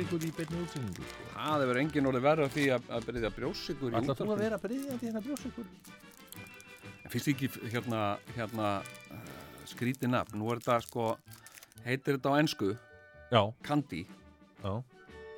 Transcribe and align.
Brjósikur 0.00 0.24
í 0.24 0.30
beinni 0.36 0.60
útsendingu 0.64 1.04
sko. 1.04 1.24
Það 1.34 1.62
hefur 1.64 1.78
enginn 1.80 2.08
orðið 2.08 2.24
verra 2.24 2.46
af 2.46 2.54
því 2.54 2.64
að, 2.74 2.86
að 2.96 3.06
byrja 3.08 3.30
brjósikur 3.36 3.96
Ætlar 3.98 4.16
þú 4.18 4.28
að 4.34 4.40
vera 4.40 4.56
að 4.56 4.64
breyðja 4.64 4.96
hérna 5.02 5.22
brjósikur? 5.24 5.66
Fyrst 7.10 7.30
ekki 7.32 7.48
hérna, 7.72 8.00
hérna 8.36 8.68
uh, 8.80 9.32
skrítið 9.68 10.12
nafn. 10.12 10.38
Nú 10.38 10.50
er 10.52 10.62
þetta 10.62 10.78
sko, 10.86 11.06
heitir 11.84 12.16
þetta 12.16 12.32
á 12.32 12.40
ennsku, 12.40 12.70
Já, 13.30 13.42
Candy, 13.62 14.04
já 14.62 14.72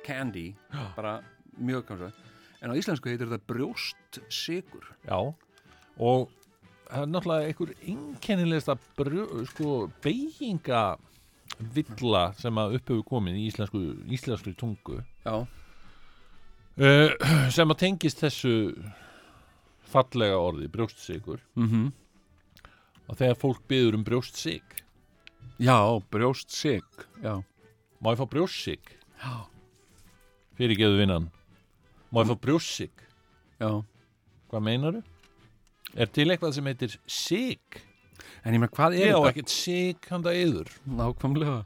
Candy, 0.03 0.47
Já. 0.73 0.83
bara 0.95 1.13
mjög 1.57 1.85
kannski. 1.87 2.29
En 2.61 2.71
á 2.71 2.77
íslensku 2.79 3.09
heitir 3.11 3.29
þetta 3.29 3.49
brjóstsikur. 3.49 4.87
Já, 5.05 5.19
og 5.99 6.31
það 6.87 7.01
er 7.03 7.09
náttúrulega 7.11 7.49
einhver 7.49 7.73
einkennilegsta 7.81 8.77
brjó, 8.97 9.27
sko, 9.49 9.75
beiginga 10.03 10.83
villa 11.59 12.23
sem 12.39 12.57
að 12.57 12.77
upp 12.79 12.89
hefur 12.89 13.03
komið 13.07 13.37
í 13.39 13.47
íslensku, 13.49 13.81
íslensku 14.11 14.53
tungu 14.57 14.99
uh, 16.77 17.11
sem 17.53 17.69
að 17.73 17.79
tengist 17.83 18.23
þessu 18.23 18.53
fallega 19.93 20.37
orði, 20.39 20.69
brjóstsikur 20.73 21.43
mm 21.59 21.91
og 23.11 23.17
þegar 23.19 23.35
fólk 23.35 23.65
byður 23.67 23.97
um 23.97 24.03
brjóstsik 24.07 24.77
Já, 25.59 25.75
brjóstsik, 26.09 26.85
já. 27.21 27.43
má 28.01 28.13
ég 28.13 28.19
fá 28.21 28.25
brjóstsik 28.31 28.93
Já. 29.19 29.43
fyrir 30.57 30.79
geðu 30.79 31.01
vinnan 31.01 31.27
má 32.15 32.23
ég 32.23 32.31
fá 32.31 32.37
brjóstsik 32.39 33.03
Já. 33.59 33.83
hvað 34.49 34.63
meinaru? 34.69 35.03
Er 35.93 36.07
til 36.09 36.29
eitthvað 36.31 36.55
sem 36.55 36.65
heitir 36.71 36.95
sig? 37.05 37.59
En 38.43 38.53
ég 38.55 38.59
með 38.63 38.71
hvað 38.75 38.91
er 38.99 39.13
þetta? 39.13 39.29
ekkert 39.31 39.51
sig 39.53 39.95
handa 40.09 40.31
yður 40.35 40.69
Nákvæmlega. 40.87 41.59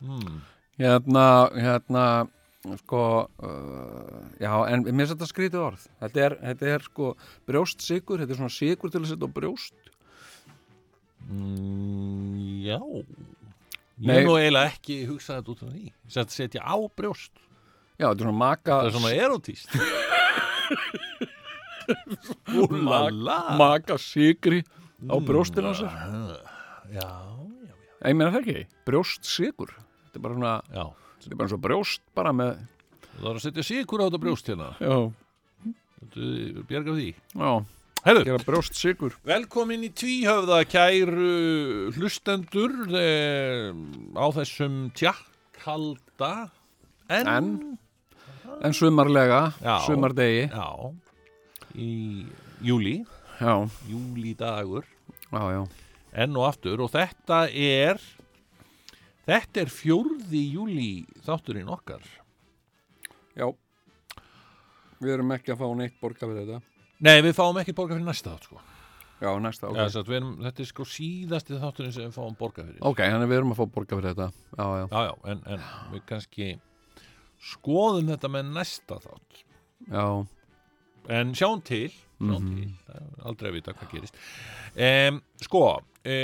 hmm. 0.00 0.40
Hérna, 0.78 1.26
hérna, 1.54 2.04
sko, 2.80 3.02
uh, 3.38 4.22
já, 4.42 4.50
en 4.72 4.82
mér 4.90 5.06
þetta 5.12 5.26
skrítið 5.30 5.60
orð. 5.68 5.82
Þetta 6.00 6.18
er, 6.24 6.32
þetta 6.48 6.64
er 6.74 6.80
sko 6.88 7.12
brjóstsikur, 7.46 8.18
þetta 8.24 8.34
er 8.34 8.40
svona 8.40 8.50
sikur 8.56 8.90
til 8.90 9.00
að 9.04 9.10
setja 9.12 9.28
á 9.30 9.36
brjóst. 9.36 9.76
mm, 11.30 12.34
Já 12.64 12.80
Ég 13.94 14.10
Nei. 14.10 14.24
nú 14.26 14.34
eiginlega 14.34 14.72
ekki 14.74 14.96
hugsað 15.06 15.36
þetta 15.38 15.52
út 15.54 15.60
af 15.62 15.68
því 15.70 15.84
Sett 16.10 16.30
setja 16.34 16.60
á 16.66 16.74
brjóst 16.98 17.30
Já, 17.94 18.10
þetta 18.10 18.18
er 18.18 18.26
svona 18.26 18.34
maka, 18.40 18.74
Það 18.74 18.86
er 18.88 18.94
svona 18.98 19.12
erotíst 19.22 19.70
Úlala 22.54 23.38
maka 23.60 23.96
sikri 24.00 24.62
á 25.10 25.16
brjóstin 25.24 25.66
á 25.68 25.72
sér. 25.76 25.90
Já, 25.90 27.00
já, 27.00 27.08
já. 27.68 27.74
Ég 28.04 28.16
meina 28.16 28.30
það 28.34 28.40
ekki, 28.42 28.64
brjóstsikur. 28.86 29.70
Þetta 29.74 30.18
er 30.20 30.24
bara 30.26 30.34
svona, 30.38 30.54
Já, 30.74 30.84
þetta 31.24 31.32
er 31.34 31.38
bara 31.40 31.52
svo 31.52 31.60
brjóst 31.64 32.02
bara 32.14 32.32
með, 32.36 32.58
það 33.18 33.28
er 33.30 33.38
að 33.38 33.44
setja 33.46 33.64
sigur 33.66 34.02
á 34.02 34.06
þetta 34.08 34.22
brjóst 34.24 34.50
hérna. 34.52 34.68
Já, 34.80 34.98
bjargar 36.68 36.98
því? 36.98 37.08
Já, 37.34 37.52
brjóstsikur. 38.44 39.14
velkomin 39.24 39.86
í 39.86 39.90
tvíhöfða 39.96 40.58
kæru 40.68 41.90
hlustendur 41.96 42.74
eh, 42.92 43.72
á 44.12 44.24
þessum 44.36 44.90
tjakkalda 44.92 46.50
en, 47.08 47.26
En? 47.26 47.78
En 48.62 48.72
sumarlega, 48.76 49.54
Já. 49.64 49.78
sumardegi, 49.88 50.44
Já, 50.52 50.68
í 51.74 52.26
júli, 52.62 53.00
já, 53.40 53.54
júlidagur 53.88 54.84
já, 55.34 55.46
já. 55.58 55.62
enn 56.24 56.36
og 56.38 56.48
aftur 56.48 56.84
og 56.84 56.92
þetta 56.94 57.46
er 57.50 58.02
þetta 59.24 59.64
er 59.64 59.72
fjórði 59.72 60.44
júli 60.54 60.92
þátturinn 61.26 61.72
okkar 61.74 62.04
Já, 63.34 63.48
við 65.02 65.16
erum 65.16 65.34
ekki 65.34 65.54
að 65.54 65.64
fá 65.64 65.66
neitt 65.78 65.96
borga 66.02 66.28
við 66.30 66.44
þetta. 66.44 66.60
Nei, 67.04 67.16
við 67.26 67.34
fáum 67.36 67.58
ekki 67.60 67.74
borga 67.76 67.96
fyrir 67.96 68.06
næsta 68.06 68.34
þátt 68.34 68.46
sko. 68.46 68.60
Já, 69.24 69.30
næsta, 69.40 69.70
ok. 69.70 69.78
okay. 69.78 69.90
ja, 69.94 70.04
erum, 70.18 70.30
þetta 70.44 70.62
er 70.62 70.68
sko 70.68 70.86
síðasti 70.90 71.58
þátturinn 71.62 71.94
sem 71.94 72.06
við 72.06 72.14
fáum 72.16 72.36
borga 72.38 72.64
fyrir 72.66 72.86
Ok, 72.86 73.00
þannig 73.00 73.30
við 73.30 73.40
erum 73.40 73.54
að 73.54 73.60
fá 73.60 73.64
borga 73.74 73.98
fyrir 73.98 74.14
þetta. 74.14 74.28
Já, 74.54 74.64
já, 74.78 74.86
Já, 74.92 75.00
já, 75.08 75.12
en, 75.32 75.42
en 75.54 75.66
við 75.94 76.06
kannski 76.10 76.48
skoðum 77.54 78.10
þetta 78.12 78.30
með 78.32 78.54
næsta 78.54 79.00
þátt 79.02 79.42
já, 79.90 80.06
en 81.18 81.34
sjáum 81.36 81.62
til. 81.66 81.88
Til 82.32 82.68
það 82.86 83.00
er 83.00 83.26
aldrei 83.30 83.50
að 83.50 83.56
vita 83.58 83.74
hvað 83.78 83.92
gerist 83.94 84.20
um, 84.74 85.20
sko 85.44 85.64
e, 86.04 86.16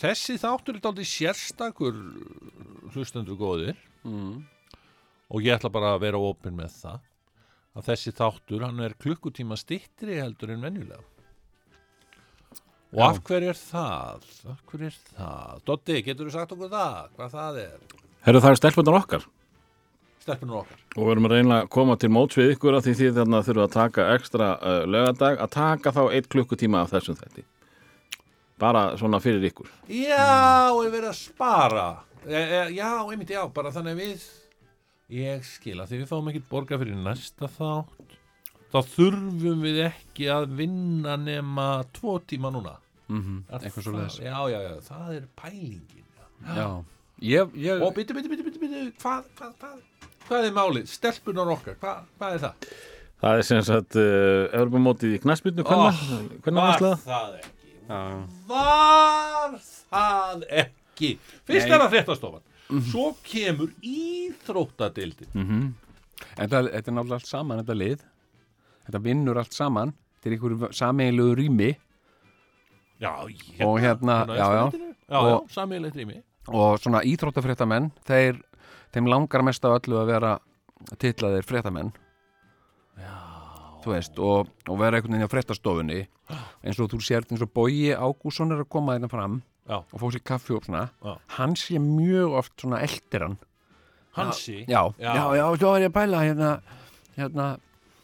þessi 0.00 0.38
þáttur 0.42 0.78
er 0.78 0.84
dálítið 0.84 1.10
sérstakur 1.12 1.98
hlustendur 2.94 3.38
góðir 3.40 3.76
mm. 4.06 4.38
og 5.28 5.44
ég 5.44 5.58
ætla 5.58 5.72
bara 5.72 5.94
að 5.96 6.06
vera 6.06 6.22
opinn 6.22 6.56
með 6.58 6.72
það 6.80 7.04
að 7.76 7.90
þessi 7.90 8.14
þáttur, 8.16 8.64
hann 8.64 8.80
er 8.80 8.96
klukkutíma 8.96 9.58
stittri 9.60 10.16
heldur 10.16 10.54
en 10.54 10.64
venjulega 10.64 11.02
og 12.96 13.02
Já. 13.02 13.08
af 13.10 13.22
hverju 13.26 13.52
er 13.52 13.58
það? 13.60 14.28
af 14.48 14.60
hverju 14.70 14.88
er 14.88 14.98
það? 15.10 15.64
Dotti, 15.66 16.02
getur 16.06 16.28
þú 16.28 16.36
sagt 16.36 16.54
okkur 16.54 16.70
það? 16.72 17.00
hvað 17.16 17.34
það 17.34 17.58
er? 17.66 17.80
Herru, 18.26 18.42
það 18.42 18.54
er 18.54 18.60
stelpunar 18.62 19.00
okkar 19.02 19.26
Stelpunum 20.26 20.60
okkar. 20.64 20.78
Og 20.96 21.02
við 21.06 21.12
erum 21.14 21.28
að 21.28 21.34
reyna 21.36 21.58
að 21.62 21.68
koma 21.76 21.96
til 22.02 22.10
móts 22.10 22.38
við 22.40 22.56
ykkur 22.56 22.76
að 22.78 22.88
því 22.88 22.94
því 22.98 23.10
þarna 23.20 23.42
þurfum 23.46 23.66
að 23.66 23.74
taka 23.76 24.06
ekstra 24.16 24.48
uh, 24.58 24.80
lögadag 24.90 25.38
að 25.44 25.52
taka 25.54 25.92
þá 25.94 26.00
eitt 26.16 26.26
klukkutíma 26.32 26.82
af 26.82 26.90
þessum 26.96 27.18
þetti 27.20 27.44
bara 28.58 28.96
svona 28.96 29.20
fyrir 29.20 29.44
ykkur. 29.50 29.68
Já, 29.92 30.72
er 30.72 30.90
verið 30.94 31.10
að 31.10 31.18
spara. 31.18 31.86
E, 32.24 32.34
e, 32.40 32.60
Já, 32.76 32.88
einmitt 33.04 33.30
já, 33.30 33.42
bara 33.52 33.72
þannig 33.74 33.98
við. 34.00 34.24
Ég 35.12 35.44
skil 35.46 35.76
að 35.78 35.92
því 35.92 36.00
við 36.00 36.08
fáum 36.10 36.30
ekkert 36.32 36.48
borga 36.50 36.78
fyrir 36.80 36.96
næsta 36.98 37.50
þátt. 37.52 38.16
Þá 38.72 38.78
þurfum 38.96 39.60
við 39.62 39.82
ekki 39.86 40.26
að 40.32 40.48
vinna 40.58 41.14
nema 41.20 41.68
tvo 41.94 42.16
tíma 42.26 42.50
núna. 42.54 42.78
Mm 43.06 43.44
Er 43.46 43.60
eitthvað 43.60 43.84
svo 43.84 43.92
það- 43.92 44.00
leiðis. 44.00 44.18
Já, 44.24 44.38
já, 44.50 44.58
já, 44.66 44.72
það 44.88 45.12
er 45.14 45.28
pælingin 45.38 46.08
já. 46.16 46.56
Já, 46.56 46.66
ég, 47.22 47.52
ég, 47.54 47.82
Og 47.82 47.94
byttu, 47.94 48.14
byttu, 48.16 48.28
byttu 48.32 48.92
hvað, 48.98 49.28
hvað, 49.38 49.52
hvað, 49.60 49.76
hvað 50.28 50.48
er 50.48 50.54
málið? 50.56 50.86
Stelpunar 50.90 51.50
okkar, 51.56 51.76
hvað, 51.82 52.02
hvað 52.18 52.34
er 52.38 52.42
það? 52.46 52.68
Það 53.22 53.38
er 53.40 53.46
sem 53.48 53.62
sagt 53.64 53.96
uh, 53.96 54.42
Evropamótið 54.52 55.14
í 55.16 55.20
knæspilnu 55.22 55.64
hvernig, 55.64 56.02
hvernig 56.44 56.60
Var 56.60 56.82
var 56.82 56.98
það? 57.06 57.38
ekki? 57.38 57.52
já, 57.88 58.00
Var 58.50 59.56
það 59.62 60.44
ekki? 60.64 61.10
Fyrst 61.48 61.68
Nei. 61.70 61.74
er 61.76 61.80
það 61.84 61.94
fréttastofan 61.94 62.44
Svo 62.90 63.06
kemur 63.24 63.72
íþróttadildin 63.86 65.32
mm 65.36 65.66
þetta, 66.36 66.62
þetta 66.72 66.90
er 66.90 66.94
náttúrulega 66.96 67.18
allt 67.20 67.28
saman, 67.28 67.58
þetta 67.60 67.74
lið. 67.76 68.02
Þetta 68.86 69.00
vinnur 69.04 69.36
allt 69.40 69.52
saman. 69.52 69.90
Þetta 70.16 70.28
er 70.30 70.34
einhverju 70.36 70.68
sameiginlegu 70.78 71.34
rými 71.36 71.68
Já, 73.04 73.10
Og 73.66 73.74
hérna, 73.84 74.14
já, 74.32 74.36
já. 74.40 74.62
já, 74.72 74.94
já, 75.12 75.18
Og- 75.20 75.50
samíðilegt 75.52 75.96
rými 76.00 76.22
og 76.48 76.78
svona 76.78 77.00
íþróttafréttamenn, 77.02 77.88
þeir, 78.06 78.36
þeim 78.96 79.10
langar 79.12 79.44
mest 79.44 79.64
af 79.68 79.76
öllu 79.76 79.98
að 80.00 80.08
vera 80.14 80.34
titlaðir 81.00 81.44
fréttamenn, 81.44 81.92
Já, 82.96 83.12
þú 83.84 83.92
veist, 83.92 84.14
og, 84.16 84.48
og 84.72 84.78
vera 84.80 84.96
einhvern 84.96 85.18
veginn 85.18 85.28
á 85.28 85.34
fréttastofunni, 85.34 85.98
eins 86.64 86.78
og 86.80 86.88
þú 86.94 87.00
sért 87.04 87.32
eins 87.34 87.44
og 87.44 87.52
Bogi 87.52 87.90
Ágússon 87.92 88.54
er 88.56 88.62
að 88.64 88.70
koma 88.72 88.94
hérna 88.96 89.10
fram 89.12 89.42
Já. 89.68 89.82
og 89.82 90.00
fá 90.00 90.06
sér 90.14 90.24
kaffi 90.24 90.56
og 90.56 90.64
svona, 90.64 90.86
Já. 91.04 91.12
hann 91.36 91.52
sé 91.60 91.76
mjög 91.82 92.38
oft 92.40 92.54
svona 92.62 92.80
eldir 92.86 93.26
hann. 93.26 93.36
Hansi 94.16 94.62
Já, 94.64 94.80
Já. 94.96 95.12
já, 95.12 95.24
já, 95.36 95.44
svo 95.60 95.74
var 95.74 95.84
ég 95.84 95.90
að 95.92 95.96
pæla 95.98 96.22
hérna, 96.24 96.50
hérna, 97.18 97.48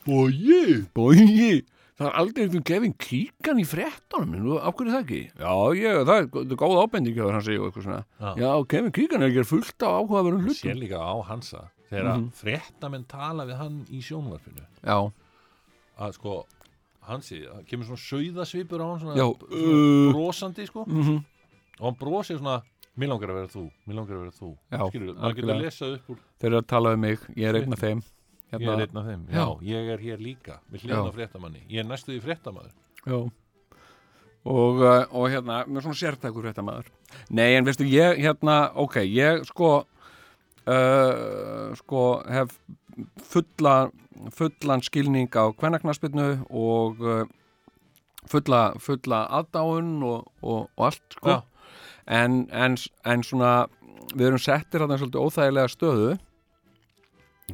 Bogi, 0.04 0.82
Bogi, 0.94 1.62
það 1.98 2.06
er 2.08 2.16
aldrei 2.22 2.44
einhvern 2.46 2.64
gefin 2.70 2.94
kíkan 2.98 3.60
í 3.60 3.64
fréttunum, 3.68 4.32
nú, 4.42 4.56
á 4.58 4.68
hverju 4.72 4.92
það 4.94 5.02
ekki? 5.04 5.20
Já, 5.38 5.52
ég, 5.78 5.98
það 6.08 6.16
er, 6.22 6.26
það 6.32 6.56
góð 6.62 6.80
ábending 6.82 7.14
hjá 7.16 7.24
þér, 7.26 7.32
hann 7.36 7.44
segir 7.46 7.60
og 7.60 7.68
eitthvað 7.68 7.86
svona. 7.86 8.00
Já. 8.20 8.30
Já, 8.42 8.50
Kevin 8.72 8.92
Kíkan 8.96 9.22
er 9.22 9.28
ekki 9.32 9.44
fullt 9.52 9.84
á 9.84 9.88
áhugaverðum 10.00 10.48
Sér 10.48 10.72
hlutum. 10.72 10.80
líka 10.82 10.98
á 11.04 11.14
Hansa 11.28 11.62
Þegar 11.92 12.08
mm 12.08 12.22
Mhm. 12.22 12.30
fréttamenn 12.40 13.04
tala 13.08 13.44
við 13.44 13.56
hann 13.60 13.76
í 13.92 14.00
sjónvarpinu 14.00 14.64
Já, 14.86 14.98
að 16.00 16.12
sko 16.16 16.36
Hansi, 17.02 17.40
það 17.44 17.64
kemur 17.68 17.84
svona 17.90 18.04
sauðasvipur 18.08 18.80
á 18.80 18.86
hann 18.88 19.00
svona, 19.02 19.16
Já, 19.18 19.26
svona 19.28 19.62
uh. 19.66 20.12
brosandi 20.14 20.66
sko 20.70 20.84
mm 20.86 21.24
og 21.80 21.86
hann 21.88 21.98
brosir 22.00 22.38
svona 22.38 22.62
Mér 22.96 23.08
langar 23.08 23.30
að 23.32 23.36
vera 23.40 23.48
þú, 23.48 23.62
mér 23.88 23.96
langar 23.96 24.16
að 24.16 24.22
vera 24.22 24.34
þú 24.36 24.48
Skilur, 24.90 25.14
maður 25.16 25.36
getur 25.38 25.52
að 25.54 25.62
lesa 25.64 25.86
upp 25.96 26.10
úr 26.12 26.18
þeir 26.40 26.48
eru 26.50 26.58
að 26.60 26.66
tala 26.68 26.92
um 26.92 27.00
mig, 27.00 27.18
ég 27.36 27.48
er 27.48 27.56
einn 27.60 27.72
af 27.72 27.80
þeim 27.84 28.02
Ég 28.60 28.68
er 28.68 28.82
einn 28.84 28.98
af 29.00 29.06
þeim, 29.06 29.22
já, 29.32 29.36
Já. 29.38 29.46
ég 29.64 29.92
er 29.94 30.02
hér 30.02 30.18
líka 30.20 30.58
Við 30.72 30.84
Já. 30.90 30.98
á 31.00 31.12
fréttamanni, 31.14 31.62
ég 31.70 31.80
er 31.80 31.88
næstu 31.88 32.12
því 32.12 32.20
fréttamaður. 32.26 32.74
Já. 33.06 33.18
Og, 34.42 34.80
uh, 34.82 35.04
og 35.14 35.28
hérna, 35.30 35.62
með 35.70 35.86
svona 35.86 36.00
sértækur 36.00 36.48
þetta 36.50 36.64
maður 36.66 36.90
Nei, 37.30 37.54
en 37.54 37.64
veistu, 37.64 37.86
ég 37.86 38.18
hérna, 38.18 38.72
ok, 38.74 38.96
ég 39.06 39.44
sko 39.46 39.86
uh, 40.66 41.74
sko 41.78 42.02
hef 42.28 42.56
fulla 43.22 43.76
fullan 44.34 44.82
skilning 44.82 45.30
á 45.32 45.48
kvennaknaspinu 45.56 46.44
og 46.50 47.00
uh, 47.00 47.22
fulla, 48.28 48.72
fulla 48.78 49.24
aðdáun 49.38 50.02
og, 50.06 50.28
og, 50.42 50.68
og 50.76 50.84
allt 50.90 51.16
sko. 51.16 51.40
En, 52.06 52.44
en, 52.50 52.76
en 53.06 53.22
svona 53.22 53.52
við 54.12 54.28
erum 54.28 54.42
settir 54.42 54.82
þarna 54.82 54.98
svolítið 55.00 55.24
óþægilega 55.26 55.72
stöðu 55.72 56.12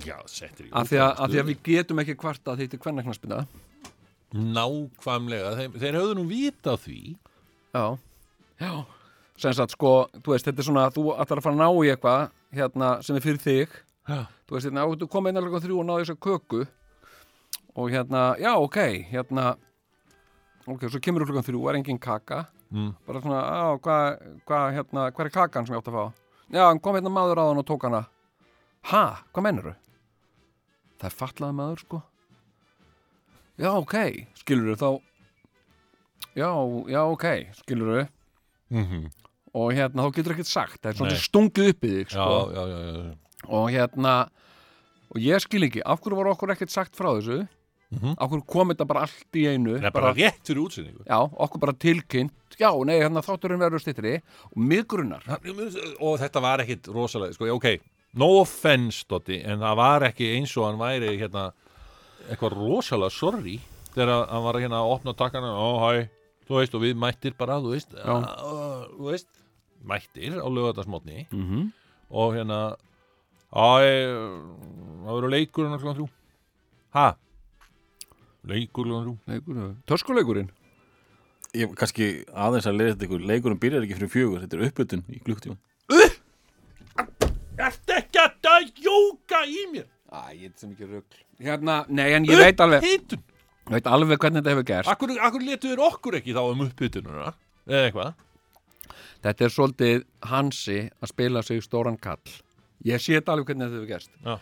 Já, 0.06 0.18
settir 0.30 0.68
í 0.68 0.70
af 0.72 0.90
því, 0.90 1.00
að, 1.02 1.10
af 1.18 1.32
því 1.32 1.40
að 1.40 1.48
við 1.50 1.64
getum 1.66 2.02
ekki 2.02 2.18
kvarta 2.18 2.54
því 2.58 2.68
til 2.70 2.80
kvennaknaspina 2.82 3.42
Nákvæmlega, 4.36 5.54
þeir, 5.56 5.76
þeir 5.80 5.96
höfðu 5.96 6.16
nú 6.18 6.24
vita 6.28 6.74
því. 6.76 6.98
Já, 7.72 7.84
já. 8.60 8.72
Sem 9.38 9.54
sagt 9.56 9.72
sko, 9.72 9.92
þú 10.18 10.34
veist, 10.34 10.48
þetta 10.48 10.60
er 10.60 10.66
svona 10.66 10.88
þú 10.92 11.04
ætlar 11.14 11.40
að 11.40 11.46
fara 11.46 11.56
að 11.56 11.62
ná 11.62 11.68
í 11.86 11.92
eitthvað 11.94 12.26
hérna, 12.58 12.90
sem 13.06 13.16
er 13.16 13.24
fyrir 13.24 13.40
þig. 13.40 13.78
Já, 14.08 14.18
þú 14.44 14.56
veist, 14.58 14.68
hérna, 14.68 14.84
þú 15.00 15.08
komið 15.14 15.32
inn 15.32 15.40
alveg 15.40 15.64
þrjú 15.64 15.80
og 15.80 15.88
náðu 15.88 16.04
þessar 16.04 16.20
köku 16.26 16.60
og 17.78 17.90
hérna, 17.94 18.26
já, 18.42 18.52
ok 18.58 18.78
hérna 19.08 19.46
ok, 20.68 20.88
svo 20.90 21.00
kemur 21.00 21.24
þú 21.24 21.30
klukkan 21.30 21.48
þrjú, 21.48 21.64
er 21.70 21.80
engin 21.80 22.02
kaka. 22.02 22.44
Mm. 22.68 22.90
bara 23.06 23.20
svona, 23.24 23.40
á, 23.48 23.68
hvað 23.80 24.02
hva, 24.44 24.58
hérna, 24.76 25.06
hvað 25.16 25.24
er 25.24 25.32
kakan 25.32 25.64
sem 25.64 25.72
ég 25.72 25.80
átt 25.80 25.88
að 25.88 25.94
fá? 25.96 26.24
Já, 26.52 26.62
hann 26.66 26.80
kom 26.84 26.98
hérna 26.98 27.12
maður 27.12 27.40
á 27.40 27.44
hann 27.48 27.62
og 27.62 27.68
tók 27.68 27.86
hana. 27.88 28.02
Ha, 28.92 29.04
hvað 29.32 29.46
mennur 29.46 29.70
það 30.98 31.08
er 31.10 31.16
fallaði 31.18 31.58
maður, 31.58 31.84
sko. 31.84 32.02
Já, 33.58 33.70
ok, 33.74 33.96
skilur 34.38 34.78
þá 34.78 34.88
já, 36.38 36.50
já, 36.94 37.00
ok, 37.06 37.26
skilur 37.62 38.06
Mm 38.68 39.08
og 39.56 39.72
hérna 39.72 40.04
þá 40.04 40.16
getur 40.18 40.34
ekkert 40.34 40.50
sagt. 40.50 40.80
Það 40.82 40.90
er 40.90 40.96
svona 40.98 41.20
stungið 41.22 41.70
upp 41.72 41.86
í 41.86 41.92
þig 41.94 42.10
sko. 42.12 42.26
já, 42.52 42.64
já, 42.68 42.80
já. 42.84 43.04
og 43.48 43.70
hérna 43.72 44.14
og 45.08 45.22
ég 45.24 45.44
skil 45.44 45.64
ekki, 45.68 45.84
af 45.88 46.02
hverju 46.04 46.18
var 46.18 46.32
okkur 46.34 46.52
ekkert 46.52 46.74
sagt 46.74 46.98
frá 46.98 47.08
þessu? 47.16 47.46
Mhm. 47.88 48.18
af 48.20 48.28
hverju 48.28 48.44
kom 48.44 48.68
þetta 48.68 48.86
bara 48.86 49.06
allt 49.06 49.38
í 49.40 49.46
einu? 49.48 49.78
Það 49.78 49.88
er 49.88 49.94
bara 49.96 50.12
rétt 50.12 50.42
fyrir 50.44 50.60
útsinningu 50.66 51.06
já, 51.08 51.18
okkur 51.24 51.62
bara 51.62 51.72
tilkynnt. 51.72 52.34
Já, 52.60 52.68
nei, 52.84 52.98
hérna 53.00 53.24
þátturinn 53.24 53.62
verður 53.62 53.80
stittri 53.80 54.18
og 54.52 54.58
mig 54.58 54.84
grunnar 54.86 55.24
Og 56.00 56.18
þetta 56.20 56.42
var 56.42 56.60
ekkit 56.60 56.90
rosalega, 56.92 57.32
sko, 57.32 57.48
ok 57.56 57.78
No 58.16 58.28
offense, 58.40 59.04
Dotti, 59.08 59.42
en 59.44 59.60
það 59.60 59.74
var 59.76 60.06
ekki 60.08 60.30
eins 60.36 60.54
og 60.56 60.68
hann 60.68 60.80
væri 60.80 61.18
hérna 61.20 61.50
eitthvað 62.28 62.56
rosalega 62.56 63.12
sorry 63.12 63.58
þegar 63.92 64.26
hann 64.30 64.44
var 64.46 64.58
hérna 64.62 64.80
að 64.82 64.92
opna 64.94 65.14
takkana 65.16 65.52
ó, 65.52 65.68
hæ, 65.84 66.08
þú 66.48 66.60
veist, 66.60 66.76
og 66.76 66.84
við 66.84 66.98
mættir 67.00 67.36
bara, 67.38 67.58
þú 67.60 67.74
veist, 67.74 67.94
Já. 67.94 68.16
uh, 68.16 68.84
þú 68.96 69.10
veist 69.12 69.28
mættir 69.88 70.38
á 70.40 70.46
lögatarsmotni 70.48 71.26
mm 71.30 71.44
-hmm. 71.44 71.70
og 72.10 72.34
hérna 72.34 72.76
æ, 73.52 73.68
það 75.04 75.14
verður 75.14 75.30
leikur 75.30 75.68
hann 75.68 75.78
klokkan 75.78 75.96
þrjú. 75.96 76.08
Ha? 76.94 77.16
leikur 78.44 78.84
klokkan 78.84 79.18
þrjú. 79.26 79.74
Töskuleikurinn? 79.86 80.50
Ég 81.56 81.74
kannski 81.74 82.24
aðeins 82.34 82.66
að 82.66 82.76
leiða 82.76 82.92
þetta 82.92 83.06
ykkur 83.06 83.24
Leikurinn 83.24 83.60
byrjar 83.60 83.82
ekki 83.82 83.96
fyrir 83.96 84.12
fjögur, 84.12 84.40
þetta 84.42 84.56
er 84.56 84.66
uppbytun 84.66 85.04
í 85.08 85.20
klukktíma 85.24 85.56
Ertu 87.58 87.94
ekki 87.96 88.20
að 88.20 88.34
jóka 89.38 89.50
í 89.50 89.64
mér? 89.72 89.88
Æ, 90.08 90.20
ég 90.34 90.44
er 90.48 90.54
sem 90.56 90.70
ekki 90.72 90.86
rugl. 90.88 91.18
Hérna, 91.38 91.84
nei, 91.88 92.12
en 92.16 92.24
ég 92.26 92.38
veit 92.40 92.60
alveg 92.60 92.82
Hitun 92.82 93.24
veit 93.68 93.86
alveg 93.86 94.18
hvernig 94.18 94.40
þetta 94.40 94.54
hefur 94.54 94.66
gerst. 94.66 94.90
Akkur, 94.90 95.12
akkur 95.20 95.44
letu 95.44 95.68
þér 95.68 95.82
okkur 95.84 96.18
ekki 96.18 96.34
þá 96.36 96.42
um 96.48 96.64
uppbytununa 96.64 97.32
eða 97.68 97.82
eitthvað? 97.84 98.12
Þetta 99.26 99.44
er 99.44 99.52
svolítið 99.52 100.04
hansi 100.30 100.78
að 101.02 101.10
spila 101.10 101.42
sig 101.42 101.62
stóran 101.64 101.98
kall. 102.00 102.32
Ég 102.86 103.02
sé 103.02 103.18
þetta 103.18 103.34
alveg 103.34 103.50
hvernig 103.50 103.68
þetta 103.68 103.80
hefur 103.80 103.90
gerst. 103.92 104.12
Já. 104.24 104.38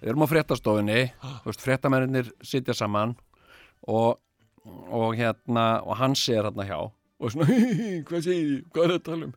við 0.00 0.10
erum 0.12 0.24
á 0.24 0.32
fréttastofunni 0.32 1.00
þú 1.22 1.48
veist, 1.50 1.64
fréttamennir 1.64 2.30
sitja 2.44 2.74
saman 2.76 3.14
og, 3.88 4.18
og 4.64 5.14
hérna 5.16 5.82
og 5.84 5.96
hansi 6.00 6.34
er 6.34 6.48
hérna 6.48 6.66
hjá 6.68 6.78
og 6.80 7.32
svona, 7.32 7.46
hvað 8.08 8.24
segir 8.26 8.50
ég, 8.50 8.64
hvað 8.72 8.84
er 8.84 8.94
þetta 8.96 9.00
að 9.00 9.06
tala 9.10 9.28
um 9.28 9.36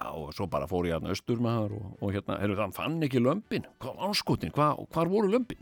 já, 0.00 0.06
og 0.16 0.30
svo 0.36 0.46
bara 0.50 0.66
fór 0.70 0.88
ég 0.88 0.96
hérna 0.96 1.12
austur 1.12 1.40
maður 1.44 1.76
og, 1.76 1.90
og 2.00 2.14
hérna, 2.16 2.38
heyrðu, 2.40 2.56
hann 2.64 2.72
fann 2.76 2.96
ekki 3.04 3.20
lömpin 3.20 3.66
hvað 3.82 4.00
anskutin, 4.08 4.52
hvað, 4.56 4.80
og 4.84 4.88
hvar 4.96 5.10
voru 5.12 5.28
lömpin 5.34 5.60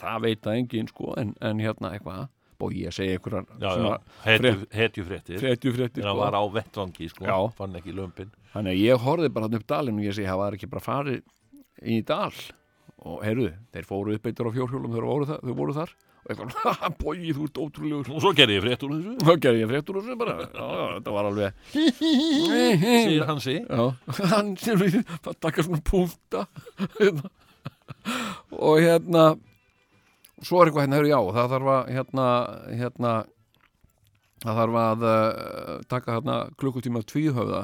það 0.00 0.22
veit 0.24 0.40
það 0.46 0.58
engin, 0.62 0.88
sko 0.88 1.12
en, 1.20 1.34
en 1.44 1.60
hérna, 1.60 1.90
eitthvað, 1.98 2.24
bói 2.58 2.70
ég 2.80 2.88
að 2.88 2.96
segja 2.96 3.18
einhverjar 3.18 3.46
Já, 3.50 3.68
já, 3.68 3.74
svona 3.74 3.98
hetju, 4.24 4.52
hetjufréttir. 4.78 5.38
fréttu 5.42 5.72
frétti, 5.76 6.00
Þegar 6.00 6.10
hann 6.14 6.20
var 6.22 6.38
á 6.40 6.42
vettvangi, 6.54 7.08
sko 7.12 7.26
Já. 7.28 7.36
Fann 7.58 7.76
ekki 7.80 7.92
lömpin 7.98 8.30
Þannig 8.54 8.70
að 8.76 8.80
ég 8.86 9.04
horfði 9.04 9.32
bara 9.34 9.50
upp 9.58 9.66
dalinn 9.74 9.98
og 10.00 10.06
ég 10.06 10.14
segi, 10.16 10.28
það 10.30 10.40
var 10.40 10.56
ekki 10.56 10.70
bara 10.72 10.84
farið 10.86 11.20
í 11.84 12.00
dal? 12.06 12.30
Og 13.04 13.20
heyrðu, 13.26 13.50
þeir 13.74 13.88
fóru 13.90 14.14
upp 14.16 14.28
eittur 14.30 14.48
á 14.48 14.54
fjórhjólum 14.54 14.94
þegar 14.94 15.08
voru, 15.10 15.26
þar, 15.28 15.40
þau 15.44 15.56
voru 15.58 15.74
þar 15.76 15.94
og 16.24 16.32
eitthvað, 16.32 16.54
haha, 16.64 16.90
bói, 16.96 17.32
þú 17.36 17.46
ert 17.48 17.58
ótrúlegur. 17.60 18.10
Og 18.16 18.22
svo 18.24 18.32
gerði 18.36 18.56
ég 18.56 18.64
frétt 18.64 18.84
úr 18.86 18.94
þessu. 18.94 19.14
Þá 19.20 19.32
gerði 19.44 19.60
ég 19.64 19.72
fréttur 19.72 19.98
og 19.98 20.06
þessu 20.06 20.18
bara. 20.20 20.36
Já, 20.48 20.68
þetta 20.94 21.16
var 21.16 21.28
alveg 21.30 21.58
Segir 23.04 23.26
Hansi 23.28 23.56
við 24.84 25.00
það 25.24 25.40
taka 25.44 25.66
svona 25.66 25.82
púnta 25.84 26.46
hérna. 26.96 27.30
og 28.56 28.80
hérna 28.80 29.26
svo 30.44 30.60
er 30.60 30.68
eitthvað 30.68 30.86
hérna, 30.86 30.98
heyrðu, 30.98 31.12
já, 31.12 31.20
það 31.36 31.54
þarf 31.54 31.72
að 31.74 31.94
hérna, 31.94 32.26
hérna 32.80 33.14
það 34.44 34.60
þarf 34.60 34.78
að 34.82 35.08
uh, 35.08 35.72
taka 35.88 36.16
hérna 36.18 36.38
klukkutíma 36.60 37.04
tvíhöfða 37.08 37.62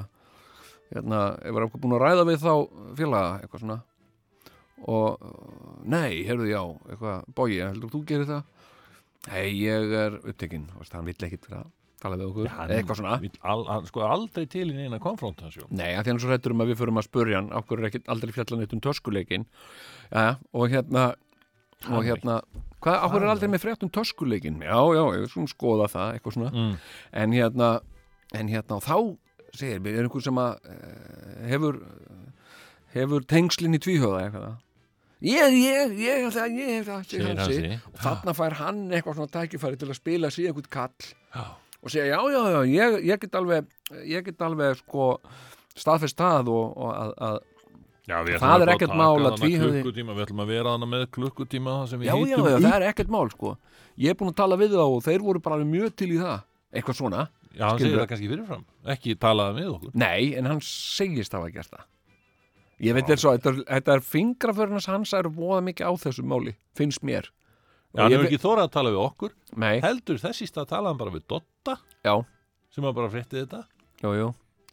hérna, 0.94 1.20
ef 1.40 1.54
var 1.54 1.66
eitthvað 1.66 1.84
búin 1.84 1.96
að 1.96 2.04
ræða 2.04 2.26
við 2.28 2.44
þá 2.44 2.52
félaga, 2.98 3.32
eitthvað 3.40 3.64
svona 3.64 3.78
og 4.88 5.20
nei, 5.84 6.22
heyrðu, 6.28 6.48
já 6.50 6.62
eitthvað, 6.88 7.28
bói, 7.36 7.50
heldur 7.60 7.92
þú 7.92 8.00
gerir 8.08 8.30
það? 8.30 8.56
Nei, 9.28 9.44
ég 9.60 9.92
er 10.00 10.16
upptekinn 10.22 10.70
hann 10.80 11.08
vill 11.08 11.26
ekkit 11.26 11.48
vera 11.50 11.62
að 11.66 11.72
tala 12.00 12.16
við 12.16 12.28
okkur. 12.30 12.52
Hann 12.56 12.70
eitthvað 12.72 13.00
svona. 13.02 13.16
vill 13.20 13.40
al, 13.44 13.64
hann 13.68 13.88
sko 13.90 14.04
aldrei 14.06 14.46
til 14.48 14.70
í 14.70 14.76
neina 14.76 15.00
konfrontasjón. 15.02 15.68
Nei, 15.76 15.90
að 15.92 16.06
því 16.06 16.12
hann 16.12 16.20
er 16.20 16.24
svo 16.24 16.30
rættur 16.30 16.54
um 16.54 16.64
að 16.64 16.72
við 16.72 16.80
förum 16.80 17.00
að 17.00 17.08
spurja 17.10 17.40
hann 17.42 17.50
okkur 17.60 17.82
er 17.82 17.90
ekki 17.90 18.00
aldrei 18.14 18.32
fjallan 18.36 18.64
eitt 18.64 18.72
um 18.76 18.84
töskuleikin 18.86 19.44
ja, 20.08 20.30
og 20.56 20.72
hérna 20.72 21.10
og 21.88 22.04
hérna, 22.04 22.40
hvað, 22.84 22.96
okkur 23.06 23.25
er 23.25 23.32
aldrei 23.32 23.49
með 23.52 23.62
frétt 23.64 23.84
um 23.84 23.92
töskuleikin 23.92 24.60
já, 24.64 24.76
já, 24.96 25.02
ég 25.16 25.30
svona 25.32 25.52
skoða 25.52 25.88
það 25.92 26.16
eitthvað 26.16 26.37
svona, 26.37 26.50
mm. 26.52 26.75
en 27.22 27.37
hérna 27.37 27.70
en 28.37 28.50
hérna, 28.52 28.78
og 28.78 28.84
þá 28.84 29.56
segir 29.56 29.80
mér, 29.82 29.96
er 29.99 30.06
einhver 30.06 30.25
sem 30.25 30.40
að 30.40 30.68
uh, 30.70 31.46
hefur 31.50 31.80
hefur 32.94 33.25
tengslinn 33.30 33.78
í 33.78 33.80
tvíhjóða 33.82 34.26
eitthvað 34.26 34.50
ég, 35.20 35.56
ég, 35.60 35.94
ég 36.00 36.26
það, 36.34 36.56
ég 36.60 36.86
það 36.88 37.04
segir 37.10 37.28
Hansi. 37.28 37.58
Hansi 37.60 37.78
og 37.92 38.00
þarna 38.04 38.34
fær 38.38 38.58
hann 38.60 38.82
eitthvað 38.90 39.18
svona 39.18 39.34
tækifæri 39.36 39.80
til 39.80 39.90
að 39.90 39.98
spila 40.00 40.30
sig 40.32 40.48
einhvern 40.50 40.70
kall 40.72 41.10
Já. 41.34 41.44
og 41.80 41.92
segja 41.92 42.08
já, 42.10 42.18
já, 42.34 42.42
já, 42.54 42.60
ég, 42.72 42.98
ég 43.10 43.22
get 43.24 43.38
alveg 43.40 43.70
ég 44.08 44.26
get 44.26 44.44
alveg 44.46 44.80
sko 44.80 45.12
staðfest 45.76 46.18
það 46.20 46.52
og, 46.54 46.76
og 46.76 46.92
að, 46.96 47.14
að 47.30 47.40
Já, 48.10 48.16
Það 48.26 48.62
er 48.64 48.64
að 48.64 48.72
ekkert 48.72 48.94
mál 48.98 49.26
að 49.28 49.36
klukkutíma, 49.38 50.14
Við 50.16 50.24
ætlum 50.24 50.40
að 50.42 50.48
vera 50.50 50.70
hana 50.74 50.86
með 50.88 51.02
klukkutíma 51.14 51.74
já, 51.86 52.14
já, 52.26 52.38
það 52.40 52.72
er 52.72 52.84
ekkert 52.88 53.12
mál 53.12 53.28
sko. 53.30 53.52
Ég 54.00 54.10
er 54.10 54.16
búin 54.18 54.32
að 54.32 54.38
tala 54.40 54.58
við 54.58 54.74
þá 54.74 54.82
og 54.82 55.04
þeir 55.04 55.22
voru 55.22 55.42
bara 55.44 55.60
mjög 55.68 55.92
til 56.00 56.08
í 56.16 56.18
það. 56.18 56.40
Eitthvað 56.74 56.98
svona, 56.98 57.22
Já, 57.50 57.64
hann 57.66 57.80
segir 57.82 57.98
það 57.98 58.08
kannski 58.12 58.28
fyrirfram 58.30 58.60
Ekki 58.94 59.14
talaði 59.18 59.56
með 59.56 59.70
okkur. 59.72 59.94
Nei, 59.98 60.28
en 60.38 60.46
hann 60.50 60.60
segist 60.64 61.34
hafa 61.34 61.50
gert 61.54 61.72
það 61.72 61.86
ég 62.80 62.96
veit 62.96 63.06
þér 63.10 63.20
svo, 63.22 63.32
þetta 63.37 63.50
er, 63.52 63.60
þetta 63.68 63.94
er 63.99 64.04
fingraförnars 64.06 64.87
hans 64.90 65.12
er 65.16 65.28
voða 65.28 65.60
mikið 65.68 65.87
á 65.88 65.92
þessu 66.00 66.25
máli 66.26 66.54
finnst 66.78 67.02
mér. 67.06 67.28
Já, 67.94 68.04
hann 68.04 68.12
hefur 68.14 68.28
ekki 68.28 68.38
þórað 68.42 68.64
að 68.68 68.75
tala 68.76 68.90
við 68.94 69.00
okkur. 69.04 69.32
Nei, 69.58 69.80
Heldur 69.82 70.20
þess 70.22 70.44
í 70.44 70.46
stað 70.49 70.68
talaði 70.70 70.92
hann 70.92 71.00
bara 71.00 71.14
við 71.16 71.25
Dotta 71.32 71.75
já, 72.06 72.14
sem 72.70 72.84
var 72.87 72.94
bara 72.96 73.10
fréttið 73.10 73.40
þetta. 73.44 73.62
Jú, 74.04 74.12
jú. 74.16 74.28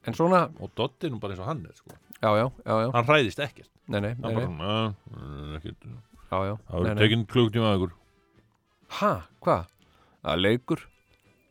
En 0.07 0.15
svona, 0.15 0.43
og 0.61 0.69
Dotti 0.77 1.07
er 1.09 1.11
nú 1.15 1.19
bara 1.19 1.33
eins 1.33 1.41
og 1.43 1.49
hann 1.49 1.63
er 1.65 1.73
sko. 1.75 1.95
já, 2.21 2.29
já, 2.37 2.45
já, 2.63 2.75
já. 2.83 2.91
Hann 2.93 3.07
hræðist 3.09 3.39
ekkert. 3.43 3.71
Nei, 3.87 3.99
nei, 4.03 4.13
Hann 4.21 4.21
nei, 4.21 4.35
bara, 4.35 4.47
nei, 4.47 4.57
"Nei, 4.57 4.93
það 5.17 5.47
er 5.47 5.57
ekkert 5.57 5.87
já, 5.87 6.37
já, 6.45 6.53
Það 6.69 6.83
nei, 6.83 6.93
nei. 6.93 7.01
tekinn 7.01 7.25
klukkutíma 7.33 7.71
að 7.71 7.77
ykkur. 7.79 7.93
Ha, 8.99 9.11
hvað? 9.41 9.65
Það 10.23 10.41
leikur. 10.45 10.85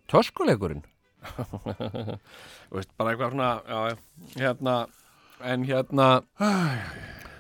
Töskuleikurinn? 0.09 0.85
Þú 1.67 2.77
veist, 2.79 2.93
bara 2.99 3.13
eitthvað 3.13 3.33
svona 3.35 3.51
já, 3.67 3.79
já, 3.91 3.97
hérna 4.45 4.75
en 5.45 5.65
hérna 5.69 6.07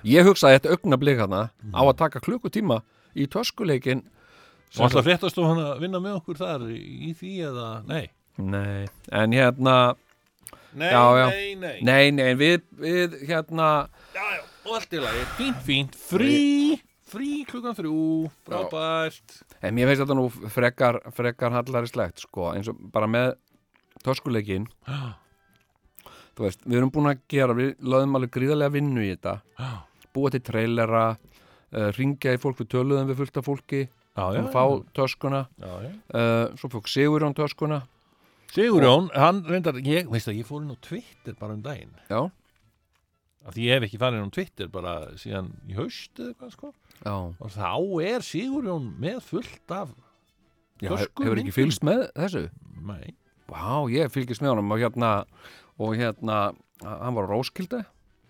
ég 0.07 0.26
hugsaði 0.29 0.59
þetta 0.59 0.75
augnablík 0.76 1.23
hana 1.25 1.43
á 1.73 1.81
að 1.83 1.97
taka 2.03 2.23
klukkutíma 2.25 2.83
í 3.17 3.29
töskuleikin 3.31 4.05
Og 4.76 4.83
alltaf 4.88 5.07
fréttast 5.07 5.37
þú 5.38 5.45
hann 5.47 5.61
að 5.62 5.79
vinna 5.85 6.00
með 6.03 6.17
okkur 6.19 6.38
þar 6.41 6.65
í, 6.75 7.12
því 7.17 7.33
eða 7.49 7.69
Nei? 7.88 8.09
Nei, 8.37 8.88
en 9.15 9.33
hérna 9.33 9.76
nei, 10.76 10.91
Já, 10.91 11.05
já. 11.17 11.26
nei, 11.31 11.55
nei, 11.62 11.76
Nei, 11.87 12.11
nei, 12.12 12.33
við, 12.37 12.67
við 12.83 13.15
hérna 13.31 13.69
Já, 14.12 14.25
já, 14.37 14.43
og 14.67 14.75
allt 14.76 14.93
í 14.93 15.00
lagi, 15.00 15.23
fínt, 15.38 15.62
fínt. 15.65 15.97
Frí, 16.11 16.41
frí 17.07 17.31
klukkan 17.49 17.76
þrjú. 17.79 18.26
Frábært. 18.49 19.37
En 19.62 19.76
mér 19.79 19.93
finnst 19.93 20.03
þetta 20.03 20.17
nú 20.19 20.26
frekar, 20.53 20.99
frekar 21.15 21.55
hallarislegt, 21.55 22.25
sko, 22.26 22.50
eins 22.53 22.69
og 22.73 22.81
bara 22.93 23.07
með 23.09 23.37
töskuleikin 24.05 24.67
Þú 24.85 25.25
veist, 26.45 26.61
við 26.66 26.76
erum 26.81 26.90
búin 26.93 27.09
að 27.11 27.21
gera, 27.33 27.55
við 27.57 27.75
lögðum 27.81 28.16
alveg 28.19 28.31
gríðarlega 28.37 28.75
vinnu 28.76 29.00
í 29.07 29.11
þetta. 29.14 29.35
Já, 29.59 29.71
Búa 30.16 30.31
til 30.33 30.40
trailera, 30.40 31.05
uh, 31.73 31.90
ringja 31.97 32.33
í 32.37 32.40
fólk 32.40 32.59
við 32.62 32.69
töluðum 32.73 33.09
við 33.11 33.16
fullt 33.23 33.37
af 33.40 33.45
fólki. 33.49 33.83
Já, 34.16 34.25
og 34.40 34.47
fá 34.52 34.62
töskuna. 34.97 35.43
Já, 35.61 35.73
já. 35.85 35.90
uh, 36.16 36.57
Svo 36.57 36.71
fólk 36.73 36.88
Sigurjón 36.88 37.35
töskuna. 37.37 37.83
Sigurjón, 38.55 39.11
hann 39.12 39.43
reyndar 39.45 39.76
ég, 39.85 40.07
veist 40.09 40.28
að 40.31 40.38
ég 40.38 40.47
fór 40.49 40.62
inn 40.64 40.73
á 40.73 40.78
Twitter 40.81 41.35
bara 41.37 41.52
um 41.57 41.61
daginn. 41.64 41.93
Já, 42.09 42.23
af 43.47 43.55
því 43.55 43.66
ég 43.69 43.76
hef 43.76 43.85
ekki 43.88 43.99
farið 44.00 44.23
inn 44.23 44.31
á 44.33 44.37
Twitter 44.37 44.71
bara 44.73 44.95
síðan 45.21 45.50
í 45.69 45.76
haust 45.76 46.19
eða 46.23 46.33
hvað 46.40 46.55
sko. 46.55 46.71
Já, 47.05 47.14
og 47.16 47.52
þá 47.52 47.69
er 48.09 48.25
Sigurjón 48.26 48.88
með 49.02 49.21
fullt 49.28 49.75
af 49.76 49.93
já 50.81 50.88
hef- 50.90 51.05
Tösku 51.07 51.26
hefur 51.26 51.43
ekki 51.43 51.55
fylgst 51.59 51.85
með 51.87 52.07
þessu? 52.16 52.47
Nei, 52.88 53.12
Vá, 53.47 53.85
ég 53.93 54.11
fylgist 54.11 54.43
með 54.43 54.55
honum 54.57 54.73
og 54.75 54.81
hérna, 54.83 55.11
og 55.78 55.95
hérna, 55.99 56.38
hann 56.83 57.16
var 57.16 57.28
á 57.28 57.33
Róskilde 57.33 57.83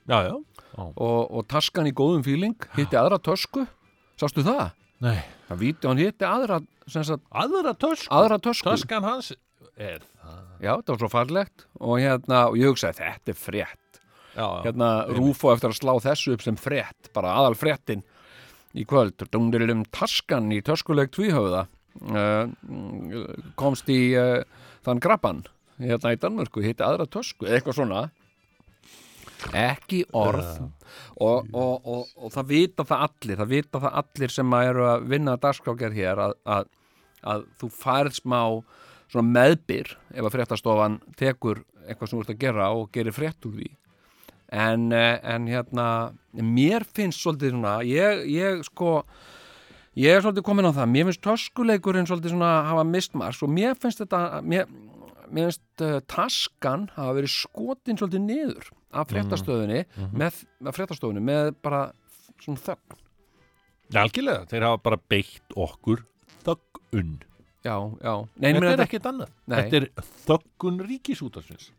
já, 0.07 0.19
já. 0.29 0.35
Og, 0.77 1.21
og 1.31 1.47
taskan 1.51 1.89
í 1.89 1.95
góðum 1.97 2.25
fíling, 2.27 2.57
hitti 2.77 2.99
aðra 2.99 3.19
tösku, 3.23 3.65
sástu 4.21 4.45
það? 4.47 4.75
Nei, 5.05 5.19
Það 5.47 5.59
víti 5.61 5.87
hann 5.89 6.01
hitti 6.01 6.27
aðra, 6.27 6.61
sagt, 6.91 7.23
aðra 7.31 7.73
tösku? 7.79 8.09
aðra 8.11 8.39
tösku. 8.43 8.71
Töskan 8.73 9.05
hans 9.07 9.33
er 9.77 10.01
það. 10.03 10.39
Já, 10.65 10.73
það 10.81 10.91
var 10.91 11.01
svo 11.03 11.11
farlegt. 11.13 11.67
Og 11.79 11.99
hérna, 12.01 12.41
og 12.51 12.57
ég 12.59 12.71
hugsaði, 12.73 12.97
þetta 13.03 13.33
er 13.33 13.39
frétt. 13.39 14.01
Já, 14.37 14.43
já, 14.43 14.63
Hérna, 14.67 14.89
Rúfo 15.17 15.53
eftir 15.53 15.71
að 15.71 15.79
slá 15.79 15.93
þessu 16.09 16.35
upp 16.35 16.43
sem 16.45 16.57
frétt, 16.61 17.11
bara 17.17 17.35
aðal 17.39 17.55
fréttin 17.57 18.03
í 18.77 18.85
kvöld. 18.89 19.21
Dungdilum 19.33 19.85
taskan 19.95 20.51
í 20.53 20.59
töskuleik 20.67 21.13
tvíhöfða 21.15 21.67
uh, 22.11 22.51
komst 23.61 23.89
í 23.93 24.01
uh, 24.19 24.43
þann 24.85 25.01
grabban 25.05 25.45
hérna 25.81 26.15
í 26.15 26.21
Danmörku, 26.21 26.63
hitti 26.65 26.85
aðra 26.87 27.09
tösku, 27.11 27.49
eitthvað 27.49 27.79
svona. 27.81 28.07
Ekki 29.57 30.05
orð. 30.17 30.49
Og, 31.21 31.49
og, 31.53 31.87
og, 31.87 32.09
og 32.17 32.33
það 32.33 32.51
vita 32.51 32.87
það 32.89 33.07
allir, 33.07 33.39
það 33.41 33.53
vita 33.53 33.83
það 33.85 34.01
allir 34.01 34.33
sem 34.33 34.57
að 34.57 34.71
eru 34.71 34.87
að 34.89 35.07
vinna 35.13 35.37
dagskrákjar 35.41 35.97
hér 35.97 36.23
að, 36.25 36.37
að, 36.57 36.69
að 37.35 37.47
þú 37.61 37.71
færð 37.77 38.19
smá 38.21 38.41
meðbyr 39.17 39.93
ef 40.13 40.27
að 40.27 40.33
fréttastofan 40.35 41.01
tekur 41.17 41.63
eitthvað 41.87 42.11
sem 42.11 42.19
þú 42.19 42.25
ert 42.25 42.33
að 42.35 42.41
gera 42.43 42.71
og 42.75 42.89
gerir 42.93 43.15
frétt 43.15 43.47
úr 43.49 43.55
því 43.61 43.69
en, 44.53 44.93
eh, 44.93 45.19
en 45.23 45.47
hérna 45.47 46.13
mér 46.33 46.85
finnst 46.85 47.23
svolítið 47.23 47.55
svona 47.55 47.79
ég, 47.87 48.27
ég 48.31 48.63
sko 48.67 49.05
ég 49.97 50.13
er 50.13 50.23
svolítið 50.23 50.45
komin 50.47 50.69
á 50.69 50.77
það, 50.77 50.91
mér 50.93 51.09
finnst 51.09 51.25
töskuleikurinn 51.25 52.07
svolítið 52.07 52.35
svona 52.35 52.53
hafa 52.69 52.85
mistmars 52.85 53.43
og 53.43 53.51
mér 53.51 53.75
finnst 53.81 54.03
þetta 54.03 54.43
mér, 54.43 54.67
mér 55.31 55.51
finnst 55.51 55.85
uh, 55.85 55.99
taskan 56.11 56.89
hafa 56.97 57.15
verið 57.19 57.33
skotin 57.35 57.99
svolítið 58.01 58.25
niður 58.27 58.69
af 58.97 59.11
fréttastöðunni 59.13 59.83
með, 60.17 60.43
með 60.63 60.77
fréttastofunni 60.79 61.23
með 61.25 61.53
bara 61.65 61.83
svona 62.43 62.63
þögn. 62.65 63.01
Já, 63.93 64.01
algjörlega, 64.03 64.47
þeir 64.51 64.67
hafa 64.67 64.83
bara 64.83 64.99
beitt 65.13 65.57
okkur 65.57 66.03
þöggun. 66.47 67.17
Já, 67.67 67.77
já, 67.99 68.13
Nei, 68.39 68.53
Þetta 68.55 68.73
er 68.73 68.85
ekkert 68.85 69.09
annað. 69.11 69.31
Nei. 69.47 69.57
Þetta 69.57 69.79
er 69.81 69.89
þöggun 70.27 70.83
ríkisútarsins 70.87 71.71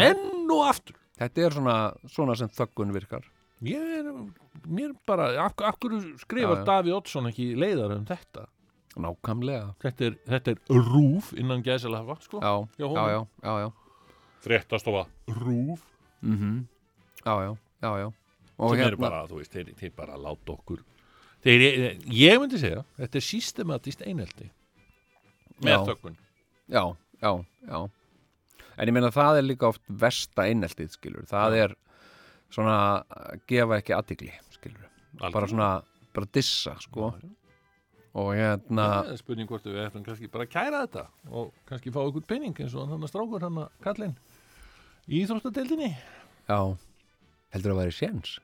Enn 0.00 0.50
og 0.50 0.64
aftur. 0.68 0.96
Þetta 1.20 1.44
er 1.44 1.54
svona, 1.54 1.76
svona 2.08 2.36
sem 2.38 2.50
þöggun 2.54 2.94
virkar. 2.94 3.26
Ég 3.66 3.82
er, 4.00 4.06
mér 4.64 4.94
bara 5.06 5.28
af, 5.44 5.58
af 5.66 5.76
hverju 5.82 6.14
skrifar. 6.22 6.62
Daví 6.64 6.94
Oddsson 6.96 7.28
ekki 7.28 7.52
leiðar 7.60 7.98
um 7.98 8.06
þetta 8.08 8.46
nákvæmlega. 8.96 9.74
Þetta 9.84 10.04
er, 10.08 10.16
þetta 10.26 10.54
er 10.56 10.80
rúf 10.90 11.32
innan 11.38 11.62
gæsalafa 11.62 12.16
sko. 12.24 12.40
já, 12.42 12.68
Já, 12.78 12.86
já, 12.88 13.06
já, 13.10 13.26
já, 13.44 13.58
já. 13.60 13.70
Fréttastofa. 14.40 15.06
Rúf. 15.28 15.84
Mm 16.22 16.66
já, 17.24 17.34
já, 17.44 17.56
já, 17.82 17.98
já. 17.98 18.12
Og 18.58 18.70
sem 18.70 18.78
hérna, 18.78 18.86
eru 18.88 18.96
bara, 19.00 19.26
þú 19.28 19.36
veist, 19.40 19.52
þeir, 19.52 19.74
þeir 19.76 19.92
bara 19.96 20.16
láta 20.16 20.52
okkur 20.52 20.82
þeir, 21.44 21.62
ég 22.12 22.40
myndi 22.40 22.58
segja 22.60 22.82
þetta 22.98 23.16
er 23.20 23.24
systematist 23.24 24.02
einelti. 24.04 24.50
Með 25.64 25.72
Já. 25.76 25.80
þöggun. 25.90 26.16
Já, 26.68 26.82
já, 27.20 27.32
já. 27.68 27.80
En 28.80 28.88
ég 28.88 28.92
meina 28.96 29.10
það 29.12 29.38
er 29.40 29.44
líka 29.48 29.68
oft 29.68 29.82
versta 29.88 30.46
eineltið, 30.48 30.90
skilur, 30.96 31.24
það 31.28 31.56
Já. 31.56 31.64
er 31.64 31.74
svona 32.50 32.76
að 33.04 33.40
gefa 33.52 33.78
ekki 33.80 33.96
aðtikli, 33.96 34.32
skilur, 34.56 34.86
bara 35.20 35.48
svona 35.48 35.70
bara 36.16 36.26
dissa, 36.32 36.76
sko 36.80 37.12
og 38.18 38.32
hérna, 38.34 38.86
Það 39.04 39.12
er 39.12 39.20
spurning 39.20 39.50
hvort 39.50 39.66
við 39.68 39.82
ættum 39.84 40.04
kannski 40.06 40.30
bara 40.32 40.46
að 40.46 40.52
kæra 40.54 40.82
þetta 40.86 41.04
og 41.30 41.52
kannski 41.68 41.92
fá 41.94 42.00
ykkur 42.02 42.24
penning 42.26 42.56
eins 42.58 42.74
og 42.74 42.88
hann 42.90 43.06
að 43.06 43.12
strákur 43.12 43.46
hann 43.46 43.60
að 43.62 43.68
kallinn 43.84 44.16
í 45.06 45.20
Íþróttadeildinni. 45.22 45.92
Já. 46.50 46.60
Heldur 47.54 47.74
að 47.74 47.80
væri 47.84 47.94
séns? 47.94 48.38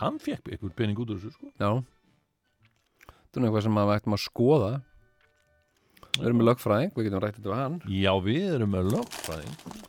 Hann 0.00 0.20
fekk 0.22 0.52
ykkur 0.56 0.74
penning 0.76 1.00
út 1.00 1.10
úr 1.12 1.18
þessu 1.20 1.32
sko. 1.34 1.50
Já. 1.56 1.80
Það 3.30 3.40
er 3.40 3.48
eitthvað 3.48 3.66
sem 3.66 3.80
við 3.80 3.94
ættum 3.96 4.16
að 4.16 4.24
skoða. 4.24 4.70
Við 6.10 6.26
erum 6.26 6.40
með 6.40 6.48
lögfræðing, 6.50 6.92
við 6.96 7.06
getum 7.06 7.22
rætt 7.22 7.36
þetta 7.38 7.50
við 7.52 7.60
hann. 7.60 7.76
Já, 7.94 8.12
við 8.24 8.46
erum 8.56 8.72
með 8.74 8.88
lögfræðing. 8.96 9.84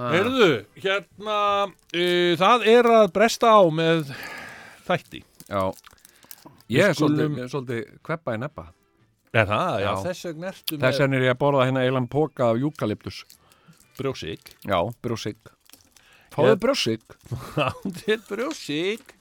Heyrðu, 0.00 0.50
hérna 0.80 1.38
uh, 1.66 2.32
það 2.40 2.66
er 2.70 2.88
að 2.94 3.06
bresta 3.16 3.52
á 3.52 3.62
með 3.74 4.12
þætti. 4.86 5.22
Já, 5.50 5.62
ég 6.70 6.84
er 6.88 6.94
skulum- 6.94 7.36
svolítið, 7.36 7.50
svolítið 7.54 7.98
kveppa 8.06 8.34
í 8.36 8.40
neppa 8.44 8.66
Er 9.32 9.46
það? 9.46 9.80
Já, 9.80 9.84
Já. 9.86 9.92
þess 10.08 10.24
vegna 10.26 10.46
ertu 10.50 10.76
þess 10.78 10.98
með 10.98 11.00
vegna 11.04 11.16
er 11.16 11.22
ég 11.28 11.34
að 11.36 11.38
borða 11.44 11.66
hérna 11.68 11.84
eilan 11.86 12.08
póka 12.10 12.48
af 12.50 12.56
júkaliptus 12.58 13.20
brjósík 14.00 14.54
já, 14.66 14.78
brjósik. 15.02 15.36
Fáðu 16.30 16.54
Ég- 16.54 16.60
brjósik. 16.62 17.16
Til 18.04 18.18
brjósík 18.28 19.16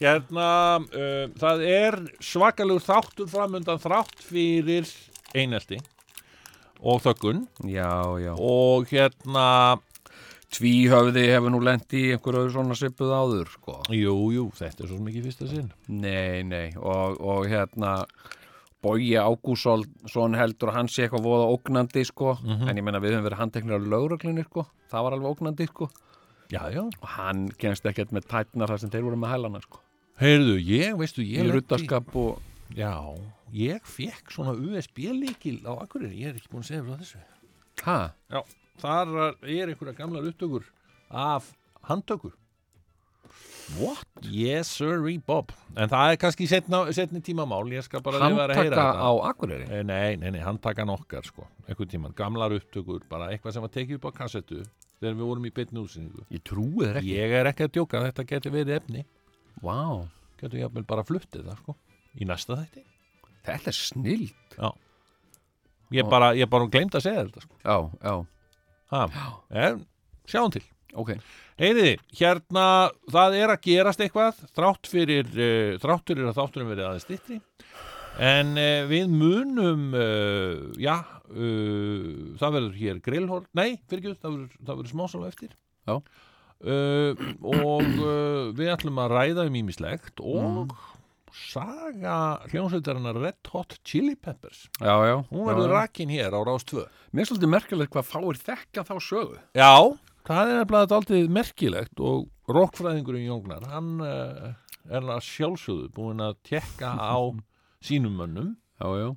Hérna, 0.00 0.80
uh, 0.80 1.26
það 1.36 1.62
er 1.68 1.96
svakalegur 2.24 2.80
þáttur 2.80 3.28
framundan 3.28 3.78
þrátt 3.82 4.22
fyrir 4.24 4.88
einelti 5.36 5.76
og 6.80 7.02
þöggun. 7.04 7.42
Já, 7.68 8.16
já. 8.16 8.32
Og 8.40 8.86
hérna, 8.88 9.76
tvíhöfði 10.54 11.24
hefur 11.30 11.52
nú 11.54 11.60
lent 11.62 11.92
í 11.94 12.10
einhverju 12.14 12.50
svona 12.54 12.76
svipuð 12.78 13.12
áður 13.14 13.50
sko. 13.54 13.78
jú, 13.94 14.14
jú, 14.34 14.44
þetta 14.58 14.84
er 14.84 14.90
svo 14.90 14.98
mikið 15.06 15.28
fyrsta 15.28 15.48
sinn. 15.50 15.70
nei, 15.88 16.42
nei 16.42 16.68
og, 16.76 17.20
og 17.20 17.48
hérna 17.50 17.94
Bogi 18.80 19.12
Ágússon 19.20 20.36
heldur 20.38 20.70
að 20.72 20.76
hann 20.78 20.88
sé 20.88 21.04
eitthvað 21.04 21.26
voða 21.26 21.48
ógnandi 21.52 22.04
sko. 22.08 22.38
en 22.44 22.72
ég 22.76 22.84
meina 22.84 23.00
við 23.02 23.18
höfum 23.18 23.26
verið 23.28 23.42
handteknir 23.42 23.76
á 23.76 23.88
lögreglunni 23.94 24.46
sko. 24.48 24.66
það 24.90 25.06
var 25.06 25.16
alveg 25.18 25.34
ógnandi 25.34 25.68
sko. 25.70 25.90
Já, 26.50 26.64
já. 26.74 26.82
og 26.82 27.08
hann 27.14 27.48
kemst 27.60 27.84
ekkert 27.86 28.10
með 28.10 28.26
tætnar 28.32 28.72
þar 28.72 28.80
sem 28.82 28.90
þeir 28.90 29.04
voru 29.06 29.18
með 29.20 29.34
hælana 29.36 29.60
sko. 29.62 29.82
Heyrðu, 30.20 30.56
ég, 30.66 30.96
veistu, 30.98 31.22
ég 31.24 31.46
í 31.46 31.52
ruttaskap 31.54 32.10
og 32.18 32.40
Já, 32.76 32.94
ég 33.50 33.82
fekk 33.82 34.30
svona 34.30 34.52
USB-líkil 34.54 35.64
á 35.66 35.74
Akureyri, 35.82 36.20
ég 36.22 36.30
er 36.30 36.36
ekki 36.38 36.52
búin 36.52 36.62
að 36.62 36.68
segja 36.68 36.84
frá 36.86 36.98
þessu. 37.00 37.22
ha, 37.82 37.96
Já, 38.30 38.40
þar 38.82 39.14
er 39.42 39.72
einhverja 39.72 39.96
gamlar 39.98 40.26
upptökur 40.30 40.66
af 41.10 41.52
handtöku. 41.88 42.32
What? 43.78 44.02
Yes, 44.26 44.66
sir, 44.80 44.98
Bob. 45.26 45.52
En 45.78 45.88
það 45.92 46.12
er 46.12 46.16
kannski 46.18 46.46
setna, 46.50 46.80
setni 46.96 47.20
tímamál, 47.22 47.68
ég 47.70 47.84
skal 47.86 48.02
bara 48.02 48.18
lifa 48.18 48.48
að 48.48 48.54
heyra 48.56 48.56
handtaka 48.58 48.86
þetta. 48.90 49.06
á 49.06 49.10
Akureyri 49.30 49.66
Eh, 49.70 49.82
Nei, 49.86 50.16
nei, 50.18 50.30
nei, 50.34 50.40
handtakan 50.42 50.90
okkar 50.90 51.22
sko 51.28 51.46
einhvern 51.68 51.90
tíman, 51.92 52.14
gamlar 52.18 52.50
upptökur, 52.56 53.04
bara 53.08 53.28
eitthvað 53.30 53.54
sem 53.54 53.62
var 53.62 53.70
tekið 53.76 54.00
upp 54.00 54.08
á 54.10 54.12
kassettu 54.18 54.64
þegar 54.98 55.14
við 55.20 55.28
vorum 55.30 55.46
í 55.46 55.52
beinni 55.54 55.84
útsynningu 55.84 56.24
ég 56.34 56.42
trúi 56.42 56.82
þér 56.82 56.98
ekki 56.98 57.14
Ég 57.14 57.36
er 57.38 57.50
ekki 57.52 57.68
að 57.68 57.72
djóka, 57.78 58.02
þetta 58.08 58.26
getur 58.32 58.56
verið 58.56 58.74
efni 58.80 59.04
wow. 59.62 60.02
getur 60.42 60.58
jafnvel 60.64 60.84
bara 60.90 61.06
fluttið 61.06 61.46
það 61.46 61.62
sko 61.62 61.76
í 62.18 62.26
næsta 62.26 62.58
þætti 62.58 62.84
þetta 63.46 63.70
er 63.70 63.78
snill 63.78 64.28
Ég 65.94 66.06
Ó. 66.06 66.10
bara, 66.10 66.34
ég 66.38 66.50
bara 66.50 66.66
glemt 66.70 66.94
að 66.98 67.06
segja 67.06 67.22
þetta 67.28 67.46
sko 67.46 67.54
já, 67.62 67.78
já. 68.02 68.14
En, 68.90 69.84
sjáum 70.30 70.52
til. 70.54 70.64
Ok. 70.98 71.14
Heyriði, 71.60 71.98
hérna, 72.18 72.64
það 73.12 73.36
er 73.38 73.52
að 73.52 73.62
gerast 73.68 74.00
eitthvað 74.02 74.40
þrátt 74.56 74.90
fyrir, 74.90 75.28
uh, 75.36 75.78
þrátt 75.82 76.10
fyrir 76.10 76.30
að 76.30 76.38
þátturum 76.40 76.72
verið 76.72 76.88
aðeins 76.88 77.06
styttri 77.06 77.40
en 78.20 78.56
uh, 78.58 78.88
við 78.90 79.12
munum 79.12 79.94
uh, 79.94 80.70
já 80.80 80.96
uh, 80.98 82.34
það 82.40 82.56
verður 82.56 82.80
hér 82.80 83.02
grillhól 83.04 83.42
nei, 83.56 83.78
fyrir 83.90 84.10
ekki, 84.10 84.20
það 84.24 84.74
verður, 84.74 84.90
smásal 84.90 85.22
eftir. 85.28 85.54
Já. 85.88 85.94
uh, 85.96 87.28
og 87.40 87.86
uh, 87.86 88.50
við 88.56 88.72
ætlum 88.74 89.00
að 89.04 89.14
ræða 89.14 89.46
um 89.48 89.60
ímislegt 89.62 90.24
og 90.24 90.74
saga 91.36 92.16
hljónsveitarinnar 92.50 93.18
Red 93.20 93.50
Hot 93.52 93.76
Chili 93.84 94.16
Peppers 94.16 94.66
Já, 94.80 94.94
já. 95.06 95.16
hún 95.30 95.46
verður 95.48 95.74
rakin 95.74 96.12
hér 96.12 96.34
á 96.36 96.40
Rás 96.46 96.64
2 96.68 96.84
Mér 97.12 97.24
er 97.24 97.30
svolítið 97.30 97.52
merkilegt 97.54 97.92
hvað 97.94 98.06
fáir 98.06 98.38
þekka 98.38 98.84
þá 98.86 98.94
sögu. 99.02 99.38
Já, 99.58 99.72
það 100.28 100.50
er 100.52 100.58
nefnilega 100.60 100.98
aldrei 101.00 101.22
merkilegt 101.28 102.02
og 102.06 102.28
rockfræðingurinn 102.50 103.26
Jóngnar, 103.26 103.66
hann 103.72 103.96
uh, 104.04 104.52
er 104.90 105.08
sjálfsögðu 105.26 105.90
búin 105.96 106.22
að 106.22 106.38
tekka 106.46 106.94
á 106.94 107.18
sínum 107.86 108.14
mönnum 108.20 108.54
Já, 108.80 108.88
já. 108.96 109.08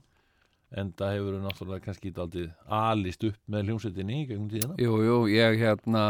en 0.75 0.89
það 0.97 1.13
hefur 1.15 1.39
náttúrulega 1.43 1.85
kannski 1.85 2.13
aldrei 2.17 2.47
alist 2.65 3.23
upp 3.29 3.37
með 3.47 3.69
hljómsveitinni 3.69 4.17
í 4.23 4.27
gegnum 4.31 4.49
tíðina. 4.51 4.75
Jú, 4.81 4.97
jú, 5.05 5.17
ég 5.31 5.59
hérna, 5.61 6.05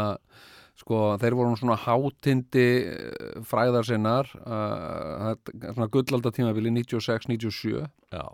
sko, 0.80 1.00
þeir 1.22 1.36
voru 1.38 1.56
svona 1.60 1.78
hátindi 1.78 2.66
eh, 2.90 3.40
fræðar 3.46 3.86
sinnar, 3.88 4.30
uh, 4.42 5.32
svona 5.70 5.90
gullalda 5.92 6.32
tímabili 6.34 6.72
96-97 6.74 7.84
Já, 8.14 8.24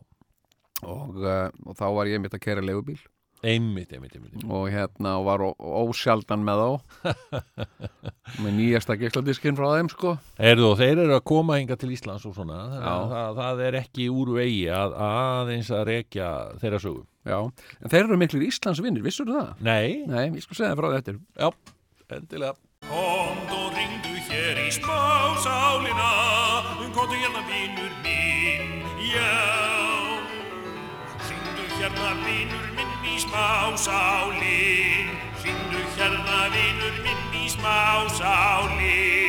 og, 0.83 1.17
uh, 1.21 1.49
og 1.67 1.77
þá 1.77 1.87
var 1.99 2.11
ég 2.11 2.23
mitt 2.23 2.37
að 2.37 2.45
kæra 2.47 2.65
legubíl 2.65 3.01
einmitt, 3.41 3.93
einmitt, 3.97 4.15
einmitt. 4.17 4.43
og 4.45 4.67
hérna 4.69 5.15
var 5.25 5.41
ósjaldan 5.57 6.43
með 6.45 6.61
þá 6.61 7.15
með 8.45 8.53
nýjasta 8.59 8.97
geisladiskinn 9.01 9.57
frá 9.57 9.71
þeim, 9.79 9.89
sko. 9.93 10.15
Heyrðu, 10.41 10.75
þeir 10.81 11.03
eru 11.07 11.17
að 11.17 11.25
koma 11.31 11.57
hinga 11.61 11.79
til 11.81 11.93
Íslands 11.95 12.27
og 12.29 12.37
svona, 12.37 12.59
þannig 12.75 12.85
Já. 12.85 12.93
að 12.93 13.15
það, 13.15 13.41
það 13.41 13.63
er 13.69 13.79
ekki 13.81 14.09
úr 14.13 14.33
vegi 14.37 14.63
að 14.77 14.97
aðeins 15.09 15.73
að 15.73 15.85
rekja 15.89 16.31
þeirra 16.61 16.83
sögu. 16.85 17.05
Já, 17.31 17.39
en 17.81 17.93
þeir 17.93 18.03
eru 18.05 18.21
miklir 18.21 18.47
Íslandsvinnir, 18.49 19.05
vissur 19.05 19.29
það? 19.33 19.53
Nei, 19.65 20.05
Nei, 20.09 20.25
ég 20.37 20.45
skal 20.45 20.61
segja 20.61 20.73
það 20.75 20.83
frá 20.83 20.91
þetta. 20.99 21.17
já, 21.41 21.51
endilega. 22.19 22.57
Komd 22.89 23.51
og 23.53 23.75
ringdu 23.77 24.15
hér 24.27 24.57
í 24.59 24.71
smásálina 24.73 26.11
Komdu 26.97 27.15
hérna 27.15 27.43
vinur 27.47 27.93
minn, 28.05 28.83
já 29.05 29.37
Ringdu 31.29 31.65
hérna 31.77 32.11
vinur 32.25 32.67
minn 32.79 33.05
í 33.05 33.17
smásálin 33.21 35.13
Ringdu 35.45 35.85
hérna 35.99 36.41
vinur 36.57 36.97
minn 37.05 37.37
í 37.37 37.47
smásálin 37.53 39.21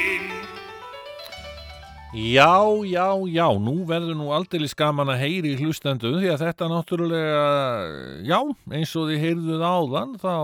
Já, 2.11 2.59
já, 2.83 3.07
já, 3.31 3.47
nú 3.55 3.85
verður 3.88 4.17
nú 4.19 4.33
aldeilis 4.35 4.73
gaman 4.75 5.13
að 5.13 5.21
heyri 5.21 5.53
hlustendu 5.61 6.17
því 6.17 6.33
að 6.33 6.41
þetta 6.43 6.67
náttúrulega, 6.67 7.45
já, 8.27 8.39
eins 8.67 8.91
og 9.00 9.07
þið 9.07 9.21
heyrðuð 9.27 9.63
áðan 9.63 10.17
þá 10.19 10.35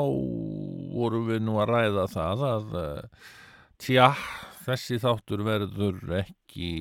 vorum 0.98 1.27
við 1.30 1.44
nú 1.46 1.58
að 1.62 1.72
ræða 1.74 2.06
það 2.13 2.46
að, 2.50 2.77
eh, 2.84 3.34
tja, 3.84 4.12
þessi 4.68 5.00
þáttur 5.00 5.44
verður 5.48 6.00
ekki, 6.24 6.72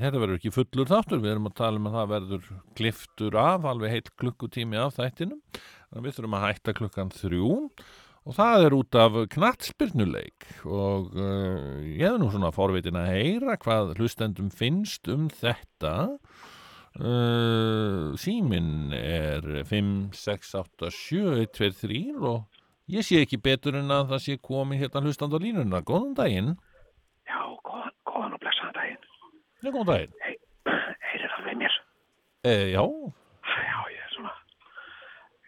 þetta 0.00 0.22
verður 0.22 0.38
ekki 0.40 0.54
fullur 0.54 0.90
þáttur, 0.90 1.20
við 1.22 1.34
erum 1.34 1.50
að 1.50 1.58
tala 1.60 1.80
um 1.80 1.90
að 1.90 1.98
það 1.98 2.14
verður 2.14 2.48
kliftur 2.80 3.36
af, 3.38 3.68
alveg 3.70 3.94
heilt 3.94 4.14
klukkutími 4.20 4.80
af 4.80 4.96
þættinum, 4.96 5.42
við 5.94 6.16
þurfum 6.16 6.38
að 6.40 6.48
hætta 6.48 6.74
klukkan 6.80 7.14
þrjú 7.14 7.52
og 8.24 8.36
það 8.38 8.66
er 8.66 8.76
út 8.78 8.98
af 8.98 9.16
knattspyrnuleik. 9.34 10.48
Og 10.64 11.12
uh, 11.18 11.84
ég 11.84 12.06
hef 12.06 12.18
nú 12.20 12.30
svona 12.32 12.52
forvitin 12.54 12.98
að 12.98 13.12
heyra 13.12 13.58
hvað 13.60 13.94
hlustendum 13.98 14.50
finnst 14.54 15.08
um 15.12 15.28
þetta. 15.32 15.94
Uh, 16.94 18.14
símin 18.20 18.94
er 18.96 19.44
5, 19.68 20.14
6, 20.14 20.52
8, 20.62 20.92
7 20.94 21.22
1, 21.42 21.52
2, 21.58 21.70
3 21.82 22.02
og 22.22 22.53
ég 22.92 23.02
sé 23.06 23.20
ekki 23.24 23.38
betur 23.40 23.76
en 23.78 23.90
að 23.94 24.10
það 24.12 24.22
sé 24.26 24.36
komið 24.44 24.82
hérna 24.84 25.00
hlustand 25.04 25.32
á 25.36 25.38
línuna, 25.40 25.80
góðan 25.86 26.14
daginn 26.18 26.50
Já, 27.28 27.40
góðan, 27.64 27.94
góðan 28.04 28.34
og 28.36 28.40
blessaðan 28.42 28.74
daginn. 28.76 29.04
Já, 29.64 29.68
góðan 29.72 29.88
daginn 29.90 30.12
Hey, 30.24 30.36
heyrir 31.08 31.30
það 31.36 31.46
við 31.48 31.56
mér? 31.62 31.78
e, 32.44 32.54
Já, 32.74 32.84
Já, 33.54 33.78
ég 33.94 34.02
er 34.04 34.12
svona, 34.16 34.34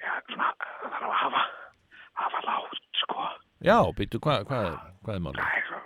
já, 0.01 0.13
svona, 0.33 0.49
það 0.61 0.95
þarf 0.97 1.09
að 1.11 1.17
hafa, 1.23 1.43
hafa 2.23 2.41
látt, 2.47 2.81
sko. 3.03 3.27
já, 3.69 3.77
býttu, 3.99 4.21
hvað 4.25 4.47
hva 4.49 4.61
er, 4.71 4.77
hvað 5.05 5.19
er 5.19 5.25
málið? 5.27 5.43
Það 5.43 5.61
er 5.61 5.67
svo, 5.71 5.81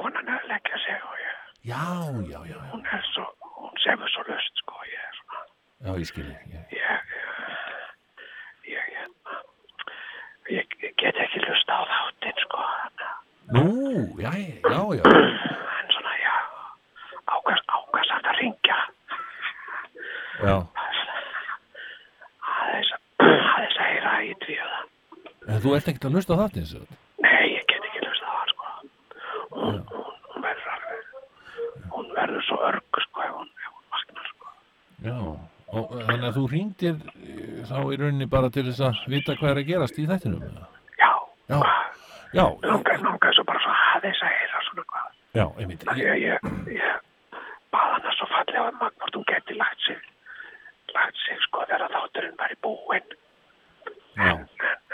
konan 0.00 0.28
er 0.32 0.38
að 0.40 0.48
leggja 0.54 0.80
sig 0.86 1.08
og 1.10 1.16
ég, 1.24 1.40
Já, 1.64 1.84
já, 2.32 2.40
já, 2.52 2.58
hún 2.72 2.84
er 2.92 3.04
svo, 3.12 3.24
hún 3.60 3.78
sefur 3.84 4.10
svo 4.12 4.24
lust, 4.30 4.60
sko, 4.64 4.80
ég 4.88 5.00
er 5.08 5.18
svona, 5.20 5.42
já, 5.84 5.90
ég 6.00 6.08
skilji 6.10 6.34
ég, 6.54 6.74
ég, 6.80 7.14
ég, 8.74 8.90
hérna, 8.96 9.40
ég, 10.52 10.66
get 11.00 11.16
ekki 11.24 11.40
lusta 11.44 11.72
á 11.80 11.82
þáttinn, 11.92 12.38
sko, 12.44 12.58
Nú, 13.54 13.64
já, 14.20 14.30
já, 14.32 14.80
já. 14.96 15.04
En 15.84 15.88
svona, 15.92 16.12
já, 16.22 16.34
ákvæmst, 17.36 17.66
ákvæmst 17.78 18.12
að 18.16 18.38
ringja, 18.40 18.78
Já, 20.44 20.56
aðeins, 22.54 22.92
aðeins 23.24 23.78
að 23.78 23.88
heyra 23.88 24.12
í 24.24 24.32
tvíuða. 24.44 24.78
en 25.48 25.60
þú 25.64 25.74
ert 25.76 25.88
ekkert 25.92 26.08
að 26.08 26.16
hlusta 26.18 26.34
á 26.34 26.40
það 26.40 26.58
eins 26.62 26.74
og 26.80 26.86
Nei, 27.24 27.44
ég 27.54 27.64
get 27.70 27.84
ekki 27.88 28.00
hlust 28.04 28.24
á 28.24 28.30
það, 28.32 28.46
sko. 28.54 28.64
Hún, 29.54 29.76
hún, 29.92 30.14
hún 30.32 30.44
verður 30.44 30.70
alveg, 30.74 31.02
hún 31.94 32.08
verður 32.16 32.42
svo 32.48 32.58
örg, 32.70 33.00
sko, 33.06 33.18
ef 33.28 33.32
hún, 33.38 33.48
ef 33.60 33.70
hún 33.70 33.84
vaknar, 33.94 34.26
sko. 34.32 34.46
Já, 35.04 35.16
og 35.80 35.92
þannig 36.08 36.28
að 36.28 36.36
þú 36.38 36.44
ringdir 36.52 36.94
eh, 36.94 37.64
þá 37.68 37.76
í 37.94 37.98
rauninni 38.00 38.26
bara 38.30 38.50
til 38.54 38.64
þess 38.68 38.80
að 38.88 39.02
vita 39.14 39.36
hvað 39.40 39.50
er 39.54 39.60
að 39.62 39.68
gerast 39.72 39.98
í 39.98 40.06
þættinum? 40.10 40.44
Já, 41.00 41.10
Já, 41.48 41.58
já, 42.34 42.44
langar, 42.64 43.00
langar 43.04 43.34
svo 43.36 43.44
bara 43.48 43.60
svo 43.64 43.74
aðeins 43.96 44.22
að 44.24 44.32
heyra 44.38 44.62
svona 44.68 44.84
hvað. 44.92 45.10
já, 45.38 45.44
einmitt 45.60 45.84
því 45.90 46.06
að 46.14 46.22
ég, 46.24 46.48
ég 46.78 47.42
bað 47.74 47.90
hana 47.96 48.14
svo 48.18 48.26
fallega 48.32 48.68
um 48.70 48.82
að 48.86 48.94
hvort 49.02 49.18
hún 49.18 49.26
geti 49.32 49.58
lagt 49.58 49.84
sig, 49.86 50.00
lagt 50.94 51.20
sig, 51.26 51.38
sko, 51.48 51.64
þegar 51.68 51.90
þátturinn 51.94 52.36
var 52.40 52.54
í 52.54 52.58
búinn. 52.64 53.14
Já, 54.14 54.30
En, 54.30 54.44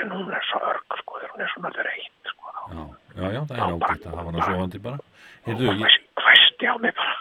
en 0.01 0.13
hún 0.17 0.31
er 0.33 0.45
svo 0.49 0.59
örg, 0.65 0.95
sko, 1.03 1.19
þegar 1.21 1.33
hún 1.35 1.43
er 1.45 1.51
svona 1.55 1.71
þreitt, 1.77 2.31
sko. 2.33 2.55
já, 2.73 2.85
já, 3.21 3.27
já, 3.37 3.41
það 3.51 3.57
er 3.57 3.65
ágætt 3.75 4.07
að 4.09 4.15
hafa 4.17 4.29
hana 4.31 4.47
sofandi 4.49 4.79
bara 4.87 4.99
Heyrðu, 5.45 5.67
Hún 5.67 5.77
ég, 5.77 5.85
hvæs- 5.85 6.25
hvæsti 6.25 6.71
á 6.73 6.75
mig 6.81 6.95
bara, 6.97 7.17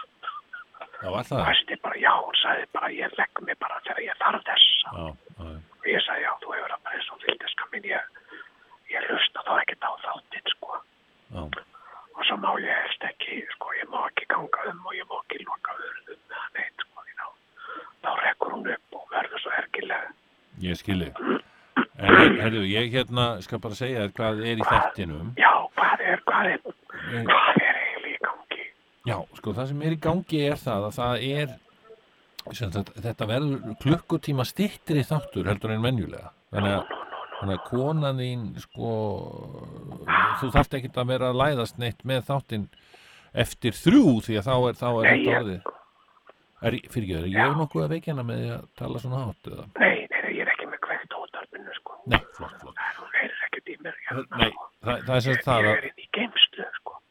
já, 1.02 1.08
alltaf 1.08 1.44
hvæsti 1.48 1.76
bara, 1.84 1.96
já, 2.04 2.12
hún 2.24 2.36
sagði 2.42 2.66
bara, 2.76 2.88
ég 2.94 3.16
legg 3.18 3.42
mig 3.46 3.56
bara 3.62 3.80
þegar 3.86 4.02
ég 4.06 4.18
þarf 4.22 4.44
þess. 4.48 4.68
Já, 4.84 4.90
já, 5.40 5.50
Og 5.80 5.86
ég 5.88 6.02
sagði, 6.04 6.22
já, 6.26 6.32
þú 6.44 6.54
hefur 6.56 6.72
það 6.74 6.82
bara 6.84 6.96
eins 6.98 7.10
og 7.14 7.20
fylgdiska 7.24 7.68
minn, 7.72 7.86
ég, 7.88 8.04
ég 8.92 9.06
hlusta 9.10 9.44
þá 9.46 9.52
ekkert 9.62 9.86
á 9.88 9.92
þáttinn, 10.04 10.48
sko. 10.54 10.80
já, 11.34 11.42
Og 12.20 12.24
svo 12.28 12.36
má 12.42 12.50
ég 12.60 12.74
helst 12.82 13.04
ekki, 13.08 13.38
sko, 13.56 13.72
ég 13.80 13.88
má 13.92 14.00
ekki 14.10 14.26
ganga 14.28 14.64
um 14.72 14.82
og 14.90 14.94
ég 14.98 15.06
má 15.08 15.16
ekki 15.22 15.38
loka 15.46 15.76
urðum 15.78 16.18
með 16.28 16.40
hann 16.44 16.58
eitt, 16.64 16.84
sko, 16.84 17.04
því 17.06 17.14
þá, 17.20 17.26
þá 18.04 18.10
rekkur 18.26 18.52
hún 18.56 18.68
upp 18.74 18.98
og 19.00 19.06
verður 19.14 19.40
svo 19.46 19.54
ergilega. 19.62 20.10
ég 20.60 20.76
skilji 20.82 21.12
En, 22.00 22.36
heyrðu, 22.40 22.60
ég 22.68 22.92
hérna 22.94 23.24
skal 23.44 23.58
bara 23.60 23.76
segja 23.76 24.04
þér 24.06 24.12
hvað 24.16 24.38
er 24.50 24.60
í 24.60 24.64
þættinum 24.68 25.32
Já, 25.40 25.50
hvað 25.76 26.04
er, 26.10 26.22
hvað 26.28 26.50
er, 26.54 26.60
Eh, 27.10 27.24
hvað 27.26 27.58
er? 27.64 27.69
Já, 29.08 29.16
sko, 29.38 29.54
það 29.56 29.68
sem 29.70 29.82
er 29.88 29.94
í 29.96 30.00
gangi 30.04 30.40
er 30.50 30.58
það 30.60 30.86
að 30.90 30.96
það 30.98 31.22
er 31.30 31.52
sem 32.56 32.72
sagt, 32.72 32.90
þetta 33.04 33.26
verður 33.28 33.74
klukkutíma 33.80 34.44
styttri 34.48 35.02
þáttur 35.08 35.48
heldur 35.48 35.72
en 35.74 35.82
venjulega 35.84 36.30
þannig 36.52 36.76
að, 36.78 36.94
þannig 37.40 37.56
að 37.58 37.66
konan 37.70 38.20
þín 38.20 38.44
sko 38.64 38.92
þú 40.40 40.50
þarft 40.54 40.76
ekkert 40.78 41.00
að 41.02 41.10
vera 41.14 41.30
að 41.32 41.38
læðast 41.40 41.80
neitt 41.80 42.04
með 42.08 42.24
þáttinn 42.30 42.66
eftir 43.44 43.76
þrjú 43.76 44.16
því 44.26 44.38
að 44.40 44.48
þá 44.48 44.54
er, 44.70 44.78
þá 44.80 44.88
er 44.90 45.04
þetta 45.10 45.20
ég- 45.20 45.40
orðið 45.40 45.60
er, 46.60 46.76
fyrir 46.92 47.04
ekki, 47.06 47.18
er 47.20 47.28
ég 47.36 47.56
nokkuð 47.60 47.84
að 47.86 47.92
veikjana 47.96 48.24
með 48.26 48.40
því 48.44 48.50
að 48.56 48.64
tala 48.80 49.02
svona 49.04 49.20
hátt 49.26 49.50
eða? 49.52 49.66
Nei, 49.80 49.96
nei, 50.10 50.32
ég 50.36 50.42
er 50.44 50.50
ekki 50.54 50.66
með 50.72 50.80
kveikt 50.86 51.14
ótarpinu, 51.20 51.76
sko. 51.78 51.96
Nei, 52.10 52.20
flott, 52.36 52.56
flott 52.60 52.76
Það 52.80 53.20
er, 53.22 53.36
hún 53.54 53.70
í 53.70 53.76
mér, 53.84 53.96
hérna. 54.10 54.40
Nei, 54.42 54.50
það, 54.84 55.04
það 55.06 55.14
er 55.16 55.24
sem 55.26 55.32
Ég, 55.36 55.44
það 55.46 55.60
ég 55.60 55.70
að 55.70 55.78
er 55.78 55.88
inn 55.90 56.02
í 56.04 56.08
geimslu, 56.18 56.66
sko. 56.66 56.69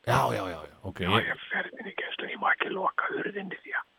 Já, 0.09 0.19
já, 0.33 0.43
já, 0.53 0.59
já, 0.65 0.75
ok 0.89 0.99
Já, 1.05 1.09
ég, 1.13 1.27
ég 1.29 1.43
fer 1.51 1.69
inn 1.77 1.89
í 1.91 1.95
geimslu, 1.99 2.29
ég 2.33 2.39
má 2.41 2.49
ekki 2.55 2.71
loka 2.73 3.09
urðinni 3.19 3.57
því 3.63 3.75
að, 3.77 3.89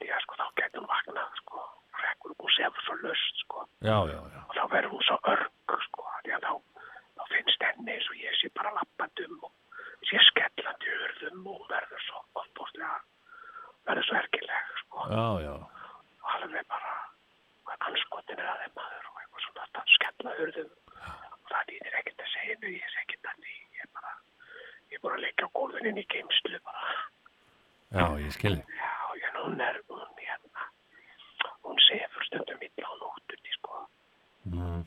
því 0.00 0.12
að, 0.14 0.22
sko, 0.24 0.38
þá 0.40 0.46
getur 0.60 0.80
hún 0.84 0.90
vaknað, 0.94 1.34
sko. 1.42 1.64
Rekkur 2.04 2.32
upp 2.34 2.46
og 2.48 2.54
sefur 2.56 2.86
svo 2.86 2.94
löst, 3.04 3.42
sko. 3.44 3.66
Já, 3.84 3.98
já, 4.12 4.18
já 4.34 4.40
og 4.44 4.54
þá 4.56 4.64
verður 4.74 4.94
hún 4.94 5.04
svo 5.08 5.18
örg 5.34 5.76
sko, 5.88 6.06
því 6.24 6.34
að 6.38 6.46
þá, 6.48 6.52
þá 7.18 7.22
finnst 7.34 7.66
henni 7.68 7.94
eins 7.94 8.08
og 8.12 8.16
ég 8.24 8.38
sé 8.40 8.50
bara 8.58 8.72
lappandum 8.78 9.36
og 9.46 9.52
sé 10.08 10.20
skellandi 10.30 10.90
í 10.90 10.96
urðum 11.08 11.46
og 11.48 11.58
hún 11.60 11.70
verður 11.72 12.02
svo 12.08 12.20
ofbústlega 12.42 12.96
verður 13.88 14.08
svo 14.08 14.18
ergileg 14.20 14.72
sko, 14.82 15.06
Já, 15.12 15.26
já, 15.44 15.54
og 16.24 16.34
alveg 16.38 16.68
bara 16.72 16.92
hvað 17.68 17.88
anskotin 17.90 18.42
er 18.44 18.50
að 18.52 18.62
þeim 18.64 18.76
maður 18.80 19.08
og 19.10 19.20
eitthvað 19.22 19.46
svona 19.46 19.66
að 19.80 19.92
skella 19.96 20.36
urðum 20.44 20.70
og 20.74 21.50
það 21.52 21.66
dýðir 21.72 21.98
ekkert 22.00 22.24
að 22.26 22.32
segja 22.34 22.58
nú, 22.60 22.72
ég 22.76 22.92
sé 22.94 23.02
ekkert 23.04 23.30
að 23.32 23.42
því 23.44 23.56
ég 23.78 23.84
er 23.88 23.92
bara, 23.98 24.14
ég 24.92 24.98
er 24.98 25.04
bara 25.06 25.18
að 25.18 25.24
leggja 25.26 25.48
á 25.48 25.54
gólfinu 25.58 25.92
inn 25.92 26.02
í 26.04 26.06
geimslu 26.14 26.60
bara, 26.68 26.94
já, 27.96 28.06
ég 28.24 28.36
skilji 28.36 28.62
já, 28.78 28.92
en 29.30 29.40
hún 29.42 29.64
er 29.68 29.80
hún 29.88 30.08
hérna, 30.20 30.68
hún 31.64 31.80
sefur 31.88 32.28
stundum 32.28 32.66
illa 32.68 32.88
á 32.88 32.94
nóttunni 33.02 33.56
sko 33.58 33.86
mm. 34.52 34.82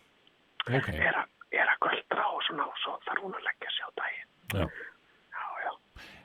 Ok, 0.68 0.90
er 0.92 1.16
að, 1.16 1.30
er 1.56 1.70
að 1.72 1.78
göldra 1.86 2.26
og 2.36 2.42
svona 2.44 2.66
og 2.68 2.80
svo 2.84 2.98
þarf 3.06 3.22
hún 3.24 3.36
að 3.38 3.46
leggja 3.46 3.70
sig 3.72 3.86
á 3.88 3.92
daginn. 4.02 4.32
já 4.52 4.66
Já, 5.38 5.46
já. 5.64 5.70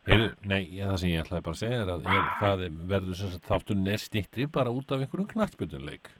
Heyrðu, 0.08 0.30
nei, 0.50 0.62
ég, 0.74 0.88
það 0.88 0.96
sem 0.98 1.12
ég 1.12 1.21
ætlaði 1.32 1.46
bara 1.48 1.56
að 1.56 1.62
segja 1.62 1.80
er 1.82 1.90
að 1.96 2.08
er, 2.12 2.26
það 2.42 2.64
er, 2.68 2.74
verður 2.92 3.18
sem 3.22 3.30
sagt 3.32 3.48
þátturinn 3.48 3.88
er 3.92 4.02
stittri 4.04 4.46
bara 4.52 4.72
út 4.76 4.92
af 4.92 5.00
einhverjum 5.02 5.30
knattbjörnuleik. 5.32 6.10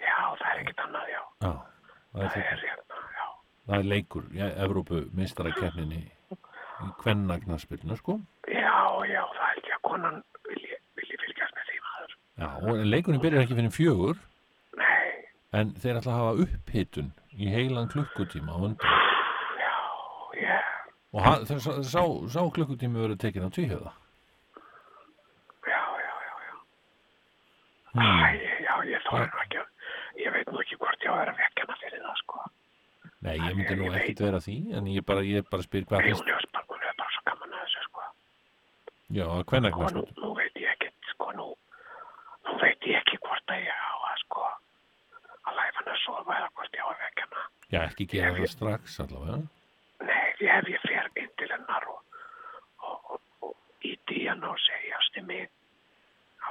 Já, 0.00 0.16
það 0.38 0.48
er 0.54 0.62
ekkert 0.62 0.82
annað, 0.86 1.10
já. 1.10 1.20
Já, 1.40 1.50
það 1.50 1.50
er, 1.50 1.66
Það 2.10 2.34
þetta, 2.34 2.54
er 2.54 2.64
hérna, 2.64 3.02
já. 3.18 3.26
það 3.66 3.76
er 3.82 3.88
leikur, 3.94 4.24
já, 4.38 4.46
Evrópu 4.64 5.02
meistarakeppninni 5.18 6.00
í 6.00 6.88
kvenna 7.02 7.36
knattbjörnu, 7.44 7.96
sko. 8.00 8.16
Já, 8.50 8.78
já, 9.10 9.22
það 9.36 9.46
held 9.50 9.68
ég 9.68 9.76
að 9.76 9.84
konan 9.90 10.18
vilji, 10.48 10.78
vilji 10.98 11.20
fylgjast 11.26 11.54
með 11.58 11.68
því 11.70 11.78
maður. 11.86 12.16
Já, 12.40 12.48
og 12.72 12.84
leikurinn 12.94 13.22
byrjar 13.26 13.44
ekki 13.44 13.58
fyrir 13.60 13.74
fjögur, 13.76 14.22
Nei, 14.80 15.26
en 15.60 15.74
þeir 15.82 15.98
ætla 16.00 16.14
að 16.14 16.20
hafa 16.22 16.44
upphitun 16.46 17.10
í 17.36 17.50
heilan 17.52 17.90
klukkutíma 17.92 18.54
á 18.54 18.58
undan. 18.58 18.98
já, 19.60 19.74
ég, 20.40 20.68
Og 21.12 21.24
hann, 21.26 21.42
sá, 21.50 22.02
sá, 22.30 22.42
klukkutími 22.54 23.00
verður 23.02 23.18
tekin 23.22 23.46
á 23.46 23.50
tvíhjöða. 23.54 23.92
já, 25.66 25.80
já, 26.00 26.14
já, 26.26 26.34
já. 26.48 26.54
Hmm. 27.94 28.22
Æ, 28.24 28.28
já, 28.66 28.74
ég 28.94 29.02
þóra 29.06 29.26
nú 29.26 29.40
ekki 29.44 29.58
að, 29.58 29.68
ég 30.22 30.32
veit 30.36 30.52
nú 30.54 30.60
ekki 30.62 30.78
hvort 30.78 31.02
ég 31.04 31.10
á 31.10 31.14
að 31.14 31.20
vera 31.24 31.34
vekkjana 31.40 31.78
fyrir 31.82 32.04
það, 32.06 32.16
sko. 32.24 32.44
Nei, 33.26 33.34
ég 33.36 33.56
Ég 34.20 34.26
ekkit 34.26 34.36
vera 34.36 34.40
því, 34.44 34.54
en 34.76 34.86
ég 34.92 35.04
bara, 35.08 35.22
ég 35.24 35.46
bara 35.50 35.62
spyr 35.64 35.84
hvað 35.88 36.04
hún 36.04 36.28
er 36.28 36.46
bara, 36.52 36.64
hún 36.68 36.82
er 36.84 36.94
bara 36.98 37.10
svo 37.14 37.22
gaman 37.28 37.54
að 37.56 37.62
þessu, 37.64 37.82
sko. 37.88 38.02
Já, 39.16 39.26
kvenna 39.48 39.70
Sko, 39.72 39.86
nú, 39.96 40.02
nú 40.20 40.30
veit 40.36 40.56
ég 40.60 40.68
ekkert, 40.74 41.08
sko, 41.14 41.28
nú, 41.38 41.46
nú 42.44 42.56
veit 42.60 42.84
ég 42.90 42.98
ekki 43.00 43.16
hvort 43.24 43.54
að 43.54 43.62
ég 43.64 43.80
á 43.80 43.96
að, 44.10 44.18
sko, 44.24 44.44
að 45.48 45.56
læfa 45.56 45.78
hann 45.80 45.92
að 45.94 46.02
sofa 46.04 46.36
eða 46.36 46.50
hvort 46.58 46.76
ég 46.76 46.84
á 46.84 46.88
að 46.92 47.00
vekkjana. 47.06 47.46
Já, 47.72 47.80
ekki 47.86 48.06
gera 48.12 48.28
Ég- 48.34 48.40
það 48.42 48.52
strax 48.56 48.98
allavega. 49.06 49.40
Nei, 50.00 50.28
því 50.36 50.50
ef 50.58 50.68
ég 50.74 50.84
fer 50.84 51.10
inn 51.24 51.32
til 51.40 51.50
hennar 51.54 51.88
og, 51.88 52.00
og, 52.84 53.16
og, 53.16 53.20
og 53.48 53.56
íti 53.88 54.20
í 54.20 54.28
hann 54.28 54.44
og 54.44 54.58
segi 54.66 54.92
ástu 55.00 55.24
mig, 55.24 55.48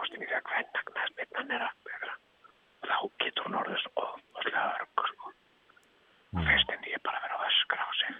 ástu 0.01 0.17
mig 0.17 0.29
þegar 0.29 0.49
hvenna 0.49 0.81
knæspinnan 0.89 1.53
er 1.59 1.67
að 1.69 1.75
vera, 1.85 2.17
þá 2.89 2.97
getur 3.21 3.45
hún 3.45 3.59
orðið 3.61 3.83
svo 3.85 4.07
ofaslega 4.09 4.65
örg, 4.73 5.05
sko. 5.13 5.33
Og 6.29 6.43
fyrst 6.45 6.69
henni 6.69 6.91
ég 6.93 7.01
bara 7.01 7.17
vera 7.23 7.39
að 7.39 7.45
öskra 7.49 7.81
á 7.81 7.91
sig. 7.97 8.17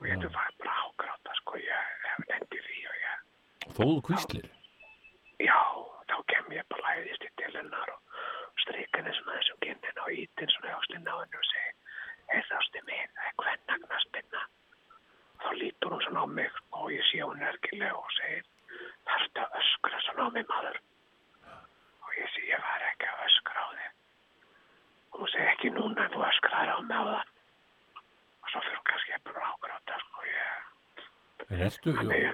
Og 0.00 0.06
ég 0.08 0.16
hefði 0.16 0.30
bara 0.34 0.50
bara 0.58 0.72
að 0.74 0.86
ágráta, 0.90 1.34
sko, 1.38 1.60
ég 1.62 1.92
hef 2.08 2.32
endið 2.34 2.64
því 2.66 2.78
og 2.90 2.96
ég, 3.04 3.20
Þó 3.70 3.84
þú 3.86 3.99
kvíslir. 4.10 4.48
já, 5.48 5.60
þá 6.10 6.16
kem 6.32 6.52
ég 6.58 6.64
bara 6.70 6.94
læðist 6.96 7.24
í 7.24 7.30
til 7.40 7.52
hennar 7.56 7.90
og 7.94 8.64
strík 8.64 8.96
henni 8.96 9.12
svona 9.16 9.36
þessum 9.38 9.58
kinnin 9.64 10.00
og 10.04 10.10
ítin 10.22 10.50
svona 10.54 10.76
ástin 10.78 11.08
á 11.08 11.14
henni 11.20 11.38
og 11.42 11.46
segi, 11.50 11.72
heyrðu 12.32 12.56
ástu 12.60 12.80
mig, 12.88 13.02
það 13.16 13.26
er 13.30 13.34
hvenna 13.42 13.74
knæspinna. 13.86 14.42
þá 15.40 15.48
lítur 15.60 15.92
hún 15.94 16.02
svona 16.04 16.20
á 16.24 16.28
mig 16.38 16.52
og 16.76 16.86
ég 16.92 17.04
sé 17.10 17.18
hún 17.24 17.42
ergilega 17.50 17.96
og 17.96 18.10
segir 18.18 18.44
þarftu 19.08 19.40
að 19.44 19.54
öskra 19.60 20.00
svona 20.06 20.26
á 20.28 20.30
mig 20.36 20.46
maður 20.52 20.76
og 22.04 22.10
ég 22.18 22.28
sé 22.34 22.40
ég 22.50 22.60
var 22.66 22.82
ekki 22.90 23.06
að 23.08 23.22
öskra 23.28 23.60
á 23.64 23.68
þig 23.78 23.90
og 25.10 25.20
hún 25.20 25.30
segir 25.32 25.48
ekki 25.54 25.70
núna 25.78 26.04
en 26.04 26.12
þú 26.14 26.20
öskraðir 26.28 26.74
á 26.76 26.78
mig 26.84 26.96
á 27.00 27.04
það 27.08 27.24
og 28.42 28.50
svo 28.52 28.60
fyrir 28.66 28.76
hún 28.76 28.86
kannski 28.90 29.12
að 29.16 29.24
bara 29.30 29.48
ágráta 29.54 29.94
sko 30.04 30.18
ég 30.28 30.68
En 31.50 31.60
ertu, 31.66 31.90
Nei. 31.90 32.02
og, 32.04 32.10
og 32.12 32.29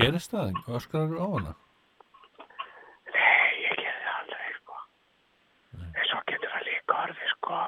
gerist 0.00 0.34
það? 0.34 0.58
Öskrar 0.78 1.14
á 1.18 1.26
hana? 1.34 1.54
nei 3.14 3.54
ég 3.64 3.74
gerði 3.78 4.04
það 4.04 4.18
aldrei 4.20 4.52
sko 4.58 4.76
en 5.84 6.08
svo 6.10 6.20
getur 6.30 6.52
það 6.54 6.66
líka 6.70 7.00
orðið 7.04 7.32
sko 7.34 7.58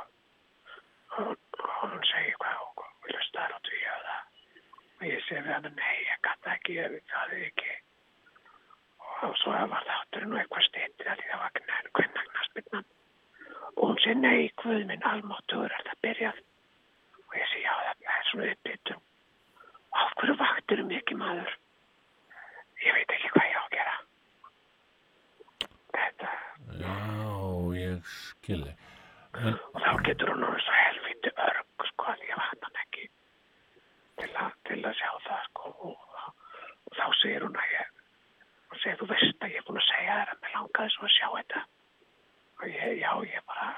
og 1.17 1.33
og 1.57 1.73
hún 1.81 2.03
segir 2.11 2.37
hvað 2.43 2.63
og 2.67 2.85
vilja 3.07 3.23
staðar 3.29 3.57
á 3.57 3.59
því 3.69 3.81
að 3.95 4.05
það 4.09 4.23
og 4.97 5.05
ég 5.11 5.25
segi 5.29 5.43
við 5.47 5.53
hann 5.55 5.69
nei 5.81 5.97
ég 6.11 6.23
gæti 6.27 6.53
ekki 6.55 6.79
ég 6.81 6.97
það 7.13 7.35
er 7.37 7.47
ekki 7.51 7.75
og 9.27 9.37
svo 9.41 9.55
var 9.73 9.87
þátturinn 9.89 10.31
nú 10.33 10.39
eitthvað 10.41 10.67
stýttið 10.69 11.11
að 11.13 11.21
því 11.23 11.31
það 11.33 11.43
var 11.45 11.55
knæn 11.61 11.91
kvennagnarspinnan 11.99 12.87
og 13.77 13.83
hún 13.85 14.01
segi 14.05 14.19
nei 14.21 14.43
guð 14.63 14.83
minn 14.91 15.07
almáttugur 15.13 15.73
er 15.79 15.87
það 15.89 16.03
byrjað 16.07 16.43
og 17.27 17.39
ég 17.41 17.53
segi 17.53 17.65
já 17.65 17.75
það 17.87 18.17
er 18.17 18.27
svona 18.31 18.51
uppbyttum 18.57 19.01
og 19.97 20.03
af 20.05 20.13
hverju 20.21 20.37
vaktir 20.43 20.83
um 20.85 20.93
ekki 21.01 21.17
maður 21.23 21.55
ég 22.87 22.99
veit 22.99 23.15
ekki 23.17 23.33
hvað 23.37 23.49
ég 23.51 23.57
á 23.57 23.65
að 23.65 23.73
gera 23.77 23.97
þetta 25.97 26.35
Já, 26.77 26.95
ég 27.79 28.09
skilði. 28.11 28.73
En, 29.37 29.55
og 29.73 29.81
þá 29.85 29.93
getur 30.07 30.31
hún 30.33 30.45
orðið 30.47 30.63
svo 30.67 30.75
helviti 30.81 31.31
örg 31.47 31.85
sko 31.91 32.13
því 32.21 32.31
að 32.35 32.41
vatna 32.41 32.69
hann 32.69 32.79
ekki 32.83 33.05
til 34.21 34.29
að, 34.43 34.53
til 34.69 34.79
að 34.89 34.95
sjá 35.01 35.11
það 35.27 35.43
sko 35.49 35.73
og, 35.89 35.97
og 36.89 36.97
þá 36.97 37.07
segir 37.21 37.45
hún 37.47 37.59
að 37.61 37.73
ég 37.75 37.91
og 38.73 38.79
segir 38.83 38.99
þú 39.01 39.09
veist 39.13 39.45
að 39.45 39.53
ég 39.55 39.61
er 39.63 39.67
búin 39.69 39.81
að 39.83 39.89
segja 39.91 40.17
þér 40.21 40.33
að 40.35 40.41
mér 40.45 40.55
langaði 40.57 40.95
svo 40.95 41.09
að 41.09 41.15
sjá 41.17 41.29
þetta 41.37 41.65
og 42.57 42.67
ég, 42.73 42.87
já 43.03 43.11
ég 43.33 43.47
bara 43.53 43.69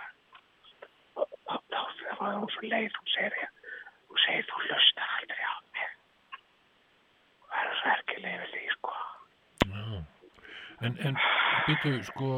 og, 1.19 1.27
og 1.27 1.65
þá 1.75 1.81
þá 2.05 2.23
var 2.23 2.39
hún 2.39 2.48
svo 2.59 2.73
leið 2.75 2.99
hún 2.99 3.13
segir 3.15 3.39
ég 3.43 3.51
hún 4.09 4.23
segir 4.25 4.47
þú 4.51 4.63
hlustar 4.67 5.17
aldrei 5.19 5.45
á 5.47 5.55
mig. 5.73 5.91
Og 7.43 7.53
verður 7.55 7.81
svo 7.81 7.91
erkileg 7.95 8.39
yfir 8.39 8.55
því 8.55 8.63
sko. 8.77 8.95
En, 10.79 10.95
en 11.03 11.17
býtu, 11.67 11.93
sko, 12.07 12.29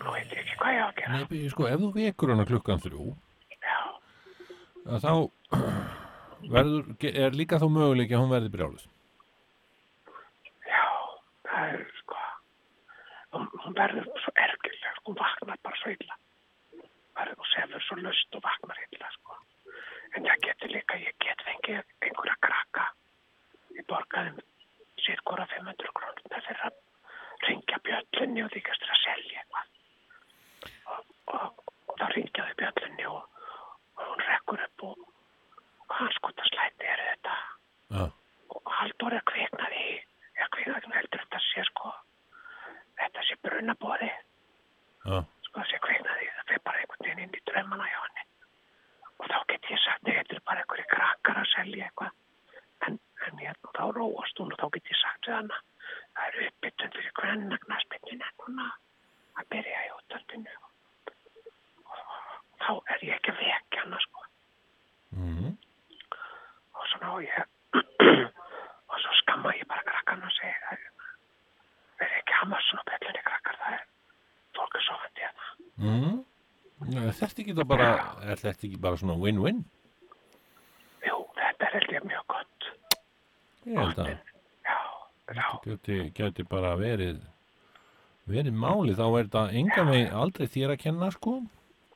nú 0.00 0.12
veit 0.14 0.30
ég 0.32 0.40
ekki 0.40 0.56
hvað 0.60 0.72
ég 0.72 0.80
á 0.80 0.88
að 0.88 0.94
gera. 1.00 1.12
Nei, 1.12 1.26
býtu, 1.28 1.50
sko, 1.52 1.66
ef 1.68 1.82
þú 1.82 1.90
vekur 1.98 2.32
hana 2.32 2.46
klukkan 2.48 2.80
þrjú, 2.80 3.10
já, 3.60 3.80
þá 5.04 5.12
verður, 6.54 6.94
er 7.10 7.36
líka 7.36 7.60
þá 7.60 7.66
möguleiki 7.74 8.16
að 8.16 8.24
hún 8.24 8.32
verði 8.32 8.52
brjálust. 8.54 8.88
Já, 10.64 10.84
það 11.50 11.74
er 11.74 11.84
sko, 12.00 12.22
hún, 13.36 13.50
hún 13.66 13.76
verður 13.76 14.08
svo 14.24 14.32
ergileg, 14.46 15.02
hún 15.04 15.20
vaknar 15.20 15.60
bara 15.68 15.80
svo 15.82 15.92
illa. 15.92 16.16
Verður 17.20 17.42
hún 17.42 17.52
sefur 17.52 17.84
svo 17.84 18.00
lust 18.00 18.40
og 18.40 18.46
vaknar 18.48 18.80
illa, 18.88 19.12
sko. 19.18 19.36
En 20.14 20.24
það 20.24 20.42
getur 20.46 20.72
líka, 20.72 20.96
ég 21.04 21.16
get 21.20 21.40
fengið 21.42 21.80
einhverja 22.00 22.36
krakka. 22.48 22.88
Ég 23.76 23.86
borgaði 23.90 24.44
sér 25.04 25.20
hvora 25.26 25.46
500 25.52 25.94
krónuna 25.98 26.42
fyrir 26.46 26.66
að 26.68 26.80
ringja 27.44 27.78
bjöllunni 27.86 28.44
og 28.44 28.52
þykast 28.54 28.84
þér 28.84 28.92
að 28.94 29.00
selja 29.02 29.40
eitthvað. 29.40 29.72
Og, 30.94 31.10
og, 31.34 31.64
og 31.90 31.98
þá 32.00 32.06
ringjaði 32.14 32.56
bjöllunni 32.60 33.08
og, 33.10 33.42
og 33.98 34.04
hún 34.12 34.22
rekkur 34.28 34.64
upp 34.68 34.86
og, 34.90 35.02
og 35.88 35.96
hans 35.98 36.18
skota 36.20 36.46
slæti 36.50 36.88
er 36.94 37.04
þetta 37.08 37.34
Já, 37.94 38.04
og 38.54 38.72
Halldór 38.78 39.18
er 39.18 39.26
kviknaði 39.32 39.82
í 39.90 39.94
eða 40.38 40.48
kviknaði 40.56 40.88
hún 40.88 40.96
heldur 40.98 41.24
þetta 41.24 41.42
sé 41.48 41.66
sko 41.68 41.92
þetta 43.02 43.26
sé 43.28 43.36
brunabóði 43.44 44.08
já, 44.10 45.18
sko 45.48 45.60
það 45.60 45.68
sé 45.72 45.82
kviknaði 45.88 46.30
það 46.30 46.48
fyrir 46.48 46.64
bara 46.70 46.82
einhvern 46.84 47.06
veginn 47.08 47.24
inn 47.26 47.38
í 47.38 47.44
draumana 47.50 47.90
hjá 47.90 48.00
henni 48.06 48.26
og 49.20 49.30
þá 49.30 49.38
get 49.52 49.70
ég 49.70 49.82
sagt 49.84 50.06
nei, 50.08 50.16
þetta 50.18 50.38
er 50.38 50.46
bara 50.48 50.64
einhverju 50.64 50.88
krakkar 50.90 51.40
að 51.42 51.50
selja 51.52 51.88
eitthvað 51.88 52.88
en, 52.88 52.98
en 53.28 53.40
hérna 53.44 53.74
þá 53.76 53.84
róast 53.98 54.40
hún 54.42 54.52
og 54.54 54.60
þá 54.60 54.66
get 54.76 54.90
ég 54.92 55.00
sagt 55.00 55.28
við 55.28 55.38
hana 55.38 55.60
það 56.14 56.28
eru 56.30 56.48
uppbytun 56.50 56.94
fyrir 56.96 57.14
hvernig 57.20 57.64
knaspinnin 57.66 58.24
en 58.28 58.36
núna 58.42 58.68
að 59.40 59.48
byrja 59.54 59.84
í 59.86 59.92
útaldinu 59.98 60.56
og 60.62 62.00
þá 62.64 62.70
er 62.94 63.06
ég 63.08 63.16
ekki 63.18 63.34
að 63.34 63.40
vekja 63.42 63.84
hana 63.84 64.02
sko 64.04 64.26
mm, 65.18 65.54
og 66.74 66.90
svona 66.92 67.14
og 67.16 67.24
ég 67.24 67.40
og 68.90 69.00
svo 69.02 69.16
skamma 69.22 69.54
ég 69.58 69.66
bara 69.70 69.86
krakkan 69.88 70.26
og 70.26 70.36
segi 70.36 70.54
það 70.66 70.84
verður 72.02 72.20
ekki 72.20 72.38
hamar 72.42 72.68
svona 72.68 72.86
bjöllunni 72.90 73.26
krakkar 73.30 73.60
það 73.62 73.78
er 73.78 73.88
fólk 74.58 74.78
er 74.78 74.88
sofandi 74.90 75.26
hérna 75.28 75.50
mm. 75.88 76.22
Já, 76.90 77.00
er 77.00 77.14
þetta 77.16 77.40
ekki 77.40 77.54
þá 77.56 77.64
bara, 77.70 77.86
er 78.28 78.33
þetta 78.50 78.66
ekki 78.68 78.80
bara 78.84 79.00
svona 79.00 79.16
win-win? 79.20 79.64
jú, 81.08 81.18
þetta 81.40 81.68
er 81.68 81.76
held 81.78 81.92
ég 81.98 82.08
mjög 82.10 82.24
gott 82.32 82.70
Ég 83.64 83.78
held 83.80 83.98
að 84.04 84.16
geti, 85.64 85.98
geti 86.14 86.44
bara 86.48 86.74
verið 86.76 87.22
verið 88.28 88.56
máli, 88.56 88.92
þá 88.96 89.04
er 89.18 89.26
þetta 89.28 89.44
enga 89.60 89.84
veginn 89.88 90.12
aldrei 90.16 90.46
þér 90.48 90.72
að 90.74 90.82
kenna, 90.84 91.08
sko. 91.12 91.32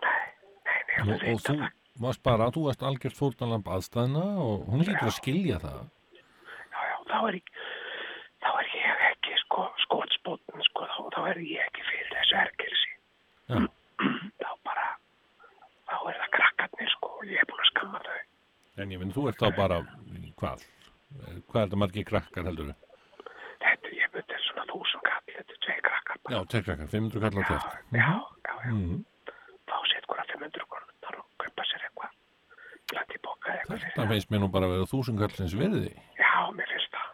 nei, 0.04 0.24
nei, 0.68 0.80
nei, 0.88 1.14
Og, 1.14 1.26
og 1.34 1.42
þú 1.44 1.56
varst 2.04 2.22
bara, 2.24 2.48
þú 2.54 2.64
varst 2.68 2.82
algjört 2.84 3.16
fórnalamb 3.18 3.68
aðstæðna 3.74 4.24
og 4.44 4.66
hún 4.70 4.84
lítur 4.84 5.08
að 5.10 5.16
skilja 5.18 5.58
það. 5.62 5.80
já, 6.16 6.80
já, 6.88 6.96
þá 7.10 7.16
er 7.28 7.38
ég 7.38 7.52
þá 8.44 8.50
er 8.62 8.68
ég 8.76 9.04
ekki 9.10 9.38
sko 9.44 9.64
skotspotn 9.84 10.64
sko, 10.70 10.86
þá, 10.94 11.00
þá 11.16 11.20
er 11.32 11.40
ég 11.44 11.64
ekki 11.68 11.84
fyrir 11.90 12.12
þessu 12.16 12.40
ergilsi 12.44 12.92
Já. 13.48 13.58
þá 14.44 14.50
bara 14.68 14.86
þá 15.88 15.96
er 16.12 16.20
það 16.22 16.30
krakkarnir 16.38 16.92
sko 16.96 17.12
og 17.18 17.24
ég 17.28 17.40
er 17.42 17.48
búin 17.50 17.64
að 17.64 17.70
skamma 17.72 18.02
þau 18.04 18.18
En 18.78 18.92
ég 18.94 19.00
finn, 19.02 19.07
þú 19.18 19.28
ert 19.32 19.42
þá 19.42 19.48
bara, 19.58 19.78
hvað? 20.38 20.62
Hvað 21.48 21.60
er 21.62 21.68
þetta 21.68 21.80
margir 21.82 22.06
krakkar 22.08 22.46
heldur? 22.48 22.72
þetta, 23.58 23.90
ég 23.98 24.10
veit, 24.14 24.22
þetta 24.22 24.36
er 24.38 24.44
svona 24.46 24.66
þúsund 24.70 25.04
kall 25.08 25.34
þetta 25.34 25.54
er 25.56 25.62
tvei 25.66 25.78
krakkar 25.88 26.16
Já, 26.28 26.38
tveir 26.52 26.64
krakkar, 26.68 26.90
500 26.92 27.22
kall 27.24 27.38
á 27.38 27.42
já, 27.42 27.48
teft. 27.48 27.78
já, 27.92 28.10
já, 28.46 28.54
já. 28.64 28.72
Mm. 28.74 28.98
fá 29.68 29.78
sér 29.90 30.06
hverja 30.08 30.26
500 30.34 30.68
krónunar 30.74 31.18
og 31.22 31.26
kaupa 31.42 31.66
sér 31.70 31.86
eitthvað 31.88 32.14
bland 32.92 33.16
í 33.16 33.20
boka 33.26 33.54
eitthvað 33.56 33.82
Þetta 33.88 34.06
finnst 34.12 34.30
mér 34.32 34.42
nú 34.44 34.50
bara 34.54 34.68
að 34.68 34.74
vera 34.76 34.90
þúsund 34.92 35.20
kallsins 35.24 35.56
virði. 35.58 35.90
Já, 36.20 36.32
mér 36.56 36.70
finnst 36.74 36.94
það. 36.94 37.08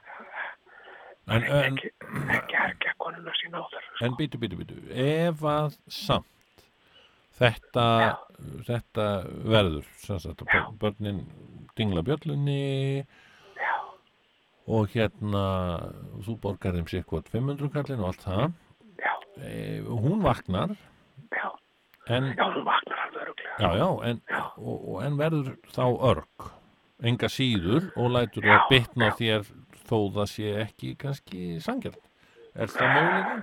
En, 1.24 1.42
en, 1.48 1.78
ekki, 1.78 1.90
ekki 2.36 2.58
erkja 2.66 2.92
konuna 3.00 3.32
sína 3.40 3.62
á 3.62 3.66
þörfu. 3.72 3.96
en 4.04 4.16
býtu, 4.18 4.38
býtu, 4.42 4.58
býtu, 4.60 4.76
ef 4.92 5.40
að 5.48 5.78
samt 5.88 6.66
þetta, 7.38 7.86
þetta 8.68 9.06
verður, 9.54 9.86
sagt, 10.04 10.26
að 10.28 10.44
börn- 10.52 10.76
börnin 10.82 11.22
dingla 11.78 12.02
bjöllunni 12.06 13.04
Já, 13.58 13.72
og 14.66 14.88
hérna, 14.94 15.44
þú 16.24 16.36
borgar 16.42 16.76
þeim 16.76 16.88
sér 16.90 17.04
hvort 17.10 17.28
500 17.32 17.72
kallin 17.74 18.02
og 18.04 18.12
allt 18.12 18.24
það, 18.26 18.52
e, 19.42 19.80
hún 19.88 20.22
vaknar, 20.24 20.74
en, 22.08 22.30
já, 22.36 22.44
hún 22.44 22.64
vaknar 22.66 22.98
alveg 23.06 23.22
öruglega. 23.22 23.56
já, 23.58 23.70
já, 23.80 23.88
en, 24.10 24.20
og, 24.58 24.76
og, 24.94 24.98
en 25.06 25.18
verður 25.20 25.54
þá 25.72 25.84
örg, 26.10 26.48
enga 27.04 27.28
síður 27.32 27.90
og 27.96 28.10
lætur 28.14 28.44
það 28.48 28.66
bitna 28.70 29.10
á 29.12 29.16
þér 29.18 29.46
þó 29.88 29.96
það 30.16 30.28
sé 30.32 30.52
ekki 30.64 30.94
kannski 31.00 31.40
sangjart. 31.64 32.00
Er 32.54 32.70
það 32.72 32.92
mögulega? 32.94 33.34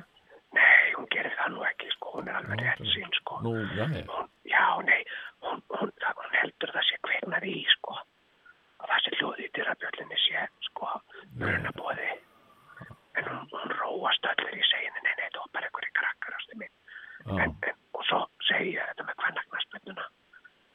Nei, 0.58 0.94
hún 0.98 1.10
gerir 1.12 1.34
það 1.38 1.52
nú 1.56 1.65
ekki, 1.67 1.89
sko, 1.98 2.13
hún 2.15 2.30
er 2.32 2.38
alveg 2.39 2.62
rétt 2.63 2.86
sín, 2.94 3.12
sko. 3.20 3.41
Nú, 3.46 3.52
já, 3.78 3.86
já. 3.98 4.06
Hún, 4.13 4.30
já, 4.50 4.63
nei, 4.88 5.02
hún, 5.46 5.62
hún, 5.76 5.91
það, 6.02 6.15
hún 6.22 6.38
heldur 6.39 6.74
það 6.78 6.88
sé 6.89 6.98
kveiknað 7.08 7.46
í, 7.52 7.58
sko. 7.76 7.98
Og 8.82 8.89
það 8.89 9.04
sé 9.06 9.13
hljóði 9.20 9.46
í 9.46 9.52
dyrabjöllinni 9.58 10.20
sé, 10.24 10.46
sko, 10.70 10.89
brunabóði. 11.41 12.10
En 13.20 13.28
hún, 13.30 13.46
hún 13.52 13.76
róast 13.82 14.26
öllir 14.32 14.58
í 14.58 14.65
seginu, 14.72 15.04
nei, 15.06 15.13
nei, 15.20 15.28
það 15.36 15.41
var 15.44 15.54
bara 15.60 15.70
einhverju 15.70 15.94
krakkar 16.00 16.38
ástu 16.39 16.58
minn. 16.62 16.74
já. 17.28 17.38
En, 17.46 17.56
en, 17.70 17.80
og 18.00 18.06
svo 18.10 18.22
segi 18.50 18.74
ég 18.80 18.89
þetta 18.89 19.06
með 19.12 19.17
kvennagnarsbytnuna. 19.22 20.06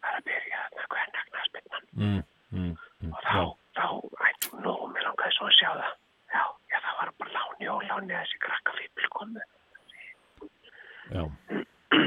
Það 0.05 0.11
er 0.13 0.19
að 0.21 0.27
byrja 0.31 0.65
með 0.77 0.89
kvennagnarsbytnan. 0.95 1.87
Mm, 1.97 2.21
mm, 2.53 2.73
mm, 3.03 3.13
Og 3.17 3.23
þá, 3.27 3.41
þá, 3.81 3.87
æ, 4.23 4.29
nú, 4.63 4.75
mér 4.93 5.09
langaði 5.09 5.35
svo 5.41 5.49
að 5.51 5.57
sjá 5.59 5.71
það. 5.81 5.95
Já, 6.37 6.43
já, 6.71 6.79
það 6.85 6.97
var 7.01 7.11
bara 7.23 7.35
láni 7.37 7.69
og 7.73 7.83
láni 7.89 8.15
að 8.15 8.23
þessi 8.27 8.41
krakkafíbl 8.45 9.09
komu. 9.17 9.45
Já. 11.07 11.23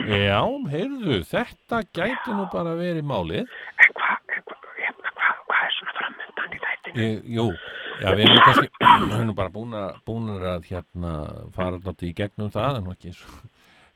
Já, 0.10 0.42
heyrðu, 0.74 1.20
þetta 1.30 1.82
gæti 1.96 2.36
nú 2.38 2.46
bara 2.54 2.74
verið 2.80 3.06
málið. 3.10 3.52
En 3.86 3.94
hvað, 4.00 4.34
en 4.38 4.44
hvað, 4.50 4.68
hérna, 4.80 5.14
hvað 5.50 5.62
er 5.68 5.76
svona 5.78 5.96
framöndan 6.00 6.56
í 6.58 6.62
þættinu? 6.66 7.06
E, 7.06 7.10
jú, 7.38 7.46
já, 8.04 8.10
við 8.16 8.26
erum 8.26 8.44
kannski, 8.48 8.72
við 9.10 9.16
erum 9.20 9.36
bara 9.40 9.54
búin 9.60 9.78
að, 9.80 10.50
að 10.56 10.70
hérna 10.72 11.14
fara 11.56 11.78
náttúrulega 11.78 12.10
í 12.10 12.18
gegnum 12.22 12.52
það, 12.56 12.80
en 12.82 12.92
ekki 12.96 13.16
svo. 13.20 13.40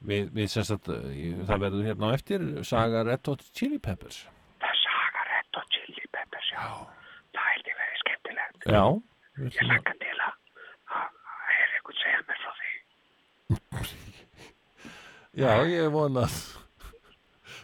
Við, 0.03 0.25
við 0.35 0.49
sem 0.51 0.65
sagt, 0.67 0.89
eh, 0.91 1.37
það 1.47 1.61
verður 1.63 1.85
hérna 1.87 2.09
á 2.11 2.15
eftir, 2.17 2.41
Saga 2.67 3.05
Red 3.07 3.23
Hot 3.31 3.45
Chili 3.55 3.77
Peppers. 3.79 4.17
Það 4.59 4.73
er 4.73 4.79
saga 4.83 5.21
Red 5.29 5.59
og 5.61 5.69
Chili 5.71 6.03
Peppers, 6.11 6.49
já. 6.51 6.65
Það 7.37 7.45
held 7.53 7.69
ég 7.71 7.77
verið 7.79 8.01
skemmtilegt. 8.01 8.67
Já, 8.67 8.83
Ég 9.39 9.61
að- 9.63 9.69
lakka 9.71 9.93
til 10.03 10.17
að, 10.27 10.35
að, 10.97 11.07
að 11.07 11.53
heyra 11.53 11.77
einhvern 11.77 11.97
segja 12.01 12.19
mér 12.27 12.41
frá 12.43 12.51
því. 12.59 12.71
já, 15.43 15.51
ég 15.71 15.87
vona 15.95 16.27
að 16.27 16.35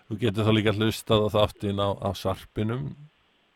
þú 0.10 0.18
getur 0.24 0.46
þá 0.48 0.52
líka 0.58 0.74
hlustað 0.76 1.26
á 1.26 1.30
þáttin 1.38 1.80
á, 1.82 1.90
á 2.02 2.10
sarpinum 2.18 2.84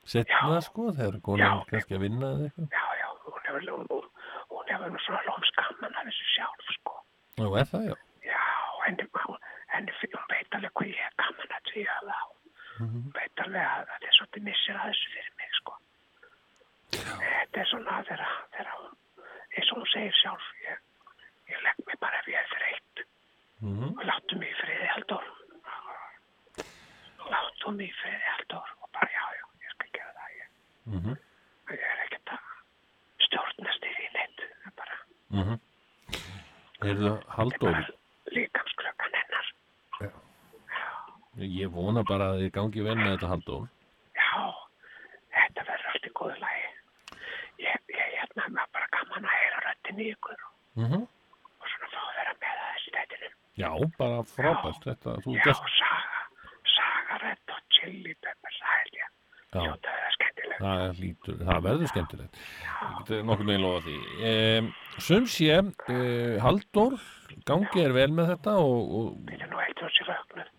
setna, 0.05 0.59
sko, 0.61 0.91
þegar 0.93 1.19
konan 1.25 1.43
Já. 1.43 1.65
kannski 1.71 1.95
að 1.97 2.03
vinna 2.05 2.29
eða 2.35 2.47
eitthvað. 2.49 2.67
Já, 2.73 2.85
já, 2.99 3.07
hún 3.23 3.41
hefur, 3.47 3.63
hún, 3.89 4.07
hún, 4.51 4.65
hefur 4.69 4.99
svona 5.05 5.21
lómskamman 5.29 5.95
af 5.99 6.05
þessu 6.09 6.25
sjálf, 6.35 6.67
sko. 6.77 6.93
Nú, 7.39 7.49
er 7.57 7.65
það, 7.71 7.85
já. 7.89 7.95
Já, 8.27 8.41
henni, 8.85 9.07
hún, 9.23 9.39
henni, 9.73 9.95
hún 10.03 10.27
veit 10.33 10.57
alveg 10.59 10.73
hvað 10.77 10.91
ég 10.91 11.03
er 11.07 11.15
gaman 11.23 11.55
að 11.57 11.71
því 11.71 11.85
að 11.95 12.09
það. 12.11 12.25
Hún 12.81 13.07
veit 13.15 13.43
alveg 13.45 13.63
að 13.69 13.87
það 13.93 14.07
er 14.09 14.17
svolítið 14.19 14.45
missir 14.49 14.75
að 14.81 14.89
þessu 14.91 15.13
fyrir 15.15 15.33
mig, 15.39 15.51
sko. 15.61 15.73
Þetta 16.93 17.61
er 17.63 17.69
svona 17.71 17.99
þegar, 18.09 18.33
þegar 18.53 18.73
hún, 18.77 18.91
eins 19.57 19.71
og 19.73 19.77
hún 19.79 19.89
segir 19.93 20.15
sjálf, 20.19 20.45
ég, 20.67 20.83
ég 21.53 21.63
legg 21.65 21.81
mig 21.87 21.97
bara 22.03 22.19
ef 22.21 22.27
ég 22.33 22.37
er 22.43 22.51
þreytt. 22.57 23.05
Mhm. 23.63 23.93
og 23.95 24.03
láttu 24.03 24.35
mig 24.35 24.49
í 24.51 24.55
friði 24.59 24.87
Halldór 24.91 25.23
láttu 27.31 27.71
mig 27.71 27.87
í 27.87 27.93
friði 27.95 28.25
Halldór 28.27 28.71
og 28.83 28.89
bara 28.91 29.07
já, 29.13 29.23
já, 29.37 29.45
ég 29.63 29.69
skal 29.71 29.87
gera 29.95 30.11
það 30.17 30.33
ég, 30.35 30.47
Mhm. 30.91 31.13
ég 31.71 31.79
er 31.91 32.01
ekkert 32.03 32.33
að 32.33 32.41
stjórnast 33.27 33.83
í 33.87 33.91
því 33.95 34.07
neitt 34.17 34.39
það 34.43 34.67
er 34.67 34.73
bara, 34.81 34.97
Mhm. 35.31 35.59
Heyrðu, 36.83 37.13
Halldór, 37.37 37.79
líkamsklökan 38.35 39.15
hennar 39.21 39.47
ég 41.39 41.71
vona 42.03 42.09
bara 42.11 42.27
að 42.33 42.39
þið 42.43 42.51
gangi 42.57 42.83
vel 42.83 42.95
með 42.99 43.11
þetta 43.15 43.29
Halldór. 43.31 43.67
já, 44.13 44.31
þetta 45.37 45.65
verður 45.69 45.89
allt 45.93 46.07
í 46.07 46.11
góðu 46.19 46.37
lagi 46.43 46.65
ég, 47.63 47.77
ég 47.93 48.13
hérna 48.19 48.47
með 48.57 48.67
bara 48.75 48.87
gaman 48.97 49.27
að 49.29 49.35
heyra 49.37 49.59
röttin 49.67 49.99
í 50.03 50.09
ykkur 50.13 50.39
Mhm. 50.75 51.01
og 51.61 51.67
svona 51.69 51.87
fá 51.93 51.99
að 52.03 52.15
vera 52.17 52.33
með 52.41 52.53
það 52.59 52.69
þessi 52.73 52.91
tætinu 52.97 53.29
Já, 53.55 53.69
bara 53.97 54.23
frábært 54.25 54.83
þetta, 54.87 55.11
þú 55.23 55.35
já, 55.37 55.43
gert, 55.45 55.67
saga, 55.77 56.21
saga 56.75 57.17
redd 57.23 57.53
og 57.53 57.61
chili 57.69 58.13
peppers, 58.23 58.57
það 58.63 58.73
held 58.73 58.93
ég 58.93 59.09
Já. 59.53 59.59
hljóta 59.61 59.89
að 59.89 59.97
vera 59.99 60.11
skemmtileg 60.17 60.57
það 60.63 60.99
lítur, 61.03 61.35
það 61.45 61.61
verður 61.67 61.87
skemmtilegt. 61.91 62.37
Ég 62.73 63.05
get 63.07 63.25
nokkuð 63.25 63.45
meginn 63.45 63.61
lofa 63.61 63.81
því. 63.85 63.97
Um, 64.29 64.73
sum 64.97 65.25
sé, 65.27 65.49
uh, 65.59 66.41
Halldór, 66.41 66.97
gangi 67.45 67.83
er 67.85 67.93
vel 67.93 68.09
með 68.13 68.31
þetta 68.33 68.53
og, 68.57 69.17
þetta 69.29 69.45
er 69.45 69.53
og 69.83 69.91
sér 69.93 70.09
vögnuð 70.09 70.49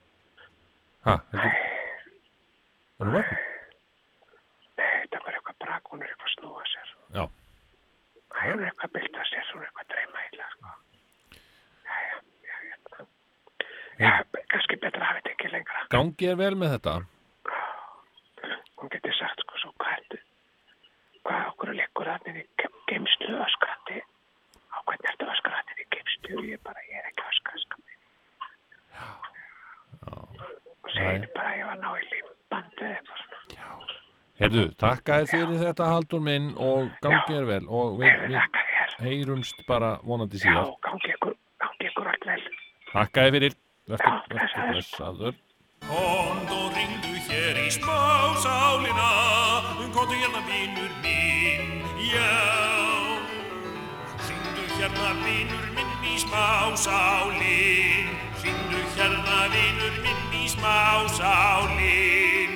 ha, 1.04 1.14
heldur, 1.32 1.54
er 3.00 3.06
það 3.08 3.14
vekk? 3.18 3.32
Nei, 4.78 4.92
þetta 5.02 5.18
var 5.24 5.32
eitthvað 5.38 5.58
brak, 5.64 5.90
hún 5.90 6.02
er 6.02 6.08
eitthvað 6.14 6.30
að 6.30 6.34
snúa 6.38 6.62
sér. 6.70 6.88
Já, 7.18 7.24
Æ, 8.34 8.52
hún 8.52 8.62
er 8.62 8.66
eitthvað 8.70 8.88
að 8.88 8.94
bylta 8.98 9.26
sér, 9.30 9.50
hún 9.52 9.62
er 9.62 9.66
eitthvað 9.68 9.84
að 9.84 9.90
dreyma 9.94 10.24
illa, 10.30 10.46
sko. 10.54 10.68
Já, 11.84 11.96
já, 12.04 12.16
já, 12.44 12.56
já. 12.62 13.06
Já, 13.94 14.12
kannski 14.50 14.76
betra 14.82 15.00
að 15.00 15.06
hafa 15.06 15.20
þetta 15.20 15.30
ekki 15.34 15.50
lengra. 15.52 15.82
Gangi 16.24 16.32
er 16.32 16.38
vel 16.40 16.54
með 16.56 16.70
þetta. 16.78 16.92
Hún 18.80 18.90
geti 18.92 19.10
sagt, 19.18 19.40
sko, 19.44 19.58
svo 19.60 19.70
hvað 19.80 20.16
hvað 21.24 21.46
okkur 21.50 21.70
leikur 21.76 22.08
þarna 22.08 22.32
í 22.36 22.44
ge- 22.60 22.70
geymslu 22.90 23.36
öskrandi, 23.44 23.98
á 24.72 24.76
hvernig 24.84 25.08
ertu 25.10 25.24
öskrandi 25.32 25.72
í 25.80 25.86
geymslu, 25.94 26.42
ég 26.48 26.60
bara, 26.64 26.80
ég 26.88 26.96
er 27.00 27.06
ekki 27.10 27.24
öskrandi, 27.28 27.62
sko. 27.64 27.76
Og 30.84 30.90
segir 30.92 31.28
bara, 31.34 31.48
að 31.52 31.58
ég 31.60 31.66
var 31.70 31.78
ná 31.80 31.90
í 31.96 32.08
lífbandu 32.12 32.90
svona. 33.08 33.70
Herðu, 34.40 34.64
takka 34.80 35.20
þér 35.22 35.30
fyrir 35.30 35.60
þetta 35.62 35.88
Halldór 35.92 36.22
minn 36.26 36.50
og 36.58 36.88
gangi 37.04 37.36
er 37.38 37.44
vel 37.48 37.64
og 37.70 37.98
við, 38.00 38.24
við 38.32 38.40
heyrumst 39.04 39.60
bara 39.68 39.94
vonandi 40.02 40.40
Já, 40.40 40.48
síðar. 40.48 40.72
gangi 40.88 41.12
ykkur, 41.14 41.36
gangi 41.62 41.88
ykkur 41.92 42.10
allt 42.12 42.26
vel. 42.32 42.42
Takka 42.92 43.24
þér 43.28 43.36
fyrir, 43.38 43.56
verður, 43.88 44.10
Já, 44.10 45.08
verður 45.14 45.38
Kond 45.88 46.48
og 46.50 46.72
ringdu 46.76 47.12
hér 47.28 47.58
í 47.60 47.68
smásálina 47.74 49.10
Kondu 49.94 50.14
hérna 50.18 50.40
vinur 50.48 50.90
minn, 51.04 51.84
já. 52.00 52.38
Ringdu 54.26 54.64
hérna 54.78 55.10
vinur 55.22 55.66
minn 55.76 55.92
í 56.08 56.14
smásálin 56.24 58.08
Ringdu 58.42 58.80
hérna 58.96 59.38
vinur 59.52 59.94
minn 60.06 60.34
í 60.40 60.48
smásálin 60.50 62.52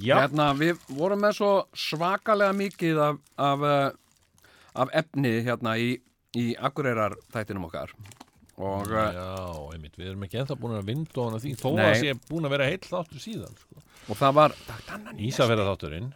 Já, 0.00 0.20
Hérna, 0.22 0.52
við 0.54 0.78
vorum 0.96 1.20
með 1.24 1.34
svo 1.40 1.50
svakalega 1.76 2.54
mikið 2.56 3.00
af, 3.08 3.16
af, 3.42 3.64
uh, 3.66 4.46
af 4.84 4.92
efni 5.02 5.32
hérna 5.44 5.74
í, 5.82 5.90
í 6.38 6.54
Akureyrar 6.58 7.16
þættinum 7.32 7.64
okkar 7.66 7.92
og 8.60 8.90
já, 8.92 9.24
einmitt, 9.72 9.94
við 9.96 10.10
erum 10.10 10.24
ekki 10.26 10.36
ennþá 10.42 10.56
búin 10.60 10.76
að 10.76 10.84
vinda 10.90 11.22
hana 11.24 11.38
því, 11.40 11.54
þó 11.56 11.68
Nei. 11.78 11.84
að 11.86 11.94
sé 12.02 12.12
búin 12.28 12.44
að 12.44 12.52
vera 12.54 12.66
heill 12.68 12.82
þáttur 12.84 13.22
síðan, 13.24 13.54
sko. 13.56 13.80
og 14.12 14.18
það 14.20 14.34
var 14.36 14.54
Ísafjörða 15.16 15.64
þátturinn, 15.70 16.10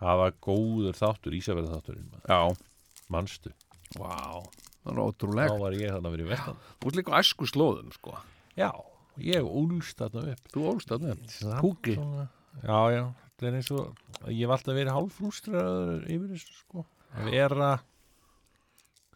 það 0.00 0.20
var 0.22 0.34
góður 0.44 0.96
þáttur, 0.98 1.36
Ísafjörða 1.40 1.72
þátturinn, 1.80 2.10
Já, 2.28 2.38
manstu. 3.12 3.52
vá, 3.98 4.44
það 4.84 4.86
var 4.86 5.00
Þá 5.00 5.02
ótrúleg 5.08 5.56
var 5.60 5.76
ég 5.76 5.90
þarna 5.96 6.12
verið 6.14 6.30
vestan. 6.30 6.58
Þú 6.80 6.90
ert 6.92 6.98
líka 7.00 7.10
á 7.12 7.18
æsku 7.18 7.48
slóðum, 7.50 7.90
sko 7.96 8.14
Já, 8.56 8.70
ég 9.18 9.42
úlst 9.44 9.98
þarna 9.98 10.32
upp. 10.32 10.46
Þú 10.54 10.66
ólst 10.70 10.88
þarna 10.92 11.60
Kúki. 11.60 11.96
svona- 11.98 12.28
Já, 12.62 12.78
já, 12.94 13.02
þetta 13.36 13.48
er 13.50 13.56
eins 13.58 13.70
og, 13.74 13.98
ég 14.30 14.46
hef 14.46 14.54
alltaf 14.54 14.74
verið 14.78 14.94
hálfrústraður 14.94 16.06
yfir 16.06 16.28
þessu, 16.32 16.54
sko. 16.62 16.86
Að 17.16 17.30
vera, 17.34 17.72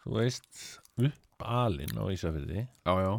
þú 0.03 0.15
veist, 0.19 0.63
upp 1.01 1.45
alinn 1.47 1.97
á 1.97 2.03
Ísafjörði. 2.13 2.67
Já, 2.85 2.93
já. 3.05 3.11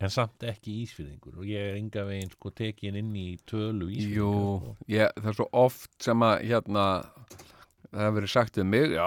En 0.00 0.08
samt 0.14 0.44
ekki 0.48 0.78
ísfyrðingur 0.86 1.42
og 1.42 1.48
ég 1.50 1.60
er 1.60 1.74
enga 1.76 2.06
veginn 2.08 2.30
sko 2.32 2.48
tekin 2.56 2.96
inn 2.96 3.10
í 3.20 3.26
tölu 3.50 3.90
Jú, 3.90 3.98
ísfyrðingar 3.98 4.62
sko. 4.62 4.76
ég, 4.88 5.10
það 5.18 5.28
er 5.32 5.36
svo 5.36 5.48
oft 5.60 5.90
sem 6.00 6.24
að 6.24 6.44
hérna 6.48 6.84
það 7.90 8.00
hefur 8.00 8.16
verið 8.16 8.32
sagt 8.32 8.56
við 8.56 8.68
mig 8.70 8.94
já, 8.94 9.04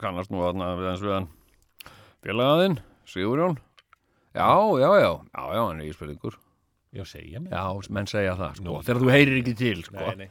kannast 0.00 0.32
nú 0.32 0.40
þarna 0.46 0.70
við 0.80 0.88
hans 0.92 1.04
við 1.04 1.14
hann. 1.18 1.28
Félagaðinn, 2.24 2.78
Sigurjón. 3.12 3.58
Já, 4.32 4.48
já, 4.80 4.88
já, 5.02 5.10
já, 5.12 5.42
já, 5.52 5.60
hann 5.66 5.82
er 5.82 5.90
íspillingur 5.90 6.38
Já, 6.92 7.04
segja 7.08 7.40
mér. 7.40 7.52
Já, 7.52 7.92
menn 7.92 8.08
segja 8.08 8.32
það, 8.36 8.56
sko, 8.62 8.78
þegar 8.84 9.00
þú 9.02 9.12
heyrir 9.12 9.38
ekki 9.42 9.54
til, 9.60 9.78
sko. 9.84 10.08
nei 10.16 10.28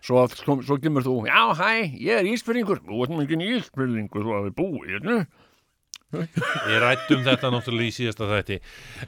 Svo, 0.00 0.24
svo, 0.32 0.58
svo 0.64 0.78
kemur 0.80 1.04
þú, 1.04 1.14
já, 1.28 1.42
hæ, 1.58 1.70
ég 2.00 2.20
er 2.22 2.28
ísfyrringur. 2.30 2.80
Þú 2.86 3.02
ert 3.04 3.12
nú 3.12 3.20
ekki 3.26 3.36
ísfyrringur, 3.58 4.24
þú 4.24 4.36
hafið 4.38 4.54
búið, 4.56 4.90
hérna. 4.94 5.18
Ég 6.10 6.80
rættum 6.82 7.20
þetta 7.22 7.52
náttúrulega 7.54 7.86
í 7.86 7.92
síðasta 7.94 8.26
þætti 8.26 8.56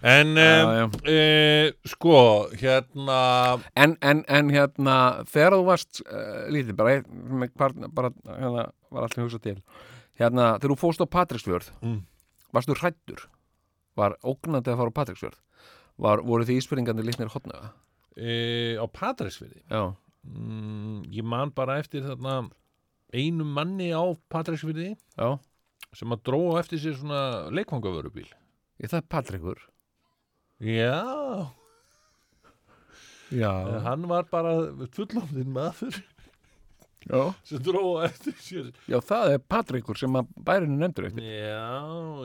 En 0.07 0.37
Já, 0.39 0.85
um, 0.85 0.93
já. 1.03 1.11
e, 1.11 1.73
sko, 1.91 2.13
hérna 2.61 3.17
En, 3.75 3.97
en, 4.07 4.21
en 4.31 4.53
hérna, 4.55 4.95
þegar 5.27 5.57
þú 5.57 5.65
varst 5.67 5.99
uh, 6.07 6.45
lítið, 6.55 6.77
bara, 6.79 7.01
bara, 7.59 7.89
bara 7.91 8.13
hérna, 8.39 8.69
var 8.95 9.09
allir 9.09 9.25
hugsað 9.25 9.43
til. 9.49 9.57
Hérna, 10.21 10.53
þegar 10.63 10.77
þú 10.77 10.79
fóst 10.85 11.03
á 11.03 11.07
Patreksfjörð, 11.11 11.73
Mm. 11.83 11.99
varstu 12.55 12.79
hrættur? 12.79 13.27
Var 13.99 14.15
ógnandi 14.23 14.71
að 14.71 14.79
fara 14.85 14.95
á 14.95 14.99
Patreksfjörð? 15.01 15.41
Var, 16.07 16.23
voru 16.23 16.47
því 16.47 16.61
ísfyrringandi 16.63 17.03
litnir 17.11 17.35
hotnaða? 17.35 17.73
e, 18.15 18.77
Á 18.79 18.87
Patræksfyrði 18.87 19.59
Já, 19.67 19.91
mm, 20.27 21.03
Ég 21.13 21.25
man 21.27 21.51
bara 21.55 21.79
eftir 21.83 22.05
þarna 22.07 22.37
Einum 23.13 23.51
manni 23.57 23.91
á 23.93 24.03
Patræksfyrði 24.33 24.93
Sem 25.93 26.15
að 26.15 26.23
dróa 26.25 26.61
eftir 26.63 26.81
sér 26.81 26.95
svona 27.01 27.23
leikvangavörubíl 27.53 28.29
ég 28.83 28.89
það 28.91 28.99
er 29.03 29.09
Patrekur. 29.13 29.59
Já 30.59 31.03
Já, 33.33 33.51
En 33.69 33.85
Hann 33.87 34.07
var 34.11 34.25
bara 34.31 34.55
fullofnin 34.93 35.53
maður 35.53 35.99
já. 37.09 37.21
Sem 37.49 37.61
dróa 37.65 38.07
eftir 38.09 38.35
sér 38.41 38.71
Já, 38.91 38.99
það 39.05 39.37
er 39.37 39.45
Patrekur 39.53 40.01
sem 40.01 40.17
að 40.21 40.33
bærinu 40.49 40.77
nefndur 40.81 41.09
eftir. 41.11 41.29
Já, 41.29 41.69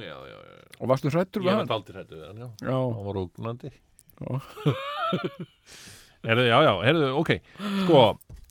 já, 0.03 0.15
já, 0.31 0.39
já. 0.39 0.65
Og 0.79 0.91
varstu 0.91 1.11
hrættur 1.13 1.43
Ég 1.43 1.47
við 1.47 1.53
var 1.53 1.63
hann? 1.63 1.75
aldrei 1.77 2.01
hættu 2.01 2.15
við 2.19 2.25
hann, 2.29 2.41
já 2.43 2.49
Já, 2.71 2.77
Hann 2.77 3.07
var 3.11 3.21
ógnandi 3.25 3.71
Já. 4.17 4.31
Herðu, 6.27 6.45
já, 6.49 6.57
já, 6.67 6.71
herðu, 6.83 7.09
ok. 7.21 7.33
Sko, 7.81 8.03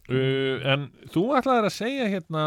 uh, 0.09 0.67
en 0.73 0.87
þú 1.13 1.25
ætlaðir 1.39 1.69
að 1.69 1.75
segja 1.77 2.11
hérna 2.15 2.45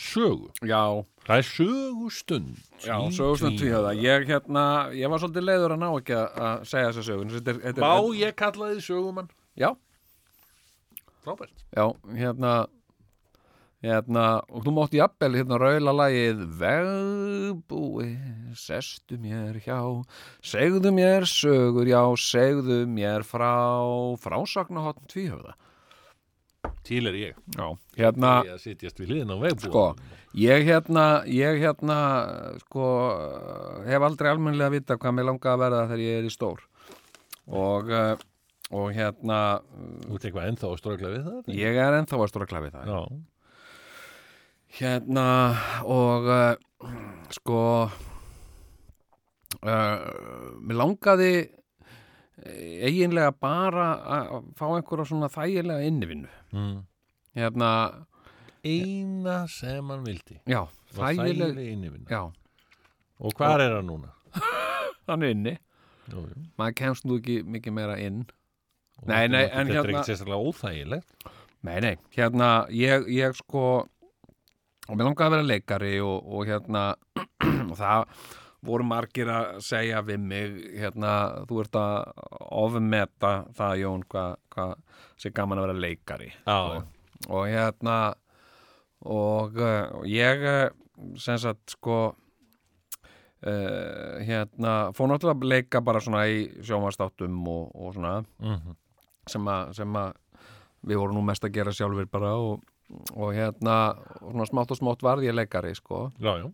sögu. 0.00 0.50
Já, 0.64 0.82
Það 1.30 1.36
er 1.36 1.46
sögustund 1.46 2.54
já, 2.82 2.94
sögustund 3.14 3.60
því 3.60 3.68
að 3.76 4.00
ég 4.02 4.24
hérna, 4.26 4.62
ég 4.96 5.12
var 5.12 5.20
svolítið 5.22 5.44
leiður 5.46 5.74
að 5.76 5.82
ná 5.82 5.88
ekki 5.92 6.16
að 6.16 6.40
að 6.46 6.64
segja 6.72 6.88
þessa 6.88 7.04
sögun. 7.06 7.32
Þetta 7.36 7.52
er, 7.52 7.60
þetta 7.66 7.82
er, 7.82 7.84
Má 7.84 8.16
ég 8.18 8.36
kalla 8.40 8.70
þið 8.72 8.80
sögumann? 8.88 9.28
Já, 9.60 9.68
Frábært. 11.20 11.52
Já, 11.76 11.84
hérna, 12.16 12.54
hérna, 13.84 14.24
og 14.52 14.64
þú 14.66 14.74
mátt 14.76 14.94
jafnvel 14.96 15.38
hérna 15.38 15.58
raula 15.60 15.94
lagið 15.96 16.42
Vegbúi, 16.60 18.10
sestu 18.58 19.16
mér 19.20 19.56
hjá, 19.64 19.80
segðu 20.44 20.92
mér 20.94 21.26
sögur, 21.28 21.88
já, 21.88 22.02
segðu 22.20 22.82
mér 22.90 23.24
frá, 23.26 23.54
frásagnahotn 24.20 25.08
tvíhöfða. 25.10 25.56
Til 26.84 27.06
er 27.08 27.16
ég 27.16 27.36
Já, 27.56 27.66
hérna, 27.96 28.30
Ég 28.44 28.52
að 28.52 28.62
sitjast 28.64 28.98
við 29.00 29.14
liðin 29.14 29.32
á 29.32 29.36
vegbúa 29.40 29.70
Sko, 29.70 29.84
ég 30.36 30.66
hérna, 30.68 31.04
ég 31.24 31.60
hérna, 31.62 31.96
sko, 32.66 32.88
hef 33.88 34.04
aldrei 34.04 34.28
almennilega 34.32 34.74
vita 34.74 34.96
hvað 35.00 35.16
mér 35.16 35.28
langa 35.30 35.54
að 35.54 35.62
verða 35.64 35.86
þegar 35.88 36.02
ég 36.04 36.18
er 36.20 36.28
í 36.28 36.32
stór. 36.34 36.60
Og, 37.48 37.88
eh, 37.90 38.12
og 38.76 38.92
hérna, 38.94 39.40
Þú 40.04 40.20
eitthvað 40.20 40.48
ennþá 40.50 40.68
að 40.68 40.78
strögla 40.82 41.12
við 41.14 41.24
það? 41.30 41.52
ég 41.56 41.80
er 41.86 41.98
ennþá 42.02 42.20
að 42.20 42.32
stóra 42.34 42.50
klafið 42.52 42.76
það. 42.76 42.92
Já, 42.92 43.00
Hérna, 44.78 45.24
og, 45.84 46.28
uh, 46.30 46.90
sko, 47.34 47.62
uh, 49.66 49.96
mér 50.62 50.78
langaði 50.78 51.30
eh, 51.40 52.86
eiginlega 52.88 53.32
bara 53.34 53.88
að 54.18 54.46
fá 54.58 54.66
einhverja 54.76 55.08
svona 55.10 55.28
þægilega 55.32 55.88
innivinnu. 55.90 56.30
mm. 56.54 56.78
Hérna, 57.38 57.70
Eina 58.66 59.36
sem 59.48 59.86
hann 59.88 60.02
vildi 60.04 60.36
já, 60.50 60.64
var 60.96 61.14
þægileg, 61.14 61.52
þægileg 61.54 61.68
innivinn 61.72 62.06
já, 62.10 62.22
Og 63.20 63.32
hvar 63.38 63.60
er 63.62 63.76
hann 63.78 63.86
núna? 63.88 64.10
hann 65.08 65.22
er 65.24 65.30
inni. 65.34 65.54
Jú, 66.10 66.24
jú. 66.26 66.42
maður 66.58 66.74
kemst 66.80 67.06
nú 67.06 67.16
ekki 67.20 67.38
mikið 67.46 67.72
meira 67.76 67.96
inn 68.02 68.24
Og 69.00 69.06
Nei, 69.08 69.28
nei, 69.32 69.44
en 69.46 69.68
Þetta 69.70 69.70
er 69.70 69.76
hérna- 69.78 70.00
ekki 70.00 70.10
sérstaklega 70.10 70.50
óþægilegt 70.50 71.30
nei, 71.62 71.78
nei, 71.84 71.94
hérna 72.16 72.48
ég, 72.74 73.06
ég 73.14 73.36
sko 73.38 73.64
og 74.90 74.98
mér 74.98 75.06
langaði 75.06 75.26
að 75.28 75.34
vera 75.36 75.48
leikari 75.48 75.96
og, 76.02 76.18
og 76.26 76.48
hérna 76.50 76.84
og 77.70 77.76
það 77.78 78.00
voru 78.66 78.84
margir 78.84 79.30
að 79.32 79.60
segja 79.64 80.02
við 80.04 80.20
mig 80.20 80.56
hérna, 80.76 81.12
þú 81.48 81.62
ert 81.62 81.76
að 81.80 81.94
ofmeta 82.60 83.30
það 83.56 83.78
Jón 83.80 84.02
hvað 84.10 84.34
hva, 84.52 84.66
sé 85.20 85.32
gaman 85.36 85.60
að 85.60 85.68
vera 85.68 85.82
leikari. 85.86 86.28
Já, 86.44 86.82
og 87.28 87.46
hérna 87.48 87.96
og 89.08 89.56
uh, 89.56 90.04
ég 90.08 90.44
uh, 90.44 90.68
sem 91.20 91.38
sagt 91.40 91.72
sko 91.78 91.98
uh, 92.10 92.14
hérna 94.26 94.74
fór 94.96 95.08
náttúrulega 95.08 95.38
að 95.38 95.52
leika 95.54 95.80
bara 95.84 96.02
svona 96.04 96.26
í 96.28 96.44
sjónvastáttum 96.60 97.40
og, 97.48 97.72
og 97.72 97.96
svona 97.96 98.20
mm 98.42 98.76
að, 99.30 99.72
sem 99.76 99.96
að 99.96 100.12
við 100.88 100.98
vorum 100.98 101.18
nú 101.20 101.22
mest 101.28 101.44
að 101.44 101.54
gera 101.54 101.72
sjálfur 101.76 102.08
bara 102.10 102.32
og, 102.40 102.64
og 103.14 103.34
hérna 103.36 103.76
og 104.20 104.32
svona 104.32 104.48
smátt 104.48 104.74
og 104.74 104.80
smátt 104.80 105.04
varð 105.06 105.26
ég 105.28 105.36
leikari 105.36 105.74
sko. 105.78 106.08
Já, 106.18 106.40
já. 106.42 106.48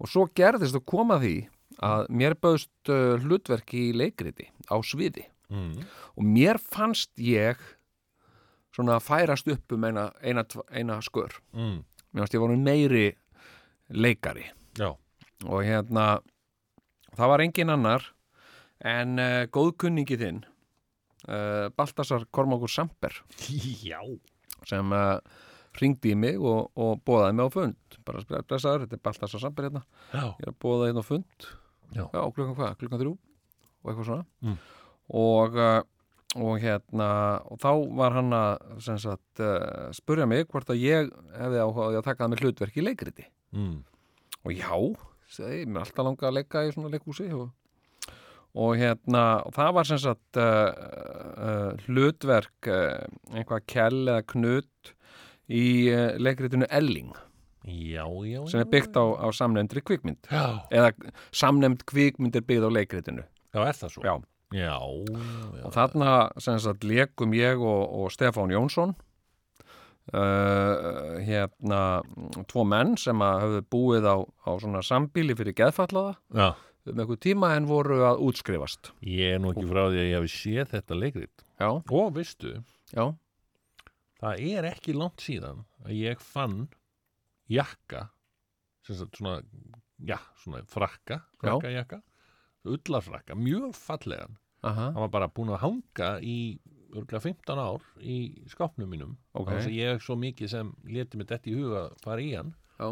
Og 0.00 0.10
svo 0.10 0.26
gerðist 0.36 0.76
að 0.78 0.86
koma 0.90 1.18
að 1.18 1.26
því 1.26 1.36
að 1.84 2.10
mér 2.20 2.36
bauðst 2.40 2.92
uh, 2.92 3.16
hlutverki 3.22 3.88
í 3.90 3.96
leikriti 3.96 4.50
á 4.70 4.76
sviði. 4.84 5.28
Mm. 5.52 5.84
og 6.16 6.24
mér 6.24 6.56
fannst 6.58 7.10
ég 7.20 7.60
svona 8.74 8.96
færast 8.98 9.46
upp 9.52 9.74
um 9.76 9.84
eina, 9.84 10.08
eina, 10.24 10.42
eina 10.72 10.96
skör. 11.04 11.36
Mm. 11.52 11.84
mér 11.84 12.24
fannst 12.24 12.34
ég 12.34 12.42
voru 12.42 12.56
meiri 12.56 13.04
leikari. 13.92 14.48
Já, 14.80 14.96
og 15.44 15.60
hérna 15.62 16.22
það 17.14 17.30
var 17.30 17.44
engin 17.44 17.74
annar 17.74 18.08
en 18.80 19.20
uh, 19.20 19.44
góðkunningi 19.52 20.18
þinn 20.18 20.42
uh, 21.28 21.70
Baltasar 21.76 22.26
Kormákur 22.30 22.72
Samper. 22.72 23.20
Já. 23.84 24.00
Sem 24.64 24.92
uh, 24.96 25.18
ringdi 25.80 26.14
í 26.14 26.18
mig 26.18 26.38
og, 26.38 26.70
og 26.78 27.02
bóðaði 27.06 27.36
mig 27.38 27.48
á 27.48 27.50
fund. 27.54 27.98
Bara 28.06 28.24
blessaður, 28.46 28.84
þetta 28.86 28.98
er 28.98 29.04
Baltasar 29.08 29.42
Samper 29.42 29.68
hérna. 29.68 29.84
Já, 30.12 30.24
ég 30.26 30.44
er 30.46 30.52
að 30.52 30.58
bóða 30.62 30.90
hérna 30.90 31.04
á 31.04 31.06
fund. 31.06 31.48
Já. 31.94 32.06
klukkan 32.10 32.54
hvað, 32.58 32.76
klukkan 32.80 33.02
þrjú 33.02 33.14
og 33.84 33.90
eitthvað 33.90 34.08
svona. 34.08 34.26
Mm. 34.42 34.54
og, 35.20 35.58
uh, 35.60 35.80
og 36.34 36.62
hérna 36.62 37.08
og 37.52 37.60
þá 37.62 37.70
var 38.00 38.16
hann 38.16 38.34
að 38.34 38.86
sagt, 39.02 39.42
uh, 39.42 39.90
spurja 39.94 40.26
mig 40.30 40.48
hvort 40.50 40.72
að 40.72 40.82
ég 40.82 41.10
hefði 41.36 41.60
áhugaði 41.62 42.00
að 42.00 42.06
taka 42.08 42.24
það 42.24 42.32
með 42.32 42.44
hlutverk 42.44 42.78
í 42.78 42.86
leikriti. 42.86 43.28
Mm. 43.54 43.76
og 44.42 44.56
já, 44.56 44.72
segi, 45.30 45.60
mér 45.68 45.84
er 45.84 45.84
alltaf 45.84 46.08
langað 46.08 46.30
að 46.30 46.38
leika 46.40 46.64
í 46.64 46.72
svona 46.74 46.90
leikhúsi 46.90 47.28
og, 47.36 47.52
og 48.58 48.72
hérna, 48.80 49.22
og 49.46 49.54
það 49.54 49.70
var 49.76 49.90
sem 49.90 50.00
sagt 50.02 50.40
uh, 50.42 50.72
uh, 50.74 51.86
hlutverk 51.86 52.72
einhvað 52.72 53.68
kell 53.70 54.02
eða 54.08 54.24
knut 54.34 54.93
í 55.48 55.64
uh, 55.92 56.14
leikritinu 56.20 56.68
Elling 56.70 57.14
já, 57.64 58.04
já 58.28 58.40
sem 58.50 58.60
er 58.60 58.68
byggt 58.72 58.96
á, 59.00 59.04
á 59.24 59.26
samnefndri 59.32 59.80
kvikmynd. 59.84 60.28
Já, 60.28 60.60
eða 60.70 60.92
samnefnd 61.32 61.84
kvikmynd 61.88 62.36
er 62.36 62.44
byggð 62.44 62.68
á 62.68 62.70
leikritinu. 62.76 63.24
Já, 63.54 63.60
er 63.64 63.76
það 63.80 63.94
svo? 63.96 64.04
já, 64.04 64.14
Já, 64.54 64.76
og 64.78 65.72
þarna 65.74 66.10
sagt 66.38 66.84
leikum 66.86 67.32
ég 67.34 67.58
og, 67.58 67.88
og 67.90 68.12
Stefán 68.14 68.52
Jónsson 68.54 68.92
uh, 70.12 71.16
hérna 71.24 71.80
tvo 72.50 72.62
menn 72.68 72.94
sem 73.00 73.24
að 73.24 73.40
höfðu 73.44 73.64
búið 73.74 74.06
á, 74.06 74.16
á 74.22 74.50
svona 74.62 74.84
sambíli 74.86 75.34
fyrir 75.38 75.56
geðfallaða 75.58 76.14
já. 76.36 76.48
um 76.90 77.02
einhver 77.02 77.18
tíma 77.24 77.54
en 77.56 77.66
voru 77.70 78.02
að 78.06 78.22
útskrifast. 78.28 78.92
Ég 79.02 79.36
er 79.38 79.42
nú 79.42 79.54
ekki 79.54 79.66
frá 79.70 79.88
því 79.88 79.98
að 80.04 80.08
ég 80.10 80.16
hafi 80.20 80.32
séð 80.36 80.72
þetta 80.76 81.00
leikrit. 81.00 81.46
Já, 81.58 81.68
Og 81.90 82.14
veistu, 82.14 82.56
já, 82.92 83.04
það 84.24 84.42
er 84.54 84.68
ekki 84.72 84.96
langt 84.96 85.22
síðan 85.24 85.62
að 85.84 85.94
ég 86.00 86.24
fann 86.24 86.64
jakka 87.52 88.08
sagt 88.84 89.16
svona, 89.20 89.38
já, 90.04 90.18
svona 90.42 90.64
frakka, 90.68 91.22
frakka 91.40 91.72
jakka 91.72 92.00
ullarfrakka, 92.64 93.36
mjög 93.36 93.74
fallegan. 93.76 94.38
Aha, 94.64 94.88
hann 94.94 95.02
var 95.04 95.10
bara 95.12 95.28
búin 95.28 95.52
að 95.52 95.60
hanga 95.66 96.08
í 96.24 96.36
örgulega 96.94 97.20
15 97.20 97.60
ár 97.60 97.84
í 98.00 98.16
skápnum 98.48 98.88
mínum. 98.88 99.16
Ok. 99.36 99.50
þannig 99.50 99.68
að 99.68 99.76
ég 99.76 100.04
svo 100.04 100.16
mikið 100.16 100.52
sem 100.54 100.70
leti 100.88 101.20
mig 101.20 101.28
þetta 101.28 101.50
í 101.50 101.56
huga 101.58 101.82
að 101.82 101.96
fara 102.06 102.24
í 102.24 102.30
hann. 102.32 102.54
Já, 102.78 102.88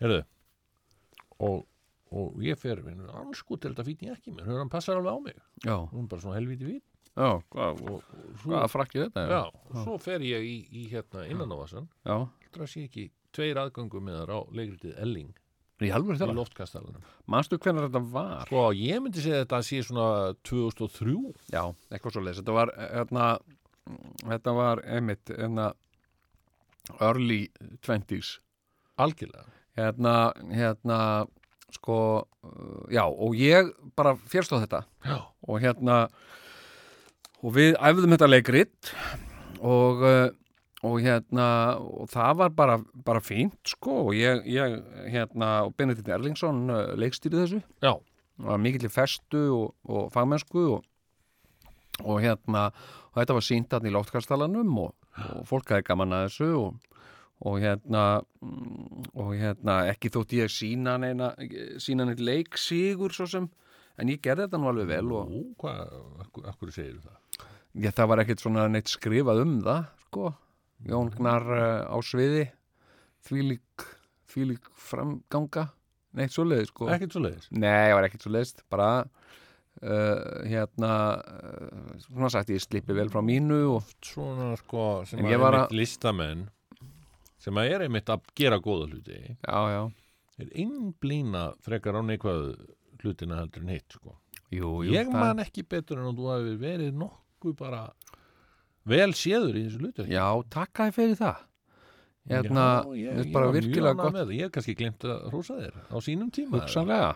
Heyrðu 0.00 0.22
og, 1.46 1.66
og 2.16 2.40
ég 2.44 2.58
fer 2.60 2.80
anskot 2.80 3.60
til 3.60 3.72
þetta 3.74 3.84
fýtni 3.84 4.12
ekki 4.14 4.32
mér, 4.32 4.48
hann 4.62 4.72
passar 4.72 4.96
alveg 5.00 5.12
á 5.12 5.20
mig? 5.26 5.40
Já, 5.66 5.76
hún 5.92 6.06
er 6.06 6.10
bara 6.12 6.24
svona 6.24 6.38
helviti 6.38 6.68
vít 6.68 6.95
já 7.16 7.28
hvað, 7.54 7.80
og, 7.90 8.02
svo, 8.42 8.50
hvað 8.52 8.68
frakkið 8.74 9.04
þetta? 9.06 9.24
já, 9.32 9.40
og 9.72 9.80
svo 9.86 9.96
fer 10.04 10.24
ég 10.26 10.44
í, 10.46 10.56
í 10.70 10.86
hérna 10.92 11.24
innan 11.30 11.52
á 11.52 11.56
vassan 11.56 11.88
já, 12.04 12.16
heldur 12.44 12.66
að 12.66 12.70
sé 12.74 12.84
ekki 12.88 13.08
tveir 13.36 13.60
aðgöngum 13.64 14.04
með 14.08 14.20
þar 14.22 14.32
á 14.36 14.40
leikritið 14.60 15.02
Elling 15.06 15.34
Í 15.76 15.90
í 15.90 15.92
þeirra. 15.92 16.32
loftkastalanum 16.32 17.02
Manstu 17.28 17.58
hvernig 17.60 17.84
þetta 17.90 18.00
var? 18.14 18.46
Sko, 18.48 18.60
ég 18.72 19.02
myndi 19.04 19.20
segja 19.20 19.42
að 19.42 19.44
þetta 19.44 19.58
sé 19.66 19.80
svona 19.84 20.06
2003 20.48 21.16
Já, 21.52 21.62
eitthvað 21.92 22.14
svo 22.14 22.22
leis. 22.24 22.38
Þetta 22.40 22.54
var, 22.56 22.70
hérna, 22.80 23.26
þetta 24.22 24.54
var 24.56 24.80
einmitt, 24.88 25.28
hérna, 25.36 25.66
early 26.96 27.42
20s. 27.84 28.38
algjörlega 28.96 29.44
Hérna, 29.76 30.14
hérna, 30.48 30.98
sko, 31.76 31.98
já, 32.88 33.02
og 33.04 33.36
ég 33.36 33.68
bara 34.00 34.14
férst 34.16 34.54
á 34.56 34.64
þetta. 34.64 34.80
Já, 35.04 35.18
Og 35.44 35.60
hérna, 35.60 36.06
og 37.46 37.54
við 37.54 37.76
æfðum 37.78 38.16
þetta 38.16 38.28
leikrit 38.32 38.90
og, 39.62 40.02
uh, 40.02 40.26
og 40.86 40.98
hérna, 41.04 41.46
og 41.78 42.10
það 42.10 42.40
var 42.42 42.52
bara, 42.58 42.76
bara 43.06 43.22
fínt, 43.22 43.60
sko, 43.70 44.00
og 44.08 44.12
ég, 44.18 44.42
ég 44.50 44.76
hérna, 45.14 45.52
og 45.68 45.76
Benedikt 45.78 46.10
Erlingsson 46.12 46.66
uh, 46.70 46.92
leikstýrið 46.98 47.44
þessu. 47.44 47.62
já, 47.86 47.94
Það 48.36 48.50
var 48.52 48.60
mikill 48.60 48.84
í 48.84 48.92
festu 48.92 49.42
og, 49.54 49.68
og 49.88 50.10
fagmennsku 50.12 50.62
og, 50.74 50.82
og 52.04 52.18
hérna 52.20 52.66
og 53.14 53.22
þetta 53.22 53.36
var 53.38 53.44
sínt 53.46 53.72
hann 53.72 53.88
í 53.88 53.92
loftkastalanum 53.94 54.74
og, 54.82 54.90
og 55.38 55.46
fólk 55.48 55.72
hafi 55.72 55.86
gaman 55.88 56.12
að 56.12 56.26
þessu 56.26 56.48
og, 56.58 56.98
og 57.48 57.56
hérna 57.62 58.02
mm, 58.44 59.06
og 59.16 59.30
hérna 59.40 59.78
ekki 59.88 60.12
þótt 60.12 60.34
ég 60.36 60.52
sína 60.52 60.98
neina, 61.00 61.30
sína 61.80 62.04
neitt 62.10 62.20
leik 62.20 62.60
sigur 62.60 63.16
svo 63.16 63.24
sem, 63.30 63.48
en 63.96 64.12
ég 64.12 64.20
gerði 64.20 64.44
þetta 64.44 64.60
nú 64.60 64.68
alveg 64.68 64.90
vel 64.92 65.14
og 65.16 65.32
Nú, 65.32 65.42
hvað, 65.62 65.96
akkur 66.52 66.74
segir 66.76 67.00
það? 67.00 67.16
Ég, 67.76 67.92
það 67.96 68.08
var 68.12 68.22
ekkit 68.24 68.42
svona 68.44 68.66
neitt 68.72 68.90
skrifað 68.92 69.42
um 69.44 69.56
það 69.66 69.86
sko, 70.06 70.32
Jón 70.86 71.10
Gnar 71.16 71.46
uh, 71.52 71.86
á 71.92 71.96
sviði 72.04 72.46
þvílík 73.26 73.86
þvílík 74.32 74.68
framganga 74.76 75.68
neitt 76.16 76.32
svoleiði 76.34 76.68
sko. 76.70 76.88
Ekkert 76.92 77.12
svo 77.16 77.22
leiðis 77.26 77.48
Nei, 77.52 77.88
ég 77.90 77.96
var 77.98 78.06
ekkert 78.08 78.24
svo 78.26 78.32
leist, 78.34 78.62
bara 78.72 78.90
uh, 79.02 80.44
hérna 80.48 80.92
uh, 81.20 81.94
svona 82.06 82.30
sagt 82.32 82.52
ég 82.54 82.62
slippi 82.64 82.96
vel 82.96 83.10
frá 83.12 83.22
mínu 83.24 83.58
og 83.76 83.90
Svona 84.04 84.52
sko, 84.60 84.86
sem 85.08 85.24
að 85.24 85.34
er 85.36 85.42
var 85.42 85.58
einmitt 85.60 85.76
listamenn 85.80 86.46
sem 87.46 87.58
að 87.60 87.72
er 87.76 87.84
einmitt 87.86 88.08
að 88.10 88.24
gera 88.34 88.56
góða 88.58 88.88
hluti. 88.90 89.18
Já, 89.44 89.58
já, 89.70 89.82
er 90.42 90.48
innblína 90.58 91.44
frekar 91.62 91.94
á 91.94 92.02
neikvæðu 92.02 92.54
hlutina 93.02 93.42
heldur 93.42 93.62
en 93.62 93.74
hitt 93.76 93.92
sko. 93.98 94.16
jú, 94.50 94.70
jú 94.86 94.94
Ég 94.96 95.06
það- 95.12 95.20
man 95.20 95.42
ekki 95.44 95.62
betur 95.68 96.00
en 96.00 96.08
að 96.10 96.18
þú 96.18 96.30
hafi 96.32 96.56
verið 96.64 96.96
nokkuð 97.46 97.58
bara 97.58 97.82
vel 98.86 99.12
séður 99.14 99.58
í 99.58 99.66
þessu 99.66 99.82
hluti 99.82 100.06
Já, 100.10 100.26
takk 100.50 100.80
að 100.82 100.94
fyrir 100.96 101.18
það. 101.18 101.44
Hérna, 102.26 102.64
ég, 102.98 103.12
er 103.12 103.22
ég 103.22 103.32
bara 103.34 103.46
var 103.46 103.54
mjög 103.62 103.96
gott. 104.00 104.12
með 104.12 104.24
það. 104.24 104.34
Ég 104.34 104.42
hef 104.48 104.52
kannski 104.56 104.74
glemt 104.74 105.04
að 105.06 105.26
hrósa 105.30 105.56
þér 105.60 105.76
á 105.94 105.96
sínum 106.02 106.30
tíma 106.34 106.58
hugsanlega 106.58 107.12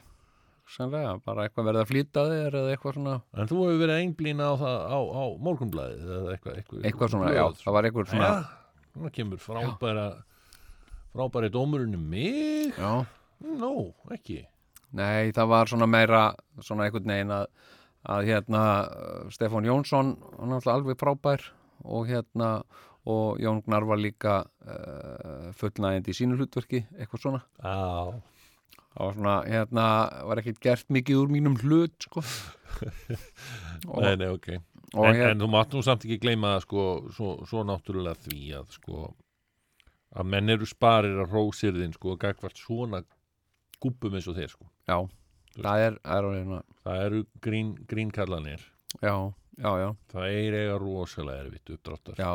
hugsanlega, 0.61 1.14
bara 1.26 1.47
eitthvað 1.49 1.66
verið 1.66 1.83
að 1.83 1.89
flýta 1.91 2.24
þér 2.31 2.57
eða 2.61 2.74
eitthvað 2.76 2.95
svona, 2.95 3.14
En 3.35 3.51
þú 3.51 3.59
hefur 3.64 3.81
verið 3.81 4.03
einblína 4.05 4.47
á 4.47 4.55
það 4.61 4.76
á, 4.87 4.99
á 5.03 5.24
morgunblæðið 5.49 6.12
eða 6.14 6.35
eitthvað 6.37 6.61
eitthvað, 6.61 6.85
eitthvað 6.87 7.11
svona, 7.14 7.33
já, 7.35 7.45
það 7.64 7.74
var 7.76 7.89
eitthvað 7.89 8.12
svona 8.12 8.28
Já, 8.31 8.39
núna 8.95 9.11
kemur 9.16 9.43
frábæra 9.43 10.07
frábæri 11.11 11.51
dómurinn 11.51 11.99
um 11.99 12.07
mig? 12.07 12.78
Já, 12.78 12.93
Nó, 13.41 13.72
ekki. 14.12 14.45
Nei, 14.95 15.33
það 15.33 15.47
var 15.49 15.70
svona 15.72 15.87
meira 15.89 16.22
svona 16.61 16.87
einhvern 16.87 17.09
veginn 17.09 17.31
að, 17.35 17.47
að 18.09 18.30
hérna, 18.30 18.62
Stefán 19.34 19.66
Jónsson 19.68 20.14
hann 20.38 20.53
er 20.53 20.61
alltaf 20.61 20.74
alveg 20.78 21.01
frábær 21.01 21.44
og 21.84 22.09
hérna, 22.09 22.62
og 23.09 23.40
Jón 23.40 23.62
Gnar 23.64 23.86
var 23.88 24.01
líka 24.01 24.40
uh, 24.44 25.53
fullnægjandi 25.57 26.12
í 26.12 26.16
sínu 26.16 26.36
hlutverki, 26.36 26.82
eitthvað 26.96 27.22
svona. 27.24 27.40
Það 27.61 29.05
var 29.05 29.14
svona, 29.16 29.36
hérna, 29.48 29.86
var 30.28 30.42
ekkert 30.42 30.61
gert 30.64 30.92
mikið 30.92 31.22
úr 31.22 31.32
mínum 31.32 31.57
hlut, 31.62 31.96
sko. 32.05 32.24
Og, 33.90 34.03
nei, 34.05 34.12
nei, 34.20 34.28
ok. 34.28 34.51
og 34.92 35.07
en, 35.09 35.16
hérna, 35.16 35.30
en 35.32 35.40
þú 35.40 35.48
mátt 35.51 35.72
nú 35.74 35.80
samt 35.82 36.05
ekki 36.05 36.20
gleyma 36.20 36.59
sko, 36.62 36.84
svo, 37.16 37.38
svo 37.48 37.62
náttúrulega 37.64 38.18
því 38.26 38.40
að 38.59 38.74
sko 38.76 39.09
að 40.11 40.28
menn 40.32 40.53
eru 40.53 40.66
sparir 40.68 41.20
að 41.22 41.34
rósirðin 41.34 41.94
sko 41.94 42.16
gagvart 42.20 42.59
svona 42.59 43.03
gúpum 43.80 44.16
eins 44.18 44.28
og 44.30 44.36
þeir 44.38 44.53
sko. 44.53 44.68
Já, 44.90 44.98
það 45.57 45.84
er, 45.88 45.98
er 46.16 46.28
hérna, 46.36 46.62
það 46.84 47.05
eru 47.09 47.22
grín, 47.44 47.74
grínkallanir 47.90 48.62
já, 49.03 49.14
já, 49.59 49.70
já, 49.82 49.88
það 50.12 50.28
er 50.38 50.57
eiga 50.61 50.78
rosalega 50.82 51.44
erfitt 51.46 51.74
uppdráttar 51.74 52.20
já, 52.22 52.30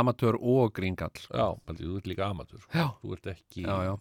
amatör 0.00 0.38
og 0.40 0.72
grínkall, 0.76 1.26
já 1.30 1.46
paldi, 1.66 1.88
þú 1.88 1.98
ert 2.00 2.08
líka 2.12 2.28
amatur 2.30 2.62
sko. 2.62 2.70
Já. 2.76 2.86
þú 3.02 3.16
ert 3.16 3.30
ekki 3.34 3.66
já, 3.66 3.76
já. 3.90 3.92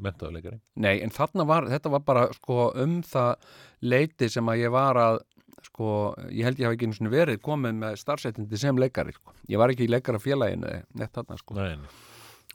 mentaðuleikari 0.00 0.60
Nei, 0.80 0.94
en 1.04 1.10
þarna 1.16 1.46
var, 1.48 1.68
þetta 1.72 1.92
var 1.96 2.04
bara 2.06 2.26
sko 2.36 2.70
um 2.84 3.00
það 3.06 3.50
leiti 3.82 4.28
sem 4.32 4.52
að 4.52 4.62
ég 4.66 4.74
var 4.76 5.00
að 5.00 5.20
sko, 5.66 5.88
ég 6.32 6.46
held 6.48 6.60
ég 6.60 6.68
hafi 6.70 6.78
ekki 6.78 6.86
einu 6.88 6.96
sinni 6.96 7.10
verið 7.12 7.40
komið 7.44 7.74
með 7.82 7.98
starfsettindi 8.00 8.60
sem 8.60 8.78
leikari 8.80 9.12
sko. 9.16 9.34
ég 9.50 9.60
var 9.60 9.72
ekki 9.74 9.84
í 9.88 9.90
leikarafélaginu 9.92 10.70
neitt 10.96 11.12
þarna 11.16 11.36
sko 11.40 11.56
Nei, 11.58 11.74
nei. 11.76 11.90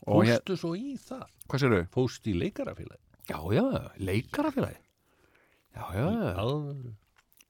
og 0.10 0.24
hér, 0.26 0.40
fóstu 0.42 0.58
svo 0.62 0.72
í 0.78 0.96
það 1.02 1.28
hvað 1.50 1.62
sér 1.66 1.76
þau? 1.76 1.86
fóstu 2.00 2.32
í 2.34 2.40
leikarafélagi 2.46 3.02
Já, 3.26 3.40
já, 3.58 3.64
leikarafélagi 4.06 4.82
Já, 5.76 5.86
já, 5.96 6.06
alvöru. 6.40 6.94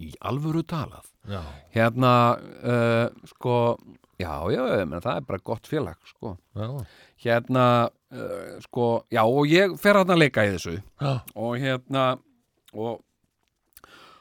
Í 0.02 0.10
alvöru 0.28 0.64
talað. 0.68 1.06
Já, 1.30 1.42
Hérna, 1.72 2.12
uh, 2.68 3.28
sko 3.30 3.78
já, 4.20 4.34
já, 4.52 4.64
menn, 4.86 5.02
það 5.04 5.22
er 5.22 5.28
bara 5.30 5.44
gott 5.44 5.68
félag 5.70 5.98
sko. 6.10 6.36
Hérna, 7.24 7.66
uh, 8.12 8.58
sko 8.66 8.88
já, 9.14 9.24
og 9.24 9.48
ég 9.48 9.78
fer 9.80 10.02
að 10.02 10.16
leika 10.18 10.44
í 10.46 10.52
þessu. 10.56 10.76
Og 11.36 11.56
hérna 11.62 12.06
og, 12.74 13.00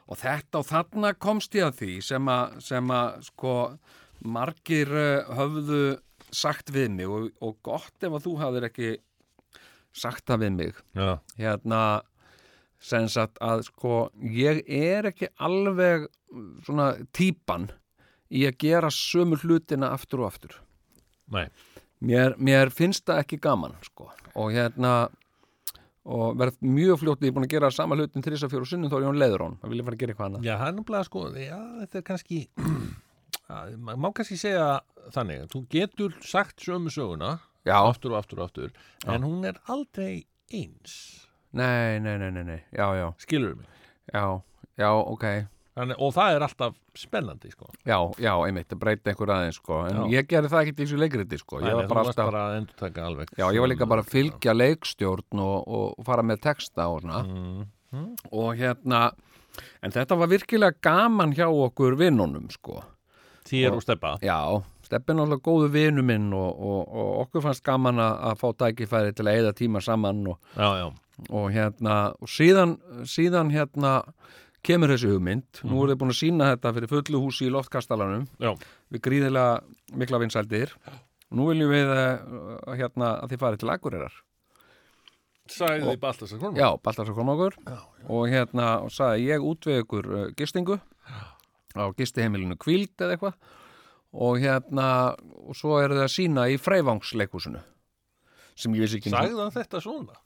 og 0.07 0.21
þetta 0.21 0.63
og 0.63 0.69
þarna 0.71 1.15
komst 1.19 1.55
ég 1.59 1.67
að 1.67 1.81
því 1.83 1.93
sem 2.07 2.31
að, 2.31 2.57
sem 2.69 2.95
að 2.95 3.19
sko 3.33 3.57
margir 4.25 4.95
uh, 4.95 5.35
höfðu 5.41 5.83
sagt 6.35 6.71
við 6.75 6.91
mig 6.95 7.11
og, 7.11 7.29
og 7.43 7.59
gott 7.67 8.03
ef 8.03 8.15
að 8.15 8.25
þú 8.29 8.39
hafðir 8.41 8.69
ekki 8.71 8.95
sagt 9.95 10.25
það 10.27 10.47
við 10.47 10.57
mig. 10.63 10.81
Hérna 11.39 11.83
sem 12.85 13.09
sagt 13.09 13.41
að 13.45 13.65
sko 13.71 13.99
ég 14.21 14.63
er 14.69 15.09
ekki 15.09 15.31
alveg 15.41 16.09
svona 16.67 16.93
típan 17.17 17.71
í 18.35 18.45
að 18.49 18.59
gera 18.67 18.91
sömu 18.93 19.39
hlutina 19.41 19.93
aftur 19.95 20.25
og 20.25 20.33
aftur. 20.33 20.57
Nei. 21.33 21.47
mér, 22.05 22.35
mér 22.37 22.73
finnst 22.75 23.07
það 23.09 23.23
ekki 23.25 23.41
gaman 23.43 23.77
sko. 23.87 24.11
Og 24.37 24.53
hérna 24.53 25.09
og 26.05 26.37
verð 26.37 26.59
mjög 26.61 27.01
fljótt 27.01 27.23
ég 27.25 27.33
er 27.33 27.37
búin 27.37 27.47
að 27.47 27.55
gera 27.55 27.71
sama 27.73 27.97
hlutin 27.97 28.25
þrisa 28.25 28.51
fjóru 28.53 28.69
sinnum 28.69 28.91
þá 28.93 28.99
er 28.99 29.07
Jón 29.07 29.21
Leðurón 29.21 29.55
það 29.63 29.73
vil 29.73 29.79
ég 29.79 29.87
fara 29.87 29.97
að 29.97 30.03
gera 30.03 30.13
eitthvað 30.13 30.29
annað. 30.29 30.49
Já, 30.49 30.55
hann 30.61 30.81
er 30.83 30.87
bara 30.91 31.07
sko, 31.09 31.23
já, 31.41 31.57
þetta 31.81 32.01
er 32.01 32.05
kannski 32.11 32.41
að, 33.57 33.71
maður 33.87 34.03
má 34.05 34.09
kannski 34.19 34.39
segja 34.41 34.67
þannig, 35.15 35.47
þú 35.55 35.63
getur 35.73 36.19
sagt 36.25 36.65
sömu 36.65 36.93
söguna, 36.93 37.31
já, 37.65 37.77
aftur 37.79 38.13
og 38.13 38.21
aftur 38.21 38.43
og 38.43 38.51
aftur, 38.51 38.75
en 39.09 39.25
hún 39.25 39.49
er 39.49 39.61
aldrei 39.73 40.27
eins, 40.53 40.99
nei, 41.55 41.99
nei, 42.05 42.17
nei, 42.21 42.31
nei, 42.35 42.45
nei. 42.45 42.61
já, 42.75 42.87
já, 42.99 43.09
skilur 43.23 43.57
mig? 43.57 43.67
Já, 44.13 44.25
já, 44.81 44.91
ok. 44.93 45.27
Þannig, 45.75 45.99
og 46.07 46.13
það 46.15 46.37
er 46.37 46.45
alltaf 46.47 46.75
spennandi 46.95 47.51
sko. 47.51 47.67
já, 47.83 47.97
já, 48.23 48.31
einmitt, 48.47 48.71
að 48.71 48.79
breyta 48.79 49.11
einhver 49.11 49.33
aðeins 49.35 49.57
sko. 49.59 49.81
En 49.89 49.97
Já. 49.97 50.03
ég 50.13 50.29
gerði 50.31 50.51
það 50.53 50.61
ekkert 50.63 50.79
í 50.79 50.85
þessu 50.85 50.99
leikriti 51.03 51.39
sko. 51.41 51.59
Ég 51.59 51.65
Þannig, 51.65 51.75
var 51.75 51.89
þú 51.89 51.91
bara 51.95 52.05
varst 52.05 52.13
alltaf 52.13 52.29
bara 52.31 52.43
að 52.45 52.59
endur 52.61 52.77
taka 52.79 53.07
alveg. 53.09 53.33
Já, 53.35 53.45
ég 53.57 53.65
var 53.65 53.73
líka 53.73 53.89
bara 53.91 54.05
að 54.05 54.13
fylgja 54.13 54.55
leikstjórn 54.55 55.43
og, 55.43 55.57
og 55.67 56.05
fara 56.07 56.27
með 56.31 56.45
texta 56.47 56.87
og 56.93 57.01
svona. 57.03 57.25
Mm, 57.27 58.13
og 58.31 58.61
hérna, 58.61 59.01
en 59.83 59.97
þetta 59.97 60.21
var 60.21 60.31
virkilega 60.31 60.79
gaman 60.87 61.35
hjá 61.35 61.49
okkur 61.51 61.99
vinnunum 61.99 62.47
sko. 62.55 62.79
Þér 63.51 63.75
og 63.75 63.83
steppa 63.83 64.15
Já, 64.23 64.39
Steppi 64.85 65.13
er 65.13 65.19
náttúrulega 65.19 65.45
góðu 65.49 65.71
vinnu 65.73 66.05
minn 66.07 66.31
og, 66.37 66.61
og, 66.61 66.81
og 66.93 67.11
okkur 67.25 67.45
fannst 67.47 67.65
gaman 67.67 68.01
að, 68.03 68.17
að 68.31 68.41
fá 68.43 68.47
tækifæri 68.63 69.15
til 69.17 69.27
að 69.27 69.39
eyða 69.39 69.53
tíma 69.59 69.83
saman 69.85 70.25
og, 70.35 70.39
Já, 70.57 70.69
já, 70.83 70.87
og 71.31 71.47
hérna, 71.55 71.99
og 72.21 72.31
síðan, 72.31 72.77
síðan 73.09 73.53
hérna 73.55 73.95
kemur 74.65 74.93
þessi 74.95 75.11
hugmynd, 75.13 75.63
nú 75.69 75.83
er 75.85 75.93
þið 75.93 75.99
búin 76.01 76.15
að 76.15 76.21
sína 76.21 76.53
þetta 76.55 76.75
fyrir 76.79 76.93
fullu 76.93 77.23
húsi 77.27 77.49
í 77.49 77.53
loftkastalanum 77.53 78.29
já, 78.41 78.55
við 78.93 79.03
gríðilega 79.05 79.99
mikla 80.01 80.21
vinsældir. 80.23 80.73
Nú 81.35 81.49
viljum 81.51 81.73
við 81.73 81.91
uh, 81.91 82.71
hérna 82.79 83.17
að 83.25 83.35
þið 83.35 83.43
farið 83.43 83.61
til 83.61 83.73
Akureyrar. 83.75 84.17
Sagði 85.51 85.91
því 85.91 85.97
Baltasar 86.01 86.41
Kormák 86.41 86.61
Já, 86.63 86.69
Baltasar 86.81 87.17
kom 87.17 87.31
okkur 87.35 87.57
og 88.09 88.31
hérna 88.33 88.69
og 88.87 88.93
sagði 88.95 89.27
ég 89.27 89.45
útveg 89.45 89.83
ykkur 89.83 90.07
uh, 90.09 90.23
gistingu 90.39 90.79
á 91.77 91.85
gistiheimilinu 91.99 92.57
Kvíld 92.57 92.95
eða 92.97 93.19
eitthvað 93.19 93.35
og 94.15 94.39
hérna 94.43 94.89
og 95.45 95.57
svo 95.59 95.79
eru 95.83 95.99
þið 95.99 96.05
að 96.07 96.13
sína 96.15 96.47
í 96.53 96.59
Freyvangsleikusinu 96.63 97.63
sem 98.55 98.75
ég 98.77 98.87
vissi 98.87 99.01
ekki 99.01 99.13
Sagði 99.13 99.41
hann 99.41 99.55
þetta 99.55 99.81
svona? 99.83 100.21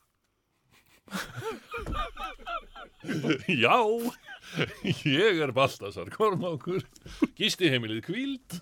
Já, 3.49 3.77
ég 5.09 5.41
er 5.41 5.53
Baltasar 5.57 6.11
Kormákur, 6.13 6.85
gisti 7.39 7.71
heimilið 7.73 8.03
kvíld. 8.09 8.59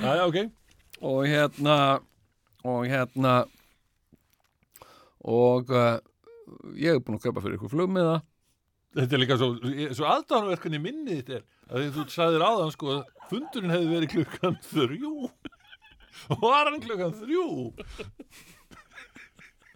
Já, 0.00 0.24
ok. 0.24 0.38
og 1.02 1.26
hérna 1.28 1.76
og 2.64 2.86
hérna 2.88 3.34
og 5.22 5.70
uh, 5.70 5.98
ég 6.78 6.96
er 6.96 7.02
búin 7.02 7.18
að 7.18 7.26
kaupa 7.26 7.42
fyrir 7.42 7.58
ykkur 7.58 7.72
flugmiða 7.74 8.20
Þetta 8.92 9.16
er 9.16 9.22
líka 9.22 9.38
svo, 9.40 9.48
svo 9.96 10.08
aðdánverkunni 10.10 10.80
minni 10.82 11.18
þetta 11.20 11.38
er. 11.38 11.44
Að 11.70 11.78
því 11.80 11.90
þú 11.96 12.06
sagðir 12.12 12.44
áðan 12.44 12.74
sko 12.74 12.90
að 12.92 13.02
fundurinn 13.30 13.72
hefði 13.72 13.92
verið 13.94 14.12
klukkan 14.16 14.58
þrjú. 14.68 15.12
Og 16.36 16.42
var 16.44 16.68
hann 16.68 16.82
klukkan 16.84 17.14
þrjú? 17.22 17.46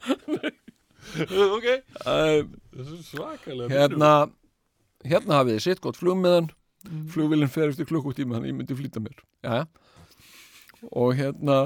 Ok. 1.17 1.67
Um, 2.03 2.49
svakalega 3.07 3.71
hérna 3.71 4.09
hérna 5.07 5.41
hafið 5.41 5.57
þið 5.57 5.65
sitt 5.65 5.83
gott 5.85 5.99
flugmiðan 6.01 6.49
flugvillin 7.13 7.51
ferist 7.53 7.81
í 7.83 7.87
klukkutíma 7.89 8.37
þannig 8.37 8.53
ég 8.53 8.59
myndi 8.59 8.77
flýta 8.79 9.03
mér. 9.03 9.23
Já, 9.47 9.67
og 10.91 11.15
hérna 11.19 11.59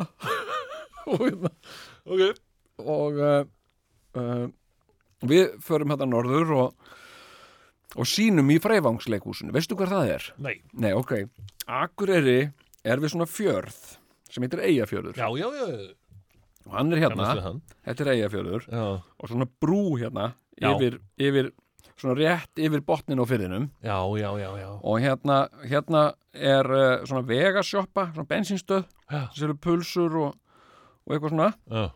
og 1.10 1.24
hérna 1.24 1.50
ok, 2.04 2.40
og 2.84 3.20
uh, 3.20 3.42
uh, 4.20 4.46
við 5.28 5.56
förum 5.64 5.92
hérna 5.92 6.08
norður 6.08 6.54
og, 6.56 6.94
og 7.96 8.06
sínum 8.06 8.50
í 8.54 8.58
freivangsleikhúsinu 8.62 9.54
veistu 9.54 9.78
hvað 9.78 9.94
það 9.96 10.12
er? 10.16 10.28
nei, 10.38 10.56
Nei, 10.72 10.92
ok, 10.94 11.16
Akureyri 11.66 12.52
er 12.84 13.02
við 13.02 13.14
svona 13.14 13.28
fjörð 13.30 13.80
sem 14.30 14.44
heitir 14.46 14.62
Eyjafjörður. 14.62 15.18
Já, 15.18 15.26
já, 15.38 15.48
já 15.58 15.96
og 16.68 16.76
hann 16.76 16.92
er 16.94 17.02
hérna, 17.02 17.26
hann. 17.42 17.60
Þetta 17.86 18.04
er 18.04 18.12
Eyjafjörður. 18.14 18.66
Og 18.70 19.30
svona 19.30 19.48
brú 19.62 19.96
hérna 19.98 20.30
yfir, 20.60 20.98
yfir, 21.20 21.50
svona 21.98 22.16
rétt 22.18 22.60
yfir 22.60 22.82
botnin 22.84 23.20
á 23.20 23.24
fyrðinum 23.28 23.70
já, 23.84 23.96
já, 24.20 24.30
já, 24.40 24.50
já. 24.60 24.68
og 24.76 25.00
hérna, 25.00 25.38
hérna 25.64 26.02
er 26.32 26.68
uh, 26.68 27.06
svona 27.08 27.24
vegasjoppa, 27.26 28.10
svona 28.14 28.28
bensinstöð 28.28 28.84
sem 29.34 29.48
eru 29.48 29.56
pulsur 29.60 30.18
og, 30.20 30.36
og 31.06 31.16
eitthvað 31.16 31.34
svona. 31.34 31.50
Já. 31.66 31.88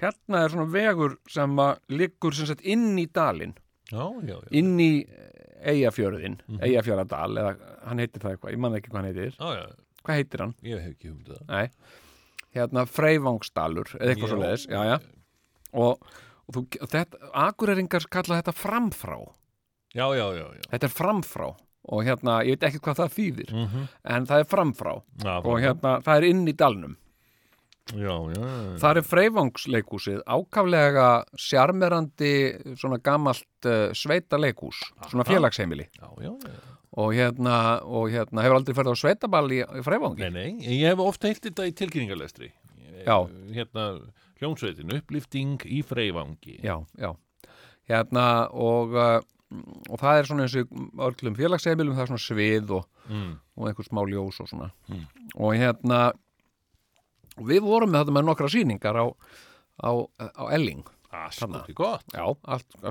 hérna 0.00 0.44
er 0.44 0.54
svona 0.54 0.70
vegur 0.72 1.16
sem 1.32 1.62
liggur 1.88 2.36
sem 2.36 2.50
sagt 2.52 2.64
inn 2.64 2.94
í 3.00 3.08
dalinn. 3.08 3.56
Inn 4.50 4.78
í 4.80 4.90
Eyjafjörðin 5.66 6.36
Mhm. 6.46 6.60
Eyjafjörðadal, 6.62 7.38
eða 7.40 7.56
hann 7.86 7.98
heitir 7.98 8.20
það 8.22 8.34
eitthvað 8.36 8.52
ég 8.52 8.58
man 8.58 8.74
ekki 8.78 8.90
hvað 8.90 9.00
hann 9.00 9.08
heitir, 9.14 9.36
já, 9.38 9.48
já. 9.56 9.66
hvað 10.04 10.14
heitir 10.20 10.40
hann? 10.44 10.54
ég 10.62 10.80
hef 10.82 10.92
ekki 10.94 11.10
humdið 11.10 11.38
það. 11.38 11.46
Nei, 11.48 11.70
hérna 12.54 12.86
Freyvangsdalur 12.86 13.88
eða 14.00 14.10
eitthvað 14.14 14.28
svo 14.32 14.40
leiðis, 14.42 14.66
já, 14.68 14.80
já. 14.84 14.98
Og, 15.72 15.98
og 16.48 16.54
þú, 16.54 16.64
þetta, 16.86 17.30
Akureyringar 17.34 18.06
kalla 18.10 18.40
þetta 18.42 18.52
framfrá. 18.54 19.16
Já, 19.94 20.06
já, 20.14 20.26
já, 20.36 20.46
já. 20.54 20.62
þetta 20.70 20.84
er 20.90 20.94
framfrá. 20.94 21.48
Og 21.88 22.02
hérna, 22.02 22.40
ég 22.42 22.56
veit 22.58 22.64
ekki 22.66 22.80
hvað 22.82 22.96
það 22.98 23.12
þýðir 23.16 23.50
Mm 23.54 23.66
-hmm. 23.66 23.88
en 24.04 24.26
það 24.26 24.40
er 24.40 24.44
framfrá. 24.50 25.02
Já, 25.24 25.36
og 25.44 25.60
hérna, 25.62 26.00
það 26.02 26.16
er 26.16 26.24
inn 26.24 26.46
í 26.48 26.52
dalnum 26.52 26.96
já, 27.92 28.14
já, 28.34 28.40
já. 28.40 28.78
það 28.82 29.00
er 29.00 29.06
Freyvangsleikhúsið 29.06 30.22
ákaflega 30.26 31.08
sjarmerandi 31.38 32.32
svona 32.78 32.98
gamalt 32.98 33.68
uh, 33.68 33.92
sveita 33.94 34.40
leikhús 34.40 34.80
svona 35.10 35.26
félagsheimili 35.28 35.88
já, 35.94 36.08
já, 36.24 36.32
já. 36.32 36.56
og 36.96 37.14
hérna, 37.14 37.56
og 37.84 38.10
hérna 38.10 38.46
hefur 38.46 38.58
aldrei 38.60 38.78
ferð 38.78 38.94
á 38.94 38.96
sveitaball 38.98 39.52
í, 39.54 39.62
í 39.62 39.84
Freyvangi 39.86 40.26
Nei, 40.26 40.32
nei, 40.34 40.78
ég 40.80 40.90
hef 40.90 41.04
oft 41.04 41.26
heilt 41.28 41.44
þetta 41.44 41.68
í 41.68 41.76
tilkynningarlestri 41.76 42.52
Já. 43.06 43.20
Hérna, 43.54 44.00
hljónsveitin, 44.40 44.90
upplifting 44.96 45.62
í 45.70 45.82
freyvangi 45.86 46.58
já, 46.64 46.80
já 46.98 47.12
hérna 47.86 48.48
og 48.50 48.96
uh, 48.98 49.20
og 49.86 50.00
það 50.00 50.18
er 50.18 50.28
svona 50.28 50.46
eins 50.46 50.56
og 50.58 50.72
öllum 51.06 51.36
félagsheimilum 51.38 51.94
það 51.94 52.02
er 52.02 52.10
svona 52.10 52.24
svið 52.24 52.72
og, 52.80 52.86
mm. 53.06 53.28
og 53.54 53.68
einhver 53.70 53.86
smá 53.86 54.02
ljós 54.10 54.40
og 54.42 54.50
svona 54.50 54.72
Mm. 54.90 55.04
og 55.34 55.54
hérna 55.54 56.00
við 57.44 57.64
vorum 57.66 57.92
með 57.92 58.04
þetta 58.04 58.16
með 58.16 58.28
nokkra 58.28 58.50
sýningar 58.52 59.00
á, 59.00 59.06
á, 59.82 59.90
á 60.32 60.44
Elling. 60.56 60.84
Askoti 61.16 61.74
gott. 61.76 62.04
Já, 62.12 62.26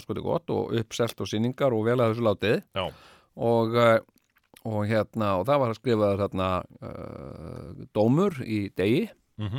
sko 0.02 0.18
gott 0.24 0.50
og 0.54 0.74
uppselt 0.80 1.22
og 1.22 1.30
sýningar 1.30 1.76
og 1.76 1.86
vel 1.86 2.00
að 2.00 2.14
þessu 2.14 2.26
látið. 2.26 2.58
Já, 2.76 2.86
og, 3.36 3.76
uh, 3.76 4.00
og 4.66 4.88
hérna 4.90 5.36
og 5.40 5.46
það 5.50 5.62
var 5.62 5.74
að 5.74 5.80
skrifa 5.80 6.12
þarna 6.24 6.50
uh, 6.64 7.86
dómur 7.96 8.42
í 8.46 8.66
degi. 8.76 9.06
Mm 9.36 9.50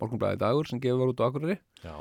morgunblæði 0.00 0.40
dagur 0.42 0.66
sem 0.66 0.80
gefur 0.82 0.98
var 1.04 1.12
út 1.12 1.20
á 1.22 1.26
Akureyri. 1.28 1.58
Já, 1.84 1.96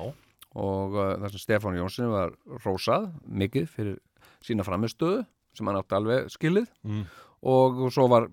og 0.55 0.95
uh, 0.97 1.13
þar 1.21 1.32
sem 1.32 1.43
Stefán 1.43 1.78
Jónsson 1.78 2.11
var 2.11 2.34
rósað 2.65 3.11
mikið 3.28 3.69
fyrir 3.69 3.99
sína 4.43 4.65
framistöðu 4.65 5.26
sem 5.55 5.67
hann 5.67 5.80
átti 5.80 5.95
alveg 5.95 6.30
skilið. 6.34 6.67
Mm. 6.84 7.05
Og 7.45 7.85
svo 7.93 8.07
var 8.09 8.27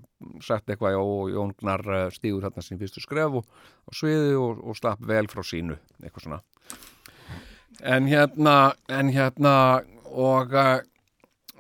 sagt 0.45 0.71
eitthvað 0.71 0.97
og 1.01 1.33
Jón 1.33 1.53
Gnar 1.59 1.85
uh, 1.85 2.07
stígur 2.15 2.45
þarna 2.47 2.65
sín 2.65 2.81
fyrstu 2.81 3.03
skref 3.05 3.41
og, 3.43 3.47
og 3.89 3.97
sviði 3.97 4.35
og, 4.39 4.63
og 4.65 4.79
slapp 4.79 5.03
vel 5.09 5.29
frá 5.31 5.45
sínu 5.45 5.77
eitthvað 6.03 6.27
svona. 6.27 6.41
En 7.83 8.09
hérna 8.09 8.57
en 8.93 9.13
hérna 9.13 9.55
og 10.13 10.55
uh, 10.57 10.81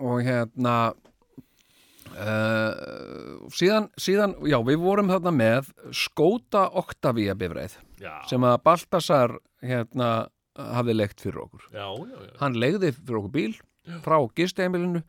og 0.02 0.22
hérna 0.26 0.76
uh, 2.16 3.48
síðan, 3.52 3.90
síðan 4.00 4.36
já, 4.48 4.58
við 4.66 4.80
vorum 4.82 5.10
þarna 5.12 5.34
með 5.36 5.72
skóta 5.96 6.68
Octavia 6.80 7.36
bifreið 7.38 7.76
já, 8.02 8.14
sem 8.30 8.46
að 8.46 8.62
Baltasar 8.66 9.36
hérna 9.62 10.12
hafði 10.52 10.96
leikt 10.96 11.22
fyrir 11.22 11.44
okkur. 11.46 11.68
Já, 11.72 11.86
já, 11.88 12.32
hann 12.40 12.58
legði 12.60 12.94
fyrir 12.96 13.20
okkur 13.20 13.36
bíl 13.36 13.54
frá 14.04 14.18
gisteimilinu 14.36 15.02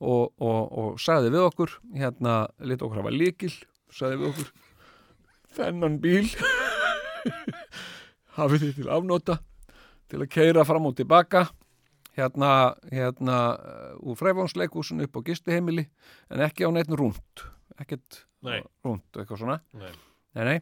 og, 0.00 0.32
og, 0.40 0.60
og 0.80 1.00
sagði 1.00 1.32
við 1.34 1.46
okkur 1.50 1.76
hérna, 1.96 2.34
lit 2.64 2.82
okkur 2.82 3.02
hafa 3.02 3.12
líkil 3.14 3.52
sagði 3.92 4.20
við 4.22 4.28
okkur 4.32 4.50
þennan 5.56 5.98
bíl 6.02 6.26
hafið 8.38 8.64
þið 8.66 8.76
til 8.80 8.90
afnóta 8.96 9.38
til 10.10 10.22
að 10.24 10.30
keira 10.32 10.64
fram 10.66 10.88
og 10.90 10.96
tilbaka 10.98 11.46
hérna, 12.18 12.74
hérna 12.90 13.38
uh, 13.54 13.94
úr 14.02 14.18
fræfánsleikúsin 14.18 15.04
upp 15.04 15.20
á 15.20 15.20
gisteheimili 15.28 15.86
en 16.30 16.44
ekki 16.46 16.66
á 16.66 16.70
neitt 16.74 16.90
rúnt 16.90 17.44
ekkert 17.80 18.24
Nei. 18.44 18.60
rúnt, 18.84 19.04
eitthvað 19.16 19.42
svona. 19.42 19.58
Nei. 19.76 19.90
nei, 20.36 20.44
nei. 20.48 20.58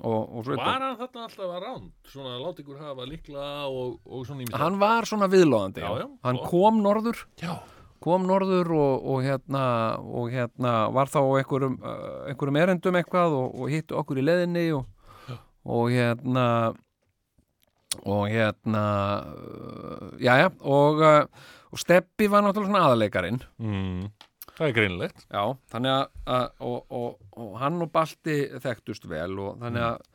Og, 0.00 0.22
og 0.40 0.46
Var 0.48 0.58
hann 0.64 0.96
þarna 0.98 1.24
alltaf 1.28 1.42
að 1.44 1.58
ránd 1.62 1.90
Svona 2.10 2.32
láti 2.40 2.64
ykkur 2.64 2.80
hafa 2.82 3.04
líkla 3.06 3.44
og, 3.68 4.00
og 4.02 4.24
svona 4.26 4.42
ímest 4.42 4.56
hann 4.58 4.78
var 4.80 5.06
svona 5.06 5.28
viðlóðandi 5.30 5.84
Já, 5.84 5.90
já, 6.00 6.06
hann 6.26 6.40
flott. 6.40 6.48
kom 6.50 6.80
norður. 6.82 7.20
Já, 7.38 7.52
kom 8.04 8.26
norður 8.28 8.72
og, 8.76 9.06
og 9.14 9.24
hérna 9.24 9.64
og 10.04 10.32
hérna 10.32 10.74
var 10.94 11.10
þá 11.12 11.20
einhverjum, 11.24 11.78
uh, 11.80 12.24
einhverjum 12.28 12.60
erendum 12.60 12.98
eitthvað 13.00 13.36
og, 13.38 13.54
og 13.56 13.72
hittu 13.72 13.96
okkur 14.00 14.20
í 14.20 14.26
leðinni 14.26 14.66
og, 14.76 14.84
og 15.64 15.92
hérna 15.94 16.46
og 18.02 18.26
hérna 18.28 18.84
jæja 20.20 20.50
og, 20.60 21.02
og 21.70 21.80
Steppi 21.80 22.28
var 22.30 22.44
náttúrulega 22.44 22.72
svona 22.72 22.86
aðaleikarin 22.88 23.38
mm. 23.62 24.08
það 24.56 24.66
er 24.66 24.74
greinlegt 24.76 25.26
já, 25.28 25.42
þannig 25.70 25.94
að, 25.94 26.08
að 26.36 26.66
og, 26.68 26.80
og, 26.90 27.38
og 27.38 27.54
hann 27.62 27.78
og 27.84 27.92
Balti 27.94 28.40
þekktust 28.64 29.06
vel 29.10 29.38
og 29.46 29.62
þannig 29.62 29.86
að, 29.86 30.10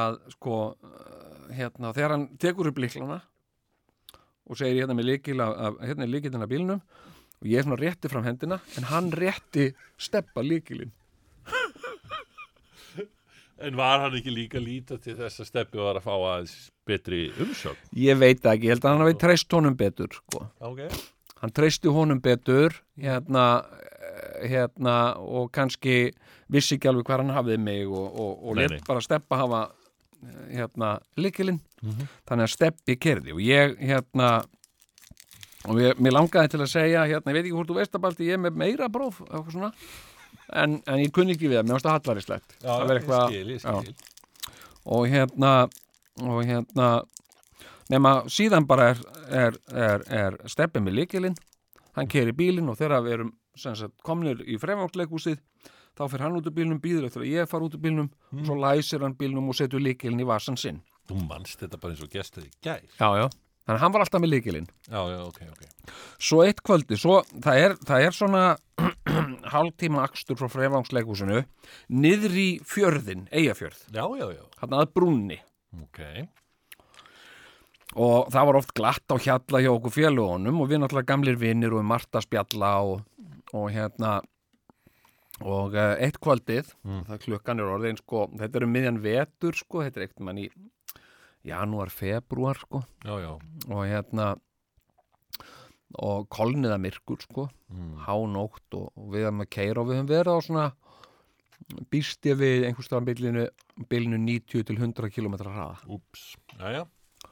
að 0.00 0.20
sko 0.36 0.60
uh, 0.70 1.50
hérna, 1.50 1.92
þegar 1.96 2.16
hann 2.16 2.30
tekur 2.40 2.70
upp 2.70 2.80
líklana 2.80 3.20
og 4.50 4.58
segir 4.58 4.82
hérna 4.82 4.96
með 4.98 5.12
líkil 5.12 5.38
að, 5.42 5.56
að 5.66 5.80
hérna 5.88 6.06
er 6.06 6.14
líkilinn 6.14 6.46
af 6.46 6.50
bílnum 6.50 6.82
og 7.40 7.48
ég 7.48 7.64
svona 7.64 7.78
rétti 7.80 8.10
fram 8.12 8.24
hendina 8.28 8.60
en 8.76 8.84
hann 8.92 9.10
rétti 9.12 9.70
steppa 9.98 10.42
líkilinn 10.44 10.92
En 13.60 13.76
var 13.76 14.00
hann 14.00 14.14
ekki 14.16 14.32
líka 14.32 14.60
líta 14.62 14.96
til 15.04 15.12
þess 15.18 15.42
að 15.42 15.48
steppi 15.50 15.80
var 15.82 15.98
að 15.98 16.04
fá 16.06 16.14
aðeins 16.16 16.52
betri 16.88 17.26
umsögn? 17.44 17.76
ég 17.92 18.16
veit 18.16 18.40
ekki, 18.48 18.70
ég 18.70 18.72
held 18.72 18.86
að 18.86 18.94
hann 18.94 19.02
hafi 19.04 19.16
treyst 19.20 19.52
honum 19.52 19.74
betur 19.76 20.08
sko. 20.16 20.46
Ok 20.64 20.80
hann 21.40 21.52
treysti 21.56 21.88
honum 21.92 22.18
betur 22.24 22.74
hérna, 23.00 23.44
eh, 24.00 24.48
hérna 24.48 24.94
og 25.20 25.50
kannski 25.56 26.10
vissi 26.52 26.76
ekki 26.78 26.88
alveg 26.90 27.04
hvað 27.08 27.22
hann 27.22 27.34
hafði 27.36 27.58
mig 27.60 27.84
og, 27.88 28.08
og, 28.20 28.32
og 28.48 28.56
nei. 28.56 28.80
bara 28.88 29.00
steppa 29.04 29.38
hafa 29.42 29.60
eh, 30.24 30.56
hérna 30.60 30.94
líkilinn 31.16 31.60
Mhm. 31.80 32.08
þannig 32.28 32.44
að 32.44 32.50
steppi 32.52 32.96
kerði 33.00 33.32
og 33.32 33.38
ég 33.40 33.78
hérna 33.80 34.26
og 35.68 35.80
ég, 35.82 35.98
mér 36.00 36.14
langaði 36.16 36.52
til 36.54 36.60
að 36.64 36.70
segja 36.72 37.02
hérna, 37.04 37.32
ég 37.32 37.36
veit 37.36 37.44
ekki 37.44 37.56
hvort 37.58 37.68
þú 37.72 37.76
veist 37.80 37.94
að 37.98 38.04
balti 38.06 38.28
ég 38.30 38.38
er 38.38 38.42
með 38.46 38.56
meira 38.62 38.88
svona 39.52 39.72
en, 40.54 40.78
en 40.86 40.98
ég 41.02 41.12
kunni 41.12 41.34
ekki 41.36 41.50
við 41.50 41.60
það, 41.60 41.66
mér 41.68 41.76
varst 41.78 41.90
það 42.62 42.86
var 42.88 43.00
eitthvað- 43.00 43.34
og 44.90 45.06
hérna 45.12 45.52
og 46.20 46.40
hérna 46.48 46.88
nema 47.90 48.14
síðan 48.30 48.66
bara 48.66 48.90
er, 48.94 49.02
er, 49.30 49.58
er, 49.74 50.04
er 50.08 50.38
steppið 50.48 50.82
með 50.86 50.98
líkilinn 51.00 51.36
hann 51.96 52.08
keri 52.08 52.32
bílinn 52.32 52.68
og 52.70 52.78
þegar 52.78 53.02
við 53.04 53.16
erum 53.18 53.32
sagt, 53.56 53.92
komnir 54.06 54.40
í 54.46 54.56
fremvángsleikúsið 54.62 55.40
þá 55.98 56.04
fyrir 56.08 56.22
hann 56.24 56.36
út 56.38 56.46
úr 56.48 56.54
bílnum, 56.54 56.78
býður 56.80 57.08
eftir 57.08 57.24
að 57.24 57.32
ég 57.34 57.48
fara 57.50 57.66
út 57.66 57.74
úr 57.76 57.82
bílnum 57.82 58.06
og 58.32 58.44
svo 58.46 58.54
læsir 58.56 59.02
hann 59.04 59.16
bílnum 59.18 59.48
og 59.50 59.56
setur 59.58 59.82
líkilinn 59.82 60.22
í 60.22 60.26
vasan 60.28 60.56
sinn. 60.56 60.78
Þú 61.10 61.18
manst 61.26 61.58
þetta 61.60 61.80
bara 61.82 61.92
eins 61.92 62.04
og 62.06 62.12
gestið 62.14 62.46
í 62.46 62.50
gær. 62.64 62.84
Já, 62.94 63.08
já. 63.18 63.26
Þannig 63.64 63.76
að 63.76 63.82
hann 63.84 63.94
var 63.94 64.04
alltaf 64.04 64.22
með 64.22 64.32
líkilinn 64.34 64.68
Já, 64.88 65.00
já, 65.10 65.20
ok, 65.26 65.40
ok. 65.52 65.94
Svo 66.20 66.42
eitt 66.44 66.62
kvöldi, 66.66 66.98
svo 67.00 67.20
það 67.44 67.62
er, 67.64 67.76
það 67.88 68.06
er 68.06 68.16
svona 68.16 68.42
hálftíma 69.54 70.04
akstur 70.06 70.38
frá 70.40 70.50
fremvángsleikúsinu 70.52 71.44
niður 71.92 72.36
í 72.40 72.48
fjörðin, 72.66 73.26
eigafjörð 73.32 73.86
hann 74.60 74.76
að 74.76 74.92
brúnni. 74.96 75.40
Ok. 75.82 76.02
Og 78.00 78.28
það 78.30 78.46
var 78.46 78.58
oft 78.60 78.74
glatt 78.78 79.10
á 79.10 79.16
hjalla 79.18 79.62
hjá 79.64 79.70
okkur 79.72 79.94
félagunum 79.96 80.60
og 80.62 80.68
við 80.70 80.82
náttúrulega 80.82 81.10
gamlir 81.10 81.38
vinnir 81.40 81.74
og 81.74 81.82
að 81.90 82.26
spjalla 82.28 82.74
og, 82.86 83.00
og 83.50 83.70
hérna 83.74 84.20
og 85.40 85.74
uh, 85.74 85.94
eitt 85.96 86.20
kvöldið 86.20 86.68
það 87.08 87.22
klukkan 87.24 87.62
er 87.62 87.72
orðin 87.72 87.98
sko 87.98 88.26
þetta 88.36 88.58
er 88.58 88.66
um 88.66 88.74
miðjan 88.74 89.00
vetur 89.00 89.56
sko 89.56 89.84
þetta 89.86 90.00
er 90.00 90.06
eitt 90.06 90.20
mann 90.20 90.40
í 90.42 90.48
janúar, 91.46 91.90
februar 91.90 92.58
sko. 92.60 92.82
Já, 93.04 93.14
já, 93.22 93.32
og 93.68 93.82
hérna 93.88 94.34
og 96.00 96.28
kolniða 96.30 96.78
myrkur 96.78 97.20
sko. 97.24 97.48
Mm. 97.70 97.98
hánótt 98.02 98.74
og, 98.74 98.90
og 98.98 99.12
við 99.14 99.28
erum 99.28 99.44
að 99.44 99.50
keira 99.54 99.82
og 99.82 99.86
við 99.86 100.00
höfum 100.00 100.08
verið 100.10 100.34
á 100.34 100.38
svona 100.42 100.64
býst 101.92 102.26
ég 102.26 102.38
við 102.40 102.64
einhverstaðan 102.66 103.06
bylinu, 103.06 103.44
bylinu 103.86 104.18
90 104.18 104.64
til 104.66 104.76
100 104.76 105.12
km 105.14 105.36
hraða. 105.38 105.76
Úps, 105.86 106.34
já, 106.58 106.80
já. 106.80 106.82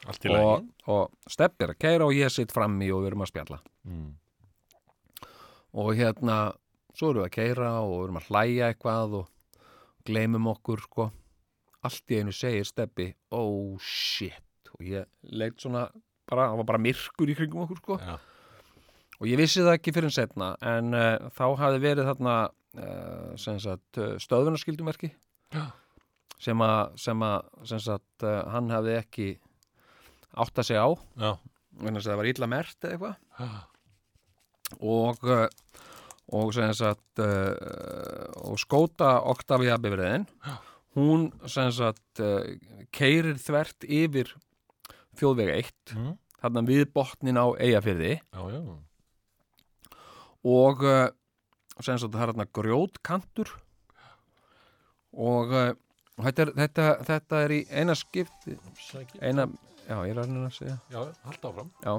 Allt 0.07 0.29
í 0.29 0.31
lagi. 0.31 0.47
Og, 0.47 0.93
og 0.95 1.33
Steppi 1.33 1.67
er 1.67 1.73
að 1.75 1.81
keira 1.83 2.07
og 2.07 2.15
ég 2.15 2.31
sitt 2.31 2.55
frammi 2.55 2.91
og 2.95 3.03
við 3.03 3.11
erum 3.11 3.27
að 3.27 3.33
spjalla. 3.33 3.61
Mm. 3.89 4.15
og 5.79 5.91
hérna 5.97 6.37
svo 6.97 7.11
erum 7.11 7.23
við 7.23 7.29
að 7.29 7.35
keira 7.35 7.73
og 7.81 7.93
við 7.93 8.05
erum 8.05 8.21
að 8.21 8.29
hlæja 8.29 8.69
eitthvað 8.73 9.17
og 9.19 9.57
gleymum 10.09 10.49
okkur 10.53 10.83
sko 10.87 11.09
allt 11.87 12.13
í 12.13 12.21
einu 12.21 12.35
segir 12.35 12.67
Steppi 12.67 13.09
oh 13.35 13.79
shit. 13.83 14.45
Og 14.77 14.85
ég 14.87 15.09
leitt 15.23 15.61
svona 15.63 15.87
bara, 16.29 16.51
það 16.51 16.61
var 16.61 16.69
bara 16.73 16.83
myrkur 16.83 17.33
í 17.33 17.37
kringum 17.39 17.65
okkur 17.65 17.83
sko. 17.83 17.99
Já. 18.03 18.19
og 19.19 19.27
ég 19.27 19.41
vissi 19.41 19.65
það 19.65 19.77
ekki 19.79 19.95
fyrir 19.97 20.11
en 20.11 20.15
setna 20.15 20.53
en 20.63 20.95
uh, 20.95 21.31
þá 21.35 21.45
hafði 21.59 21.83
verið 21.83 22.09
þarna 22.11 22.35
uh, 22.47 23.31
sem 23.41 23.59
sagt 23.63 23.99
uh, 23.99 24.15
stöðvunarskildumerki 24.23 25.11
Já. 25.55 25.65
sem 26.39 26.63
að 26.63 26.99
sem 27.03 27.25
að 27.27 27.49
sem 27.73 27.83
sagt 27.83 28.27
hann 28.53 28.71
hafði 28.71 28.99
ekki 29.01 29.29
átt 30.39 30.61
að 30.61 30.69
segja 30.69 30.87
á 30.87 30.91
vegna 31.79 31.99
þess 31.99 32.07
að 32.07 32.13
það 32.13 32.21
var 32.21 32.31
illa 32.33 32.51
mert 32.51 32.87
eða 32.89 32.95
eitthvað. 32.95 33.17
Og 34.85 35.23
og 36.29 36.53
uh, 36.53 37.29
og 38.45 38.59
skóta 38.61 39.15
Octavia 39.31 39.79
bifriðin 39.81 40.27
hún 40.99 41.29
sem 41.51 41.71
sagt 41.75 42.23
uh, 42.25 42.43
keirir 42.95 43.39
þvert 43.41 43.87
yfir 43.87 44.35
þjóðvega 45.19 45.57
1 45.63 45.95
mm. 45.95 46.13
þarna 46.43 46.65
við 46.69 46.85
botnin 46.95 47.41
á 47.41 47.47
já. 48.59 48.77
og 50.49 50.85
sem 51.79 51.99
sagt 51.99 52.15
það 52.15 52.23
er 52.23 52.33
þarna 52.33 52.49
grjótkantur 52.59 53.55
og, 55.19 55.55
og 56.19 56.27
þetta, 56.27 56.45
er, 56.45 56.53
þetta, 56.59 56.91
þetta 57.09 57.41
er 57.47 57.55
í 57.55 57.63
eina 57.71 57.97
skipti 57.99 58.57
Sækir. 58.83 59.23
eina, 59.23 59.47
já 59.89 59.97
ég 59.97 60.13
er 60.13 60.21
að 60.23 60.35
að 60.45 60.55
segja 60.57 60.77
já, 60.93 61.03
já 61.85 61.93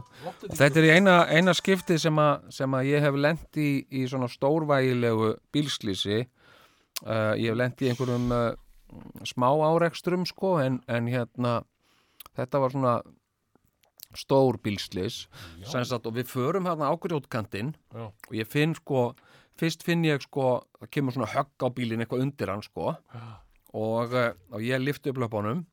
þetta 0.61 0.81
er 0.81 0.87
í 0.87 0.93
eina, 0.95 1.15
eina 1.31 1.55
skipti 1.57 1.99
sem, 2.01 2.19
a, 2.21 2.29
sem 2.53 2.79
að 2.79 2.91
ég 2.91 3.05
hef 3.05 3.19
lent 3.19 3.59
í, 3.59 3.69
í 3.89 4.05
svona 4.09 4.29
stórvægilegu 4.31 5.33
bílslýsi. 5.53 6.23
Uh, 6.99 7.33
ég 7.39 7.47
hef 7.47 7.59
lent 7.59 7.81
í 7.83 7.91
einhverjum 7.91 8.31
uh, 8.35 8.49
smá 9.27 9.49
árekstrum 9.51 10.25
sko 10.29 10.57
en, 10.63 10.81
en 10.87 11.07
hérna 11.11 11.61
þetta 12.37 12.61
var 12.63 12.73
svona 12.73 12.93
stór 14.17 14.57
bílslýs 14.63 15.27
sem 15.69 15.85
sagt 15.85 16.07
og 16.09 16.15
við 16.17 16.31
förum 16.31 16.65
hérna 16.69 16.89
á 16.89 16.93
grjótkantinn 16.97 17.75
og 17.93 18.33
ég 18.33 18.49
finn 18.49 18.73
sko 18.77 19.11
fyrst 19.59 19.83
finn 19.85 20.05
ég 20.07 20.23
sko, 20.23 20.59
það 20.79 20.91
kemur 20.95 21.15
svona 21.15 21.31
högg 21.33 21.65
á 21.65 21.67
bílinn 21.75 22.03
eitthvað 22.03 22.23
undir 22.25 22.51
hann 22.53 22.63
sko 22.65 22.93
og, 22.93 24.13
uh, 24.13 24.31
og 24.53 24.63
ég 24.65 24.81
lifti 24.81 25.11
upp 25.11 25.21
löpunum 25.21 25.65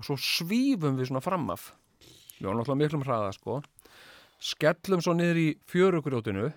og 0.00 0.06
svo 0.06 0.16
svífum 0.20 0.98
við 0.98 1.10
svona 1.10 1.24
framaf 1.24 1.70
við 2.38 2.48
varum 2.48 2.60
náttúrulega 2.60 2.82
miklum 2.82 3.06
hraða 3.06 3.32
sko 3.36 3.60
skellum 4.40 5.04
svo 5.04 5.14
niður 5.16 5.40
í 5.40 5.48
fjörugrjótinu 5.70 6.50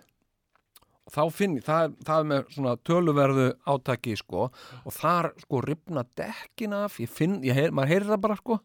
þá 1.11 1.23
finn 1.35 1.57
ég, 1.57 1.65
það, 1.65 1.95
það 2.07 2.21
er 2.21 2.29
með 2.29 2.53
svona 2.55 2.75
töluverðu 2.87 3.47
átaki 3.67 4.15
sko 4.19 4.45
og 4.49 4.93
þar 4.95 5.31
sko 5.43 5.63
ripna 5.65 6.05
dekkin 6.17 6.75
af. 6.77 6.99
Ég 7.03 7.11
finn, 7.11 7.41
ég 7.45 7.57
heyr, 7.57 7.73
maður 7.75 7.93
heyrir 7.93 8.11
það 8.13 8.23
bara 8.27 8.39
sko. 8.39 8.59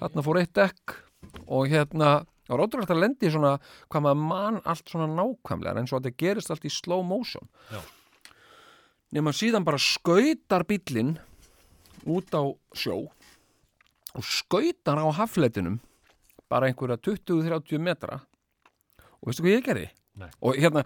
Þarna 0.00 0.24
fór 0.26 0.40
eitt 0.40 0.54
dekk 0.56 0.96
og 1.46 1.70
hérna 1.70 2.10
það 2.48 2.54
var 2.54 2.64
ótrúlega 2.64 2.94
að 2.94 3.02
lendi 3.02 3.30
svona 3.32 3.52
hvað 3.90 4.04
maður 4.06 4.24
man 4.24 4.60
allt 4.64 4.90
svona 4.90 5.08
nákvæmlega 5.12 5.82
eins 5.82 5.92
og 5.92 6.02
þetta 6.02 6.22
gerist 6.22 6.52
allt 6.54 6.66
í 6.68 6.72
slow 6.72 7.04
motion. 7.04 7.48
Nema 9.14 9.32
síðan 9.36 9.66
bara 9.66 9.80
skautar 9.80 10.64
bíllinn 10.68 11.16
út 12.08 12.32
á 12.32 12.42
sjó 12.76 13.04
og 14.16 14.24
skautar 14.24 15.00
á 15.00 15.06
hafletinum 15.18 15.78
bara 16.48 16.70
einhverja 16.70 16.96
20-30 17.04 17.82
metra. 17.82 18.22
Og 19.20 19.30
veistu 19.30 19.44
hvað 19.44 19.56
ég 19.58 19.66
gerði? 19.66 19.88
Nei. 20.18 20.30
og 20.42 20.58
hérna 20.58 20.82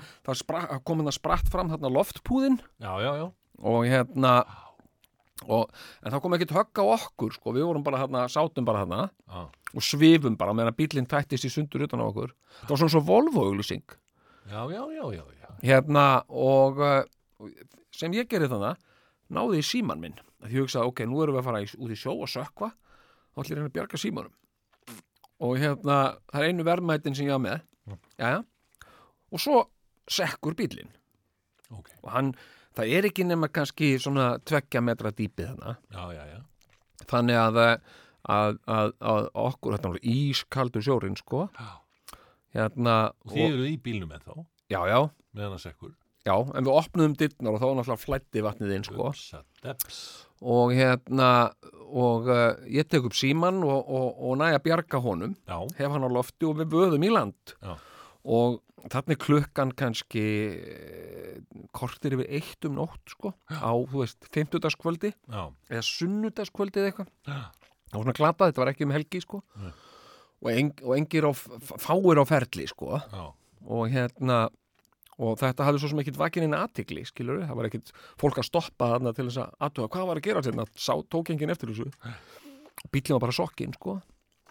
kom 0.84 1.00
hérna 1.00 1.14
spratt 1.14 1.48
fram 1.52 1.70
þarna 1.72 1.90
loftpúðin 1.92 2.58
já, 2.82 2.92
já, 3.00 3.12
já, 3.16 3.26
og 3.62 3.86
hérna 3.88 4.34
og, 5.48 5.70
en 6.02 6.12
það 6.12 6.22
kom 6.24 6.36
ekkert 6.36 6.54
högg 6.56 6.80
á 6.82 6.84
okkur 6.96 7.34
sko, 7.36 7.54
við 7.56 7.66
vorum 7.68 7.84
bara 7.86 8.02
hérna, 8.02 8.26
sátum 8.30 8.66
bara 8.66 8.84
hérna 8.84 9.08
já. 9.08 9.46
og 9.72 9.86
svifum 9.86 10.36
bara 10.38 10.54
meðan 10.56 10.76
bílinn 10.76 11.08
tættist 11.08 11.46
í 11.48 11.52
sundur 11.52 11.86
utan 11.86 12.02
á 12.02 12.06
okkur. 12.06 12.34
Það 12.62 12.74
var 12.74 12.82
svona 12.82 12.94
svo 12.94 13.02
Volvo-auglýsing. 13.08 13.96
Já, 14.50 14.60
já, 14.70 14.82
já, 14.92 15.04
já, 15.16 15.24
já. 15.40 15.48
hérna 15.62 16.04
og 16.28 16.82
uh, 16.82 17.48
sem 17.94 18.14
ég 18.16 18.28
gerði 18.30 18.52
þannig 18.52 18.86
náði 19.32 19.62
í 19.62 19.66
síman 19.66 20.02
minn. 20.02 20.20
Að 20.42 20.56
ég 20.56 20.66
hugsaði 20.66 20.90
ok, 20.90 21.04
nú 21.08 21.22
erum 21.22 21.38
við 21.38 21.42
að 21.42 21.48
fara 21.48 21.64
í, 21.64 21.68
út 21.78 21.94
í 21.94 21.98
sjó 21.98 22.14
og 22.18 22.30
sökva 22.30 22.72
þá 23.32 23.44
ætlum 23.44 23.62
ég 23.62 23.68
að 23.68 23.76
bjarga 23.78 24.00
símanum. 24.00 24.34
Og 25.42 25.58
hérna, 25.58 25.98
það 26.30 26.42
er 26.42 26.52
einu 26.52 26.66
verðmætin 26.66 27.16
sem 27.18 27.26
ég 27.26 27.34
hafa 27.34 27.46
með. 27.46 27.62
Jæja. 28.20 28.42
Og 29.32 29.40
svo 29.40 29.62
sekkur 30.10 30.54
bílinn 30.58 30.92
ok, 31.72 31.88
og 32.02 32.08
hann, 32.12 32.32
það 32.76 32.94
er 32.98 33.08
ekki 33.10 33.26
nema 33.26 33.48
kannski 33.52 33.94
svona 34.02 34.34
tveggja 34.44 34.84
metra 34.84 35.12
dýpið 35.16 35.54
já 36.28 36.42
þannig 37.10 37.38
að, 37.38 37.60
að, 38.30 38.58
að, 38.66 38.92
að 39.00 39.30
okkur, 39.46 39.76
þetta 39.76 39.92
er 39.92 40.04
ískaldur 40.12 40.84
sjórin 40.86 41.18
sko. 41.18 41.46
Hérna, 42.52 42.96
og 43.24 43.34
þið 43.34 43.46
eruð 43.48 43.70
í 43.70 43.76
bílnum 43.80 44.12
en 44.12 44.24
þá 44.24 44.34
já, 44.72 44.80
já, 44.90 44.98
meðan 45.36 45.56
að 45.56 45.62
sekkur? 45.66 45.94
Já 46.22 46.34
en 46.38 46.66
við 46.66 46.74
opnuðum 46.76 47.14
dyrnar 47.18 47.56
og 47.56 47.62
þá 47.62 47.64
náttúrulega 47.66 48.02
flætti 48.02 48.42
vatnið 48.44 48.74
inn 48.76 48.84
sko. 48.86 49.08
Upsa, 49.10 49.40
og 50.42 50.74
hérna 50.76 51.30
og 51.92 52.28
uh, 52.30 52.52
ég 52.72 52.86
tek 52.88 53.08
upp 53.08 53.16
síman 53.16 53.58
og, 53.66 53.80
og, 53.80 54.20
og 54.22 54.36
næja 54.40 54.60
bjarga 54.64 55.00
honum. 55.02 55.34
Já, 55.48 55.58
hef 55.80 55.96
hann 55.96 56.06
á 56.06 56.10
lofti 56.12 56.48
og 56.48 56.60
við 56.60 56.76
vöðum 56.76 57.08
í 57.08 57.10
land. 57.12 57.56
Já. 57.58 57.74
Og 58.22 58.60
þarna 58.90 59.14
er 59.14 59.20
klukkan 59.22 59.72
kannski 59.78 60.24
eh, 60.54 61.38
kortir 61.74 62.16
yfir 62.16 62.30
eitt 62.38 62.68
um 62.68 62.76
nótt 62.78 63.14
sko 63.14 63.32
á, 63.50 63.72
þú 63.72 64.02
veist, 64.02 64.28
fimmtudagskvöldi 64.34 65.12
já, 65.12 65.42
eða 65.70 65.84
sunnudagskvöldi 65.88 66.82
eða 66.82 66.92
eitthvað. 66.92 67.12
Já, 67.26 67.40
og 67.92 67.98
svona 67.98 68.16
glapað, 68.18 68.52
þetta 68.52 68.62
var 68.62 68.72
ekki 68.72 68.86
um 68.88 68.94
helgi 68.94 69.22
sko. 69.24 69.42
Nei. 69.60 69.72
og, 70.42 70.50
eng, 70.52 70.74
og 70.82 70.96
engir 70.96 71.28
á, 71.28 71.32
fáir 71.34 72.22
á 72.22 72.24
ferli 72.26 72.66
sko. 72.70 72.98
Já, 72.98 73.24
og 73.62 73.88
hérna 73.92 74.44
og 75.22 75.36
þetta 75.38 75.66
hafði 75.66 75.82
svo 75.82 75.90
sem 75.92 76.00
ekkit 76.02 76.18
vakin 76.18 76.46
inn 76.46 76.56
aðtikli 76.56 77.04
skilur 77.06 77.42
það 77.44 77.58
var 77.58 77.68
ekkit 77.68 77.90
fólk 78.18 78.40
að 78.40 78.48
stoppa 78.48 78.88
þarna 78.94 79.12
til 79.14 79.26
þess 79.28 79.42
að 79.42 79.66
aðtuga 79.66 79.90
hvað 79.92 80.08
var 80.08 80.20
að 80.20 80.26
gera 80.26 80.42
þarna 80.46 80.64
sá, 80.72 80.94
tók 81.12 81.30
enginn 81.34 81.52
eftir 81.52 81.70
þessu. 81.70 81.90
Og 82.82 82.88
bíllinn 82.90 83.18
var 83.18 83.26
bara 83.26 83.36
sokkinn 83.36 83.76
sko. 83.76 83.98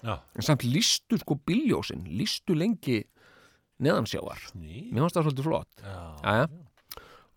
Já, 0.02 0.16
en 0.38 0.46
samt 0.46 0.64
lístu 0.66 1.20
sko 1.22 1.38
bíljósin 1.46 2.06
lístu 2.10 2.56
lengi 2.58 3.02
neðansjávar. 3.82 4.42
Ný 4.56 4.90
mér 4.92 5.06
fannst 5.06 5.18
það 5.18 5.28
svolítið 5.28 5.48
flott. 5.50 5.72
Já, 5.82 5.98
Jæja. 6.26 6.48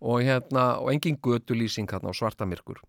og 0.05 0.21
hérna 0.27 0.65
og 0.83 0.91
engin 0.93 1.17
götulýsing 1.25 1.89
hérna 1.91 2.13
á 2.13 2.15
svartamirkur 2.15 2.81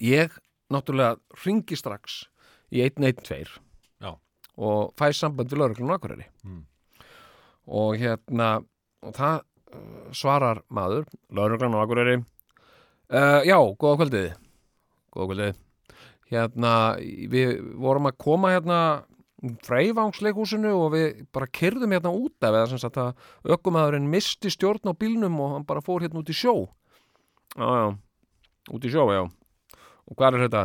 ég 0.00 0.32
náttúrulega 0.72 1.16
ringi 1.44 1.76
strax 1.76 2.24
í 2.72 2.80
112 2.84 3.58
Já. 4.00 4.10
og 4.56 4.92
fæ 4.96 5.12
samband 5.16 5.50
við 5.52 5.58
lauruglun 5.62 5.94
Akureyri. 5.94 6.26
Mm. 6.44 6.64
og 7.66 7.96
hérna 8.00 8.48
og 9.02 9.14
það 9.14 9.40
uh, 9.74 10.10
svarar 10.12 10.62
maður 10.68 11.06
lauruglan 11.30 11.76
á 11.76 11.82
Akureyri 11.84 12.16
uh, 12.18 13.40
já, 13.44 13.56
góða 13.78 13.96
kvöldið. 14.02 14.28
Góða 15.12 15.28
kvöldið. 15.32 15.64
Hérna, 16.28 16.72
við 17.32 17.54
vorum 17.80 18.08
að 18.10 18.18
koma 18.20 18.50
hérna 18.52 18.80
freivangsleikúsinu 19.66 20.72
og 20.74 20.92
við 20.96 21.20
bara 21.34 21.46
kyrðum 21.54 21.92
hérna 21.94 22.10
út 22.14 22.42
af 22.42 22.50
eða 22.58 22.68
sem 22.72 22.80
sagt 22.82 22.98
að 22.98 23.14
ökumæðurinn 23.54 24.08
misti 24.10 24.50
stjórn 24.50 24.90
á 24.90 24.92
bílnum 24.98 25.36
og 25.44 25.52
hann 25.54 25.66
bara 25.68 25.82
fór 25.84 26.02
hérna 26.02 26.22
út 26.22 26.32
í 26.32 26.36
sjó. 26.36 26.54
Já, 27.54 27.68
já, 27.68 27.86
út 28.74 28.84
í 28.88 28.90
sjó, 28.92 29.04
já. 29.14 29.22
Og 30.08 30.16
hvað 30.18 30.38
er 30.40 30.44
þetta? 30.48 30.64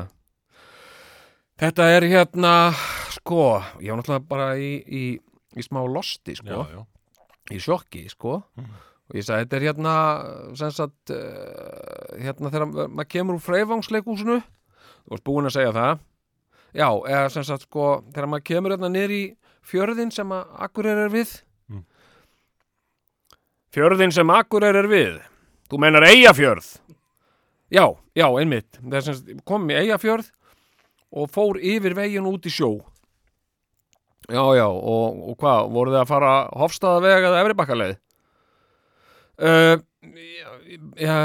Þetta 1.63 1.85
er 1.95 2.07
hérna 2.09 2.53
sko, 3.13 3.43
ég 3.83 3.93
var 3.93 3.99
náttúrulega 4.01 4.25
bara 4.31 4.47
í, 4.57 4.71
í, 4.83 5.03
í 5.53 5.63
smá 5.65 5.83
losti, 5.85 6.33
sko. 6.39 6.63
Já, 6.65 6.79
já, 6.79 7.19
í 7.53 7.59
sjokki, 7.61 8.07
sko. 8.11 8.39
Og 8.57 9.17
ég 9.19 9.25
sagði, 9.27 9.43
þetta 9.45 9.57
er 9.59 9.65
hérna 9.67 9.93
sem 10.57 10.71
sagt 10.73 11.13
uh, 11.13 12.17
hérna 12.23 12.49
þegar 12.49 12.67
ma- 12.71 12.87
maður 12.97 13.09
kemur 13.13 13.37
úr 13.37 13.43
freifangsleikúsinu 13.45 14.39
þú 14.41 15.11
varst 15.13 15.25
búin 15.27 15.49
að 15.49 15.55
segja 15.59 15.73
það 15.75 16.01
já, 16.73 16.87
eða 16.89 17.31
sem 17.33 17.45
sagt 17.47 17.67
sko 17.67 17.87
þegar 18.11 18.29
maður 18.31 18.45
kemur 18.49 18.75
hérna 18.75 18.91
niður 18.91 19.15
í 19.15 19.23
fjörðin 19.63 20.13
sem 20.13 20.33
að 20.35 20.55
Akureyri 20.67 21.05
er 21.07 21.13
við. 21.13 21.33
Mm. 21.71 21.83
fjörðin 23.73 24.15
sem 24.15 24.33
Akureyri 24.33 24.83
er 24.83 24.89
við. 24.91 25.19
Þú 25.71 25.81
meinar 25.81 26.07
Eyjafjörð? 26.09 26.71
Já, 27.73 27.85
já, 28.13 28.27
einmitt. 28.27 28.81
Sagt, 29.01 29.29
kom 29.47 29.69
í 29.71 29.77
Eyjafjörð 29.79 30.29
og 31.13 31.29
fór 31.33 31.61
yfir 31.61 31.95
veginn 31.97 32.27
út 32.29 32.45
í 32.45 32.53
sjó. 32.53 32.75
Já, 34.31 34.43
já 34.55 34.67
og, 34.67 35.23
og 35.29 35.37
hvað, 35.39 35.69
voruð 35.73 35.97
þið 35.97 36.01
að 36.01 36.11
fara 36.13 36.33
Hofstaðaveg 36.55 37.25
eða 37.27 37.41
Efribakkaleið 37.41 37.97
uh, 39.43 39.75
já, 40.15 40.47
já, 40.95 41.17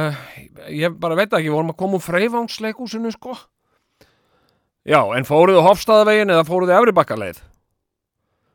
ég 0.75 0.97
bara 0.99 1.19
veit 1.19 1.31
ekki, 1.31 1.53
vorum 1.53 1.71
að 1.71 1.79
koma 1.79 1.99
úr 1.99 2.05
Freyvangsleikúsinu 2.05 3.13
sko 3.15 3.37
já, 4.89 5.01
en 5.19 5.29
fóruð 5.29 5.59
þið 5.59 5.69
Hofstaðavegin 5.69 6.35
eða 6.35 6.49
fóruð 6.49 6.73
þið 6.73 6.81
Efribakkaleið 6.81 7.45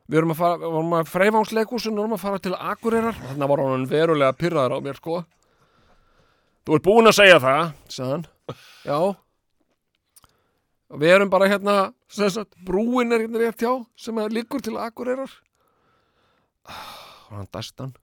Við 0.04 0.20
erum 0.20 0.34
að 0.34 0.40
fara, 0.42 0.56
við 0.60 0.72
vorum 0.74 0.96
að 0.98 1.06
freyfangsleikursun, 1.08 1.94
við 1.94 2.02
vorum 2.02 2.16
að 2.18 2.24
fara 2.26 2.40
til 2.44 2.56
Akureyrar. 2.58 3.20
Þannig 3.30 3.50
var 3.50 3.60
hann 3.64 3.86
verulega 3.88 4.36
pyrraður 4.36 4.74
á 4.76 4.78
mér, 4.84 4.98
sko. 5.00 5.20
Þú 6.64 6.76
ert 6.76 6.84
búinn 6.84 7.08
að 7.08 7.16
segja 7.16 7.38
það, 7.40 7.70
sagði 7.94 8.10
hann. 8.12 8.26
Já. 8.84 8.98
Við 11.00 11.14
erum 11.14 11.30
bara 11.32 11.48
hérna, 11.48 11.76
sagt, 12.12 12.52
brúin 12.66 13.16
er 13.16 13.24
hérna 13.24 13.40
rétt 13.40 13.64
hjá, 13.64 13.72
sem 13.96 14.20
er 14.20 14.36
líkur 14.36 14.64
til 14.64 14.76
Akureyrar. 14.76 15.32
Og 16.68 17.38
hann 17.38 17.48
dæst 17.56 17.80
hann. 17.80 17.94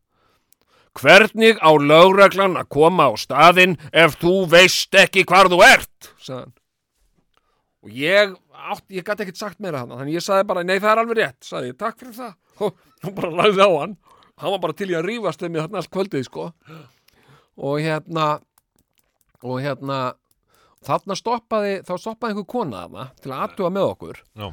Hvernig 0.98 1.62
á 1.62 1.72
lögreglan 1.78 2.58
að 2.60 2.72
koma 2.74 3.08
á 3.08 3.16
staðinn 3.16 3.78
ef 3.94 4.18
þú 4.20 4.42
veist 4.52 4.98
ekki 4.98 5.24
hvar 5.30 5.54
þú 5.54 5.62
ert, 5.70 6.12
sagði 6.18 6.42
hann. 6.42 6.58
Og 7.82 7.94
ég, 7.98 8.34
átt, 8.54 8.86
ég 8.94 9.06
gæti 9.06 9.26
ekkert 9.26 9.40
sagt 9.40 9.62
meira 9.64 9.82
hann, 9.82 9.94
þannig 9.98 10.20
ég 10.20 10.24
sagði 10.26 10.48
bara, 10.52 10.64
nei 10.66 10.78
það 10.78 10.92
er 10.92 11.02
alveg 11.02 11.18
rétt, 11.18 11.40
sagði 11.48 11.72
ég, 11.72 11.78
takk 11.82 11.98
fyrir 11.98 12.18
það. 12.20 12.34
Og 12.62 12.76
hún 13.02 13.16
bara 13.18 13.32
lagði 13.40 13.66
á 13.66 13.72
hann. 13.74 13.96
Hann 14.42 14.56
var 14.56 14.62
bara 14.62 14.78
til 14.78 14.90
í 14.92 14.98
að 14.98 15.08
rífast 15.08 15.42
við 15.42 15.54
mig 15.54 15.64
þarna 15.64 15.82
allt 15.82 15.94
kvöldið, 15.96 16.26
sko. 16.28 16.46
Og 17.62 17.82
hérna, 17.82 18.28
og 19.42 19.58
hérna, 19.66 19.98
þarna 20.86 21.18
stoppaði, 21.18 21.74
þá 21.88 21.94
stoppaði 22.06 22.36
einhver 22.36 22.50
kona 22.54 22.86
þarna 22.86 23.08
til 23.22 23.34
að 23.34 23.44
aðtuga 23.48 23.74
með 23.74 23.90
okkur. 23.96 24.22
Já. 24.38 24.48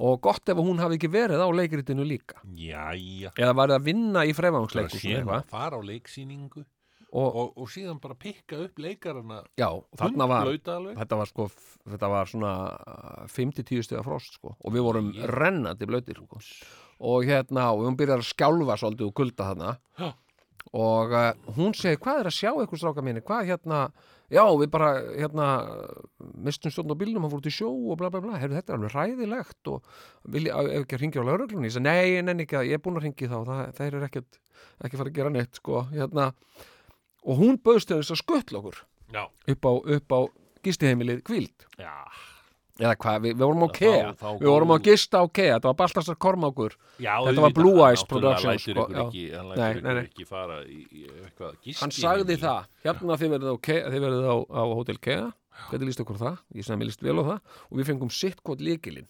Og 0.00 0.20
gott 0.24 0.48
ef 0.48 0.60
hún 0.62 0.80
hafi 0.80 0.96
ekki 0.96 1.10
verið 1.12 1.42
á 1.44 1.48
leikritinu 1.52 2.04
líka. 2.08 2.40
Jæja. 2.56 3.34
Eða 3.36 3.56
var 3.58 3.74
það 3.74 3.76
að 3.76 3.88
vinna 3.90 4.24
í 4.24 4.32
að 4.32 5.50
fara 5.50 5.76
á 5.76 5.80
leiksýningu 5.84 6.64
Og, 7.10 7.26
og, 7.26 7.48
og 7.58 7.70
síðan 7.72 7.98
bara 7.98 8.14
pikka 8.14 8.58
upp 8.68 8.78
leikarana 8.78 9.40
já, 9.58 9.66
þarna 9.98 10.26
var, 10.30 10.50
þetta 10.94 11.16
var 11.18 11.26
sko, 11.26 11.48
þetta 11.90 12.10
var 12.12 12.28
svona 12.30 12.52
5-10 13.26 13.82
stiga 13.82 14.04
frost, 14.06 14.36
sko. 14.38 14.52
Og 14.62 14.74
við 14.76 14.84
vorum 14.86 15.08
Ég- 15.16 15.26
rennandi 15.26 15.88
blöytir, 15.90 16.20
sko. 16.22 16.38
og 17.00 17.24
hérna, 17.26 17.72
og 17.74 17.82
hún 17.88 17.96
byrjar 17.98 18.22
að 18.22 18.28
skjálfa 18.30 18.76
svolítið 18.78 19.08
og 19.08 19.14
kulda 19.18 19.48
þarna. 19.50 19.76
Já. 19.98 20.12
og 20.76 21.10
uh, 21.16 21.32
hún 21.56 21.72
segir, 21.74 21.98
hvað 21.98 22.20
er 22.20 22.28
að 22.30 22.34
sjá 22.36 22.50
eitthvað 22.52 22.78
stráka 22.78 23.02
mínu, 23.02 23.22
hvað 23.26 23.46
hérna? 23.48 23.78
Já, 24.30 24.44
við 24.60 24.68
bara, 24.70 24.90
hérna 25.18 25.46
mistum 26.46 26.70
stjórn 26.70 26.92
á 26.94 27.00
bílnum, 27.00 27.24
hann 27.24 27.32
fór 27.32 27.40
út 27.40 27.48
í 27.50 27.54
sjó 27.56 27.70
og 27.72 27.96
bla 27.98 28.10
bla 28.12 28.20
bla, 28.22 28.36
heyrðu, 28.38 28.60
þetta 28.60 28.70
er 28.70 28.76
alveg 28.78 28.92
ræðilegt 28.94 29.70
og 29.72 29.88
vilja, 30.30 30.60
ef 30.62 30.84
ekki 30.84 30.94
að 30.98 31.02
ringja 31.02 31.24
á 31.24 31.26
lauruglunni 31.26 31.66
ég 31.66 31.74
segi, 31.74 31.82
nei, 31.88 32.12
ég 32.12 32.22
nenni 32.28 32.46
ekki 32.46 32.60
ég 32.68 32.76
er 32.78 32.84
búin 32.84 33.00
að 33.00 33.08
ringi 33.08 33.30
þá. 33.32 33.38
Það, 33.48 33.62
þeir 33.80 33.88
eru 33.96 34.06
ekkert, 34.06 34.38
ekki 34.84 35.00
fara 35.00 35.10
að 35.10 35.18
gera 35.18 35.32
neitt 35.34 35.58
sko, 35.58 35.82
hérna 35.90 36.28
og 37.24 37.38
hún 37.40 37.58
bauðst 37.62 37.90
þess 37.92 38.10
að 38.14 38.20
skuttla 38.24 38.58
okkur. 38.62 38.82
Já. 39.10 39.24
upp 39.50 39.64
á, 39.66 39.72
upp 39.96 40.12
á 40.14 40.20
gistiheimilið 40.62 41.22
kvíld 41.26 41.64
Já. 41.80 41.90
eða 42.78 42.92
hvað, 43.02 43.16
við, 43.24 43.32
við 43.34 43.42
vorum 43.42 43.64
á 43.66 43.68
Þá- 43.70 43.74
KEA. 43.80 44.12
þá 44.20 44.26
við 44.38 44.46
vorum 44.52 44.70
á 44.70 44.78
gista 44.86 45.18
á 45.18 45.24
KEA, 45.34 45.54
þetta 45.58 45.66
var 45.72 45.78
Baltasar 45.80 46.16
Kormákur 46.22 46.76
Já, 47.00 47.16
Þetta 47.18 47.24
var 47.26 47.50
auðvitað, 47.50 47.54
Blue 47.58 47.80
Eyes 47.88 48.04
náttúrulega 48.04 48.06
Productions, 48.12 48.46
lætur 48.46 48.74
sko, 48.76 48.84
ykkur 48.86 48.94
já. 48.94 49.02
ekki, 49.08 49.24
hann 49.34 49.48
Nei, 49.48 49.56
lætur 49.56 49.80
ykkur 49.80 49.82
nei, 49.82 49.94
nei. 49.98 50.04
ekki 50.06 50.26
fara 50.30 50.58
í, 50.64 50.78
í 50.94 51.02
eitthvað 51.24 51.58
gisti 51.66 51.82
hann 51.82 51.90
sagði 51.96 52.36
það, 52.44 52.70
hérna 52.86 53.18
þið 53.24 53.34
verðið 53.34 53.50
á, 53.50 53.56
KEA, 53.66 53.84
þið 53.90 54.04
verðið 54.06 54.30
á, 54.30 54.36
á 54.46 54.62
Hotel 54.78 54.98
KEA. 55.08 55.26
Hvernig 55.70 55.90
líst 55.90 56.00
okkur 56.00 56.16
það, 56.22 56.36
ég 56.56 56.64
sem 56.64 56.80
ég 56.80 56.88
líst 56.88 57.02
vel 57.04 57.18
á 57.20 57.24
það. 57.26 57.40
Og 57.68 57.74
við 57.76 57.88
fengum 57.90 58.10
sitt 58.14 58.38
kvot 58.46 58.62
líkilinn 58.64 59.08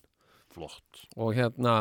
flott. 0.51 1.05
Og 1.21 1.35
hérna 1.37 1.75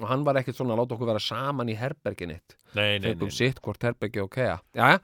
og 0.00 0.06
hann 0.08 0.22
var 0.24 0.38
ekkert 0.40 0.56
svona 0.56 0.72
að 0.72 0.80
láta 0.86 0.94
okkur 0.96 1.10
vera 1.10 1.20
saman 1.20 1.68
í 1.68 1.74
herbergin 1.76 2.30
eitt. 2.32 2.54
Nei, 2.72 2.96
nei, 2.96 2.98
nei, 3.02 3.08
fengum 3.10 3.30
sitt 3.34 3.58
hvort 3.60 3.82
herbergi 3.84 4.22
og 4.22 4.30
KEA. 4.32 4.54
Jæja. 4.78 5.00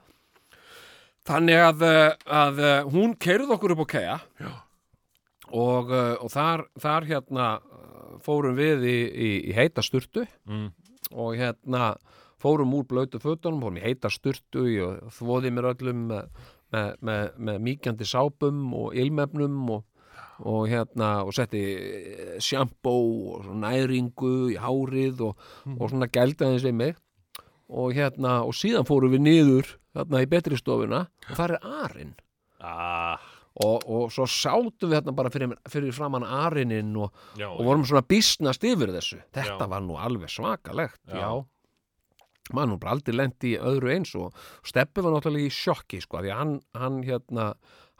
Þannig 1.27 1.61
að, 1.61 1.85
uh, 1.85 2.11
að 2.43 2.61
uh, 2.63 2.75
hún 2.93 3.15
keirði 3.19 3.55
okkur 3.55 3.75
upp 3.75 3.83
á 3.83 3.87
Já. 4.39 4.51
og, 5.51 5.91
uh, 5.91 6.15
og 6.23 6.31
þar, 6.31 6.67
þar 6.79 7.09
hérna 7.11 7.47
fórum 8.23 8.57
við 8.57 8.85
í, 8.87 8.97
í, 9.07 9.31
í 9.51 9.57
heita 9.57 9.83
sturtu. 9.85 10.25
Mm. 10.47 10.71
og 11.15 11.37
hérna 11.39 11.95
fórum 12.41 12.73
úr 12.75 12.83
blötu 12.85 13.19
fötunum, 13.19 13.61
fórum 13.63 13.79
í 13.79 13.85
heita 13.85 14.09
sturtu. 14.11 14.65
Og 14.83 15.11
þvoði 15.15 15.51
mér 15.55 15.71
öllum 15.73 16.07
með, 16.11 16.41
með, 16.73 16.89
með, 17.01 17.29
með 17.37 17.61
mýkjandi 17.67 18.07
sápum 18.07 18.73
og 18.75 18.97
ilmefnum 18.97 19.71
og, 19.77 19.85
og 20.43 20.67
hérna 20.69 21.23
og 21.25 21.33
setti 21.35 21.63
sjampó 22.43 22.95
og 23.37 23.49
næringu 23.63 24.51
í 24.53 24.59
hárið 24.61 25.27
og, 25.29 25.49
og 25.77 25.89
svona 25.89 26.09
gældaði 26.11 26.63
við 26.67 26.79
mig. 26.83 26.97
Og 27.67 27.95
hérna 27.95 28.41
og 28.47 28.55
síðan 28.55 28.87
fórum 28.87 29.15
við 29.15 29.25
niður 29.25 29.73
þarna 29.97 30.23
í 30.23 30.29
betri 30.31 30.59
stofuna 30.59 31.03
og 31.07 31.33
þar 31.39 31.57
er 31.57 31.67
arinn 31.83 32.13
ah, 32.61 33.27
og, 33.65 33.85
og 33.89 34.13
svo 34.13 34.27
sátum 34.29 34.91
við 34.91 34.99
hérna 34.99 35.15
bara 35.17 35.31
fyrir, 35.33 35.55
fyrir 35.69 35.95
framann 35.95 36.25
arinin 36.25 36.93
og, 37.01 37.13
já, 37.39 37.49
og 37.49 37.63
vorum 37.65 37.85
svona 37.87 38.05
bísnast 38.05 38.65
yfir 38.67 38.93
þessu. 38.95 39.21
Þetta 39.35 39.65
Já. 39.65 39.69
var 39.71 39.85
nú 39.85 39.97
alveg 40.01 40.31
svakalegt 40.31 41.01
Já. 41.09 41.31
maður 42.53 42.71
nú 42.73 42.79
bara 42.83 42.95
aldrei 42.95 43.17
lendi 43.17 43.55
í 43.55 43.59
öðru 43.59 43.91
eins 43.95 44.13
og 44.19 44.37
Steppi 44.67 45.03
var 45.03 45.17
náttúrulega 45.17 45.49
í 45.49 45.57
sjokki 45.57 46.01
sko, 46.03 46.21
því 46.23 46.37
hann, 46.37 46.55
hann 46.77 47.01
hérna 47.07 47.51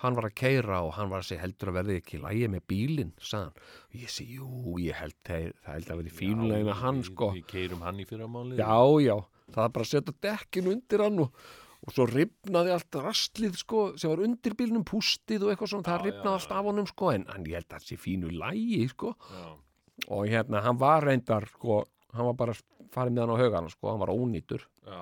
hann 0.03 0.17
var 0.17 0.27
að 0.29 0.35
keira 0.37 0.81
og 0.85 0.91
hann 0.97 1.09
var 1.09 1.23
að 1.23 1.31
segja 1.31 1.41
heldur 1.41 1.71
að 1.71 1.77
verði 1.79 1.95
ekki 2.01 2.19
lægi 2.21 2.49
með 2.53 2.65
bílinn, 2.69 3.13
sagðan 3.17 3.55
og 3.57 3.95
ég 3.97 4.11
segi, 4.13 4.37
jú, 4.37 4.75
ég 4.83 4.99
held 4.99 5.15
það 5.25 5.47
held 5.71 5.89
að 5.89 6.01
verði 6.03 6.13
fínulega 6.19 6.67
með 6.67 6.81
hann 6.83 6.99
sko. 7.07 7.31
við 7.33 7.47
keirum 7.49 7.85
hann 7.85 8.03
í 8.03 8.05
fyrramáli 8.05 8.59
já, 8.59 8.77
já, 9.01 9.15
það 9.55 9.63
er 9.63 9.73
bara 9.77 9.87
að 9.87 9.91
setja 9.95 10.15
dekkin 10.27 10.69
undir 10.75 11.03
hann 11.07 11.23
og, 11.25 11.47
og 11.87 11.93
svo 11.95 12.05
ripnaði 12.09 12.73
allt 12.75 12.97
rastlið 12.99 13.55
sko, 13.61 13.83
sem 13.99 14.11
var 14.11 14.23
undir 14.25 14.55
bílnum 14.59 14.83
pústið 14.87 15.45
og 15.47 15.53
eitthvað 15.53 15.71
svona, 15.71 15.87
það 15.87 16.01
Já, 16.01 16.05
ripnaði 16.09 16.33
já, 16.33 16.39
allt 16.41 16.55
af 16.57 16.65
honum 16.67 16.89
sko, 16.89 17.11
en 17.15 17.23
hann 17.31 17.45
ég 17.47 17.61
held 17.61 17.69
að 17.69 17.77
það 17.77 17.85
sé 17.87 17.97
fínu 18.03 18.33
lægi 18.41 18.81
sko 18.91 19.13
já. 19.15 19.45
og 20.17 20.25
hérna, 20.27 20.61
hann 20.67 20.81
var 20.81 21.07
reyndar 21.07 21.47
sko, 21.53 21.79
hann 22.13 22.27
var 22.31 22.37
bara 22.43 22.57
farið 22.93 23.15
með 23.15 23.23
hann 23.23 23.33
á 23.33 23.41
haugana 23.43 23.71
sko, 23.71 23.91
hann 23.93 24.03
var 24.03 24.11
ónýtur 24.13 24.67
já. 24.83 25.01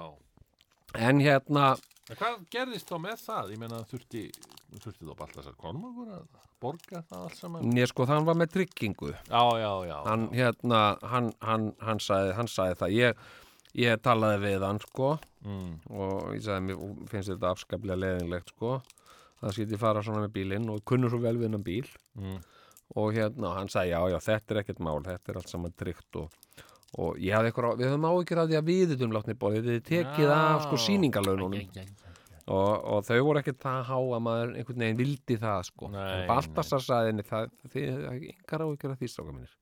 en 1.10 1.20
hérna, 1.26 1.76
En 2.06 2.20
hvað 2.20 2.42
gerðist 2.54 2.86
þá 2.92 3.00
með 3.02 3.22
það? 3.26 3.48
Ég 3.56 3.58
meina 3.64 3.78
þurfti, 3.90 4.20
þurfti 4.78 5.08
þá 5.08 5.14
Baltasar 5.18 5.56
Kormákur 5.58 6.12
að 6.14 6.28
borga 6.62 7.00
það 7.10 7.24
allt 7.26 7.40
saman? 7.40 7.72
ég 7.80 7.90
sko, 7.90 8.06
hann 8.06 8.28
var 8.28 8.38
með 8.38 8.52
tryggingu 8.60 9.10
Já, 9.26 9.42
já, 9.58 9.72
já. 9.90 9.96
hann 10.06 10.28
hérna, 10.30 10.82
hann, 11.02 11.32
hann, 11.42 11.66
hann, 11.82 11.98
sagði, 12.06 12.36
hann 12.38 12.52
sagði 12.54 12.78
það 12.84 12.94
ég, 13.00 13.24
ég 13.76 14.02
talaði 14.04 14.42
við 14.46 14.66
hann 14.66 14.82
sko. 14.84 15.16
Mm, 15.46 15.72
og 15.92 16.36
ég 16.36 16.44
sagði, 16.46 16.68
mér 16.70 17.10
finnst 17.12 17.34
þetta 17.34 17.52
afskaplega 17.54 18.02
leðinlegt 18.02 18.54
sko. 18.56 18.78
Það 19.42 19.58
skilti 19.58 19.80
fara 19.80 20.04
svona 20.06 20.26
með 20.26 20.36
bílinn 20.38 20.70
og 20.74 20.84
kunnur 20.88 21.12
svo 21.14 21.20
vel 21.24 21.36
við 21.38 21.50
hennan 21.50 21.66
bíl. 21.66 21.90
Mm, 22.18 22.40
og 22.94 23.12
hérna, 23.16 23.52
hann 23.58 23.70
sagði, 23.72 23.94
já, 23.96 24.00
já, 24.14 24.20
þetta 24.30 24.54
er 24.54 24.62
ekkert 24.62 24.82
mál 24.86 25.00
þetta 25.06 25.32
er 25.32 25.40
allt 25.42 25.52
saman 25.52 25.74
tryggt 25.78 26.20
og, 26.22 26.40
og 27.02 27.20
ég 27.22 27.34
hafði 27.36 27.52
eitthvað, 27.52 27.80
við 27.82 27.90
höfum 27.92 28.08
áhyggjur 28.12 28.42
af 28.44 28.50
því 28.52 28.58
að 28.60 28.70
við 28.70 28.84
þetta 28.94 29.12
látni 29.16 29.38
bóðið, 29.42 29.70
þið 29.72 29.86
tekið 29.90 30.34
af 30.36 30.66
sko 30.68 30.78
Já. 30.78 30.84
æ, 30.86 31.82
æ, 31.82 31.82
æ. 31.82 32.06
og, 32.46 32.72
og 32.94 33.04
þau 33.10 33.20
voru 33.26 33.42
ekkert 33.42 33.62
það 33.66 33.82
há 33.90 33.98
að 33.98 34.24
maður 34.30 34.56
einhvern 34.62 34.86
veginn 34.86 35.02
vildi 35.02 35.40
það 35.42 35.62
sko. 35.72 35.92
Baltasar 36.30 36.86
sagði 36.86 37.12
henni 37.12 37.26
það, 37.26 37.54
engar 37.74 38.66
áhyggjur 38.68 38.94
af 38.94 39.02
því 39.02 39.12
stráka 39.12 39.34
mínir. 39.34 39.56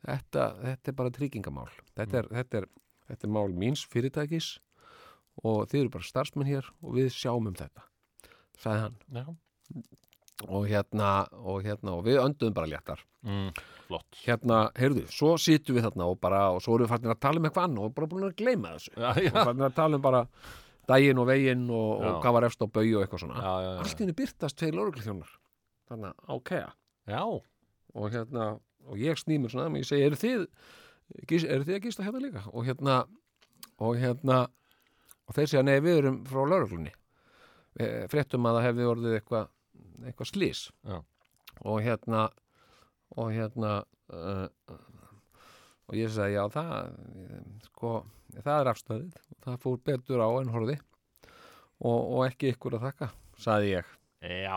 Þetta, 0.00 0.44
þetta 0.64 0.90
er 0.90 0.96
bara 0.96 1.12
tryggingamál. 1.12 1.68
Þetta 1.92 2.22
er, 2.22 2.28
þetta, 2.38 2.62
er, 2.62 2.68
þetta 3.10 3.28
er 3.28 3.34
mál 3.36 3.52
míns 3.52 3.84
fyrirtækis 3.90 4.56
og 5.44 5.68
þið 5.70 5.84
eru 5.84 5.94
bara 5.94 6.08
starfsmenn 6.08 6.50
hér 6.50 6.66
og 6.80 6.96
við 6.98 7.12
sjáum 7.14 7.50
um 7.50 7.56
þetta 7.56 7.84
sagði 8.60 8.86
hann. 8.86 8.96
Já. 9.14 9.24
og 10.48 10.64
hérna 10.70 11.10
og 11.36 11.62
hérna 11.64 11.94
og 11.98 12.06
við 12.06 12.20
önduðum 12.22 12.56
bara 12.56 12.70
léttar. 12.70 13.04
Mm, 13.26 13.50
hérna, 14.24 14.60
heyrðu, 14.78 15.04
svo 15.12 15.34
sittum 15.40 15.76
við 15.76 15.84
þarna 15.88 16.08
og 16.08 16.16
bara, 16.22 16.46
og 16.54 16.62
svo 16.64 16.78
erum 16.78 16.86
við 16.86 16.94
fannir 16.94 17.12
að 17.12 17.20
tala 17.26 17.40
um 17.40 17.48
eitthvað 17.48 17.68
annað 17.68 17.86
og 17.88 17.94
bara 17.98 18.08
búin 18.08 18.26
að 18.30 18.36
gleyma 18.38 18.72
þessu. 18.76 18.94
Já, 18.96 19.10
og 19.10 19.22
já. 19.26 19.34
fannir 19.36 19.66
að 19.68 19.76
tala 19.76 19.98
um 19.98 20.04
bara 20.06 20.22
daginn 20.90 21.20
og 21.20 21.28
veginn 21.28 21.66
og, 21.68 21.90
og 22.00 22.24
hvað 22.24 22.36
var 22.38 22.48
efst 22.48 22.64
á 22.64 22.66
bau 22.66 22.82
og 22.86 23.04
eitthvað 23.04 23.24
svona. 23.26 23.44
Já. 23.44 23.70
allt 23.84 24.00
í 24.00 24.04
henni 24.06 24.16
byrtast 24.22 24.58
tveir 24.58 24.78
lóruglþjónar 24.78 25.36
þannig 25.90 26.24
á 26.24 26.34
kea. 26.48 26.72
Já, 27.10 27.22
og 27.26 28.14
hérna, 28.14 28.50
og 28.88 29.04
ég 29.04 29.20
snýmur 29.20 29.52
svona 29.52 29.68
og 29.68 29.80
ég 29.82 29.88
segi, 29.90 30.08
eru 30.08 30.20
þið 30.20 30.46
gís, 31.30 31.44
eru 31.44 31.66
þið 31.66 31.76
að 31.78 31.84
gista 31.86 32.06
hérna 32.06 32.22
líka? 32.24 32.42
Og 32.52 32.66
hérna 32.68 32.96
og 33.80 33.96
hérna 34.00 34.40
og 35.28 35.36
þeir 35.36 35.50
segja, 35.52 35.62
nei, 35.66 35.78
við 35.84 36.02
erum 36.02 36.20
frá 36.28 36.42
lauruglunni 36.44 36.92
fréttum 38.10 38.46
að 38.50 38.56
það 38.58 38.66
hefði 38.66 38.86
orðið 38.90 39.16
eitthvað 39.20 39.50
eitthvað 40.10 40.28
slís 40.32 40.60
Já. 40.84 40.96
og 41.62 41.76
hérna 41.84 42.22
og 43.20 43.30
hérna 43.34 43.70
uh, 44.12 44.48
og 45.90 45.96
ég 45.98 46.10
segi 46.14 46.36
já 46.36 46.44
það 46.54 46.74
eh, 46.86 47.38
sko, 47.66 47.92
það 48.36 48.52
er 48.60 48.68
afstæðið. 48.70 49.14
Það 49.42 49.56
fór 49.64 49.78
betur 49.88 50.20
á 50.22 50.28
en 50.38 50.52
horfði. 50.54 50.76
Og, 51.80 51.96
og 52.14 52.20
ekki 52.28 52.52
ykkur 52.52 52.76
að 52.78 52.84
þakka 52.86 53.08
sagði 53.40 53.72
ég, 53.72 53.88
Já, 54.20 54.54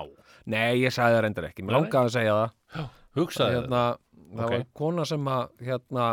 nei 0.52 0.84
ég 0.84 0.94
sagði 0.94 1.16
það 1.18 1.24
reyndar 1.26 1.48
ekki. 1.48 1.64
Mér 1.66 1.78
langaði 1.80 2.10
að 2.12 2.14
segja 2.18 2.36
það. 2.38 2.92
Hugsaði 3.18 3.56
hérna, 3.58 3.82
það 4.34 4.46
Ok. 4.46 4.54
var 4.54 4.66
kona 4.82 5.06
sem 5.10 5.30
að 5.34 5.44
hérna, 5.70 6.08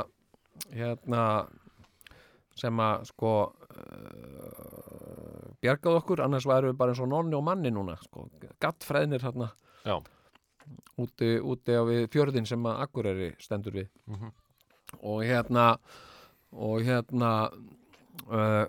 hérna 0.75 1.25
sem 2.61 2.77
að 2.83 3.05
sko 3.09 3.31
uh, 3.51 3.55
bjargaði 5.63 5.99
okkur 6.01 6.23
annars 6.25 6.47
væru 6.49 6.71
við 6.73 6.79
bara 6.81 6.91
eins 6.95 7.03
og 7.05 7.11
nonni 7.11 7.37
og 7.39 7.45
manni 7.47 7.71
núna 7.73 7.95
sko, 8.03 8.19
gattfræðnir 8.63 9.23
hérna 9.25 9.49
Já. 9.87 9.97
úti, 11.01 11.31
úti 11.41 11.73
á 11.77 11.83
við 11.89 12.01
fjörðin 12.13 12.47
sem 12.49 12.63
að 12.69 12.81
Akureyri 12.87 13.31
stendur 13.43 13.75
við 13.81 13.89
Mhm. 14.11 14.29
og 15.03 15.23
hérna 15.25 15.67
og 16.53 16.81
hérna 16.83 17.31
uh, 18.29 18.67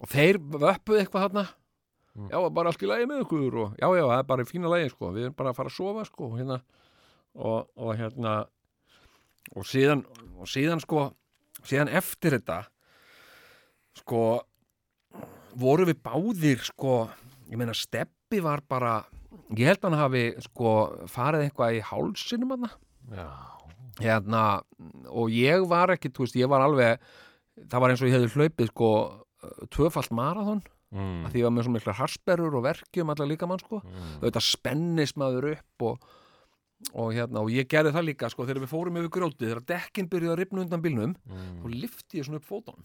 og 0.00 0.08
þeir 0.08 0.38
vöppuð 0.38 0.98
eitthvað 1.02 1.22
þarna 1.28 1.46
Mm. 2.12 2.28
já, 2.28 2.36
bara 2.52 2.68
allt 2.68 2.82
í 2.84 2.86
lagi 2.86 3.06
með 3.08 3.22
ykkur 3.24 3.54
og 3.56 3.70
já, 3.80 3.88
já, 3.96 4.04
það 4.04 4.18
er 4.18 4.22
bara 4.28 4.42
í 4.42 4.44
fína 4.44 4.68
lagi 4.68 4.90
sko, 4.92 5.08
við 5.16 5.22
erum 5.24 5.32
bara 5.34 5.48
að 5.48 5.56
fara 5.56 5.68
að 5.70 5.76
sofa 5.78 6.02
sko, 6.04 6.28
hérna 6.36 6.58
og, 7.40 7.64
og 7.74 7.96
hérna 7.96 8.44
og 9.56 9.66
síðan, 9.68 10.04
og 10.40 10.48
síðan 10.50 10.80
sko 10.82 11.10
síðan 11.66 11.90
eftir 11.94 12.36
þetta 12.38 12.62
sko 14.00 14.22
voru 15.60 15.84
við 15.90 15.98
báðir 16.02 16.62
sko, 16.64 17.08
ég 17.50 17.60
meina 17.60 17.74
Steppi 17.76 18.40
var 18.40 18.62
bara, 18.68 19.02
ég 19.52 19.68
held 19.68 19.82
hann 19.84 19.98
hafi 20.00 20.22
sko 20.46 20.70
farið 21.12 21.46
eitthvað 21.48 21.76
í 21.76 21.82
hálsinum 21.90 22.54
hann 22.56 22.70
hérna, 24.00 24.62
og 25.12 25.28
ég 25.36 25.66
var 25.68 25.92
ekki, 25.92 26.08
þú 26.14 26.24
veist, 26.24 26.38
ég 26.40 26.48
var 26.48 26.64
alveg 26.64 27.02
það 27.68 27.82
var 27.84 27.92
eins 27.92 28.00
og 28.02 28.08
ég 28.08 28.16
hefði 28.16 28.30
hlaupið 28.40 28.70
sko 28.72 28.88
tvöfalt 29.74 30.14
marathon 30.16 30.62
mm. 30.94 31.26
að 31.26 31.34
því 31.34 31.42
ég 31.42 31.46
var 31.48 31.54
með 31.58 31.66
svo 31.66 31.74
mikla 31.76 31.96
harsperur 31.98 32.56
og 32.56 32.64
verkjum 32.64 33.12
allar 33.12 33.28
líka 33.28 33.48
mann 33.50 33.60
sko, 33.60 33.82
Mm. 33.84 34.14
auðvitað 34.22 34.46
spennist 34.48 35.18
maður 35.20 35.50
upp 35.52 35.86
og, 35.90 36.08
og 36.94 37.12
hérna 37.14 37.40
og 37.44 37.50
ég 37.54 37.68
gerði 37.70 37.92
það 37.94 38.06
líka 38.08 38.30
sko 38.32 38.44
þegar 38.48 38.62
við 38.64 38.72
fórum 38.72 38.96
yfir 39.00 39.12
grjótið 39.16 39.48
þegar 39.48 39.62
dekkin 39.72 40.08
byrjuði 40.12 40.32
að 40.34 40.40
ripna 40.42 40.64
undan 40.66 40.82
bílnum 40.84 41.12
Mm. 41.28 41.60
og 41.64 41.70
lifti 41.70 42.18
ég 42.20 42.26
svona 42.26 42.40
upp 42.42 42.48
fótunum. 42.48 42.84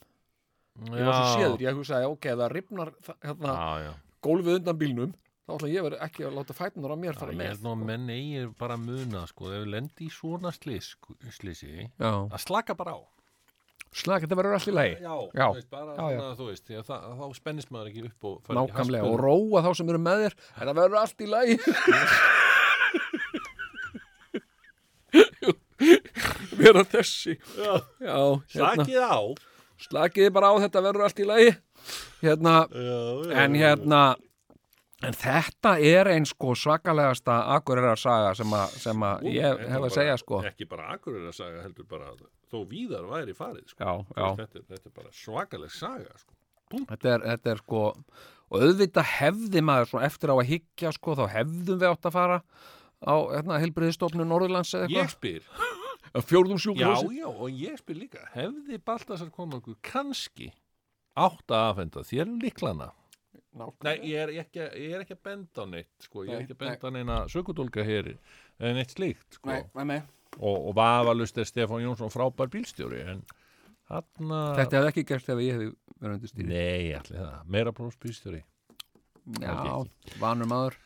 Ég 0.93 1.05
var 1.07 1.13
svo 1.17 1.39
séður, 1.41 1.61
ég 1.65 1.73
hugsaði 1.79 2.05
ok, 2.11 2.25
það 2.37 2.51
ripnar 2.53 2.91
hérna, 3.25 3.53
Já, 3.57 3.71
já. 3.87 3.93
gólfið 4.21 4.59
undan 4.61 4.77
bílnum 4.77 5.13
þá 5.47 5.53
ætla 5.57 5.69
ég 5.73 5.83
verið 5.87 6.01
ekki 6.05 6.25
að 6.27 6.35
láta 6.37 6.53
fætunar 6.53 6.93
á 6.93 6.97
mér 7.01 7.13
Já, 7.15 7.19
fara 7.19 7.31
ég 7.33 7.37
með 7.39 7.47
held 7.49 7.63
nú 7.65 7.71
að 7.73 7.85
menn 7.89 8.09
eigi 8.13 8.45
bara 8.59 8.75
að 8.77 8.83
muna 8.85 9.21
sko, 9.27 9.49
ef 9.51 9.61
við 9.63 9.69
lendi 9.73 10.05
í 10.05 10.11
svona 10.13 10.51
slís, 10.53 10.93
slísi 11.33 11.89
Já, 11.97 12.11
að 12.29 12.41
slaka 12.45 12.75
bara 12.77 12.93
á. 12.93 13.01
Slag, 13.97 14.21
þetta 14.27 14.35
verður 14.35 14.53
allt 14.57 14.67
í 14.67 14.73
lagi. 14.75 14.95
Já, 15.01 15.13
Já. 15.33 15.47
Veist, 15.55 15.69
bara 15.71 15.93
Já, 15.95 16.05
já. 16.11 16.35
þú 16.37 16.47
veist, 16.51 16.69
að 16.69 16.83
það, 16.91 17.05
þá 17.17 17.25
spennist 17.39 17.71
maður 17.71 17.87
ekki 17.89 18.03
upp 18.11 18.25
og 18.27 18.49
nákvæmlega 18.59 19.07
og 19.07 19.17
róa 19.23 19.63
þá 19.65 19.69
sem 19.79 19.89
eru 19.89 20.01
með 20.03 20.25
þér 20.27 20.35
það 20.59 20.75
verður 20.81 20.99
allt 21.01 21.21
í 21.23 21.29
lagi 21.35 21.57
vera 26.67 26.83
þessi. 26.93 27.35
Já, 27.57 27.73
já, 28.03 28.17
hérna, 28.53 28.85
Slakið 28.85 29.01
á. 29.03 29.19
Slakiði 29.87 30.31
bara 30.33 30.49
á 30.49 30.55
þetta 30.63 30.81
verður 30.87 31.05
allt 31.07 31.19
í 31.21 31.27
lagi. 31.29 31.51
Hérna, 32.23 32.53
en 33.43 33.53
hérna 33.59 34.01
en 35.05 35.13
þetta 35.13 35.75
er 35.85 36.07
eins 36.15 36.31
sko 36.33 36.55
svakalegasta 36.57 37.35
akureyrar 37.53 37.99
saga 38.01 38.31
sem, 38.37 38.53
a, 38.57 38.63
sem 38.81 39.03
að 39.05 39.27
ég 39.29 39.59
En 39.61 39.69
hef 39.75 39.83
að 39.85 39.93
segja 39.93 40.15
sko. 40.17 40.39
Ekki 40.49 40.65
bara 40.71 40.87
akkurir 40.95 41.27
að 41.29 41.35
saga 41.37 41.61
heldur 41.67 41.85
bara 41.91 42.09
þó 42.49 42.63
víðar 42.71 43.05
væri 43.11 43.35
farið 43.37 43.67
sko. 43.69 43.85
já, 44.17 44.25
þetta, 44.39 44.47
er- 44.57 44.65
þetta 44.71 44.89
er 44.89 44.95
bara 44.97 45.13
svakaleg 45.13 45.75
saga 45.77 46.17
sko. 46.17 46.33
þetta 46.89 47.13
er, 47.13 47.27
þetta 47.35 47.53
er 47.53 47.61
sko 47.61 47.83
og 48.47 48.63
auðvitað 48.63 49.09
hefði 49.19 49.61
maður 49.69 49.89
svona 49.91 50.07
eftir 50.09 50.31
á 50.33 50.35
að 50.39 50.49
hyggja 50.49 50.91
sko, 50.97 51.13
þá 51.19 51.23
hefðum 51.35 51.77
við 51.83 51.89
átt 51.91 52.09
að 52.09 52.15
fara 52.17 52.41
á 53.05 53.15
hérna, 53.37 53.61
helbriðistofnun 53.61 54.29
Norðurlands 54.33 54.73
eða 54.79 54.89
Ég 54.97 55.13
spyr 55.13 55.45
fjórðum 56.25 56.57
Já, 56.57 56.63
sjúkrahúsi? 56.65 57.19
Já, 57.19 57.27
og 57.29 57.59
ég 57.65 57.81
spyr 57.81 57.99
líka 58.01 58.23
Hefði 58.33 58.79
Baltasar 58.85 59.29
konungur 59.33 59.77
kannski 59.85 60.51
átt 61.17 61.51
að 61.51 61.71
afhenda 61.71 62.05
þér 62.07 62.33
líklana 62.41 62.91
Nei, 63.57 63.95
ég 64.11 64.19
er 64.21 64.33
ekki, 64.43 64.61
ég 64.61 64.93
er 64.93 65.01
ekki 65.01 65.15
að 65.15 65.23
benda 65.25 65.63
á 65.63 65.65
neitt 65.65 66.05
sko. 66.05 66.23
Ég 66.27 66.35
er 66.35 66.43
ekki 66.43 66.53
að 66.53 66.59
benda 66.61 66.89
á 66.89 66.91
neina 66.93 67.15
sökudólka 67.31 67.85
hér 67.85 68.11
en 68.13 68.77
neitt 68.77 68.93
slíkt 68.93 69.39
sko. 69.39 69.49
nei, 69.49 69.63
nei, 69.73 69.85
nei. 69.95 69.99
og, 70.37 70.67
og 70.69 70.75
vafalust 70.77 71.39
er 71.41 71.47
Stefán 71.49 71.81
Jónsson 71.81 72.13
frábær 72.13 72.51
bílstjóri 72.53 73.01
en 73.13 73.23
hann 73.89 74.35
þetta 74.59 74.81
hefði 74.81 74.91
ekki 74.91 75.05
gert 75.09 75.31
ef 75.33 75.41
ég 75.41 75.57
hefði 75.57 75.71
verið 75.97 76.17
undir 76.19 76.33
stýri 76.33 76.49
Nei, 76.51 76.91
allir 76.99 77.23
það, 77.23 77.39
meira 77.55 77.73
prófs 77.73 77.97
bílstjóri. 78.03 78.43
Já, 79.41 79.55
vanur 80.21 80.47
maður. 80.47 80.77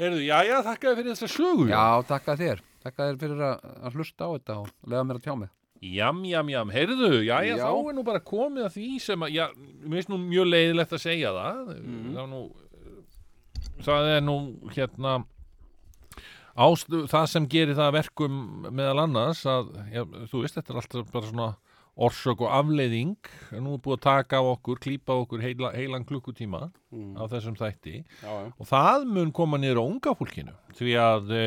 Heyrðu, 0.00 0.22
já, 0.24 0.36
já, 0.48 0.56
þakkaði 0.64 0.98
fyrir 1.00 1.12
þessa 1.12 1.28
sögu 1.30 1.66
já, 1.68 1.82
takka 2.08 2.36
þér, 2.40 2.62
takka 2.84 3.08
þér 3.10 3.18
fyrir 3.22 3.42
að, 3.46 3.64
að 3.86 3.98
hlusta 3.98 4.28
á 4.28 4.30
þetta 4.34 4.58
og 4.62 4.70
lega 4.92 5.06
mér 5.08 5.20
að 5.20 5.26
tjá 5.26 5.34
mig. 5.40 5.50
Jam, 5.80 6.18
jam, 6.28 6.48
jam, 6.52 6.70
heyrðu, 6.74 7.10
já, 7.24 7.36
já, 7.46 7.54
Já. 7.56 7.64
þá 7.64 7.88
er 7.88 7.94
nú 7.96 8.02
bara 8.04 8.20
komið 8.20 8.66
að 8.66 8.74
því 8.74 8.88
sem 9.00 9.22
að, 9.24 9.30
já, 9.32 9.46
mér 9.56 9.96
finnst 9.96 10.10
nú 10.12 10.18
mjög 10.20 10.50
leiðilegt 10.50 10.92
að 10.92 11.00
segja 11.06 11.30
það. 11.32 11.62
Það 11.70 12.20
er 12.24 12.28
nú 12.34 12.40
það 13.80 14.08
er 14.12 14.20
nú, 14.26 14.34
hérna 14.74 15.14
ástu, 16.60 17.04
það 17.08 17.26
sem 17.32 17.46
gerir 17.48 17.76
það 17.78 17.88
að 17.88 17.96
verkum 17.96 18.36
meðal 18.76 19.04
annars 19.06 19.40
að, 19.48 19.70
já, 19.94 20.02
þú 20.28 20.42
veist, 20.42 20.58
þetta 20.58 20.74
er 20.74 20.80
alltaf 20.82 21.12
bara 21.14 21.30
svona 21.30 21.48
orsök 22.00 22.44
og 22.46 22.54
afleiðing. 22.56 23.30
Nú 23.60 23.76
er 23.76 23.82
búið 23.84 23.98
að 23.98 24.04
taka 24.06 24.40
á 24.40 24.44
okkur, 24.50 24.80
klípa 24.82 25.16
á 25.16 25.20
okkur 25.20 25.44
heila, 25.44 25.72
heilan 25.76 26.06
klukkutíma 26.08 26.62
á 26.70 27.22
þessum 27.30 27.58
þætti. 27.58 28.00
Já, 28.22 28.30
já. 28.30 28.48
og 28.56 28.70
það 28.70 29.06
mun 29.12 29.34
koma 29.36 29.60
niður 29.60 29.82
á 29.82 29.84
unga 29.84 30.16
fólkinu. 30.16 30.56
Því 30.78 30.96
að 31.02 31.30
e, 31.36 31.44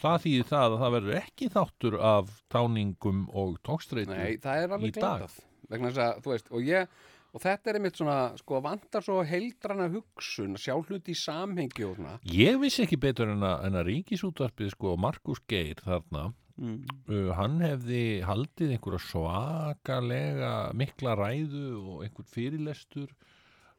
það 0.00 0.18
þýðir 0.24 0.50
það 0.50 0.66
að 0.66 0.80
það 0.82 0.96
verður 0.96 1.20
ekki 1.20 1.52
þáttur 1.54 2.00
af 2.14 2.34
táningum 2.52 3.22
og 3.36 3.56
tókstreitu 3.66 4.16
Nei, 4.16 4.40
það 4.42 4.64
er 4.64 4.68
í 4.68 4.76
alveg 4.78 4.98
dag. 4.98 5.00
glatað 5.00 5.38
vegna 5.70 5.92
þess 5.92 6.04
að, 6.04 6.20
þú 6.24 6.34
veist, 6.34 6.50
og 6.50 6.66
ég 6.66 7.00
og 7.30 7.42
þetta 7.44 7.70
er 7.70 7.78
einmitt 7.78 7.98
svona, 8.00 8.18
sko, 8.40 8.60
vantar 8.64 9.04
svo 9.06 9.20
heildrana 9.26 9.86
hugsun, 9.92 10.56
að 10.58 10.64
sjá 10.64 10.74
hluti 10.80 11.14
í 11.14 11.18
samhengi 11.18 11.86
og 11.86 11.96
svona. 11.98 12.16
Ég 12.26 12.58
vissi 12.62 12.84
ekki 12.86 12.98
betur 13.00 13.30
en 13.30 13.44
að, 13.46 13.66
en 13.68 13.78
að 13.78 13.90
ríkisútvarpið 13.92 14.72
sko 14.74 14.96
Markus 15.00 15.42
Geir 15.50 15.82
þarna 15.84 16.30
mm. 16.60 16.78
uh, 17.10 17.30
hann 17.38 17.58
hefði 17.64 18.02
haldið 18.26 18.74
einhverja 18.76 19.02
svakalega 19.08 20.52
mikla 20.76 21.16
ræðu 21.18 21.66
og 21.80 22.04
einhver 22.06 22.28
fyrirlestur 22.30 23.10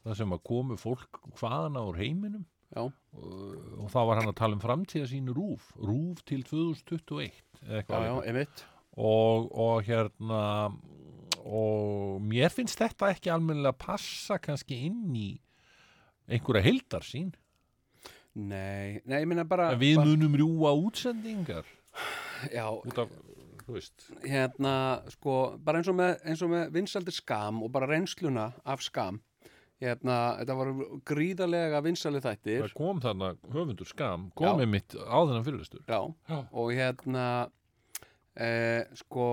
það 0.01 0.17
sem 0.17 0.33
að 0.35 0.43
komu 0.49 0.77
fólk 0.81 1.21
hvaðana 1.39 1.85
úr 1.89 2.01
heiminum. 2.01 2.47
Já, 2.71 2.85
og, 2.87 3.87
þá 3.91 3.99
var 4.07 4.21
hann 4.21 4.31
að 4.31 4.37
tala 4.39 4.55
um 4.55 4.63
framtíða 4.63 5.09
sínu 5.11 5.33
rúf 5.35 5.65
rúf 5.75 6.21
til 6.23 6.45
2021 6.47 7.41
eða 7.67 7.81
já, 7.83 8.13
já, 8.23 8.45
og, 8.95 9.49
og 9.51 9.81
hérna 9.83 10.43
og 11.41 12.21
mér 12.23 12.53
finnst 12.53 12.79
þetta 12.79 13.11
ekki 13.11 13.33
almennilega 13.33 13.75
passa 13.75 14.39
kannski 14.39 14.79
inn 14.87 15.11
í 15.11 15.29
einhverja 16.31 16.63
heildarsýn 16.69 17.33
Nei, 18.31 19.01
nei, 19.03 19.17
ég 19.19 19.27
minna 19.27 19.43
bara, 19.43 19.73
að 19.73 19.81
við 19.83 19.97
bara 19.99 20.07
munum 20.07 20.35
rjúa 20.39 20.71
útsendingar 20.79 21.67
Já, 22.49 22.65
út 22.73 23.01
af, 23.03 23.11
þú 23.65 23.75
veist. 23.75 24.07
Hérna, 24.25 24.73
sko, 25.13 25.35
bara 25.63 25.81
eins 25.81 25.89
og 25.91 25.97
með, 25.99 26.15
eins 26.25 26.41
og 26.45 26.51
með 26.53 26.71
vinsaldir 26.75 27.15
skam 27.15 27.61
og 27.65 27.71
bara 27.75 27.89
reynsluna 27.91 28.49
af 28.65 28.83
skam. 28.85 29.21
Hérna, 29.81 30.17
þetta 30.41 30.55
voru 30.59 30.87
gríðarlega 31.09 31.79
vinsalið 31.81 32.25
þættir. 32.27 32.65
Það 32.67 32.75
kom 32.77 32.99
þarna 33.01 33.31
höfundur 33.53 33.89
skam 33.89 34.27
Já. 34.29 34.35
kom 34.43 34.59
með 34.61 34.69
mitt 34.75 34.93
á 34.93 35.17
þennan 35.25 35.45
fyrirlistur 35.47 35.81
Já, 35.89 36.01
Já. 36.29 36.37
og 36.51 36.73
hérna 36.77 37.23
eh, 38.37 38.83
sko 38.99 39.25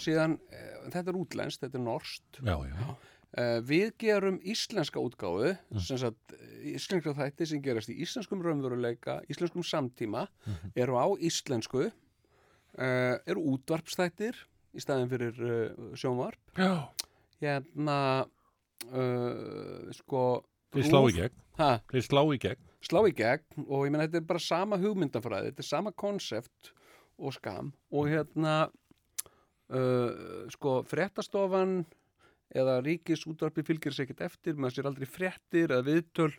síðan, 0.00 0.36
eh, 0.54 0.76
þetta 0.94 1.10
er 1.10 1.18
útlenskt, 1.18 1.64
þetta 1.64 1.80
er 1.80 1.84
norskt. 1.84 2.40
Já, 2.46 2.54
já, 2.70 2.94
eh, 3.38 3.58
við 3.66 3.94
gerum 4.00 4.38
íslenska 4.42 5.02
útgáfu 5.02 5.54
sem 5.78 6.00
sagt, 6.00 6.36
íslenska 6.66 7.14
þætti 7.16 7.48
sem 7.50 7.62
gerast 7.64 7.92
í 7.92 7.98
íslenskum 8.04 8.42
raunveruleika, 8.44 9.20
íslenskum 9.30 9.66
samtíma 9.66 10.26
eru 10.74 10.98
á 10.98 11.06
íslensku 11.18 11.88
eh, 11.88 13.16
eru 13.26 13.44
útvarpstættir 13.54 14.38
í 14.74 14.82
staðin 14.82 15.10
fyrir 15.10 15.38
uh, 15.42 15.92
sjónvarp. 15.98 16.40
Já. 16.58 16.90
hérna 17.40 17.98
uh, 18.92 19.88
sko 19.96 20.24
þeir 20.74 20.90
slá 20.90 21.00
í 21.02 21.14
gegn. 21.16 21.38
Ha, 21.60 21.70
þeir 21.90 22.04
slá 22.06 22.22
í 22.22 22.40
gegn. 22.42 22.66
Slá 22.86 23.00
í 23.08 23.14
gegn 23.16 23.64
og 23.66 23.86
ég 23.86 23.92
meina 23.92 24.06
þetta 24.06 24.20
er 24.20 24.28
bara 24.28 24.44
sama 24.44 24.78
hugmyndafræði, 24.80 25.50
þetta 25.50 25.64
er 25.64 25.68
sama 25.68 25.94
konsept 26.04 26.70
og 27.20 27.34
skam. 27.36 27.72
Og 27.92 28.10
hérna 28.12 28.54
uh, 28.68 30.46
sko 30.54 30.80
fréttastofan 30.88 31.80
eða 32.50 32.80
ríkis 32.84 33.26
útvarpi 33.30 33.64
fylgir 33.66 33.94
sér 33.94 34.08
ekkert 34.08 34.24
eftir 34.26 34.58
maður 34.58 34.78
sér 34.78 34.90
aldrei 34.90 35.08
fréttir 35.08 35.70
eða 35.70 35.86
viðtöl 35.86 36.32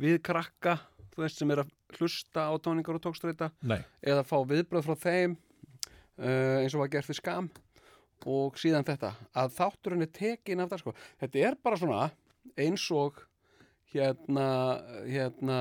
við 0.00 0.20
krakka 0.24 0.78
þú 1.12 1.24
veist, 1.24 1.40
sem 1.40 1.52
er 1.52 1.64
að 1.64 1.72
hlusta 1.98 2.48
á 2.48 2.52
tóningar 2.62 2.98
og 2.98 3.04
tókstreita 3.04 3.50
Nei, 3.66 3.80
eða 4.00 4.26
fá 4.26 4.36
viðbröð 4.48 4.86
frá 4.88 5.00
þeim 5.02 5.36
uh, 5.36 6.60
eins 6.62 6.76
og 6.76 6.84
var 6.84 6.92
gert 6.92 7.10
við 7.10 7.20
skam 7.20 7.50
og 8.28 8.58
síðan 8.58 8.86
þetta. 8.86 9.12
Að 9.38 9.52
þátturinn 9.54 10.04
er 10.04 10.12
tekin 10.14 10.62
af 10.62 10.72
það 10.72 10.80
sko. 10.82 10.94
Þetta 11.20 11.42
er 11.46 11.56
bara 11.62 11.78
svona 11.78 12.00
eins 12.58 12.86
og 12.94 13.20
hérna, 13.92 14.46
hérna 15.06 15.58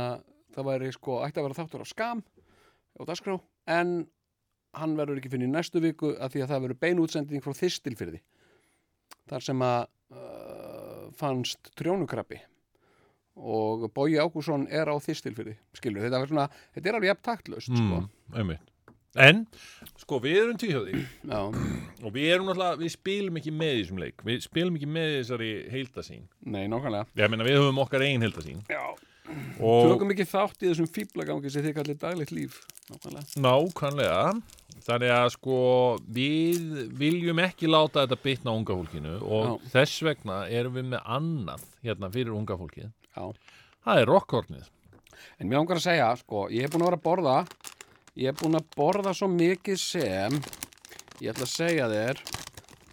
það 0.56 0.70
væri 0.72 0.94
sko, 0.96 1.20
ætti 1.26 1.42
að 1.42 1.48
vera 1.48 1.60
þáttur 1.60 1.84
af 1.84 1.92
skam 1.92 2.24
og 2.98 3.10
dagskrá 3.10 3.38
en 3.78 4.00
hann 4.78 4.96
verður 4.98 5.22
ekki 5.22 5.32
fyrir 5.34 5.52
næstu 5.52 5.82
viku 5.84 6.14
af 6.16 6.34
því 6.34 6.44
að 6.44 6.52
það 6.52 6.64
verður 6.66 6.82
beinútsending 6.84 7.44
frá 7.46 7.54
þistilfyrði 7.58 8.20
þar 9.30 9.46
sem 9.46 9.64
að 9.64 9.86
uh, 10.14 11.08
fannst 11.18 11.72
trjónukrabbi. 11.80 12.40
Og 13.38 13.86
Bói 13.94 14.18
Ágússon 14.18 14.66
er 14.74 14.90
á 14.90 14.96
þistilfyrði 14.98 15.58
skilur, 15.78 16.08
þetta, 16.08 16.24
er 16.24 16.32
svona, 16.32 16.48
þetta 16.74 16.90
er 16.90 16.98
alveg 16.98 17.12
jafn 17.12 17.26
taktlaust 17.28 17.70
sko. 17.70 18.00
mm, 18.02 18.08
einmitt. 18.34 18.74
En, 19.18 19.44
sko, 19.98 20.20
við 20.22 20.40
erum 20.44 20.58
tvíhjóði 20.62 21.00
Já, 21.32 21.40
og 21.48 22.10
við 22.14 22.32
erum 22.34 22.50
náttúrulega, 22.50 22.80
við 22.82 22.94
spilum 22.94 23.40
ekki 23.40 23.54
með 23.54 23.76
þessum 23.82 24.02
leik. 24.02 24.26
Við 24.28 24.42
spilum 24.46 24.78
ekki 24.78 24.90
með 24.98 25.14
þessari 25.20 25.52
heildasín 25.74 26.26
nei, 26.46 26.64
nákvæmlega. 26.70 27.08
Ég 27.18 27.32
meina 27.34 27.48
við 27.48 27.60
höfum 27.62 27.84
okkar 27.86 28.06
eigin 28.06 28.26
heildasín 28.26 28.62
Já, 28.70 28.84
tökum 29.58 30.14
ekki 30.14 30.28
þátt 30.28 30.64
í 30.64 30.70
þessum 30.70 30.90
fíblagangi 30.96 31.52
sem 31.52 31.66
þið 31.66 31.76
kallir 31.78 32.00
daglegt 32.02 32.34
líf. 32.36 32.62
Nákvæmlega. 32.88 33.26
Nákvæmlega. 33.44 34.22
Þannig 34.88 35.14
að 35.18 35.30
sko 35.34 35.58
við 36.16 36.68
viljum 37.00 37.42
ekki 37.44 37.68
láta 37.68 38.06
þetta 38.06 38.20
bitna 38.24 38.54
á 38.54 38.58
unga 38.58 38.78
fólkinu 38.78 39.16
og 39.26 39.66
þess 39.74 40.04
vegna 40.06 40.44
erum 40.48 40.78
við 40.78 40.92
með 40.94 41.10
annað 41.18 41.66
hérna 41.84 42.12
fyrir 42.14 42.36
unga 42.38 42.60
fólkið. 42.60 42.92
Já. 43.18 43.26
það 43.84 44.02
er 44.04 44.12
rockhornið. 44.12 44.70
En 45.38 45.50
mér 45.50 45.60
langar 45.60 45.80
að 45.80 45.88
segja, 45.90 46.12
sko, 46.22 46.46
ég 46.54 46.68
er 46.68 46.72
búin 46.72 46.86
að 46.86 46.92
vera 46.92 47.00
að 47.02 47.08
borða. 47.10 47.38
Ég 48.18 48.32
er 48.32 48.38
búin 48.38 48.58
að 48.58 48.70
borða 48.78 49.14
svo 49.18 49.28
mikið 49.30 49.78
sem 49.82 50.40
Ég 51.18 51.32
ætla 51.34 51.48
að 51.48 51.54
segja 51.54 51.86
þér 51.90 52.20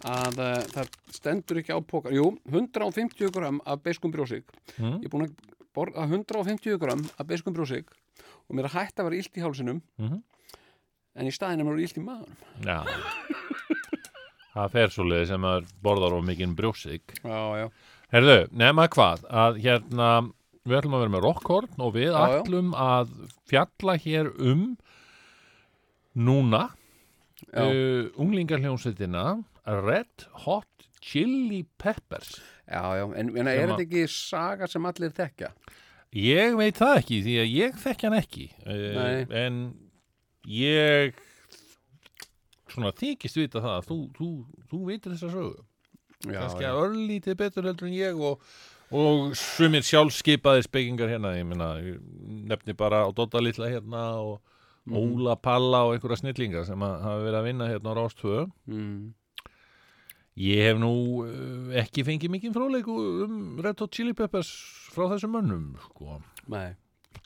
að 0.09 0.39
uh, 0.41 0.53
það 0.73 0.95
stendur 1.13 1.59
ekki 1.61 1.73
á 1.77 1.79
pókar 1.85 2.13
Jú, 2.13 2.31
150 2.49 3.33
gram 3.33 3.59
af 3.65 3.83
beiskum 3.85 4.13
brjósík 4.13 4.49
Mm. 4.75 4.97
Ég 4.99 5.05
er 5.07 5.11
búin 5.13 5.23
að 5.23 5.54
borða 5.75 6.05
150 6.07 6.77
gram 6.81 7.03
af 7.19 7.27
beiskum 7.27 7.53
brjósík 7.55 7.91
og 8.49 8.55
mér 8.57 8.69
hægt 8.73 8.99
að 8.99 9.09
vera 9.09 9.19
illt 9.21 9.37
í 9.37 9.43
hálsinum 9.43 9.81
Mhm. 9.99 10.21
en 11.15 11.27
í 11.27 11.31
staðinu 11.35 11.63
er 11.65 11.69
mér 11.69 11.83
illt 11.85 11.97
í 11.97 12.03
maðurum 12.03 12.37
já. 12.63 12.79
Það 14.55 14.71
fer 14.71 14.87
svo 14.93 15.03
leiði 15.03 15.27
sem 15.27 15.41
að 15.43 15.65
borðar 15.83 16.13
of 16.15 16.23
mikinn 16.25 16.55
brjósik 16.55 17.17
Já, 17.23 17.39
já, 17.59 17.69
Herðu, 18.13 18.37
nema 18.55 18.85
hvað, 18.87 19.25
að 19.27 19.57
hérna 19.65 20.09
við 20.65 20.77
ætlum 20.79 20.95
að 20.95 21.01
vera 21.03 21.13
með 21.15 21.25
rockhorn 21.25 21.81
og 21.83 21.93
við 21.97 22.11
Já, 22.13 22.21
já. 22.31 22.37
ætlum 22.39 22.69
að 22.73 23.11
fjalla 23.51 23.95
hér 24.05 24.29
um 24.39 24.61
núna 26.15 26.61
uh, 27.51 28.07
unglingarhljómsveitina 28.15 29.43
Red 29.65 30.27
Hot 30.45 30.87
Chili 31.03 31.65
Peppers 31.77 32.37
já, 32.67 32.81
já. 32.99 33.03
En, 33.15 33.29
en 33.37 33.47
er 33.51 33.67
þetta 33.69 33.83
ekki 33.85 34.05
saga 34.11 34.67
sem 34.71 34.85
allir 34.89 35.13
þekka? 35.15 35.51
Ég 36.15 36.55
veit 36.57 36.77
það 36.79 36.97
ekki 37.01 37.17
því 37.25 37.33
að 37.41 37.49
ég 37.51 37.79
þekki 37.83 38.07
hann 38.07 38.17
ekki 38.21 38.45
uh, 38.65 39.35
en 39.45 39.57
ég 40.47 41.17
svona 42.71 42.91
þykist 42.95 43.37
vita 43.39 43.61
það 43.63 43.75
að 43.79 43.89
þú, 43.89 43.97
þú, 44.17 44.29
þú 44.71 44.79
veitir 44.89 45.15
þessa 45.15 45.31
sögu 45.33 45.65
kannski 46.25 46.65
að 46.65 46.79
örlítið 46.85 47.37
betur 47.39 47.67
heldur 47.69 47.89
en 47.89 47.95
ég 47.99 48.23
og, 48.31 48.41
og 48.95 49.35
sumir 49.37 49.83
sjálfskeipaðir 49.85 50.65
spekingar 50.65 51.11
hérna, 51.11 51.35
ég 51.37 51.51
ég 51.85 51.99
nefni 52.49 52.73
bara 52.77 53.03
á 53.05 53.09
Dodda 53.15 53.43
litla 53.43 53.69
hérna 53.71 54.07
og 54.23 54.41
Mhm. 54.85 54.97
Óla 55.17 55.33
Palla 55.41 55.79
og 55.87 55.95
einhverja 55.95 56.19
snillinga 56.19 56.61
sem 56.67 56.77
hafa 56.77 57.15
verið 57.23 57.37
að 57.39 57.45
vinna 57.47 57.67
hérna 57.71 57.89
á 57.89 57.97
Rástvö 57.97 58.43
Mm. 58.69 59.15
Ég 60.35 60.61
hef 60.67 60.77
nú 60.81 60.91
uh, 61.23 61.75
ekki 61.79 62.03
fengið 62.07 62.33
mikið 62.33 62.55
fróðleik 62.57 62.87
um 62.91 63.59
Red 63.63 63.79
Hot 63.79 63.91
Chili 63.95 64.13
Peppers 64.17 64.49
frá 64.95 65.07
þessum 65.13 65.31
mönnum 65.37 65.67
sko. 65.85 66.17
Nei. 66.51 66.73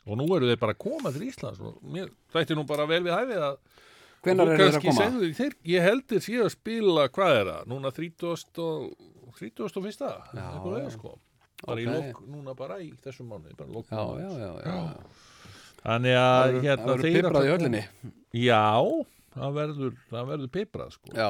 og 0.06 0.16
nú 0.20 0.26
eru 0.36 0.46
þeir 0.48 0.60
bara 0.62 0.72
að 0.76 0.82
koma 0.86 1.10
til 1.12 1.26
Íslands 1.26 1.58
og 1.60 1.80
mér 1.82 2.08
þætti 2.32 2.56
nú 2.56 2.64
bara 2.68 2.86
vel 2.88 3.02
við 3.04 3.16
hæfið 3.16 3.42
að 3.50 3.58
Hvenær 4.20 4.46
þú 4.46 4.52
er 4.52 4.60
þeir 4.60 4.76
að 4.76 4.82
koma? 4.84 5.00
segðu 5.04 5.28
þeir, 5.38 5.54
ég 5.72 5.84
heldur 5.88 6.20
því 6.26 6.34
að 6.44 6.48
spila 6.54 7.04
hvað 7.08 7.36
er 7.40 7.46
það, 7.50 7.66
núna 7.72 7.90
30 7.96 8.26
og 8.30 8.96
31. 9.40 10.08
Já, 10.36 10.46
já. 10.60 10.90
sko 10.94 11.14
bara 11.66 11.80
í 11.80 11.86
Ok. 11.86 11.94
lok, 11.96 12.20
núna 12.28 12.54
bara 12.56 12.78
í 12.80 12.90
þessum 13.04 13.28
mánuði 13.32 13.56
bara 13.56 13.68
í 13.70 13.74
lok 13.74 13.86
Já, 13.90 14.00
mánuðar. 14.00 14.20
já, 14.20 14.30
já, 14.40 14.70
já. 14.70 15.04
þannig 15.84 16.16
að 16.20 16.40
Það 16.40 16.60
hérna 16.66 16.86
verður 16.90 17.04
þeir 17.06 17.16
piprað 17.20 17.46
í 17.46 17.52
höllinni. 17.54 17.82
já, 18.40 18.62
það 19.36 19.54
verður 19.60 19.94
það 20.10 20.30
verður 20.32 20.52
piprað 20.56 20.92
sko 20.96 21.16
Já. 21.16 21.28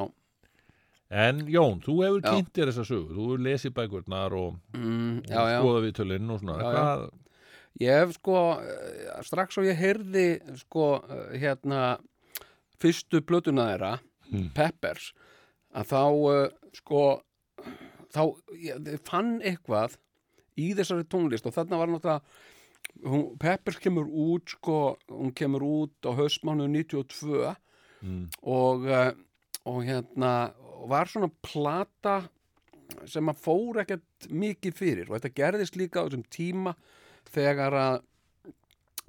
En 1.11 1.41
Jón, 1.51 1.81
þú 1.83 1.95
hefur 2.05 2.21
Já. 2.23 2.31
kynnt 2.37 2.53
þér 2.55 2.71
þessa 2.71 2.85
sögu 2.87 3.15
þú 3.17 3.25
hefur 3.27 3.45
lesið 3.47 3.73
bækurnar 3.75 4.33
og, 4.39 4.61
Mm, 4.75 5.19
og 5.19 5.25
já, 5.27 5.43
já. 5.51 5.59
skoða 5.61 5.81
við 5.87 5.93
tölinn 5.99 6.31
og 6.31 6.41
svona 6.41 6.59
Já, 6.59 6.63
já. 6.63 6.71
hvað, 6.75 7.11
Ég 7.81 8.01
hef 8.01 8.13
sko, 8.19 8.37
eh, 8.61 9.23
strax 9.23 9.59
og 9.59 9.65
ég 9.65 9.77
heyrði 9.79 10.59
sko, 10.59 10.87
eh, 11.09 11.39
hérna, 11.39 11.99
fyrstu 12.81 13.21
blötuna 13.23 13.69
þeirra, 13.71 14.01
Hmm. 14.31 14.51
Peppers, 14.55 15.13
að 15.75 15.87
þá, 15.87 16.03
eh, 16.35 16.51
sko, 16.75 17.23
þá, 18.13 18.37
ég 18.55 19.01
fann 19.05 19.41
eitthvað 19.41 19.97
í 20.59 20.75
þessari 20.75 21.05
tónlist 21.05 21.47
og 21.47 21.55
þarna 21.55 21.79
var 21.79 21.87
náttúrulega, 21.89 22.21
hún, 23.07 23.39
Peppers 23.39 23.79
kemur 23.79 24.07
út, 24.11 24.49
sko, 24.49 24.97
hún 25.09 25.33
kemur 25.35 25.61
út 25.63 25.91
á 26.05 26.11
haustmánu 26.15 26.69
92 26.69 27.57
mm, 28.03 28.29
og, 28.43 28.87
eh, 28.87 29.13
og 29.67 29.83
hérna, 29.85 30.53
var 30.89 31.11
svona 31.11 31.31
plata 31.45 32.23
sem 33.09 33.29
að 33.31 33.43
fór 33.45 33.83
ekkert 33.85 34.31
mikið 34.31 34.77
fyrir 34.77 35.11
og 35.11 35.19
þetta 35.19 35.37
gerðist 35.37 35.77
líka 35.79 36.03
á 36.03 36.07
þessum 36.07 36.25
tíma 36.33 36.75
þegar 37.31 37.77
að 37.79 38.01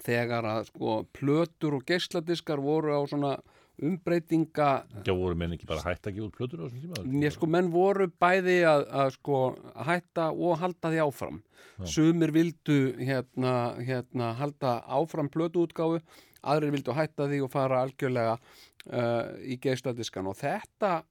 þegar 0.01 0.47
að 0.49 0.67
sko 0.71 1.01
plötur 1.13 1.77
og 1.77 1.85
geisladiskar 1.87 2.61
voru 2.61 2.93
á 2.97 3.01
svona 3.09 3.35
umbreytinga 3.81 4.69
já 5.05 5.13
voru 5.13 5.37
menn 5.37 5.55
ekki 5.55 5.69
bara 5.69 5.83
hætt 5.85 6.09
að 6.09 6.17
gefa 6.17 6.27
út 6.29 6.37
plötur 6.37 6.61
á 6.61 6.65
þessum 6.67 6.81
tíma 6.85 7.21
Mér 7.21 7.35
sko 7.35 7.49
menn 7.49 7.69
voru 7.73 8.09
bæði 8.21 8.57
að, 8.69 8.87
að 9.03 9.13
sko 9.17 9.39
hætta 9.87 10.27
og 10.31 10.59
halda 10.61 10.91
því 10.93 11.01
áfram. 11.05 11.39
Já. 11.81 11.85
sumir 11.95 12.33
vildu 12.33 12.79
hérna, 12.99 13.53
hérna 13.81 14.33
halda 14.37 14.81
áfram 14.85 15.29
plötuútgáfu 15.33 16.01
aðrir 16.41 16.75
vildu 16.75 16.93
hætta 16.97 17.29
því 17.29 17.41
og 17.45 17.53
fara 17.53 17.81
algjörlega 17.85 18.35
uh, 18.37 19.33
í 19.41 19.57
geisladiskan 19.61 20.29
og 20.29 20.37
þetta 20.37 21.01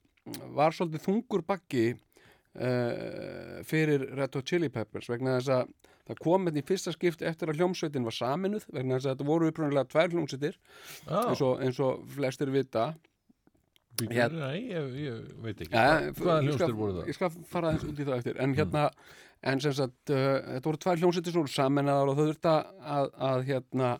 var 0.57 0.75
svolítið 0.77 1.05
þungur 1.07 1.43
bakki 1.49 1.85
uh, 1.95 3.61
fyrir 3.69 4.05
Red 4.19 4.35
Hot 4.39 4.47
Chili 4.51 4.71
Peppers 4.73 5.09
vegna 5.11 5.39
þess 5.39 5.53
að 5.61 5.71
það 6.11 6.21
kom 6.25 6.43
með 6.49 6.59
í 6.59 6.65
fyrsta 6.67 6.93
skipti 6.95 7.27
eftir 7.29 7.53
að 7.53 7.61
hljómsveitin 7.61 8.07
var 8.09 8.17
saminuð 8.17 8.65
vegna 8.75 8.97
þess 8.99 9.07
að 9.07 9.15
þetta 9.15 9.29
voru 9.29 9.51
upprunnilega 9.53 9.91
tvær 9.93 10.11
hljómsveitir 10.15 10.57
eins, 11.07 11.43
og, 11.47 11.61
eins 11.63 11.79
og 11.87 12.01
flestir 12.17 12.51
vita. 12.51 12.89
Hér- 14.01 14.33
Nei, 14.33 14.71
ég, 14.73 14.93
ég 14.97 15.33
veit 15.45 15.59
ekki 15.61 15.75
Ja, 15.77 15.99
Hvað- 16.01 16.23
Hvaða 16.25 16.45
hljóstur 16.47 16.75
voru 16.79 16.95
það? 16.99 17.09
Ég 17.11 17.19
skal 17.19 17.31
fara 17.51 17.71
aðeins 17.73 17.85
út 17.91 17.99
í 18.01 18.07
það 18.09 18.17
eftir. 18.23 18.39
En 18.41 18.55
hérna, 18.57 18.85
en 19.53 19.61
sem 19.61 19.75
sagt 19.77 20.13
uh, 20.15 20.39
Þetta 20.55 20.71
voru 20.71 20.81
tvær 20.87 21.01
hljómsveitir 21.03 21.35
sem 21.35 21.43
voru 21.43 21.53
saminnaðar 21.53 22.11
og 22.13 22.17
þau 22.19 22.25
þurft 22.31 22.49
að, 22.51 22.71
að, 22.97 23.11
að 23.31 23.45
hérna 23.51 23.91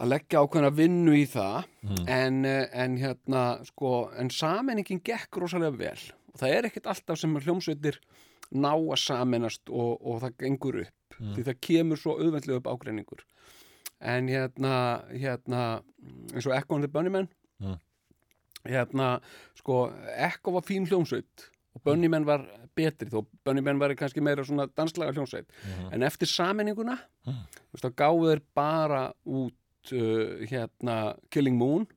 að 0.00 0.08
leggja 0.14 0.40
ákveðna 0.44 0.70
vinnu 0.76 1.12
í 1.18 1.26
það 1.28 1.64
Mm. 1.82 2.08
en, 2.08 2.44
uh, 2.44 2.66
en 2.72 2.96
hérna 3.00 3.42
sko, 3.64 4.10
en 4.18 4.28
saminningin 4.30 5.00
gekk 5.04 5.36
rosalega 5.40 5.76
vel 5.78 6.00
og 6.34 6.40
það 6.40 6.54
er 6.56 6.68
ekkert 6.68 6.86
alltaf 6.92 7.18
sem 7.18 7.34
hljómsveitir 7.36 7.96
ná 8.52 8.72
að 8.74 8.98
saminast 9.00 9.68
og, 9.70 10.00
og 10.04 10.20
það 10.22 10.36
gengur 10.38 10.80
upp 10.82 10.96
Mm. 11.20 11.34
því 11.36 11.44
það 11.44 11.60
kemur 11.60 11.96
svo 12.00 12.14
auðvendlega 12.18 12.56
upp 12.60 12.68
ágreiningur 12.72 13.24
en 14.00 14.28
hérna, 14.28 15.04
hérna 15.12 15.82
eins 16.32 16.46
og 16.46 16.52
Echo 16.56 16.74
and 16.74 16.84
the 16.84 16.88
Bunnymen 16.88 17.28
Mm. 17.60 17.78
hérna, 18.64 19.20
sko 19.56 19.90
Echo 20.16 20.52
var 20.52 20.62
fín 20.62 20.86
hljómsveit 20.88 21.48
og 21.74 21.82
Bunnymen 21.84 22.24
var 22.26 22.44
betri, 22.76 23.08
þó 23.10 23.24
Bunnymen 23.44 23.78
var 23.78 23.94
kannski 23.94 24.20
meira 24.24 24.42
svona 24.44 24.66
danslaga 24.74 25.12
hljómsveit 25.12 25.46
Mhm. 25.64 25.92
en 25.92 26.00
eftir 26.02 26.26
saminninguna 26.28 26.98
Mm. 27.26 27.46
þá 27.76 27.90
gáðu 27.94 28.34
þeir 28.34 28.40
bara 28.54 29.12
út 29.26 29.52
uh, 29.96 30.44
hérna 30.50 31.00
Killing 31.30 31.58
Moon. 31.58 31.88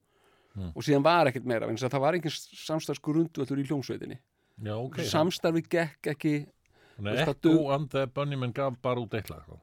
Mm. 0.53 0.69
og 0.77 0.83
síðan 0.85 1.01
var 1.01 1.25
ekkert 1.25 1.47
meira 1.49 1.65
að 1.65 1.87
það 1.89 2.01
var 2.03 2.13
engin 2.13 2.29
samstarfsgrundvöldur 2.29 3.57
í 3.57 3.63
hljómsveitinni. 3.65 4.19
Já, 4.61 4.75
ok. 4.77 4.99
Samstarfi 5.09 5.63
gekk 5.65 6.11
ekki 6.11 6.33
Echo 7.01 7.71
and 7.73 7.89
the 7.89 8.05
Bunnymen 8.05 8.53
gaf 8.53 8.75
bara 8.81 9.01
út 9.01 9.15
eitthvað 9.17 9.41
sko. 9.47 9.57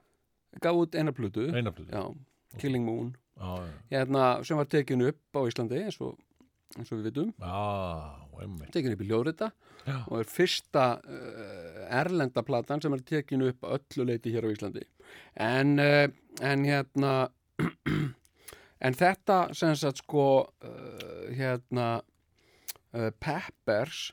gaf 0.60 0.74
út 0.74 0.96
eina 0.98 1.12
plötu. 1.14 1.46
Eina 1.54 1.70
plötu. 1.70 1.92
Já, 1.94 2.58
Killing 2.58 2.84
Moon. 2.84 3.14
Já, 3.38 3.62
já. 3.62 3.70
hérna, 3.90 4.44
sem 4.44 4.56
var 4.56 4.66
tekin 4.66 5.06
upp 5.06 5.38
á 5.38 5.40
Íslandi 5.46 5.78
eins 5.84 6.00
og, 6.02 6.18
eins 6.76 6.90
og 6.90 6.98
við 6.98 7.12
vitum. 7.12 7.32
Já, 7.38 7.62
einmitt. 8.42 8.72
Tekin 8.74 8.96
upp 8.96 9.04
í 9.04 9.10
hljóðrita. 9.12 9.52
Já. 9.86 10.02
og 10.10 10.18
er 10.20 10.28
fyrsta 10.28 10.86
uh, 11.00 11.84
erlenda 11.88 12.42
platan 12.44 12.82
sem 12.84 12.92
er 12.92 13.00
tekin 13.06 13.46
upp 13.46 13.62
öllu 13.64 14.04
leiti 14.10 14.34
hér 14.34 14.44
á 14.44 14.52
Íslandi. 14.52 14.82
En 15.40 15.78
uh, 15.80 16.08
en 16.42 16.66
hérna 16.66 17.30
en 18.80 18.96
þetta 18.96 19.42
sem 19.56 19.76
sagt 19.78 20.02
sko 20.04 20.24
uh, 20.46 21.28
hérna 21.36 21.90
uh, 22.00 23.10
Peppers 23.20 24.10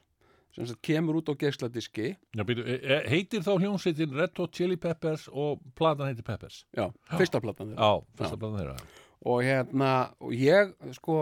sem 0.58 0.66
sagt 0.66 0.82
kemur 0.82 1.20
út 1.20 1.30
á 1.30 1.38
geisladiski. 1.38 2.16
Já, 2.34 2.44
býtu, 2.44 2.64
e- 2.66 2.80
e- 2.82 3.04
heitir 3.12 3.44
þá 3.46 3.52
hljómsveitin 3.60 4.16
Red 4.18 4.40
Hot 4.42 4.56
Chili 4.58 4.78
Peppers 4.82 5.28
og 5.30 5.62
platan 5.78 6.10
heitir 6.10 6.26
Peppers? 6.26 6.64
Já, 6.74 6.88
fyrsta 7.14 7.42
platan 7.44 7.76
þeirra. 7.76 7.92
Já, 7.92 8.18
fyrsta 8.18 8.40
platan 8.42 8.64
þeirra 8.64 8.80
og 9.26 9.44
hérna, 9.44 9.92
og 10.22 10.34
ég 10.36 10.74
sko 10.98 11.18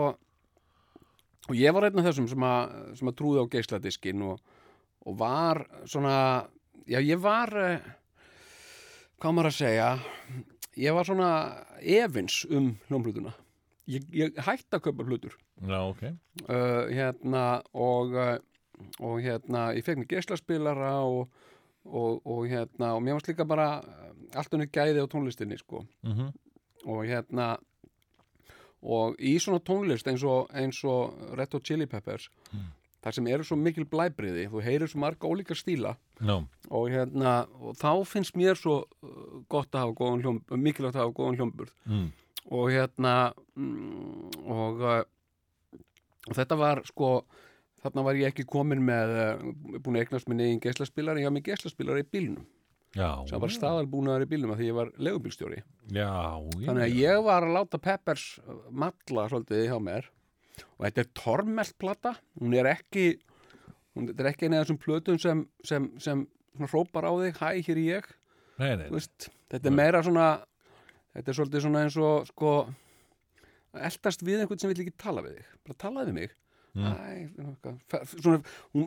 og 1.46 1.54
ég 1.54 1.74
var 1.74 1.86
einn 1.86 2.00
af 2.00 2.08
þessum 2.08 2.28
sem 2.30 2.44
að, 2.46 2.74
sem 2.98 3.10
að 3.10 3.16
trúði 3.18 3.44
á 3.46 3.52
geisladiskin 3.54 4.24
og, 4.26 4.40
og 5.06 5.18
var 5.20 5.62
svona 5.88 6.16
já, 6.90 6.98
ég 7.00 7.20
var 7.22 7.52
eh, 7.60 7.86
hvað 9.22 9.36
maður 9.36 9.50
að 9.52 9.58
segja 9.60 9.90
ég 10.76 10.94
var 10.96 11.08
svona 11.08 11.30
efins 11.80 12.44
um 12.50 12.74
hljómblutuna 12.88 13.34
ég, 13.90 14.06
ég 14.12 14.38
hætti 14.46 14.76
að 14.76 14.84
kaupa 14.88 15.06
hlutur. 15.06 15.36
Já, 15.62 15.78
ok. 15.86 16.02
Uh, 16.44 16.86
hérna 16.92 17.44
og 17.72 18.16
uh, 18.16 18.36
og 19.00 19.22
hérna, 19.24 19.70
ég 19.72 19.86
fekk 19.86 20.02
mér 20.02 20.10
geislaspilara 20.10 20.98
og, 21.08 21.30
og, 21.88 22.18
og 22.28 22.42
hérna 22.50 22.92
og 22.92 23.00
mér 23.04 23.16
varst 23.16 23.30
líka 23.30 23.46
bara 23.48 23.78
uh, 23.80 24.10
allt 24.36 24.52
unni 24.52 24.68
gæði 24.68 25.00
á 25.00 25.06
tónlistinni 25.08 25.56
sko. 25.60 25.86
Mm 26.04 26.34
og 26.86 27.06
hérna 27.06 27.56
og 28.86 29.16
í 29.18 29.36
svona 29.42 29.62
tónlist 29.64 30.06
eins 30.10 30.22
og, 30.26 30.50
eins 30.54 30.82
og 30.86 31.16
Red 31.38 31.56
Hot 31.56 31.66
Chili 31.66 31.88
Peppers 31.90 32.28
þar 33.06 33.14
sem 33.14 33.28
eru 33.30 33.46
svo 33.46 33.56
mikil 33.60 33.86
blæbriði 33.86 34.48
þú 34.50 34.62
heyrir 34.66 34.90
svo 34.90 35.00
marga 35.04 35.30
ólíka 35.30 35.54
stíla. 35.54 35.94
Já, 36.18 36.40
og 36.74 36.88
hérna 36.90 37.34
og 37.62 37.76
þá 37.78 37.90
finnst 38.10 38.34
mér 38.38 38.58
svo 38.58 38.80
uh, 38.82 39.42
gott 39.52 39.70
að 39.70 39.84
hafa 39.84 39.98
góðan 40.00 40.24
hljóm 40.24 40.40
mikilvægt 40.58 40.98
að 40.98 41.04
hafa 41.04 41.18
góðan 41.20 41.38
hljómburð. 41.40 41.74
Mm. 41.86 42.08
og 42.46 42.70
hérna 42.70 43.12
mm, 43.58 44.42
og, 44.46 44.82
uh, 44.82 45.78
og 46.26 46.34
þetta 46.34 46.58
var 46.58 46.82
sko 46.86 47.12
þarna 47.84 48.04
var 48.06 48.18
ég 48.18 48.34
ekki 48.34 48.46
komin 48.50 48.82
með 48.82 49.14
uh, 49.14 49.46
búin 49.78 50.00
að 50.00 50.06
eignast 50.06 50.28
minn 50.30 50.42
eigin 50.42 50.62
geislaspilar 50.66 51.22
ég 51.22 51.30
var 51.30 51.38
með 51.38 51.50
geislaspilar 51.52 52.02
í 52.02 52.06
bílnum. 52.10 52.44
Já. 52.96 53.10
Sem 53.28 53.40
var 53.42 53.52
staðalbúnaður 53.52 54.24
í 54.24 54.28
bílnum 54.30 54.52
að 54.54 54.60
því 54.62 54.68
ég 54.70 54.76
var 54.76 54.90
legubílstjóri 54.96 55.58
Já, 55.92 56.06
já 56.08 56.68
Þannig 56.70 56.84
að 56.86 56.94
ég 56.96 57.18
var 57.26 57.44
að 57.44 57.56
láta 57.58 57.80
Peppers 57.82 58.24
matla 58.72 59.26
svolítið 59.28 59.66
hjá 59.68 59.76
mér 59.84 60.06
og 60.64 60.86
þetta 60.86 61.02
er 61.02 61.12
tormeltplata 61.16 62.14
hún 62.40 62.56
er 62.56 62.70
ekki 62.70 63.06
hún 63.96 64.10
er 64.12 64.30
ekki 64.32 64.48
eina 64.48 64.60
af 64.60 64.66
þessum 64.66 64.80
plötum 64.82 65.20
sem, 65.20 65.44
sem, 65.64 65.88
sem 66.02 66.24
hrópar 66.66 67.08
á 67.08 67.12
þig 67.20 67.38
hæ, 67.40 67.48
hér 67.66 67.76
er 67.76 67.84
ég. 67.84 68.10
Nei, 68.56 68.72
nei, 68.80 68.88
veist, 68.92 69.28
þetta 69.52 69.70
er 69.70 69.76
meira 69.76 70.02
svona 70.04 70.30
þetta 71.16 71.32
er 71.32 71.38
svolítið 71.38 71.64
svona 71.66 71.84
eins 71.84 72.00
og 72.00 72.26
sko 72.30 72.56
eldast 73.76 74.24
við 74.24 74.42
einhvern 74.42 74.60
sem 74.60 74.72
vill 74.72 74.84
ekki 74.86 74.96
tala 75.00 75.24
við 75.24 75.38
þig. 75.38 75.54
Bara 75.66 75.80
talaði 75.84 76.12
við 76.12 76.18
mig. 76.20 76.36
Mm. 76.76 76.92
Æ, 76.92 78.04
svona, 78.16 78.40
hún, 78.76 78.86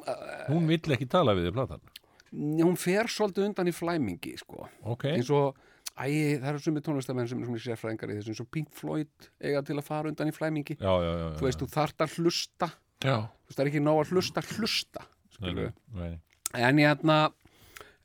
hún 0.49 0.69
vill 0.69 0.95
ekki 0.95 1.09
tala 1.09 1.37
við 1.37 1.49
þig 1.49 1.57
platan? 1.57 1.89
hún 2.31 2.77
fer 2.77 3.09
svolítið 3.09 3.47
undan 3.49 3.69
í 3.69 3.73
flæmingi 3.73 4.35
sko. 4.37 4.67
Ok, 4.89 5.07
eins 5.15 5.29
og 5.33 5.57
Æ, 5.99 6.39
það 6.39 6.49
eru 6.53 6.63
sumið 6.63 6.85
tónlistamenn 6.85 7.27
sem 7.27 7.41
er 7.41 7.49
svona 7.49 7.63
sérfræðingar 7.65 8.13
í 8.13 8.19
þessu 8.19 8.31
eins 8.33 8.43
og 8.43 8.49
Pink 8.55 8.69
Floyd 8.71 9.29
eiga 9.43 9.63
til 9.67 9.75
að 9.75 9.87
fara 9.89 10.11
undan 10.11 10.31
í 10.31 10.35
flæmingi. 10.35 10.77
Já, 10.79 10.93
já, 11.03 11.09
já, 11.11 11.25
já 11.25 11.37
þú 11.39 11.47
veist, 11.49 11.59
þú 11.59 11.69
þart 11.73 12.05
að 12.05 12.17
hlusta. 12.19 12.69
Já, 13.03 13.17
þú 13.19 13.49
veist, 13.49 13.57
það 13.57 13.63
er 13.65 13.71
ekki 13.73 13.83
nóg 13.83 14.01
að 14.03 14.13
hlusta, 14.15 14.45
hlusta 14.55 15.05
nei. 15.39 16.19
en 16.53 16.81
hérna 16.81 17.19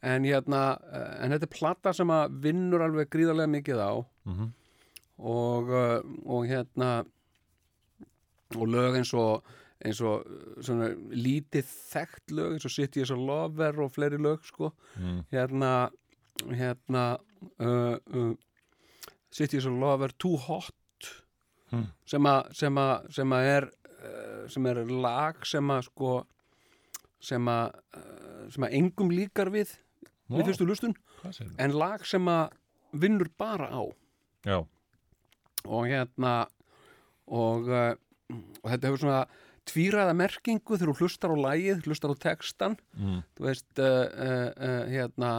en 0.05 0.27
hérna, 0.29 0.61
eh, 0.93 1.25
en 1.25 1.33
þetta 1.33 1.49
er 1.49 1.55
plata 1.55 1.93
sem 1.97 2.11
að 2.13 2.39
vinnur 2.45 2.85
alveg 2.85 3.11
gríðarlega 3.13 3.53
mikið 3.55 3.81
á. 3.81 3.93
Mhm. 4.29 4.53
og 5.15 5.69
uh, 5.71 6.01
og 6.27 6.47
hérna 6.51 7.05
og 8.57 8.65
lög 8.67 8.97
eins 8.99 9.13
og 9.15 9.45
eins 9.79 10.01
og 10.03 10.27
uh, 10.27 10.57
svona 10.59 10.89
lítið 11.15 11.69
þekkt 11.71 12.35
lög 12.35 12.57
eins 12.57 12.67
og 12.67 12.75
City 12.75 13.05
as 13.05 13.13
a 13.15 13.15
Lover 13.15 13.79
og 13.85 13.93
fleiri 13.95 14.19
lög 14.19 14.43
sko. 14.43 14.73
Mm. 14.99 15.21
hérna 15.31 15.71
hérna 16.51 17.05
uh, 17.59 17.97
uh, 17.99 18.33
City 19.35 19.59
as 19.59 19.67
a 19.67 19.73
Lover 19.73 20.13
Too 20.19 20.37
Hot 20.37 20.73
Hmm. 21.75 21.89
sem 22.07 22.27
að 22.29 22.51
sem 22.55 22.79
að 22.79 23.07
sem 23.17 23.33
að 23.35 23.47
er 23.51 23.65
sem 24.53 24.67
er 24.69 24.81
lag 24.85 25.47
sem 25.49 25.71
að 25.73 25.87
sko 25.89 26.11
sem 27.25 27.49
að 27.51 27.79
sem 28.53 28.67
að 28.67 28.77
engum 28.79 29.11
líkar 29.11 29.51
við 29.51 29.73
Vá, 30.29 30.37
við 30.37 30.51
fyrstu 30.51 30.69
lustun 30.69 30.95
en 31.59 31.75
lag 31.75 32.05
sem 32.07 32.29
að 32.29 32.53
vinnur 32.95 33.31
bara 33.41 33.71
á. 33.73 33.83
Já, 34.45 34.59
og 35.65 35.89
hérna 35.89 36.35
og, 37.27 37.67
og 37.67 38.69
þetta 38.69 38.87
hefur 38.87 39.01
svona 39.01 39.25
tvíræða 39.65 40.15
merkingu 40.21 40.77
þegar 40.77 40.93
þú 40.93 40.97
hlustar 41.01 41.33
á 41.33 41.37
lagið, 41.49 41.83
hlustar 41.89 42.13
á 42.13 42.17
textan 42.21 42.77
mm. 42.93 43.23
þú 43.39 43.49
veist 43.49 43.81
uh, 43.81 44.05
uh, 44.05 44.49
uh, 44.53 44.83
hérna 44.93 45.33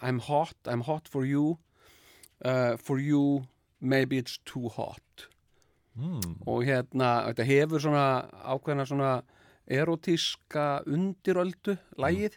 I'm 0.00 0.20
hot, 0.20 0.56
I'm 0.66 0.82
hot 0.86 1.08
for 1.08 1.24
you. 1.26 1.58
Uh, 2.44 2.76
for 2.76 2.98
you 3.00 3.46
maybe 3.80 4.18
it's 4.18 4.38
too 4.44 4.68
hot. 4.68 5.28
Mm. 5.96 6.34
og 6.44 6.66
hérna, 6.68 7.24
þetta 7.30 7.44
hefur 7.48 7.80
svona 7.80 8.06
ákveðna 8.44 8.84
svona 8.84 9.12
erotíska 9.64 10.82
undiröldu 10.84 11.78
lagið. 11.96 12.36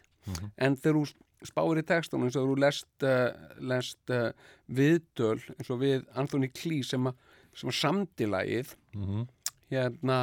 En 0.56 0.78
þegar 0.80 0.96
þú 0.96 1.50
spáir 1.50 1.82
í 1.82 1.84
textunum 1.88 2.28
eins 2.28 2.38
og 2.40 2.48
þú 2.48 2.56
lest, 2.64 2.88
uh, 3.04 3.36
lest 3.60 4.14
uh, 4.16 4.32
viðdöl 4.72 5.42
eins 5.58 5.74
og 5.76 5.82
við 5.84 6.08
Anthony 6.16 6.48
Clee 6.56 6.88
sem, 6.88 7.12
að 7.12 7.76
samdi 7.76 8.30
lagið 8.32 8.72
Mm 8.96 9.28
hérna 9.70 10.20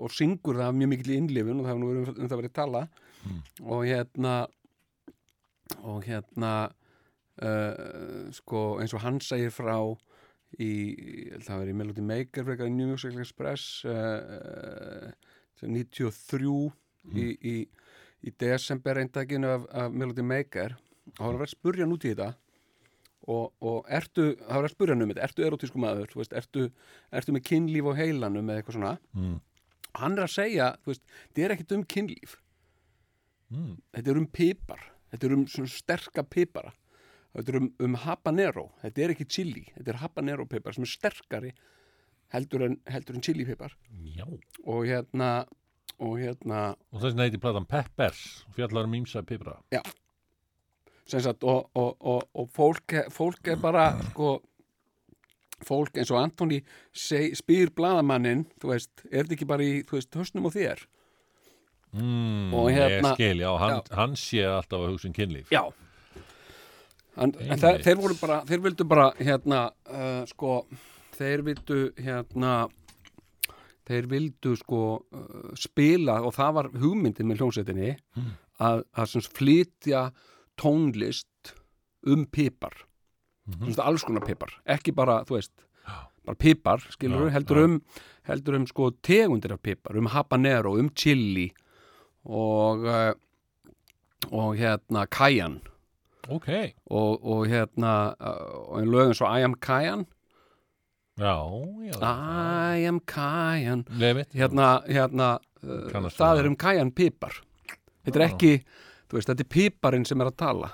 og 0.00 0.12
syngur 0.12 0.58
það 0.58 0.78
mjög 0.78 0.90
mikil 0.92 1.12
innlifun 1.16 1.60
og 1.60 1.66
það 1.66 1.70
hefur 1.70 1.82
nú 1.82 1.90
verið 1.90 2.18
um 2.18 2.30
það 2.30 2.40
verið 2.42 2.54
tala 2.58 2.82
og 3.62 3.84
hérna 3.86 4.34
og 5.82 6.04
hérna 6.06 6.52
uh, 7.42 8.30
sko 8.34 8.80
eins 8.80 8.94
og 8.96 9.04
hann 9.04 9.20
segir 9.24 9.52
frá 9.54 9.76
í, 10.58 10.70
það 11.44 11.62
verið 11.62 11.72
í 11.72 11.78
Melody 11.78 12.04
Maker 12.04 12.46
frekar 12.48 12.70
í 12.70 12.74
New 12.74 12.90
Music 12.92 13.16
Express 13.20 13.84
uh, 13.88 15.10
uh, 15.10 15.30
93 15.60 16.70
í, 17.14 17.26
í, 17.36 17.56
í 18.24 18.34
desember 18.40 19.00
eindaginu 19.00 19.50
af, 19.54 19.66
af 19.72 19.92
Melody 19.92 20.24
Maker. 20.26 20.76
Og 21.18 21.24
hann 21.24 21.40
var 21.40 21.48
að 21.48 21.54
spurja 21.54 21.84
hann 21.84 21.94
út 21.94 22.06
í 22.06 22.14
þetta. 22.14 22.32
Og, 23.30 23.50
og 23.60 23.88
ertu, 23.92 24.30
það 24.40 24.56
var 24.56 24.66
að 24.66 24.74
spurja 24.74 24.96
hann 24.96 25.04
um 25.04 25.12
þetta 25.12 25.26
ertu 25.26 25.46
erotísku 25.46 25.80
maður, 25.82 26.14
veist, 26.16 26.34
ertu, 26.36 26.70
ertu 27.14 27.34
með 27.36 27.44
kynlíf 27.50 27.90
á 27.92 28.00
heilanum 28.00 28.48
eða 28.48 28.62
eitthvað 28.62 28.78
svona? 28.78 28.94
Mm. 29.12 29.36
hann 30.00 30.16
er 30.16 30.24
að 30.24 30.32
segja, 30.32 30.70
þú 30.80 30.92
veist, 30.92 31.04
þetta 31.20 31.44
er 31.44 31.54
ekkit 31.54 31.74
um 31.76 31.84
kynlíf. 31.94 32.38
Mm. 33.50 33.76
þetta 33.92 34.12
er 34.12 34.20
um 34.22 34.26
pipar 34.30 34.82
þetta 35.10 35.28
er 35.28 35.36
um 35.36 35.46
svona 35.50 35.72
sterka 35.72 36.24
pipara. 36.26 36.72
Þetta 37.36 37.52
er 37.52 37.60
um, 37.60 37.68
um 37.86 37.98
habanero. 38.04 38.66
Þetta 38.82 39.04
er 39.04 39.14
ekki 39.14 39.28
chili, 39.30 39.64
þetta 39.76 39.94
er 39.94 40.00
habanero 40.02 40.46
pipar 40.50 40.74
sem 40.74 40.86
er 40.86 40.90
sterkari 40.90 41.54
heldur 42.34 42.66
en, 42.66 42.76
heldur 42.90 43.18
en 43.18 43.24
chili 43.26 43.46
pipar. 43.46 43.74
Já, 44.16 44.26
og 44.64 44.84
hérna 44.86 45.30
og 46.00 46.20
hérna 46.20 46.60
og 46.90 47.00
þess 47.00 47.12
vegna 47.12 47.26
heiti 47.26 47.40
platan 47.40 47.66
Peppers 47.68 48.20
og 48.48 48.54
fjallar 48.56 48.88
um 48.88 48.94
ímsa 48.96 49.22
pipra 49.26 49.58
sem 51.10 51.22
sagt, 51.24 51.42
og, 51.42 51.70
og, 51.74 51.96
og, 52.00 52.28
og 52.38 52.48
fólk, 52.54 52.94
fólk 53.10 53.50
er 53.50 53.58
bara 53.60 53.90
sko 54.12 54.36
fólk 55.66 55.98
eins 55.98 56.12
og 56.14 56.20
Antoni 56.20 56.60
seg, 56.94 57.34
spyr 57.36 57.72
blaðamannin, 57.76 58.46
þú 58.62 58.70
veist, 58.70 59.02
er 59.10 59.24
þetta 59.24 59.36
ekki 59.36 59.48
bara 59.50 59.66
í, 59.66 59.80
þú 59.88 59.98
veist, 59.98 60.16
höstnum 60.16 60.46
og 60.48 60.54
þér 60.54 60.86
mm, 61.92 62.54
Og 62.54 62.70
hérna- 62.70 63.12
Ég 63.12 63.14
skil, 63.14 63.38
já, 63.44 63.50
hann, 63.58 63.80
hann 63.90 64.16
sé 64.16 64.44
alltaf 64.44 64.80
að 64.80 64.92
hugsa 64.92 65.08
um 65.08 65.14
kynlíf. 65.16 65.50
Já. 65.50 65.64
En, 67.16 67.34
en 67.40 67.58
þeir, 67.58 67.82
þeir 67.84 67.96
voru 68.00 68.16
bara, 68.20 68.42
þeir 68.48 68.60
vildu 68.64 68.84
bara 68.88 69.10
hérna, 69.18 69.70
uh, 69.90 70.22
sko 70.30 70.66
þeir 71.18 71.42
vildu 71.44 71.80
hérna 71.98 72.68
þeir 73.90 74.06
vildu 74.06 74.54
sko 74.56 74.82
uh, 75.02 75.50
spila 75.58 76.20
og 76.22 76.36
það 76.36 76.52
var 76.54 76.68
hugmyndin 76.80 77.26
með 77.28 77.42
hljómsveitinni 77.42 77.96
að, 78.60 78.84
að 78.94 79.10
sem 79.10 79.24
sagt 79.24 79.40
flytja 79.40 80.04
tónlist 80.60 81.56
um 82.06 82.24
pipar. 82.30 82.86
Mm 83.48 83.66
-hmm. 83.66 83.82
alls 83.82 84.04
konar 84.04 84.22
pipar, 84.24 84.54
ekki 84.64 84.92
bara 84.94 85.24
þú 85.24 85.34
veist, 85.34 85.66
bara 86.24 86.36
pipar 86.36 86.80
skilur 86.92 87.26
Já, 87.28 87.32
heldur 87.34 87.56
já. 87.56 87.64
um 87.64 87.80
heldur 88.28 88.54
um 88.54 88.66
sko 88.66 88.90
tegundir 89.02 89.52
af 89.52 89.62
pipar, 89.62 89.96
um 89.96 90.06
habanero, 90.06 90.78
um 90.78 90.90
chili 90.94 91.50
og 92.24 92.86
uh, 92.86 93.12
og 94.30 94.56
hérna 94.56 95.06
kajan. 95.10 95.60
Ok, 96.30 96.48
og, 96.86 97.24
og 97.24 97.46
hérna 97.50 98.14
uh, 98.20 98.70
og 98.70 98.82
en 98.82 98.90
lögum 98.92 99.14
svo 99.16 99.26
I 99.26 99.42
am 99.42 99.54
Kajan. 99.54 100.06
Já, 101.18 101.36
já 101.88 102.76
I 102.76 102.86
am 102.86 103.00
Kajan. 103.00 103.84
Hérna, 104.32 104.82
hérna 104.86 105.38
uh, 105.62 106.10
það 106.10 106.36
við 106.36 106.44
er 106.44 106.50
um 106.52 106.56
Kajan 106.56 106.92
pipar 106.92 107.40
þetta 108.04 108.20
er 108.20 108.26
ekki, 108.28 108.52
þú 109.08 109.18
veist, 109.18 109.32
þetta 109.32 109.44
er 109.44 109.50
piparinn 109.54 110.06
sem 110.08 110.20
er 110.20 110.30
að 110.30 110.38
tala. 110.40 110.70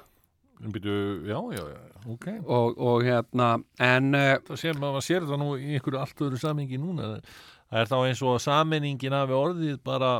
Já, 0.56 1.40
já, 1.52 1.62
já, 1.68 1.80
ok. 2.08 2.28
Og, 2.46 2.78
og 2.80 3.02
hérna 3.04 3.48
en 3.82 4.14
Það 4.16 4.60
sér, 4.62 4.78
maður 4.80 5.04
sér 5.04 5.26
það 5.28 5.42
nú 5.42 5.50
í 5.58 5.74
einhverju 5.76 6.00
allt 6.00 6.22
öðru 6.24 6.40
samingi 6.40 6.78
núna. 6.80 7.18
Það 7.66 7.82
er 7.82 7.90
þá 7.90 7.96
eins 7.98 8.22
og 8.24 8.36
að 8.36 8.44
samenningin 8.46 9.16
hafi 9.16 9.36
orðið 9.36 9.76
bara 9.84 10.14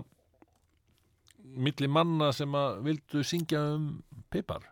milli 1.57 1.89
manna 1.91 2.33
sem 2.37 2.53
að 2.57 2.81
vildu 2.87 3.25
syngja 3.27 3.63
um 3.75 3.91
pipar 4.33 4.65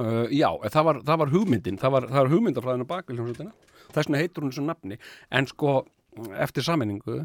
uh, 0.00 0.26
já, 0.32 0.48
það 0.70 0.88
var, 0.88 1.00
það 1.06 1.22
var 1.22 1.32
hugmyndin 1.34 1.80
það 1.80 1.96
var, 1.96 2.08
það 2.10 2.20
var 2.20 2.34
hugmyndafræðin 2.34 2.86
á 2.86 2.92
bakvið 2.94 3.22
þess 3.94 4.08
vegna 4.08 4.20
heitur 4.22 4.44
hún 4.44 4.52
þessu 4.52 4.66
nafni. 4.66 5.00
En 5.30 5.48
sko, 5.50 5.80
eftir 6.40 6.66
sammenningu 6.66 7.24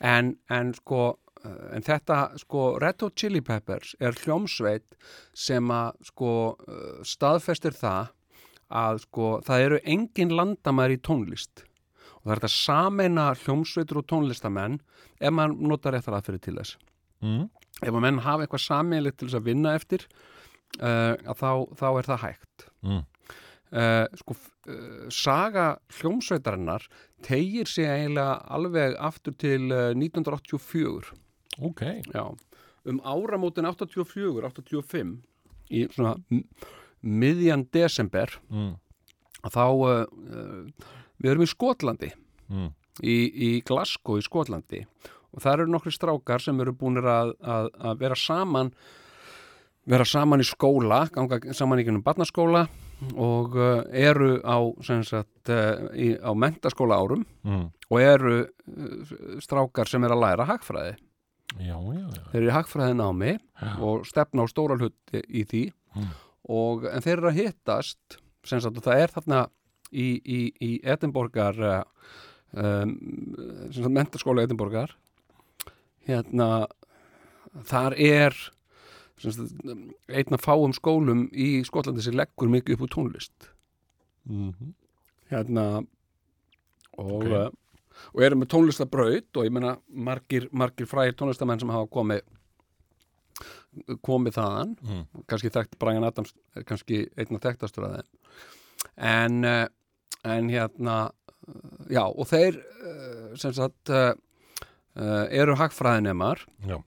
en, 0.00 0.34
en 0.52 0.74
sko 0.76 1.02
uh, 1.12 1.68
en 1.74 1.86
þetta 1.86 2.20
sko 2.42 2.66
Red 2.82 3.04
Hot 3.04 3.16
Chili 3.18 3.42
Peppers 3.44 3.94
er 4.00 4.16
hljómsveit 4.24 4.98
sem 5.36 5.72
að 5.72 5.96
sko 6.10 6.32
uh, 6.54 7.00
staðfestir 7.06 7.76
það 7.76 8.12
að 8.66 9.04
sko 9.06 9.30
það 9.46 9.68
eru 9.68 9.80
engin 9.86 10.34
landamæri 10.34 10.98
í 10.98 11.02
tónlist. 11.06 11.62
Og 12.18 12.26
það 12.26 12.32
er 12.34 12.40
þetta 12.40 12.54
sameina 12.56 13.28
hljómsveitur 13.44 14.02
og 14.02 14.08
tónlistamenn 14.10 14.80
ef 15.20 15.32
maður 15.32 15.70
notar 15.70 15.94
réttar 15.94 16.18
aðferði 16.18 16.42
til 16.48 16.56
þess. 16.58 16.78
Mm. 17.22 17.46
Ef 17.82 17.90
að 17.92 18.00
menn 18.04 18.22
hafa 18.24 18.46
eitthvað 18.46 18.64
sammeilegt 18.64 19.18
til 19.20 19.28
þess 19.28 19.40
að 19.40 19.48
vinna 19.50 19.74
eftir 19.76 20.06
uh, 20.80 21.12
að 21.28 21.36
þá, 21.42 21.50
þá 21.80 21.86
er 22.00 22.08
það 22.12 22.22
hægt 22.24 22.66
Mm. 22.86 23.00
uh, 23.72 24.06
sko 24.20 24.34
uh, 24.36 25.06
saga 25.10 25.64
hljómsveitarinnar 25.98 26.84
tegir 27.26 27.66
sig 27.66 27.88
eiginlega 27.90 28.36
alveg 28.54 28.94
aftur 29.02 29.34
til 29.34 29.72
uh, 29.74 29.90
1984 29.96 31.12
Ok, 31.66 31.82
já, 32.12 32.24
um 32.86 33.00
áramótin 33.02 33.66
84-85 33.66 35.16
í 35.74 35.86
svona 35.90 36.14
miðjan 37.02 37.64
desember 37.74 38.30
mm. 38.52 38.74
að 39.46 39.56
þá 39.56 39.64
við 41.18 41.30
erum 41.32 41.46
í 41.46 41.50
Skotlandi 41.50 42.12
Mm. 42.46 42.68
í, 43.02 43.14
í 43.26 43.48
Glasgow 43.66 44.20
í 44.20 44.22
Skotlandi 44.22 44.84
og 44.84 45.15
það 45.42 45.52
eru 45.58 45.66
nokkri 45.72 45.92
strákar 45.94 46.42
sem 46.44 46.60
eru 46.64 46.72
búinir 46.76 47.06
að, 47.08 47.34
að, 47.42 47.68
að 47.90 47.98
vera 48.04 48.16
saman 48.18 48.70
vera 49.86 50.04
saman 50.08 50.42
í 50.42 50.46
skóla 50.48 51.04
ganga 51.14 51.38
saman 51.54 51.78
í 51.82 51.84
gennum 51.86 52.02
barnaskóla 52.06 52.64
og 53.20 53.54
uh, 53.60 53.82
eru 53.92 54.38
á, 54.40 54.56
sagt, 55.04 55.50
uh, 55.52 55.90
í, 55.94 56.14
á 56.16 56.32
mentaskóla 56.34 56.96
árum 56.96 57.26
Mm. 57.46 57.66
og 57.92 58.00
eru 58.02 58.36
uh, 58.42 59.40
strákar 59.44 59.86
sem 59.86 60.02
er 60.08 60.14
að 60.16 60.22
læra 60.24 60.46
hagfræði 60.48 60.96
Já, 61.62 61.76
já, 61.78 62.00
já 62.02 62.22
þeir 62.32 62.40
eru 62.40 62.48
í 62.48 62.54
hagfræði 62.56 62.96
námi 62.98 63.34
og 63.84 64.06
stefna 64.08 64.42
á 64.44 64.46
stóra 64.50 64.78
hluti 64.80 65.22
í 65.28 65.44
því 65.46 65.64
Mm. 65.96 66.08
og, 66.52 66.82
en 66.90 67.00
þeir 67.04 67.18
eru 67.20 67.28
að 67.30 67.38
hittast 67.42 68.18
sagt, 68.44 68.66
og 68.76 68.82
það 68.84 69.00
er 69.04 69.12
þarna 69.14 69.38
í, 69.92 70.08
í, 70.24 70.40
í 70.60 70.72
Edinborgar 70.84 71.56
um, 72.56 72.92
mentaskóla 73.92 74.44
Edinborgar 74.44 74.92
hérna 76.06 76.66
þar 77.66 77.96
er 77.98 78.36
sem 79.18 79.32
sagt, 79.32 79.52
einn 80.12 80.36
af 80.36 80.44
fáum 80.44 80.74
skólum 80.76 81.26
í 81.32 81.62
Skotlandi 81.64 82.04
sem 82.04 82.16
leggur 82.16 82.50
mikið 82.52 82.76
upp 82.76 82.86
úr 82.86 82.92
tónlist 82.96 83.50
mm 84.28 84.74
hérna 85.26 85.62
og, 86.96 87.08
Ok. 87.16 87.24
okay. 87.26 87.48
og 88.14 88.20
eru 88.22 88.36
með 88.38 88.50
tónlistabraut 88.52 89.36
og 89.40 89.46
ég 89.48 89.50
meina 89.50 89.72
margir, 89.90 90.46
margir 90.52 90.86
frægir 90.86 91.16
tónlistamenn 91.18 91.58
sem 91.58 91.72
hafa 91.74 91.88
komið 91.90 92.20
komið 94.06 94.36
þaðan 94.38 94.76
Mm. 94.80 95.02
kannski 95.28 95.50
þekkt 95.52 95.78
Brian 95.78 96.04
Adams 96.04 96.32
er 96.56 96.64
kannski 96.64 97.02
einn 97.18 97.36
af 97.36 97.42
þekktastur 97.44 97.88
að 97.88 97.96
þeim 97.96 98.06
en, 98.96 99.44
eh, 99.44 99.66
en 100.24 100.48
hérna 100.48 101.10
eh, 101.48 101.96
já 101.98 102.04
og 102.06 102.26
þeir 102.30 102.56
eh, 102.56 103.36
sem 103.36 103.52
sagt 103.52 103.90
eh, 104.96 105.02
eh, 105.04 105.40
eru 105.42 105.56
hagfræðinemar 105.60 106.44
Já. 106.68 106.78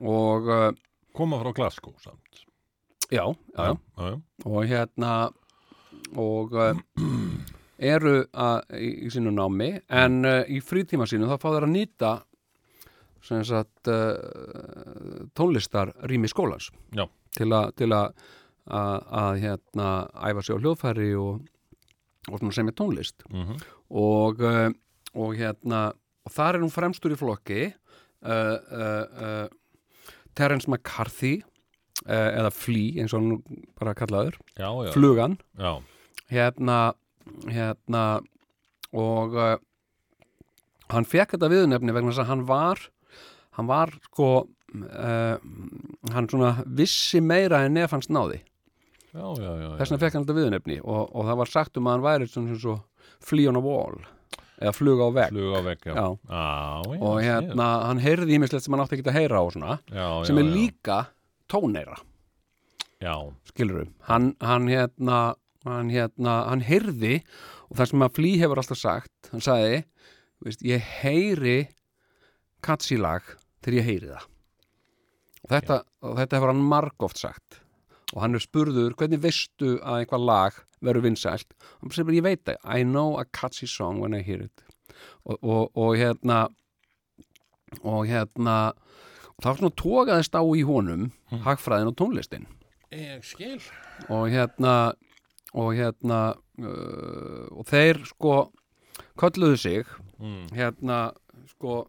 og 0.00 0.50
eh, 0.50 0.70
Koma 1.16 1.40
frá 1.40 1.52
Glasgow 1.56 1.94
samt 2.02 2.44
já, 3.10 3.24
já, 3.56 3.76
já. 3.96 4.20
og 4.44 4.64
hérna 4.66 5.12
og 6.16 6.52
uh, 6.54 6.76
eru 7.78 8.14
að, 8.32 8.62
í, 8.78 9.10
sínu 9.12 9.32
námi 9.34 9.72
en 9.88 10.24
uh, 10.26 10.42
í 10.48 10.60
frítíma 10.64 11.06
sínu 11.08 11.28
þá 11.30 11.36
fá 11.40 11.48
þeir 11.50 11.66
að 11.66 11.74
nýta 11.74 12.12
sem 13.26 13.42
sagt 13.46 13.90
uh, 13.90 15.26
tónlistar 15.34 15.92
rými 16.06 16.30
skólans 16.30 16.70
Já. 16.94 17.06
til 17.36 17.50
að 17.52 17.72
til 17.80 17.90
að, 17.94 18.14
hérna 18.66 19.88
æfa 20.26 20.42
sig 20.42 20.58
á 20.58 20.62
hljóðfæri 20.62 21.10
og, 21.18 21.42
og 22.30 22.38
svona 22.40 22.54
semja 22.54 22.76
tónlist 22.76 23.26
Mm 23.30 23.58
og, 23.86 24.40
uh, 24.42 24.70
og 25.14 25.36
hérna 25.38 25.92
og 26.26 26.34
þar 26.34 26.58
er 26.58 26.64
hún 26.64 26.74
fremstur 26.74 27.14
í 27.14 27.18
flokki 27.20 27.60
uh, 27.70 28.30
uh, 28.30 29.04
uh, 29.26 29.46
Terence 30.36 30.68
McCarthy 30.68 31.38
uh, 31.40 32.30
eða 32.34 32.50
Flea 32.54 33.02
eins 33.04 33.14
og 33.16 33.22
nú 33.24 33.38
bara 33.78 33.94
kallaður. 33.96 34.36
Já, 34.58 34.68
já, 34.86 34.90
flugan. 34.96 35.38
Já. 35.56 35.78
hérna, 36.32 36.80
hérna 37.46 38.02
og 38.96 39.36
uh, 39.38 39.54
hann 40.92 41.08
fekk 41.08 41.36
þetta 41.36 41.52
viðnefni 41.52 41.94
vegna 41.94 42.12
þess 42.12 42.24
að 42.24 42.30
hann 42.32 42.44
var 42.48 42.82
hann 43.56 43.70
var 43.70 43.94
sko 44.10 44.28
uh, 44.42 45.38
hann 46.12 46.28
svona 46.30 46.52
vissi 46.66 47.22
meira 47.24 47.64
en 47.64 47.78
nef 47.78 47.94
hans 47.94 48.10
náði. 48.12 48.42
Þess 49.16 49.88
vegna 49.94 50.02
fekk 50.02 50.18
hann 50.18 50.26
þetta 50.26 50.38
viðnefni 50.42 50.80
og, 50.82 51.06
og 51.16 51.30
það 51.30 51.40
var 51.40 51.54
sagt 51.54 51.78
um 51.80 51.88
að 51.88 51.96
hann 51.96 52.06
væri 52.10 52.28
svona 52.28 52.58
svo 52.60 52.76
flea 53.24 53.48
on 53.48 53.56
a 53.56 53.62
wall 53.64 53.96
eða 54.60 54.72
fluga 54.76 55.08
á 55.08 55.10
vegg. 55.16 55.32
Flug 55.34 55.56
á 55.56 55.60
vegg, 55.66 55.86
já. 55.86 55.94
Já. 55.94 56.04
já, 56.30 56.44
já 56.96 57.00
og 57.08 57.16
hérna 57.22 57.66
hann 57.86 58.02
heyrði 58.04 58.38
ímislegt 58.38 58.66
sem 58.66 58.76
hann 58.76 58.84
átti 58.84 58.98
ekki 58.98 59.10
að 59.12 59.18
heyra 59.20 59.40
á 59.40 59.44
svona 59.52 59.78
sem 60.28 60.40
er 60.42 60.48
líka 60.52 61.00
tóneira 61.52 61.98
Já, 63.02 63.12
skilur 63.50 63.90
hann, 64.08 64.30
hann 64.40 64.70
hérna 64.72 65.18
hann 65.66 65.90
hérna, 65.92 66.36
hann 66.48 66.62
heyrði 66.64 67.18
og 67.68 67.76
það 67.76 67.90
sem 67.90 68.06
að 68.06 68.14
Flea 68.16 68.40
hefur 68.44 68.62
alltaf 68.62 68.80
sagt 68.80 69.30
hann 69.32 69.44
sagði, 69.44 69.82
veist, 70.46 70.62
ég 70.64 70.80
heyri 71.02 71.58
katsi-lag 72.64 73.22
þegar 73.62 73.78
ég 73.80 73.86
heyri 73.90 74.10
það. 74.10 74.26
Og 75.46 75.52
þetta, 75.54 75.78
og 76.02 76.16
þetta 76.20 76.38
hefur 76.38 76.52
hann 76.52 76.64
margóft 76.70 77.20
sagt. 77.20 77.60
Og 78.14 78.22
hann 78.22 78.38
er 78.38 78.42
spurður, 78.42 78.94
hvernig 78.98 79.22
veistu 79.22 79.76
að 79.82 80.00
einhvað 80.02 80.26
lag 80.26 80.60
verður 80.84 81.06
vinsælt 81.06 81.48
segir 81.90 82.06
bara, 82.08 82.18
ég 82.18 82.26
veit 82.26 82.44
það, 82.46 82.60
I 82.64 82.84
know 82.84 83.16
a 83.20 83.24
catchy 83.24 83.68
song 83.70 84.00
when 84.02 84.16
I 84.16 84.22
hear 84.26 84.44
it 84.44 84.64
og, 85.24 85.38
og, 85.42 85.70
og 85.76 85.96
hérna 85.98 86.46
og 87.82 88.06
hérna 88.08 88.56
og 89.36 89.42
það 89.42 89.50
var 89.50 89.58
svona 89.60 89.78
tókaðist 89.82 90.38
á 90.38 90.42
í 90.44 90.62
honum 90.66 91.10
hagfræðin 91.44 91.92
og 91.92 91.98
tónlistin 92.00 92.46
ég 92.94 93.24
skil 93.26 93.60
og 94.08 94.30
hérna 94.32 94.94
og 95.56 95.74
hérna 95.76 96.20
uh, 96.60 97.46
og 97.52 97.66
þeir 97.68 98.02
sko 98.08 98.38
kölluðu 99.20 99.60
sig 99.60 99.86
mm. 100.20 100.52
hérna 100.56 101.10
sko 101.52 101.86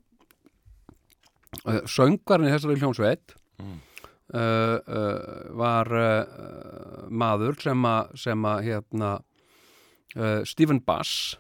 uh, 1.68 1.84
söngvarinn 1.88 2.50
í 2.50 2.56
þessari 2.56 2.80
hljómsveit 2.80 3.38
Mm. 3.58 3.80
Uh, 4.34 4.78
uh, 4.84 5.50
var 5.58 5.92
uh, 5.94 7.08
maður 7.10 7.60
sem 7.64 7.88
að 7.88 8.16
sem 8.24 8.48
að 8.52 8.64
hérna 8.68 9.12
uh, 10.16 10.42
Stephen 10.48 10.82
Bass 10.84 11.38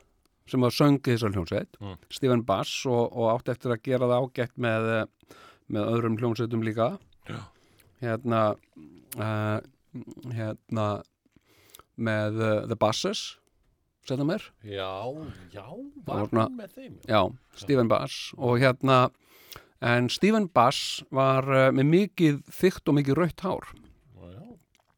sem 0.47 0.63
var 0.63 0.71
söng 0.71 1.01
í 1.01 1.09
þessari 1.09 1.35
hljómsveit. 1.35 1.79
Mm. 1.83 1.97
Stephen 2.13 2.45
Bass 2.47 2.85
og, 2.87 3.11
og 3.11 3.33
átti 3.33 3.51
eftir 3.51 3.73
að 3.75 3.83
gera 3.83 4.07
það 4.07 4.27
ágætt 4.27 4.55
með, 4.63 4.91
uh, 4.93 5.41
með 5.75 5.91
öðrum 5.95 6.19
hljómsveitum 6.21 6.63
líka. 6.63 6.93
Já. 7.27 7.41
hérna 7.99 8.41
uh, 9.19 9.59
hérna 10.31 10.87
með 11.97 12.39
The 12.69 12.77
Basses 12.79 13.35
setna 14.07 14.23
mér. 14.23 14.43
Já, 14.63 14.87
já, 15.51 15.65
var 16.07 16.29
hann 16.31 16.55
með 16.55 16.75
þeim 16.77 16.93
Já, 17.09 17.21
Stephen 17.59 17.89
Bass 17.91 18.31
og 18.37 18.61
hérna 18.61 19.07
en 19.81 20.09
Stephen 20.09 20.47
Bass 20.53 21.03
var 21.13 21.47
uh, 21.49 21.67
með 21.75 21.89
mikið 21.91 22.39
þykkt 22.53 22.89
og 22.89 22.97
mikið 22.99 23.19
rautt 23.19 23.43
hár. 23.45 23.67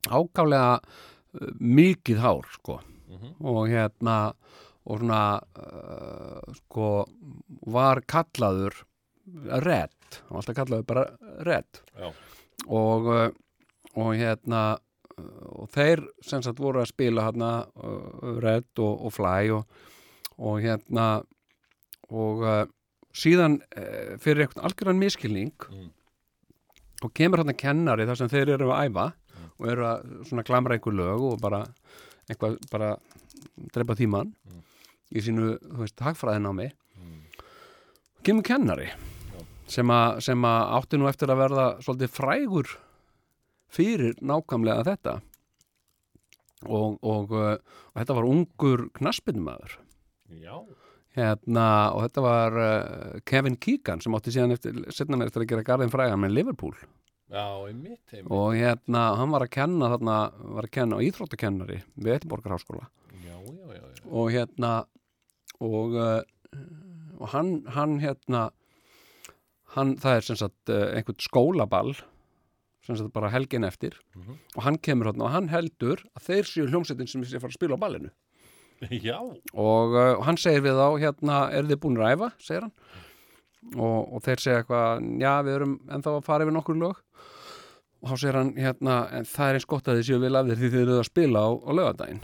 Ágálega 0.09 0.79
uh, 0.79 1.51
mikið 1.59 2.23
hár 2.23 2.47
sko. 2.55 2.79
Mhm. 3.09 3.31
og 3.41 3.63
hérna 3.67 4.33
og 4.85 4.99
svona 5.01 5.41
uh, 5.57 6.53
sko 6.61 6.89
var 7.67 8.01
kallaður 8.07 8.85
Red, 9.29 9.93
hann 10.25 10.29
var 10.33 10.39
alltaf 10.41 10.55
kallaður 10.57 10.85
bara 10.89 11.03
Já. 11.93 12.09
og 12.65 13.09
og 13.97 14.13
hérna 14.15 14.77
og 15.49 15.69
þeir 15.73 16.01
sem 16.25 16.41
sagt 16.45 16.61
voru 16.61 16.81
að 16.81 16.91
spila 16.93 17.27
hérna 17.27 17.51
Red 18.41 18.69
og, 18.79 19.05
og 19.05 19.13
Fly 19.13 19.51
og, 19.53 19.65
og 20.37 20.61
hérna 20.63 21.07
og 22.09 22.45
síðan 23.19 23.59
uh, 23.77 24.17
fyrir 24.23 24.45
eitthvað 24.47 24.67
algjörðan 24.69 25.01
miskilning 25.01 25.53
Mm. 25.69 25.89
og 27.03 27.13
kemur 27.15 27.39
hérna 27.43 27.55
kennari 27.55 28.05
þar 28.07 28.17
sem 28.19 28.29
þeir 28.31 28.49
eru 28.57 28.71
að 28.73 28.89
æfa 28.89 29.05
og 29.59 29.67
eru 29.71 29.85
að 29.87 30.09
svona 30.27 30.43
glamra 30.47 30.75
einhver 30.75 30.95
lög 30.95 31.21
og 31.33 31.37
bara 31.43 31.61
eitthvað 32.29 32.57
bara 32.71 32.89
drepa 33.75 33.95
tíman 33.95 34.33
í 35.15 35.23
sínu, 35.25 35.55
þú 35.63 35.79
veist, 35.81 36.01
hagfræðinámi. 36.05 36.67
Kemur 38.23 38.43
kennari 38.45 38.89
sem, 39.69 39.89
að 39.89 40.73
átti 40.77 40.99
nú 40.99 41.07
eftir 41.09 41.31
að 41.31 41.39
verða 41.39 41.65
svolítið 41.81 42.11
frægur 42.13 42.71
fyrir 43.69 44.15
nákvæmlega 44.21 44.83
þetta. 44.85 45.15
Og, 46.67 46.97
og, 47.07 47.31
uh, 47.31 47.55
og 47.93 48.01
þetta 48.01 48.15
var 48.17 48.25
ungur 48.27 48.81
knaspinnmaður 48.99 49.77
Já, 50.35 50.57
hérna, 51.19 51.65
og 51.95 52.05
þetta 52.05 52.23
var 52.25 52.57
uh, 52.59 53.19
Kevin 53.29 53.57
Keegan 53.61 54.01
sem 54.03 54.15
átti 54.17 54.33
síðan 54.35 54.55
eftir, 54.55 54.79
setna 54.95 55.19
með 55.19 55.31
eftir 55.31 55.45
að 55.45 55.51
gera 55.53 55.67
garðin 55.67 55.93
frægan 55.93 56.23
með 56.23 56.35
Liverpool. 56.37 56.73
Já, 57.29 57.45
einmitt, 57.69 58.01
einmitt. 58.09 58.31
Og 58.33 58.55
hérna, 58.57 59.03
hann 59.19 59.33
var 59.35 59.45
að 59.45 59.53
kenna 59.53 59.91
þarna, 59.93 60.19
var 60.57 60.65
að 60.65 60.75
kenna 60.79 61.01
íþróttakennari 61.05 61.83
við 61.93 62.15
Eittiborgar 62.15 62.55
háskóla 62.55 62.87
Já, 63.21 63.35
já, 63.37 63.65
já, 63.75 63.83
já. 63.83 64.05
Og 64.09 64.31
hérna 64.33 64.71
og, 65.59 65.93
uh, 65.93 66.63
og 67.19 67.29
hann, 67.35 67.51
hann 67.75 67.99
hérna 68.01 68.47
hann, 69.75 69.93
það 70.01 70.15
er 70.15 70.25
sem 70.25 70.39
sagt 70.41 70.73
uh, 70.73 70.87
einhvern 70.95 71.21
skólaball 71.21 71.93
sem 72.87 72.97
sagt 72.97 73.13
bara 73.13 73.29
helgin 73.29 73.67
eftir. 73.67 73.99
Og 74.55 74.63
hann 74.65 74.79
kemur 74.81 75.11
hérna 75.11 75.27
og 75.27 75.35
hann 75.35 75.51
heldur 75.51 76.01
að 76.17 76.25
þeir 76.31 76.49
séu 76.49 76.69
hljómsveitin 76.71 77.11
sem 77.11 77.21
sé 77.27 77.37
að 77.37 77.45
fara 77.45 77.53
að 77.53 77.59
spila 77.59 77.77
á 77.77 77.83
ballinu 77.83 78.09
Já, 79.09 79.17
og 79.19 79.95
uh, 79.97 80.15
hann 80.23 80.39
segir 80.39 80.63
við 80.65 80.79
þá 80.79 80.87
hérna, 81.03 81.43
er 81.51 81.67
þið 81.67 81.81
búin 81.83 81.99
að 81.99 82.15
æfa, 82.15 82.31
segir 82.39 82.65
hann. 82.67 82.73
Og, 83.75 84.13
og 84.15 84.23
þeir 84.23 84.41
segja 84.41 84.61
eitthvað 84.61 85.05
já, 85.19 85.31
við 85.45 85.55
erum 85.57 85.73
ennþá 85.91 86.13
að 86.15 86.25
fara 86.25 86.45
yfir 86.45 86.55
nokkur 86.55 86.79
lög. 86.79 87.01
Og 87.99 88.11
þá 88.13 88.15
segir 88.21 88.39
hann 88.39 88.53
hérna, 88.55 88.99
það 89.27 89.49
er 89.49 89.59
eins 89.59 89.67
gott 89.69 89.89
að 89.91 89.99
þið 89.99 90.07
séu 90.07 90.21
vel 90.23 90.35
af 90.39 90.47
þér 90.47 90.61
því 90.61 90.69
þið 90.71 90.83
eruð 90.85 91.01
að 91.01 91.09
spila 91.09 91.43
á, 91.43 91.49
á 91.51 91.71
lögadaginn 91.75 92.21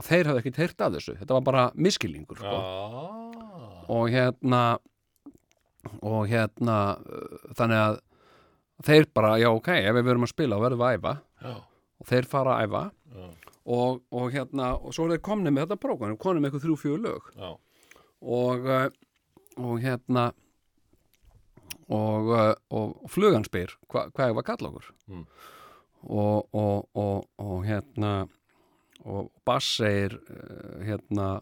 og 0.00 0.06
þeir 0.06 0.30
hafði 0.30 0.40
ekkert 0.42 0.60
heyrt 0.62 0.84
af 0.84 0.94
þessu. 0.96 1.16
Þetta 1.20 1.36
var 1.36 1.46
bara 1.48 1.64
miskilningur 1.76 2.40
sko. 2.40 2.60
já. 2.60 3.40
Og 3.90 4.06
hérna 4.12 4.62
og 6.04 6.28
hérna 6.30 6.76
uh, 7.00 7.50
þannig 7.56 7.82
að 7.82 7.98
þeir 8.86 9.08
bara, 9.16 9.34
já 9.40 9.48
ok, 9.52 9.70
ef 9.76 9.96
við 9.96 10.08
verum 10.08 10.24
að 10.24 10.32
spila 10.32 10.56
þá 10.56 10.64
verðum 10.64 10.82
við 10.82 10.88
að 10.88 10.98
æfa. 10.98 11.14
Já, 11.40 11.54
og 12.00 12.10
þeir 12.10 12.28
fara 12.30 12.56
að 12.56 12.68
æfa. 12.68 12.82
Já, 13.10 13.49
og, 13.64 14.00
og 14.10 14.30
hérna, 14.32 14.72
og 14.78 14.94
svo 14.94 15.06
er 15.06 15.16
þeir 15.16 15.24
komni 15.26 15.52
með 15.52 15.68
þetta 15.68 15.80
prógram, 15.82 16.16
komni 16.20 16.40
með 16.40 16.50
eitthvað 16.50 16.66
þrjú 16.66 16.76
fjögur 16.80 17.02
lög. 17.04 17.30
Já. 17.36 17.50
Og, 18.20 18.68
uh, 18.68 18.88
og 19.60 19.80
hérna 19.82 20.26
og, 21.90 22.30
uh, 22.30 22.52
og, 22.76 23.00
flugan 23.10 23.44
spyr 23.44 23.72
hva, 23.90 24.06
hvað 24.14 24.30
ég 24.30 24.36
var 24.36 24.44
að 24.44 24.50
kalla 24.50 24.70
okkur? 24.70 24.90
Mm. 25.10 25.24
og, 26.08 26.54
og, 26.56 26.86
og, 27.00 27.24
og 27.40 27.64
hérna 27.66 28.12
og 29.00 29.30
Bass 29.48 29.78
segir 29.80 30.18
uh, 30.20 30.80
hérna 30.84 31.32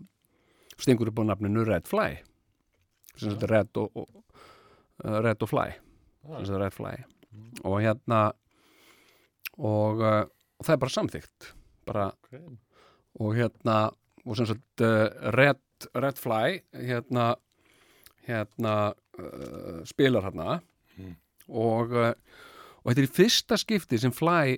stingur 0.79 1.11
upp 1.11 1.23
á 1.23 1.25
nafninu 1.27 1.67
Red 1.67 1.91
Fly. 1.91 2.21
Sem 3.19 3.35
þetta 3.35 3.47
er 3.49 3.55
Red 3.57 3.81
og, 3.83 3.99
og 3.99 5.23
Red 5.27 5.43
og 5.43 5.51
Fly. 5.51 5.71
Sem 6.23 6.45
þetta 6.45 6.59
er 6.59 6.65
Red 6.67 6.77
Fly. 6.77 6.97
Og 7.67 7.81
hérna 7.83 8.21
og, 9.59 9.99
og 9.99 10.63
það 10.63 10.75
er 10.77 10.83
bara 10.85 10.95
samþykkt 10.95 11.49
bara 11.89 12.07
Ok. 12.13 12.39
og 13.21 13.35
hérna 13.39 13.79
og 14.27 14.37
sem 14.37 14.47
sagt 14.51 14.85
uh, 14.85 15.09
Red, 15.35 15.61
Red 15.95 16.19
Fly 16.21 16.59
hérna 16.75 17.31
hérna 18.29 18.77
uh, 19.19 19.85
spilar 19.89 20.29
hérna 20.29 20.61
Mm. 20.99 21.15
og 21.49 21.93
uh, 21.95 22.13
og 22.83 22.89
þetta 22.91 23.01
er 23.03 23.07
í 23.07 23.13
fyrsta 23.15 23.57
skipti 23.61 23.99
sem 24.03 24.11
Fly 24.13 24.57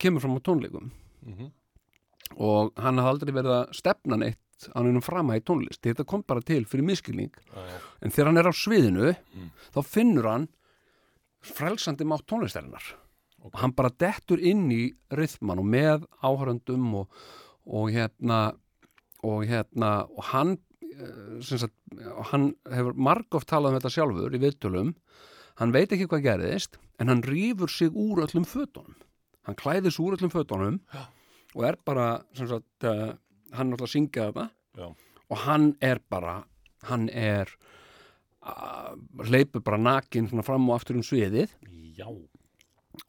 kemur 0.00 0.22
fram 0.22 0.36
á 0.38 0.40
tónleikum 0.46 0.90
Mhm. 1.24 1.50
og 2.40 2.72
hann 2.80 2.96
hafði 3.00 3.10
aldrei 3.12 3.32
verið 3.36 3.52
að 3.58 3.74
stefna 3.76 4.16
neitt 4.20 4.68
á 4.72 4.78
neinum 4.80 5.02
frama 5.04 5.36
í 5.36 5.42
tónlist 5.44 5.82
þetta 5.84 6.06
kom 6.06 6.22
bara 6.26 6.40
til 6.40 6.64
fyrir 6.64 6.84
miskilning 6.86 7.30
Já, 7.52 7.60
já, 7.68 7.78
en 8.02 8.10
þegar 8.14 8.26
hann 8.30 8.38
er 8.38 8.48
á 8.48 8.54
sviðinu 8.54 9.08
Mm. 9.34 9.50
þá 9.74 9.80
finnur 9.84 10.28
hann 10.30 10.48
frelsandi 11.44 12.04
mátt 12.08 12.24
tónlistarinnar 12.30 12.84
og 13.44 13.56
hann 13.60 13.74
bara 13.76 13.92
dettur 14.00 14.40
inn 14.40 14.66
í 14.72 14.82
rithman 15.14 15.60
og 15.60 15.68
með 15.68 16.06
áhörundum 16.24 16.86
og, 17.02 17.24
og 17.68 17.90
hérna 17.92 18.54
og 19.24 19.44
hérna 19.48 19.90
og 20.12 20.24
hann 20.32 20.56
eh, 20.80 21.40
sagt, 21.44 21.74
hann 22.30 22.52
hefur 22.72 22.96
margóft 22.96 23.48
talað 23.50 23.72
um 23.72 23.78
þetta 23.78 23.92
sjálfur 23.94 24.36
í 24.36 24.40
viðtölum. 24.42 24.94
Hann 25.60 25.74
veit 25.74 25.92
ekki 25.94 26.08
hvað 26.10 26.26
gerðist 26.28 26.78
en 27.00 27.12
hann 27.12 27.24
rýfur 27.26 27.70
sig 27.70 27.92
úr 27.92 28.24
öllum 28.24 28.46
fötunum. 28.48 28.96
Hann 29.44 29.58
klæðir 29.60 29.92
sig 29.92 30.04
úr 30.04 30.18
öllum 30.18 30.32
fötunum 30.32 30.80
Já. 30.92 31.04
og 31.54 31.68
er 31.68 31.78
bara 31.84 32.08
sagt, 32.36 32.84
uh, 32.84 33.14
hann 33.52 33.68
er 33.68 33.76
alltaf 33.76 33.88
að 33.88 33.94
syngja 33.94 34.28
þetta 34.32 34.90
og 35.30 35.40
hann 35.44 35.72
er 35.84 36.00
bara 36.10 36.42
hann 36.88 37.08
er 37.08 37.48
uh, 38.44 38.92
hleypur 39.24 39.64
bara 39.64 39.80
nakin 39.80 40.28
fram 40.44 40.68
og 40.68 40.78
aftur 40.78 40.98
um 40.98 41.06
sviðið. 41.06 41.54
Já, 41.94 42.08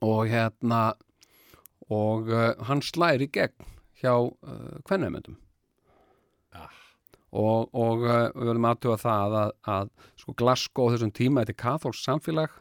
og 0.01 0.27
hérna 0.31 0.81
og 1.93 2.29
uh, 2.31 2.53
hann 2.65 2.81
slæri 2.81 3.27
í 3.27 3.31
gegn 3.35 3.67
hjá 4.01 4.13
uh, 4.17 4.77
kvennaumendum 4.87 5.37
Ah. 6.55 6.71
og, 7.35 7.67
og 7.75 8.05
uh, 8.07 8.29
við 8.31 8.47
verðum 8.47 8.67
aðtuga 8.69 8.95
það 9.01 9.33
að, 9.41 9.49
að 9.75 9.89
sko 10.21 10.35
Glasgow 10.39 10.93
þessum 10.93 11.11
tíma 11.11 11.43
þetta 11.43 11.51
er 11.51 11.57
kathólsk 11.59 12.05
samfélag. 12.05 12.53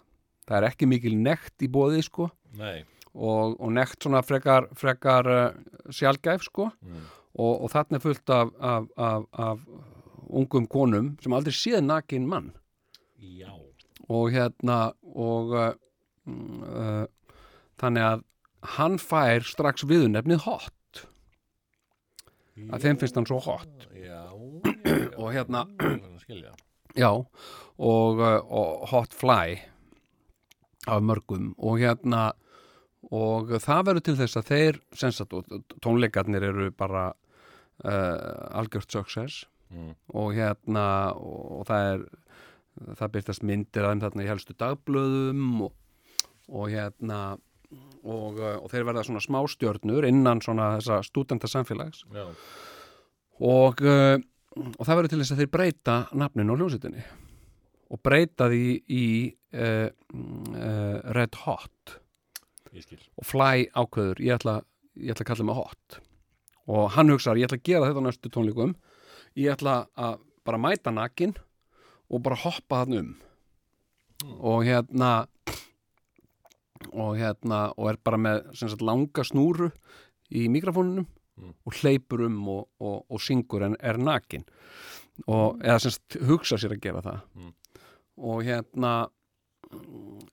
Það 0.48 0.56
er 0.58 0.66
ekki 0.68 0.88
mikil 0.90 1.14
nekt 1.22 1.62
í 1.62 1.68
bóði 1.70 2.02
sko. 2.02 2.26
Nei. 2.58 2.82
Og, 3.14 3.54
og 3.62 3.70
nekt 3.70 4.02
svona 4.02 4.24
frekar, 4.26 4.66
frekar 4.74 5.30
sjálfgæf 5.94 6.42
sko. 6.48 6.66
Mm. 6.82 7.04
og, 7.38 7.52
og 7.62 7.70
þarna 7.70 8.00
er 8.00 8.02
fullt 8.02 8.34
af, 8.34 8.50
af, 8.58 8.90
af, 8.98 9.28
af 9.46 9.62
ungum 10.34 10.66
konum 10.66 11.14
sem 11.22 11.32
aldrei 11.38 11.54
séð 11.54 11.86
nakin 11.86 12.26
mann. 12.26 12.50
Já, 13.22 13.54
og 14.10 14.34
hérna 14.34 14.80
og 15.14 15.54
þannig 16.24 18.06
að 18.06 18.24
hann 18.74 18.96
fær 19.02 19.44
strax 19.46 19.84
viðunefnið 19.88 20.44
hot. 20.46 21.04
Að 22.70 22.86
þeim 22.86 23.00
finnst 23.02 23.18
hann 23.18 23.28
svo 23.28 23.40
hot. 23.42 23.88
Já, 23.92 23.98
já, 23.98 24.22
já 24.22 25.08
og 25.20 25.28
hérna 25.34 25.64
já 26.94 27.10
og, 27.10 28.20
uh, 28.20 28.40
og 28.46 28.84
hot 28.92 29.14
fly 29.16 29.58
af 30.86 31.02
mörgum. 31.02 31.52
Og 31.58 31.82
hérna 31.82 32.32
og 33.12 33.50
það 33.60 33.88
verður 33.88 34.04
til 34.06 34.16
þess 34.20 34.38
að 34.40 34.50
þeir 34.52 34.78
sensat, 34.96 35.34
tónleikarnir 35.84 36.46
eru 36.46 36.70
bara 36.72 37.10
uh, 37.84 38.54
algjört 38.54 38.92
success. 38.92 39.44
Mm. 39.74 39.94
og 40.14 40.34
hérna 40.36 41.14
og, 41.16 41.38
og 41.58 41.62
það 41.66 41.86
er 41.88 42.02
það 42.98 43.12
byrtast 43.14 43.44
myndir 43.48 43.86
aðeim 43.86 44.02
þarna 44.04 44.22
í 44.22 44.28
helstu 44.28 44.54
dagblöðum 44.60 45.64
og, 45.66 45.72
og 46.48 46.70
hérna 46.72 47.20
og, 48.04 48.38
uh, 48.38 48.58
og 48.60 48.68
þeir 48.72 48.86
verða 48.86 49.04
svona 49.06 49.22
smástjörnur 49.24 50.06
innan 50.08 50.42
svona 50.44 50.74
þessa 50.76 51.00
stúdenta 51.06 51.48
samfélags 51.50 52.04
Já, 52.12 52.26
og, 53.40 53.82
uh, 53.82 54.16
og 54.54 54.82
það 54.86 54.96
verður 54.96 55.12
til 55.12 55.20
þess 55.22 55.34
að 55.34 55.42
þeir 55.42 55.52
breyta 55.56 55.96
nafninu 56.14 56.54
á 56.54 56.58
hljómsveitinni. 56.58 57.04
Og 57.94 58.00
breyta 58.02 58.48
því 58.50 58.68
í 58.90 59.06
uh, 59.54 59.88
uh, 59.90 60.96
Red 61.16 61.38
Hot. 61.44 61.98
Og 62.74 63.26
Fly 63.26 63.68
ákveður, 63.70 64.22
ég 64.22 64.38
ætla, 64.38 64.60
ég 64.98 65.14
ætla 65.14 65.26
að 65.26 65.30
kalla 65.30 65.48
mig 65.48 65.58
Hot. 65.58 65.98
Og 66.70 66.88
hann 66.94 67.12
hugsaður, 67.12 67.42
ég 67.42 67.50
ætla 67.50 67.60
að 67.60 67.68
gera 67.68 67.90
þetta 67.90 68.02
á 68.02 68.06
næstu 68.06 68.32
tónleikum. 68.32 68.74
Ég 69.38 69.52
ætla 69.54 69.76
að 69.98 70.22
bara 70.46 70.60
mæta 70.60 70.94
nakin 70.94 71.34
og 72.10 72.22
bara 72.24 72.38
hoppa 72.38 72.82
hann 72.82 72.98
um. 72.98 73.12
Og 74.38 74.64
hérna 74.66 75.26
og 76.92 77.16
hérna 77.18 77.72
og 77.78 77.88
er 77.90 77.96
bara 78.04 78.16
með 78.20 78.54
sagt, 78.54 78.82
langa 78.82 79.24
snúru 79.24 79.70
í 80.30 80.48
mikrofónunum 80.48 81.06
Mm. 81.34 81.50
og 81.66 81.72
hleypur 81.74 82.20
um 82.28 82.48
og, 82.48 82.68
og, 82.78 83.06
og 83.10 83.18
syngur 83.18 83.64
en 83.66 83.72
er 83.82 83.96
nakin 83.98 84.44
og 85.26 85.58
eða 85.66 85.80
sem 85.82 85.90
sagt, 85.90 86.14
hugsa 86.22 86.54
sér 86.54 86.76
að 86.76 86.80
gera 86.84 87.00
það 87.02 87.20
Mm. 87.34 87.54
og 88.22 88.44
hérna 88.46 88.92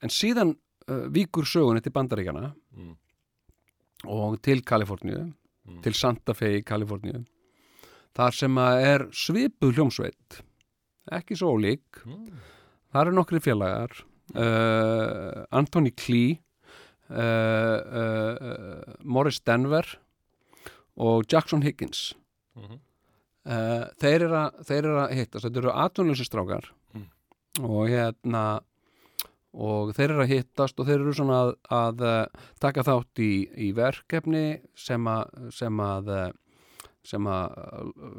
en 0.03 0.09
síðan 0.13 0.51
uh, 0.87 1.07
víkur 1.09 1.47
sögunni 1.49 1.81
til 1.81 1.91
Bandaríkjana 1.91 2.53
Mm. 2.77 2.95
og 4.05 4.41
til 4.41 4.61
Kaliforníu 4.61 5.33
Mm. 5.65 5.81
til 5.81 5.93
Santa 5.93 6.33
Fe 6.33 6.59
í 6.59 6.63
Kaliforníu 6.63 7.25
þar 8.13 8.31
sem 8.33 8.55
að 8.55 8.81
er 8.85 9.05
svipuð 9.09 9.73
hljómsveit 9.73 10.41
ekki 11.11 11.35
svo 11.35 11.57
ólík 11.57 12.05
Mm. 12.05 12.29
það 12.93 13.01
eru 13.07 13.11
nokkri 13.17 13.39
félagar 13.41 14.03
uh, 14.35 15.43
Anthony 15.51 15.91
Klee 15.91 16.39
uh, 17.09 17.17
uh, 17.17 18.35
uh, 18.39 18.95
Morris 19.03 19.39
Denver 19.39 19.85
og 20.97 21.25
Jackson 21.31 21.63
Higgins. 21.63 22.13
Mhm. 22.55 22.79
uh, 23.45 23.85
þeir 24.01 24.27
eru 24.27 24.37
að, 24.37 24.75
að 25.05 25.15
hittast. 25.19 25.45
Þetta 25.47 25.63
eru 25.63 25.71
atvinnlösi 25.85 26.27
strákar. 26.27 26.71
Mm. 26.93 27.07
og 27.67 27.89
hérna 27.91 28.61
og 29.51 29.91
þeir 29.95 30.13
eru 30.13 30.23
að 30.23 30.31
hittast 30.31 30.79
og 30.79 30.87
þeir 30.87 31.01
eru 31.01 31.13
svona 31.15 31.39
að, 31.43 31.49
að 31.75 32.03
taka 32.63 32.85
þátt 32.87 33.19
í, 33.19 33.33
í 33.59 33.71
verkefni 33.75 34.61
sem 34.79 35.07
að 35.11 35.51
sem 35.51 35.81
að, 35.83 36.13
sem 37.03 37.27
að 37.27 37.57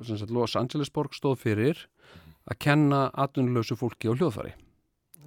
sem 0.05 0.35
Los 0.37 0.57
Angeles 0.61 0.93
borg 0.93 1.17
stóð 1.17 1.39
fyrir 1.47 1.87
að 2.45 2.59
kenna 2.61 3.07
atvinnulausu 3.15 3.79
fólki 3.81 4.11
á 4.11 4.17
hljóðfæri 4.17 4.53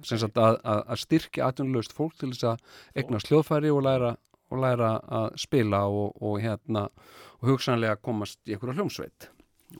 sem 0.04 0.20
sagt 0.20 0.38
að, 0.40 0.58
að, 0.64 0.82
að 0.92 1.02
styrkja 1.02 1.50
atvinnulaust 1.50 1.94
fólk 1.96 2.16
til 2.20 2.32
þess 2.32 2.50
að 2.52 2.64
eignast 3.00 3.30
hljóðfæri 3.30 3.72
og 3.72 3.82
læra, 3.86 4.12
og 4.52 4.62
læra 4.62 4.92
að 5.20 5.28
spila 5.40 5.84
og, 5.88 6.16
og 6.20 6.40
hérna 6.44 6.86
og 7.40 7.50
hugsanlega 7.50 7.98
komast 8.02 8.40
í 8.46 8.54
einhverja 8.54 8.80
hljómsveit. 8.80 9.28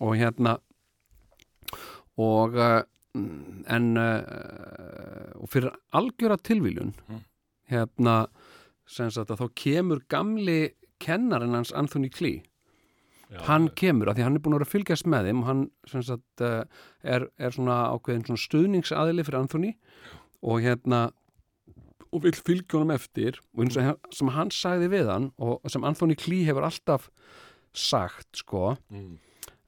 Og 0.01 0.17
hérna 0.19 0.59
og 2.21 2.57
uh, 2.57 2.81
en 3.17 3.87
uh, 4.01 4.21
og 5.41 5.49
fyrir 5.53 5.73
algjöra 5.97 6.37
tilvíljun 6.37 6.95
hérna 7.71 8.27
sem 8.87 9.11
sagt 9.11 9.33
að 9.33 9.43
þá 9.43 9.57
kemur 9.59 10.03
gamli 10.09 10.75
kennarinn 11.03 11.57
hans 11.57 11.73
Anthony 11.77 12.11
Klee 12.13 12.45
Já, 13.27 13.41
hann 13.49 13.69
kemur 13.75 14.07
að 14.13 14.21
því 14.21 14.23
hann 14.23 14.37
er 14.39 14.43
búin 14.45 14.55
að 14.55 14.61
vera 14.61 14.69
að 14.69 14.75
fylgjast 14.77 15.07
með 15.11 15.25
þeim 15.27 15.41
og 15.43 15.47
hann 15.51 15.63
sagt 16.07 16.43
uh, 16.47 16.65
er, 17.03 17.25
er 17.43 17.51
svona 17.57 17.79
ákveðin 17.97 18.23
svona 18.29 18.43
stuðningsaðili 18.45 19.25
fyrir 19.27 19.41
Anthony 19.41 19.73
og 20.47 20.61
hérna 20.63 21.01
og 22.15 22.23
vill 22.23 22.37
fylgja 22.39 22.79
honum 22.79 22.95
eftir 22.95 23.41
og 23.57 23.65
eins 23.65 23.77
og 23.81 23.83
he- 23.89 24.15
sem 24.15 24.31
hann 24.37 24.53
sagði 24.55 24.93
við 24.93 25.11
hann 25.11 25.31
og 25.43 25.67
sem 25.73 25.83
Anthony 25.85 26.15
Klee 26.15 26.47
hefur 26.47 26.69
alltaf 26.69 27.09
sagt 27.77 28.39
sko 28.45 28.77
Mm. 28.93 29.19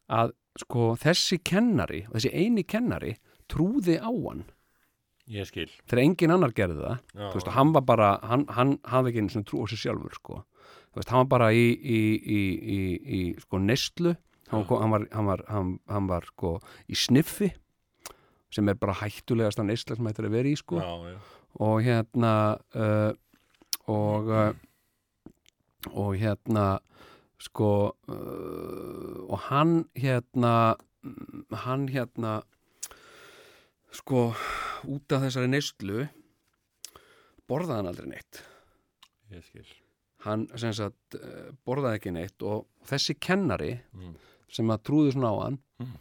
að 0.08 0.32
sko 0.58 0.94
þessi 0.96 1.40
kennari 1.44 2.04
og 2.08 2.14
þessi 2.16 2.30
eini 2.34 2.62
kennari 2.66 3.16
trúði 3.48 3.98
á 4.00 4.08
hann. 4.10 4.44
Ég 5.28 5.44
skil. 5.46 5.68
Þegar 5.86 6.00
engin 6.04 6.30
annar 6.32 6.52
gerði 6.56 6.78
það 6.80 6.98
Já, 7.14 7.32
veist, 7.34 7.48
hann 7.52 7.72
var 7.74 7.82
bara, 7.82 8.18
hann, 8.22 8.46
hann 8.48 8.78
hafði 8.88 9.10
ekki 9.12 9.18
einu 9.20 9.28
svona 9.34 9.44
trú 9.50 9.60
á 9.60 9.66
sig 9.68 9.78
sjálfur, 9.82 10.14
sko 10.16 10.38
veist, 10.98 11.12
hann 11.12 11.24
var 11.24 11.30
bara 11.34 11.48
í, 11.54 11.66
í, 11.74 12.00
í, 12.18 12.80
í, 13.18 13.22
sko, 13.42 13.60
neyslu. 13.62 14.14
Hann, 14.48 14.64
hann 14.68 14.92
var, 14.94 15.06
hann 15.12 15.28
var, 15.28 15.42
hann, 15.52 15.72
hann 15.92 16.06
var, 16.08 16.28
sko 16.32 16.54
í 16.88 16.96
sniffi 16.96 17.50
sem 18.54 18.68
er 18.72 18.78
bara 18.80 18.96
hættulegast 18.96 19.60
að 19.60 19.68
neysla 19.68 19.96
sem 19.98 20.08
er 20.08 20.24
að 20.24 20.36
vera 20.38 20.48
í, 20.48 20.56
sko. 20.56 20.80
Já, 20.80 21.12
já. 21.12 21.18
og 21.64 21.82
hérna 21.84 22.32
uh, 22.78 23.12
og 23.92 24.30
uh, 24.32 24.52
og 25.92 26.16
hérna 26.18 26.78
sko 27.38 27.72
uh, 28.08 29.18
og 29.28 29.38
hann 29.48 29.84
hérna 29.94 30.76
hann 31.64 31.88
hérna 31.92 32.38
sko 33.94 34.30
út 34.88 35.12
af 35.12 35.26
þessari 35.26 35.50
neyslu 35.52 36.06
borðaði 37.48 37.80
hann 37.80 37.92
aldrei 37.92 38.10
neitt. 38.14 38.42
Ég 39.32 39.44
skil 39.44 39.77
hann 40.26 40.46
sem 40.58 40.72
sagt 40.74 41.14
eh, 41.14 41.50
borðaði 41.66 41.98
ekki 42.00 42.12
neitt 42.16 42.42
og 42.42 42.66
þessi 42.88 43.14
kennari 43.20 43.80
Mm. 43.94 44.14
sem 44.50 44.66
að 44.72 44.82
trúði 44.88 45.12
svona 45.14 45.30
á 45.30 45.36
hann 45.44 45.58
Mm. 45.80 45.92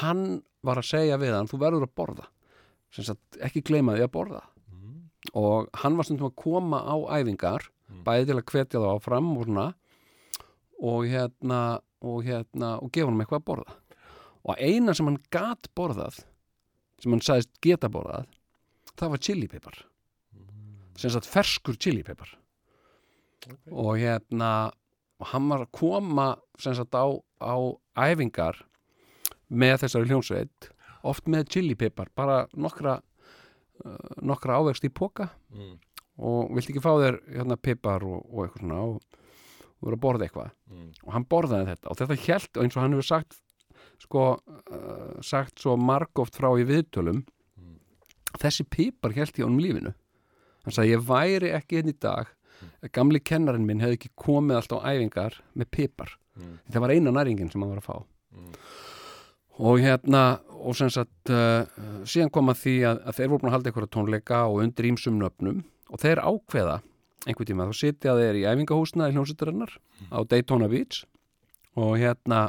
hann 0.00 0.42
var 0.62 0.76
að 0.76 0.88
segja 0.90 1.18
við 1.18 1.32
hann 1.34 1.48
þú 1.48 1.58
verður 1.58 1.86
að 1.88 1.94
borða. 1.96 2.26
Sem 2.94 3.04
sagt 3.04 3.38
ekki 3.42 3.62
gleyma 3.64 3.96
því 3.96 4.04
að 4.06 4.12
borða. 4.12 4.42
Mm. 4.70 5.10
og 5.34 5.68
hann 5.74 5.96
var 5.96 6.04
stundum 6.04 6.30
að 6.30 6.36
koma 6.36 6.78
á 6.84 6.94
æfingar 7.18 7.68
bæði 8.04 8.26
til 8.26 8.36
að 8.38 8.44
hvetja 8.52 8.80
þá 8.80 8.88
áfram 8.98 9.36
og 9.38 9.44
svona 9.46 9.74
og 10.82 11.04
hérna 11.08 11.80
og 12.04 12.22
hérna 12.24 12.78
og 12.82 12.90
gefa 12.92 13.08
hann 13.10 13.20
eitthvað 13.20 13.40
að 13.40 13.48
borða. 13.48 13.74
Og 14.44 14.56
eina 14.60 14.94
sem 14.94 15.06
hann 15.06 15.18
gat 15.32 15.68
borðað 15.74 16.22
sem 17.00 17.10
hann 17.12 17.20
sagðist 17.24 17.50
geta 17.64 17.88
borðað 17.88 18.26
það 18.96 19.10
var 19.10 19.18
chilipipar 19.18 19.78
sem 20.96 21.10
sagt 21.10 21.26
ferskur 21.26 21.74
chilipipar 23.44 23.78
og 23.84 23.98
hérna 24.00 24.50
hann 25.24 25.48
var 25.48 25.62
að 25.64 25.72
koma 25.78 26.28
sagt 26.58 26.94
á, 26.96 27.06
á 27.40 27.54
æfingar 27.96 28.58
með 29.54 29.84
þessari 29.84 30.08
hljónsveit 30.10 30.70
oft 31.06 31.28
með 31.30 31.48
chilipipar 31.54 32.08
bara 32.16 32.42
nokkra 32.56 32.98
uh, 33.84 34.14
nokkra 34.22 34.58
ávext 34.60 34.84
í 34.88 34.92
póka 34.92 35.30
Mm. 35.54 35.76
og 36.18 36.50
vilt 36.56 36.68
ekki 36.70 36.80
fá 36.82 36.92
þér 36.98 37.16
hérna 37.36 37.56
pipar 37.60 38.02
og, 38.06 38.24
og 38.32 38.44
eitthvað 38.48 38.60
svona 38.64 38.78
og, 38.82 39.00
vera 39.84 39.96
að 39.96 40.02
borða 40.02 40.26
eitthvað 40.26 40.50
Mm. 40.70 40.88
og 41.04 41.12
hann 41.14 41.26
borðaði 41.30 41.68
þetta 41.70 41.90
og 41.92 41.98
þetta 42.00 42.16
hjælt 42.24 42.56
og 42.58 42.64
eins 42.64 42.76
og 42.76 42.82
hann 42.82 42.96
hefur 42.96 43.08
sagt 43.12 43.40
sko 44.02 44.22
uh, 44.34 45.20
sagt 45.22 45.60
svo 45.62 45.76
margóft 45.78 46.34
frá 46.40 46.50
í 46.58 46.66
viðtölum 46.66 47.22
Mm. 47.58 47.76
þessi 48.42 48.66
pipar 48.66 49.14
hjælt 49.14 49.38
í 49.38 49.44
honum 49.46 49.62
lífinu 49.62 49.94
hann 50.64 50.72
sagði 50.74 50.96
ég 50.96 51.04
væri 51.06 51.50
ekki 51.54 51.78
einn 51.78 51.92
í 51.92 51.98
dag. 52.00 52.26
Gamli 52.94 53.20
kennarinn 53.20 53.66
minn 53.66 53.82
hefði 53.82 53.98
ekki 53.98 54.12
komið 54.20 54.60
alltaf 54.60 54.84
á 54.84 54.88
æfingar 54.92 55.38
með 55.54 55.70
pipar. 55.70 56.16
Mm. 56.34 56.56
það 56.74 56.82
var 56.82 56.90
eina 56.90 57.10
næringin 57.14 57.50
sem 57.52 57.62
hann 57.62 57.70
var 57.70 57.78
að 57.78 57.86
fá. 57.86 57.96
Mm. 58.34 58.54
og 59.62 59.76
hérna 59.78 60.22
og 60.64 60.74
sem 60.74 60.90
sagt 60.90 61.30
uh, 61.30 61.62
síðan 62.08 62.32
kom 62.34 62.50
að 62.50 62.62
því 62.64 62.74
að, 62.88 63.00
að 63.04 63.18
þeir 63.18 63.30
voru 63.30 63.42
búin 63.42 63.50
að 63.50 63.54
halda 63.54 63.70
einhverja 63.70 63.92
tónleika 63.94 64.40
og 64.48 64.62
undir 64.64 64.88
ímsum 64.88 65.20
nöfnum. 65.20 65.62
Og 65.92 66.00
þeir 66.02 66.22
ákveða 66.24 66.80
einhvern 67.28 67.48
tíma 67.50 67.68
þá 67.68 67.78
sitja 67.78 68.16
þeir 68.18 68.40
í 68.40 68.44
æfingahúsna 68.48 69.08
í 69.10 69.14
hljómsveitarinnar 69.14 69.76
á 70.10 70.18
Daytona 70.28 70.68
Beach. 70.72 71.04
Og 71.78 71.96
hérna 72.00 72.48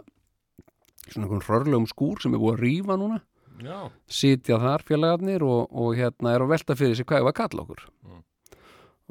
svona 1.10 1.28
einhvern 1.28 1.46
hrörlegum 1.46 1.88
skúr 1.90 2.22
sem 2.24 2.34
er 2.34 2.42
búið 2.42 2.56
að 2.56 2.64
rífa 2.64 3.00
núna. 3.00 3.22
Já, 3.64 3.88
sitja 4.12 4.58
þar 4.60 4.84
félagarnir 4.84 5.44
og, 5.48 5.70
og 5.72 5.94
hérna 5.96 6.34
er 6.36 6.44
að 6.44 6.52
velta 6.52 6.76
fyrir 6.76 6.98
sig 6.98 7.08
hvað 7.08 7.28
var 7.28 7.36
að 7.36 7.40
kalla 7.40 7.64
okkur. 7.64 7.86
Mm. 8.04 8.24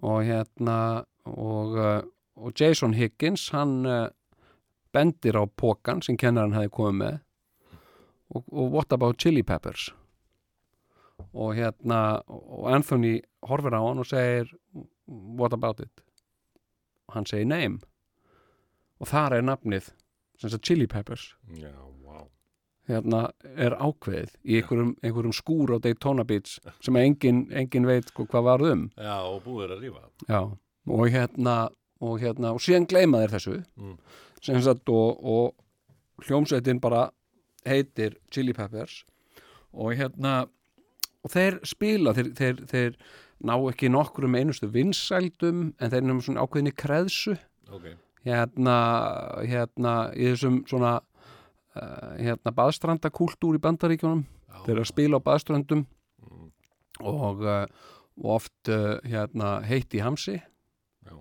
Og 0.03 0.25
hérna 0.27 0.79
og, 1.25 1.77
uh, 1.79 2.03
og 2.37 2.61
Jason 2.61 2.95
Higgins 2.95 3.49
hann 3.55 3.87
uh, 3.87 4.09
bendir 4.95 5.39
á 5.39 5.45
pókan 5.47 6.03
sem 6.03 6.19
kennarinn 6.19 6.57
hefði 6.57 6.73
komið 6.75 6.99
með. 7.01 7.21
Og, 8.35 8.45
og 8.51 8.73
what 8.75 8.93
about 8.93 9.19
chili 9.19 9.43
peppers? 9.43 9.91
Og 11.33 11.55
hérna 11.55 12.21
og 12.27 12.71
Anthony 12.75 13.21
horfir 13.47 13.77
á 13.77 13.81
hann 13.83 14.03
og 14.03 14.09
segir 14.09 14.51
what 15.07 15.53
about 15.53 15.81
it? 15.81 16.05
Og 17.09 17.19
hann 17.19 17.27
segir 17.27 17.47
name. 17.47 17.81
Og 18.99 19.11
þar 19.11 19.39
er 19.39 19.47
nafnið 19.47 19.93
sem 20.41 20.51
sagt 20.51 20.67
chili 20.67 20.87
peppers. 20.91 21.35
Já, 21.55 21.75
hérna 22.91 23.23
er 23.57 23.77
ákveðið 23.79 24.35
í 24.45 24.59
einhverjum, 24.59 24.93
einhverjum 25.03 25.37
skúr 25.37 25.73
á 25.75 25.79
Daytona 25.81 26.25
Beach 26.29 26.59
sem 26.85 26.99
engin, 27.01 27.47
engin 27.57 27.89
veit 27.89 28.11
sko 28.11 28.27
hvað 28.29 28.49
varð 28.51 28.73
um. 28.73 28.85
Já, 28.99 29.17
og 29.25 29.41
búið 29.47 29.65
er 29.67 29.75
að 29.77 29.87
rífa. 29.87 30.05
Já, 30.29 30.41
og 30.99 31.09
hérna 31.15 31.57
og 32.05 32.21
hérna, 32.21 32.53
og 32.55 32.63
síðan 32.63 32.89
gleyma 32.91 33.23
þeir 33.23 33.35
þessu. 33.37 33.59
Mm. 33.81 33.97
sagt 34.63 34.91
og, 34.93 35.21
og 35.25 36.25
hljómsveitin 36.27 36.81
bara 36.83 37.09
heitir 37.69 38.19
Chili 38.31 38.53
Peppers. 38.53 39.05
Og 39.73 39.95
hérna 39.99 40.45
og 41.25 41.33
þeir 41.33 41.61
spila, 41.65 42.13
þeir, 42.17 42.33
þeir, 42.37 42.63
þeir 42.69 42.97
ná 43.45 43.55
ekki 43.57 43.91
nokkrum 43.93 44.37
einustu 44.37 44.69
vinsældum 44.73 45.73
en 45.79 45.93
þeir 45.93 46.05
nefnum 46.05 46.23
svona 46.27 46.45
ákveðinni 46.45 46.75
kreðsu. 46.77 47.39
Ok, 47.73 47.89
hérna, 48.27 48.77
hérna 49.49 49.95
í 50.13 50.29
þessum 50.33 50.63
svona 50.69 50.99
hérna 51.75 52.53
baðstrandakúltúr 52.55 53.59
í 53.59 53.63
bandaríkjunum. 53.65 54.25
Já, 54.25 54.57
þeir 54.65 54.75
eru 54.77 54.85
að 54.85 54.91
spila 54.91 55.21
á 55.21 55.27
baðströndum. 55.29 55.85
Mm. 56.25 56.51
og, 57.11 57.45
og 57.45 58.29
oft 58.37 58.71
uh, 58.71 58.99
hérna, 59.03 59.57
heitt 59.67 59.95
í 59.97 60.03
hamsi. 60.05 60.39
Já. 61.05 61.17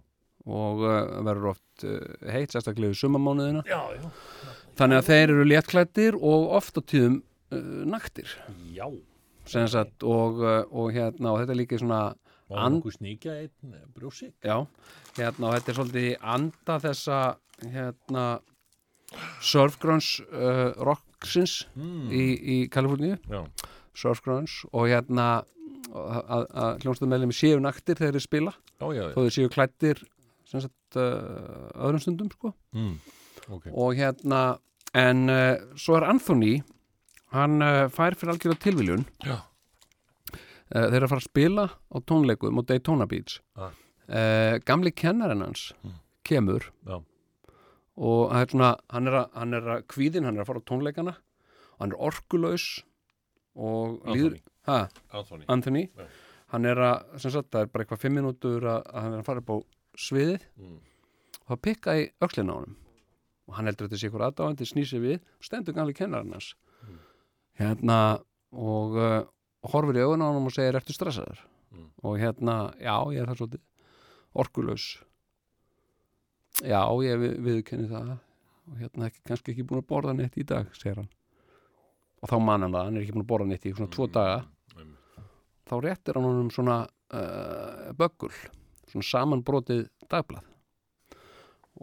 og 0.46 0.84
verður 0.84 1.54
oft 1.54 1.86
heitt 2.30 2.54
sérstaklega 2.54 2.94
í 2.94 3.00
sumamánuðina 3.00 3.64
já, 3.68 3.80
já. 3.96 4.10
Þannig 4.78 5.00
að 5.00 5.08
þeir 5.10 5.24
eru 5.24 5.46
léttklættir 5.48 6.18
og 6.18 6.52
oft 6.58 6.78
á 6.78 6.82
tíðum 6.82 7.18
uh, 7.54 7.82
naktir. 7.90 8.30
Sagt, 9.44 10.06
og, 10.08 10.40
og 10.72 10.94
hérna 10.96 11.34
og 11.34 11.42
þetta 11.42 11.52
er 11.52 11.60
líka 11.60 11.80
svona 11.82 12.04
And- 12.54 12.78
einn 12.78 12.82
hérna 15.18 15.50
og 15.50 15.56
þetta 15.56 15.72
er 15.72 15.78
svolítið 15.78 16.10
anda 16.36 16.78
þessa 16.84 17.20
hérna 17.74 18.26
surfgrunns 19.44 20.20
uh, 20.32 20.74
rocksins 20.84 21.68
mm. 21.76 22.10
í, 22.12 22.24
í 22.56 22.58
Kaliforníu 22.74 23.18
Já, 23.32 23.42
surfgrunns 23.98 24.62
og 24.72 24.88
hérna 24.92 25.28
að, 25.94 26.46
að 26.50 26.84
hljómsdæðmeðlemi 26.86 27.36
séu 27.38 27.60
naktir 27.62 28.00
þegar 28.00 28.18
þeir 28.18 28.26
spila 28.26 28.54
já, 28.56 28.88
já, 28.98 29.04
þó 29.14 29.20
þeir 29.26 29.36
séu 29.38 29.52
klættir 29.54 30.04
uh, 30.04 31.08
öðrum 31.84 32.02
stundum 32.04 32.32
sko 32.34 32.54
Mm. 32.74 32.96
Ok, 33.52 33.66
og 33.76 33.98
hérna 34.00 34.40
en 34.96 35.26
uh, 35.30 35.58
svo 35.78 35.98
er 36.00 36.06
Anthony 36.08 36.54
hann 37.36 37.60
uh, 37.62 37.90
fær 37.92 38.16
fyrir 38.18 38.32
algjörða 38.34 38.62
tilviljun 38.64 39.04
já, 39.26 39.36
uh, 39.42 40.86
þeir 40.88 40.96
eru 41.02 41.06
að 41.08 41.12
fara 41.14 41.22
að 41.22 41.28
spila 41.28 41.66
á 41.70 41.98
tónleikum 42.10 42.62
á 42.62 42.64
Daytona 42.70 43.08
Beach 43.10 43.40
Ah. 43.60 43.74
uh, 44.08 44.56
gamli 44.66 44.92
kennarinn 44.96 45.44
hans 45.46 45.74
Mm. 45.84 45.98
kemur 46.24 46.70
Já. 46.88 47.02
Og 47.98 48.34
er 48.34 48.50
svona, 48.50 48.72
hann 48.90 49.10
er 49.10 49.20
að, 49.20 49.28
hann 49.38 49.58
er 49.58 49.70
að 49.76 49.86
kvíðin, 49.94 50.26
hann 50.28 50.40
er 50.40 50.44
að 50.44 50.50
fara 50.50 50.64
á 50.64 50.70
tónleikana. 50.70 51.14
Hann 51.80 51.94
er 51.94 52.02
orkulaus 52.10 52.68
og 53.54 54.00
líður, 54.10 54.40
Anthony 54.40 54.54
ha, 54.66 54.78
Anthony. 55.12 55.46
Anthony. 55.48 55.84
Já. 55.98 56.08
hann 56.54 56.66
er 56.70 56.82
að, 56.86 57.06
sem 57.22 57.34
sagt, 57.34 57.52
það 57.54 57.66
er 57.66 57.72
bara 57.74 57.86
eitthvað 57.86 58.02
fimm 58.02 58.18
minútur 58.20 58.66
að, 58.70 58.82
að 58.90 59.06
hann 59.06 59.16
er 59.16 59.22
að 59.22 59.30
fara 59.30 59.44
upp 59.44 59.54
á 59.54 59.58
sviðið. 60.00 60.48
Mm. 60.58 60.80
og 61.44 61.54
það 61.54 61.62
pikka 61.68 61.96
í 62.00 62.04
öxlina 62.24 62.56
á 62.56 62.58
honum. 62.58 62.76
Og 63.50 63.56
hann 63.58 63.68
heldur 63.68 63.90
þetta 63.90 64.00
sé 64.00 64.10
ykkur 64.10 64.26
aðdáðandi 64.30 64.68
snýsi 64.70 65.02
við 65.04 65.18
og 65.20 65.48
stendur 65.48 65.76
gamli 65.76 65.96
kennarinn 65.98 66.34
hans. 66.34 66.54
Hérna 67.60 67.98
og 68.54 68.96
uh, 68.98 69.26
horfir 69.74 70.00
í 70.00 70.06
augun 70.06 70.24
á 70.24 70.30
honum 70.30 70.48
og 70.50 70.56
segir 70.56 70.78
ertu 70.80 70.96
stressaður? 70.96 71.44
Mm. 71.74 71.90
og 72.06 72.20
hérna, 72.22 72.56
já, 72.78 72.96
ég 73.14 73.24
er 73.24 73.30
það 73.32 73.40
svolítið. 73.42 73.64
Orkulaus 74.34 74.86
já, 76.64 76.80
ég 77.06 77.20
við, 77.22 77.36
viðkenni 77.48 77.90
það. 77.92 78.14
Og 78.72 78.80
hérna 78.80 79.10
ekki, 79.10 79.22
kannski 79.28 79.54
ekki 79.54 79.66
búin 79.68 79.82
að 79.82 79.90
borða 79.90 80.16
neitt 80.16 80.38
í 80.40 80.46
dag, 80.48 80.70
segir 80.78 81.02
hann. 81.02 81.10
Og 82.24 82.32
þá 82.32 82.36
man 82.40 82.64
hann 82.64 82.76
það, 82.76 82.88
hann 82.88 82.98
er 82.98 83.04
ekki 83.04 83.16
búin 83.18 83.26
að 83.26 83.32
borða 83.34 83.50
neitt 83.50 83.68
í 83.68 83.74
svona 83.76 83.94
tvo 83.94 84.08
daga. 84.08 84.38
Einmitt. 84.78 85.26
þá 85.68 85.76
réttir 85.84 86.20
hann 86.20 86.28
honum 86.30 86.52
svona 86.54 86.78
uh, 86.88 87.90
böggul, 88.00 88.32
svona 88.92 89.10
samanbrotið 89.10 89.84
dagblað. 90.12 90.48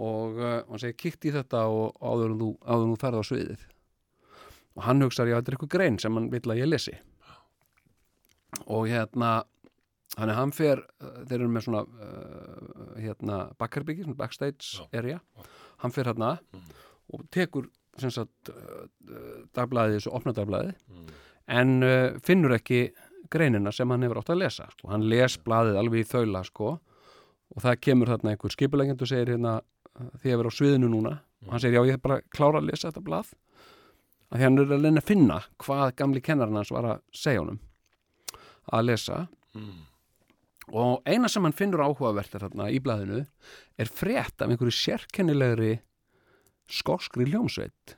Og 0.01 0.41
uh, 0.41 0.57
hann 0.71 0.81
segir 0.81 0.99
kíkt 1.05 1.29
í 1.29 1.35
þetta 1.35 1.67
og 1.69 2.01
áður 2.01 2.33
en 2.33 2.41
þú, 2.41 2.51
þú 2.65 2.99
ferð 3.03 3.21
á 3.21 3.25
sviðið. 3.29 3.69
Og 4.79 4.85
hann 4.87 5.05
hugsar, 5.05 5.29
já, 5.29 5.37
þetta 5.37 5.51
er 5.51 5.59
eitthvað 5.59 5.75
grein 5.75 6.01
sem 6.01 6.17
hann 6.17 6.31
vill 6.33 6.47
að 6.47 6.63
ég 6.63 6.71
lesi. 6.71 6.97
Og 8.71 8.89
hérna 8.89 9.41
þannig 10.17 10.35
að 10.35 10.39
hann 10.41 10.53
fer, 10.57 10.81
uh, 11.01 11.21
þeir 11.29 11.39
eru 11.41 11.49
með 11.55 11.67
svona 11.69 11.83
uh, 11.87 12.97
hérna 13.01 13.37
bakkarbyggi, 13.61 14.05
svona 14.07 14.19
backstage 14.19 14.81
area 14.97 15.21
hann 15.85 15.95
fer 15.95 16.11
hérna 16.11 16.33
og 17.15 17.25
tekur 17.35 17.69
sem 18.01 18.11
sagt 18.15 18.51
uh, 18.51 18.87
dagblæðið, 19.57 19.99
þessu 20.01 20.15
opna 20.17 20.33
dagblæðið 20.37 20.75
Mm. 20.91 21.07
en 21.51 21.83
uh, 21.83 22.19
finnur 22.23 22.53
ekki 22.57 22.81
greinina 23.31 23.71
sem 23.73 23.91
hann 23.91 24.03
hefur 24.03 24.19
átt 24.21 24.31
að 24.35 24.41
lesa 24.43 24.67
sko. 24.75 24.89
hann 24.91 25.05
les 25.09 25.37
blaðið 25.47 25.79
alveg 25.79 26.05
í 26.05 26.09
þaula 26.11 26.45
sko. 26.47 26.79
og 27.55 27.63
það 27.65 27.81
kemur 27.83 28.07
þarna 28.11 28.31
einhver 28.35 28.53
skipulegend 28.55 29.03
og 29.03 29.09
segir 29.11 29.33
hérna 29.35 29.61
því 30.23 30.31
að 30.33 30.39
vera 30.41 30.51
á 30.51 30.59
sviðinu 30.59 30.89
núna 30.91 31.13
og 31.47 31.51
hann 31.55 31.61
segir 31.63 31.79
já 31.81 31.87
ég 31.89 31.97
hef 31.97 32.03
bara 32.03 32.21
klára 32.31 32.61
að 32.61 32.69
lesa 32.71 32.91
þetta 32.91 33.03
blað 33.07 33.33
að 34.31 34.39
því 34.39 34.45
hann 34.47 34.59
er 34.59 34.65
að 34.77 34.85
reyna 34.87 35.01
að 35.03 35.09
finna 35.11 35.39
hvað 35.59 35.95
gamli 35.99 36.21
kennarinn 36.23 36.57
hans 36.61 36.71
var 36.71 36.87
að 36.93 37.01
segja 37.13 37.43
honum 37.43 37.61
að 38.73 38.85
lesa 38.91 39.27
Mm. 39.51 39.81
Og 40.71 41.07
eina 41.09 41.29
sem 41.31 41.45
hann 41.47 41.57
finnur 41.57 41.83
áhugavert 41.83 42.35
er 42.35 42.45
þarna 42.47 42.69
í 42.71 42.81
blaðinu 42.83 43.25
er 43.81 43.91
frétt 43.91 44.43
af 44.43 44.51
einhverju 44.51 44.75
sérkennilegri 44.77 45.79
skóskri 46.71 47.27
hljómsveit 47.27 47.97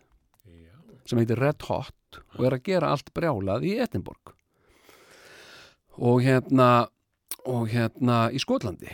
Já. 0.49 0.77
sem 1.05 1.20
heitir 1.20 1.40
Red 1.40 1.66
Hot 1.69 2.20
og 2.39 2.47
er 2.47 2.57
að 2.57 2.65
gera 2.69 2.93
allt 2.93 3.12
brjálað 3.16 3.66
í 3.69 3.77
Edinborg. 3.81 4.35
Og 6.01 6.23
hérna 6.24 6.89
og 7.49 7.69
hérna 7.73 8.28
í 8.32 8.40
Skotlandi. 8.40 8.93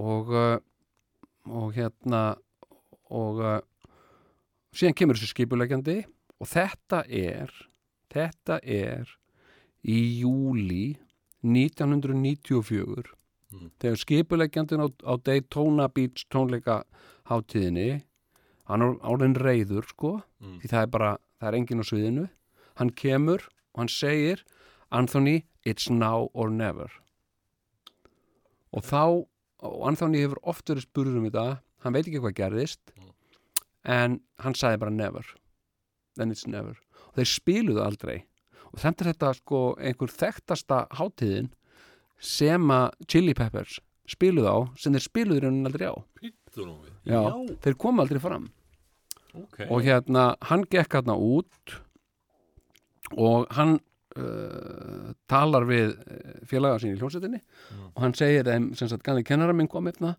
Og 0.00 0.30
uh, 0.32 0.56
og 1.50 1.72
hérna 1.74 2.22
og 3.12 3.40
uh, 3.42 3.58
síðan 4.72 4.96
kemur 4.96 5.18
þessu 5.18 5.32
skipulegjandi 5.34 5.98
og 6.40 6.48
þetta 6.48 7.02
er 7.08 7.52
þetta 8.12 8.60
er 8.62 9.10
í 9.82 9.98
júli 10.22 10.94
1994 11.42 13.12
Mm. 13.52 13.68
þegar 13.80 13.98
skipuleggjandin 14.00 14.80
á, 14.80 14.88
á 15.04 15.12
Daytona 15.22 15.88
Beach 15.92 16.24
tónleika 16.32 16.84
hátíðinni 17.28 18.02
hann 18.64 18.80
er 18.82 18.94
árin 19.04 19.34
reyður 19.36 19.84
sko 19.90 20.22
Mm. 20.40 20.58
því 20.62 20.68
það 20.72 20.82
er 20.82 20.86
bara, 20.86 21.10
það 21.40 21.48
er 21.48 21.54
enginn 21.58 21.82
á 21.82 21.84
sviðinu. 21.84 22.28
Hann 22.76 22.90
kemur 22.90 23.42
og 23.74 23.78
hann 23.78 23.88
segir 23.88 24.42
Anthony, 24.90 25.44
it's 25.66 25.90
now 25.90 26.30
or 26.32 26.48
never. 26.48 26.88
Og 28.72 28.82
þá 28.82 29.26
og 29.62 29.86
Anthony 29.86 30.22
hefur 30.24 30.40
oft 30.42 30.64
verið 30.66 30.86
spurður 30.88 31.18
um 31.20 31.28
þetta 31.28 31.60
hann 31.84 31.92
veit 31.92 32.06
ekki 32.08 32.20
hvað 32.24 32.34
gerðist 32.40 32.80
en 33.84 34.20
hann 34.38 34.54
sagði 34.54 34.78
bara 34.80 34.90
never. 34.90 35.24
Then 36.16 36.30
it's 36.30 36.46
never. 36.46 36.76
Og 37.12 37.14
þeir 37.20 37.28
spiluðu 37.28 37.84
aldrei 37.84 38.24
og 38.72 38.80
þetta 38.80 39.04
er 39.04 39.10
þetta 39.12 39.30
sko 39.38 39.60
einhver 39.78 40.12
þekktasta 40.16 40.82
hátíðin 40.98 41.50
sem 42.22 42.70
að 42.72 42.90
Chili 43.10 43.34
Peppers 43.34 43.78
spiluðu 44.08 44.48
á 44.50 44.58
sem 44.78 44.94
þeir 44.96 45.04
spiluðu 45.06 45.44
raunin 45.44 45.68
aldrei 45.70 45.88
á. 45.90 45.96
Já. 47.08 47.20
þeir 47.64 47.76
komu 47.80 48.02
aldrei 48.02 48.20
fram 48.22 48.50
ok. 49.34 49.62
og 49.70 49.78
hérna, 49.86 50.24
hann 50.50 50.66
gekk 50.70 50.98
hérna 50.98 51.16
út 51.16 51.78
og 53.16 53.46
hann 53.56 53.78
uh, 54.16 55.12
talar 55.30 55.64
við 55.68 55.94
uh, 55.96 56.34
félaga 56.48 56.80
sín 56.82 56.94
í 56.94 57.00
hljómsveitinni 57.00 57.40
og 57.94 58.02
hann 58.04 58.14
segir 58.18 58.44
þeim, 58.48 58.70
sem 58.78 58.88
sagt, 58.88 59.04
ganni 59.06 59.24
kennara 59.24 59.52
minn 59.56 59.68
kom 59.72 59.88
hérna 59.88 60.14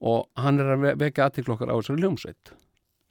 og 0.00 0.28
hann 0.40 0.60
er 0.60 0.74
að 0.74 0.84
ve- 0.86 0.96
vekja 1.06 1.28
aðtiklokkar 1.28 1.68
á 1.72 1.76
þessari 1.76 2.00
sagt, 2.20 2.54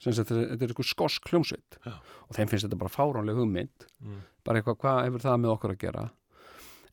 þetta 0.00 0.36
er- 0.40 0.50
er 0.56 0.68
eitthvað 0.68 0.88
skosk 0.94 1.28
hljómsveit 1.30 1.78
Já. 1.84 1.92
og 2.28 2.32
þeim 2.36 2.48
finnst 2.48 2.64
þetta 2.68 2.78
bara 2.78 2.90
fáránleg 2.94 3.36
hugmynd 3.36 3.86
Mm. 4.00 4.20
bara 4.44 4.60
eitthvað, 4.62 4.78
hvað 4.80 5.04
hefur 5.04 5.20
það 5.26 5.40
með 5.40 5.52
okkur 5.58 5.70
að 5.74 5.78
gera 5.78 6.10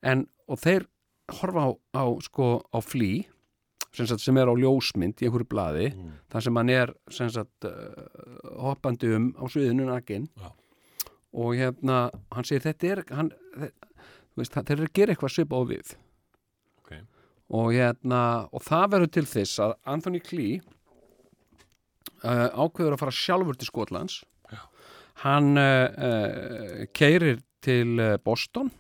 en, 0.04 0.28
og 0.48 0.60
þeir 0.60 0.86
horfa 1.30 1.64
á, 1.64 1.70
á 1.96 2.04
sko, 2.22 2.62
á 2.74 2.80
flý 2.84 3.26
sem, 3.94 4.06
sem 4.06 4.38
er 4.38 4.46
á 4.48 4.54
ljósmynd 4.56 5.16
í 5.22 5.26
einhverju 5.28 5.48
blaði 5.48 5.94
Mm. 5.96 6.12
þar 6.30 6.44
sem 6.44 6.56
hann 6.56 6.70
er 6.70 6.94
sem 7.10 7.30
sagt, 7.30 7.66
uh, 7.66 8.62
hoppandi 8.62 9.16
um 9.16 9.34
á 9.34 9.44
sviðinu 9.48 9.86
nakinn 9.88 10.28
Já. 10.38 10.52
og 11.34 11.56
hérna 11.56 12.12
hann 12.32 12.44
segir 12.44 12.62
þetta 12.62 12.92
er 12.92 13.04
hann, 13.16 13.32
veist, 14.38 14.52
þeir 14.54 14.72
eru 14.78 14.86
að 14.88 14.94
gera 14.94 15.14
eitthvað 15.16 15.34
svipa 15.34 15.56
á 15.56 15.64
við 15.66 15.96
Ok. 16.84 16.92
og 17.50 17.72
hérna 17.74 18.50
og 18.54 18.62
það 18.62 18.90
verður 18.92 19.12
til 19.12 19.24
þess 19.24 19.60
að 19.60 19.76
Anthony 19.86 20.20
Clee 20.20 20.62
uh, 22.24 22.48
ákveður 22.54 22.96
að 22.98 23.04
fara 23.04 23.16
sjálfur 23.16 23.60
til 23.60 23.70
Skotlands 23.70 24.22
Já. 24.52 24.62
hann 25.26 25.54
uh, 25.58 25.88
uh, 26.10 26.86
keirir 26.98 27.42
til 27.66 27.98
uh, 28.00 28.16
Boston 28.24 28.72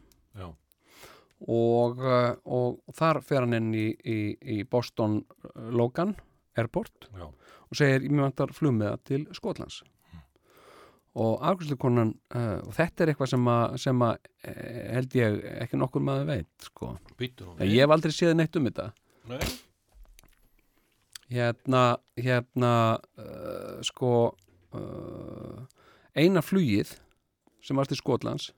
og, 1.37 1.99
uh, 2.01 2.31
og 2.49 2.95
þar 2.97 3.19
fer 3.21 3.43
hann 3.45 3.53
inn 3.53 3.73
í, 3.77 3.89
í, 3.93 4.19
í 4.57 4.63
Boston 4.65 5.19
Logan 5.69 6.15
Airport 6.57 7.09
Já. 7.13 7.27
og 7.29 7.77
segir, 7.77 8.07
ég 8.07 8.17
vantar 8.23 8.53
flugmiða 8.57 8.97
til 9.05 9.27
Skotlands 9.37 9.83
og 11.17 11.41
afgjörslukonan 11.49 12.11
uh, 12.37 12.59
og 12.67 12.73
þetta 12.77 13.03
er 13.03 13.11
eitthvað 13.11 13.31
sem 13.31 13.47
að, 13.49 13.77
sem 13.81 14.01
að 14.05 14.17
eh, 14.45 14.81
held 14.93 15.15
ég 15.17 15.37
ekki 15.63 15.79
nokkur 15.81 16.03
maður 16.05 16.27
veit 16.29 16.67
sko. 16.67 16.91
Ég 17.65 17.79
hef 17.81 17.93
aldrei 17.95 18.13
séð 18.13 18.35
neitt 18.37 18.59
um 18.59 18.67
þetta 18.69 18.91
Nei. 19.31 19.39
Hérna, 21.33 21.97
hérna 22.17 22.73
uh, 23.19 23.79
sko 23.85 24.11
uh, 24.75 25.65
eina 26.17 26.43
flugið 26.45 26.95
sem 27.63 27.77
var 27.77 27.89
til 27.89 27.99
Skotlands 27.99 28.51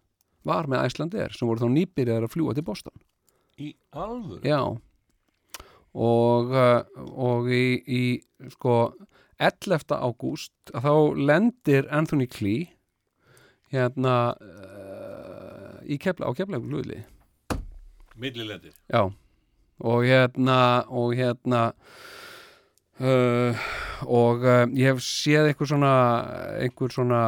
var 0.48 0.70
með 0.70 0.86
Æslandir 0.88 1.34
sem 1.36 1.50
voru 1.50 1.66
þá 1.66 1.74
nýbyrjar 1.74 2.28
að 2.28 2.36
fljúa 2.36 2.56
til 2.58 2.66
Boston 2.68 3.06
Í 3.60 3.74
alvöru? 3.92 4.44
Já 4.48 4.62
og, 5.94 6.52
uh, 6.54 6.84
og 7.18 7.50
í, 7.52 7.64
í 7.84 8.04
sko 8.54 8.76
11. 9.40 9.96
ágúst 9.96 10.74
að 10.76 10.86
þá 10.86 10.94
lendir 11.30 11.88
Anthony 11.96 12.28
Clee 12.30 12.68
hérna 13.74 14.36
uh, 14.36 15.80
í 15.86 15.98
kefla, 16.02 16.30
á 16.30 16.32
kefla 16.38 16.60
flugli 16.62 17.02
Millilendir. 18.20 18.74
Já, 18.92 19.08
og 19.80 20.02
hérna 20.04 20.84
og 20.92 21.14
hérna 21.16 21.70
uh, 23.00 23.68
og 24.06 24.46
uh, 24.46 24.64
ég 24.76 24.92
hef 24.92 25.04
séð 25.04 25.50
einhver 25.50 25.72
svona 25.72 25.94
einhver 26.60 26.94
svona 26.94 27.24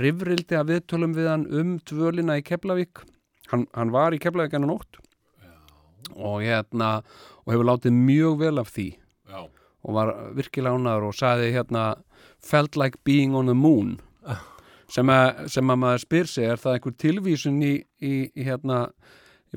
rifrildi 0.00 0.58
að 0.58 0.74
viðtölum 0.74 1.16
við 1.16 1.30
hann 1.30 1.48
um 1.48 1.76
dvölina 1.88 2.38
í 2.40 2.44
Keflavík. 2.46 3.04
Hann, 3.52 3.66
hann 3.76 3.92
var 3.94 4.16
í 4.16 4.20
Keflavík 4.22 4.56
enn 4.56 4.68
á 4.68 4.72
nótt 4.72 5.00
og 6.14 6.42
hérna 6.44 7.00
og 7.44 7.54
hefur 7.54 7.66
látið 7.66 7.96
mjög 7.96 8.40
vel 8.42 8.60
af 8.60 8.68
því. 8.74 8.88
Já. 9.28 9.48
og 9.84 9.94
var 9.94 10.12
virkilega 10.36 10.78
ánæður 10.78 11.08
og 11.10 11.16
sagði 11.16 11.52
hérna 11.54 11.84
felt 12.40 12.76
like 12.76 13.00
being 13.04 13.34
on 13.36 13.46
the 13.46 13.54
moon. 13.54 13.98
Sem 14.94 15.08
að, 15.10 15.46
sem 15.50 15.70
að 15.72 15.78
maður 15.80 16.02
spyr 16.02 16.28
sig 16.28 16.44
er 16.46 16.60
það 16.60 16.74
einhver 16.76 16.92
tilvísun 17.00 17.54
í, 17.64 17.70
í, 18.04 18.12
í 18.30 18.44
hérna 18.46 18.82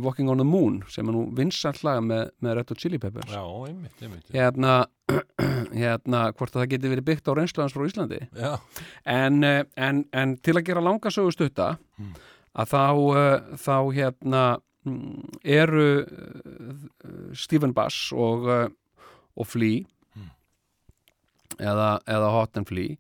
Walking 0.04 0.30
on 0.30 0.38
the 0.42 0.46
Moon 0.48 0.82
sem 0.92 1.08
er 1.10 1.16
nú 1.16 1.24
vinsall 1.38 1.78
lag 1.88 2.00
með, 2.06 2.30
með 2.44 2.56
Red 2.60 2.70
Hot 2.74 2.82
Chili 2.84 3.00
Peppers 3.02 3.32
Já, 3.34 3.42
einmitt, 3.68 4.02
einmitt. 4.04 4.30
hérna, 4.34 4.76
hérna 5.82 6.22
hvort 6.38 6.54
að 6.56 6.62
það 6.64 6.72
geti 6.76 6.92
verið 6.92 7.06
byggt 7.12 7.30
á 7.30 7.38
reynslans 7.38 7.76
frá 7.76 7.86
Íslandi 7.88 8.20
Já. 8.38 8.54
en, 9.06 9.44
eh, 9.48 9.64
en, 9.78 10.04
en 10.14 10.36
til 10.44 10.56
að 10.60 10.66
gera 10.72 10.84
langa 10.86 11.12
sögu 11.14 11.34
stutta 11.36 11.78
Mm. 11.98 12.12
að 12.54 12.68
þá, 12.70 12.82
uh, 12.94 13.56
þá 13.58 13.76
hérna 13.96 14.42
mm, 14.86 15.24
eru 15.44 15.86
uh, 16.06 17.34
Stephen 17.34 17.74
Bass 17.74 18.12
og, 18.14 18.46
og 19.36 19.48
Flea 19.50 19.82
Mm. 20.18 20.30
eða, 21.60 21.90
eða 22.06 22.30
Hot 22.36 22.58
and 22.58 22.68
Flea 22.70 22.96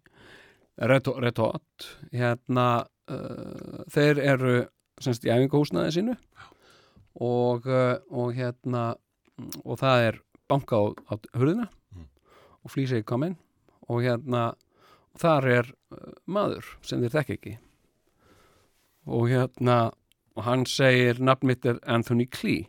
Red, 0.77 1.07
Red 1.21 1.37
Hot 1.41 1.87
hérna 2.13 2.67
uh, 3.09 3.83
þeir 3.93 4.19
eru 4.33 4.55
semst 5.01 5.25
í 5.25 5.31
æfingahúsnaði 5.33 5.93
sínu 5.99 6.17
og, 7.23 7.65
uh, 7.65 7.97
og 8.13 8.33
hérna 8.37 8.95
og 9.65 9.79
það 9.81 10.05
er 10.07 10.19
banka 10.49 10.77
á, 10.77 10.83
á 11.09 11.13
hurðina. 11.37 11.67
Og 12.65 12.73
flýs 12.73 12.93
er 12.93 13.05
komin 13.07 13.37
og 13.87 14.03
hérna 14.03 14.49
og 15.13 15.21
þar 15.21 15.49
er 15.51 15.69
uh, 15.93 16.13
maður 16.25 16.67
sem 16.85 17.01
þeir 17.03 17.15
þekki 17.17 17.37
ekki. 17.37 17.55
Og 19.07 19.29
hérna 19.31 19.77
og 20.37 20.45
hann 20.45 20.65
segir 20.69 21.21
nafn 21.23 21.49
mitt 21.49 21.65
er 21.65 21.79
Anthony 21.89 22.27
Klee 22.29 22.67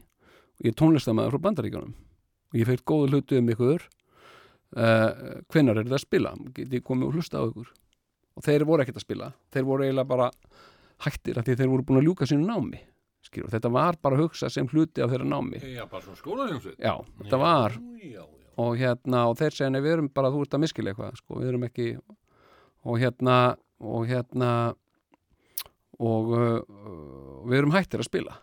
og 0.59 0.66
ég 0.66 0.73
er 0.73 0.79
tónlistamæður 0.81 1.37
frá 1.37 1.45
bandaríkjunum. 1.49 1.95
Og 2.49 2.57
ég 2.57 2.69
fekk 2.69 2.87
góðu 2.89 3.11
hlutu 3.12 3.39
um 3.39 3.51
ykkur. 3.53 3.85
Uh, 4.77 5.45
hvenær 5.53 5.79
er 5.81 5.87
það 5.87 5.99
að 5.99 6.05
spila? 6.05 6.33
Get 6.57 6.73
ég 6.73 6.85
komið 6.85 7.11
og 7.11 7.19
hlusta 7.19 7.41
á 7.41 7.49
ykkur? 7.49 7.69
Og 8.39 8.45
þeir 8.47 8.65
voru 8.69 8.85
ekkert 8.85 9.01
að 9.01 9.05
spila. 9.05 9.29
Þeir 9.53 9.69
voru 9.69 9.85
eiginlega 9.85 10.09
bara 10.09 10.31
hættir 11.05 11.39
af 11.39 11.47
því 11.47 11.59
þeir 11.61 11.70
voru 11.73 11.87
búin 11.87 12.01
að 12.01 12.09
ljúka 12.09 12.27
sínu 12.29 12.49
námi 12.49 12.81
skilur, 13.27 13.51
þetta 13.53 13.70
var 13.74 13.99
bara 14.03 14.19
að 14.19 14.27
hugsa 14.27 14.51
sem 14.53 14.69
hluti 14.70 15.03
af 15.05 15.12
þeirra 15.12 15.28
námi. 15.28 15.62
Já, 15.62 15.85
bara 15.90 16.05
svona 16.05 16.20
skólaðjómsveit 16.20 16.78
já, 16.82 16.95
þetta 17.23 17.40
var. 17.43 17.78
Já, 17.99 18.12
já, 18.19 18.27
og 18.59 18.74
hérna, 18.78 19.24
og 19.31 19.39
þeir 19.39 19.55
segja, 19.55 19.70
nei, 19.70 19.82
við 19.85 19.97
erum 19.97 20.11
bara 20.15 20.32
þú 20.35 20.43
ert 20.45 20.57
að 20.57 20.62
miskila 20.65 20.93
eitthvað, 20.93 21.19
sko, 21.20 21.39
við 21.39 21.53
erum 21.53 21.66
ekki 21.69 21.89
og 22.89 23.01
hérna 23.03 23.39
og 23.78 24.07
hérna 24.11 24.51
og 25.99 26.32
uh, 26.35 27.47
við 27.49 27.61
erum 27.61 27.74
hættir 27.74 28.03
að 28.03 28.09
spila. 28.09 28.36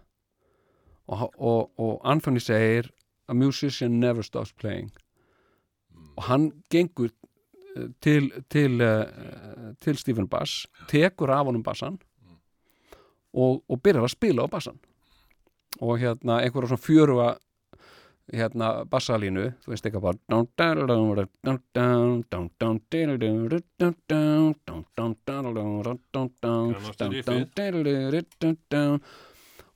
Og, 1.05 1.27
og, 1.37 1.69
og 1.79 1.99
Anthony 2.07 2.41
segir 2.41 2.89
a 3.29 3.35
musician 3.37 3.99
never 3.99 4.25
stops 4.25 4.53
playing. 4.57 4.89
Og 6.15 6.25
hann 6.29 6.49
gengur 6.71 7.11
uh, 7.11 7.87
til 8.03 8.31
til, 8.51 8.81
uh, 8.83 9.71
til 9.83 9.99
Stephen 9.99 10.27
Bass 10.27 10.65
tekur 10.91 11.31
af 11.31 11.45
honum 11.47 11.63
bassan 11.63 11.99
og, 13.35 13.63
og 13.67 13.81
byrjar 13.83 14.07
að 14.07 14.15
spila 14.15 14.47
á 14.47 14.47
bassan 14.51 14.79
og 15.83 15.99
hérna 15.99 16.39
einhverja 16.41 16.71
svona 16.71 16.85
fjöruga 16.85 17.27
hérna 18.33 18.69
bassalínu 18.89 19.49
þú 19.61 19.71
veist 19.73 19.85
eitthvað 19.85 20.05
bara 20.07 20.21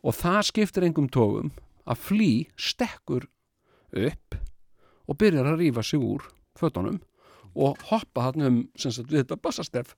og 0.01 0.15
það 0.15 0.41
skiptir 0.49 0.87
engum 0.87 1.11
tógum 1.11 1.51
að 1.89 2.01
flý 2.07 2.31
stekkur 2.57 3.27
upp 3.99 4.39
og 5.09 5.17
byrjar 5.17 5.51
að 5.53 5.61
rífa 5.61 5.83
sig 5.85 6.01
úr 6.01 6.25
fötunum 6.57 6.99
og 7.55 7.77
hoppa 7.89 8.29
hann 8.29 8.45
um 8.45 8.59
sagt 8.77 9.09
við 9.09 9.23
þetta 9.23 9.41
bassastef 9.43 9.95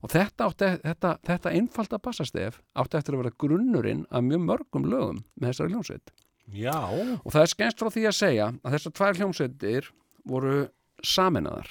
og 0.00 0.12
þetta, 0.12 0.48
átti, 0.48 0.70
þetta, 0.84 1.12
þetta 1.28 1.52
einfalda 1.58 2.00
bassastef 2.02 2.60
átti 2.78 2.98
eftir 2.98 3.16
að 3.16 3.24
vera 3.24 3.36
grunnurinn 3.44 4.04
af 4.10 4.24
mjög 4.26 4.44
mörgum 4.48 4.88
lögum 4.90 5.20
með 5.34 5.52
þessari 5.52 5.74
hljómsveit. 5.74 6.14
Já, 6.54 6.78
og 6.84 7.28
það 7.32 7.40
er 7.42 7.52
skemmst 7.52 7.80
frá 7.80 7.90
því 7.92 8.06
að 8.08 8.18
segja 8.18 8.48
að 8.52 8.76
þessar 8.76 8.96
tvær 8.98 9.20
hljómsveitir 9.20 9.92
voru 10.28 10.56
saminaðar 11.04 11.70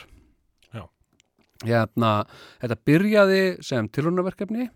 Já. 0.73 0.85
hérna, 1.65 2.13
þetta 2.63 2.79
byrjaði 2.89 3.43
sem 3.65 3.89
tilhörnaverkefni 3.93 4.69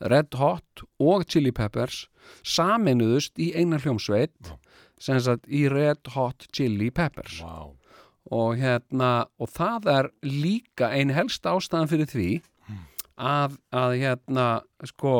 Red 0.00 0.38
Hot 0.40 0.86
og 0.96 1.26
Chili 1.28 1.52
Peppers 1.52 2.06
saminuðust 2.40 3.36
í 3.40 3.50
eina 3.52 3.80
hljómsveit 3.82 4.54
sem 5.00 5.20
sagt 5.20 5.44
í 5.48 5.66
Red 5.68 6.08
Hot 6.16 6.48
Chili 6.56 6.88
Peppers. 6.92 7.42
Vá 7.44 7.79
og 8.30 8.56
hérna 8.60 9.26
og 9.40 9.48
það 9.54 9.88
er 9.94 10.08
líka 10.26 10.90
ein 10.92 11.10
helsta 11.16 11.54
ástæðan 11.56 11.88
fyrir 11.90 12.10
því 12.10 12.28
að, 13.20 13.56
að 13.72 13.94
hérna 14.00 14.46
sko 14.88 15.14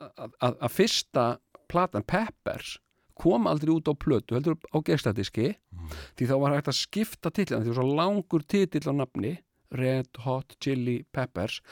að, 0.00 0.32
að, 0.40 0.56
að 0.60 0.72
fyrsta 0.76 1.26
platan 1.72 2.04
Peppers 2.08 2.78
kom 3.22 3.46
aldrei 3.46 3.70
út 3.76 3.86
á 3.86 3.94
plötu, 3.94 4.34
heldur 4.34 4.56
á 4.72 4.78
gestadiski 4.82 5.52
því 6.18 6.26
þá 6.30 6.34
var 6.42 6.56
hægt 6.56 6.70
að 6.72 6.80
skipta 6.80 7.30
titlan 7.30 7.62
því 7.62 7.70
það 7.70 7.76
var 7.76 7.80
svo 7.84 7.96
langur 8.00 8.44
titill 8.50 8.88
á 8.88 8.94
nafni 8.98 9.34
Red 9.72 10.18
Hot 10.26 10.52
Chili 10.60 10.98
Peppers. 11.16 11.62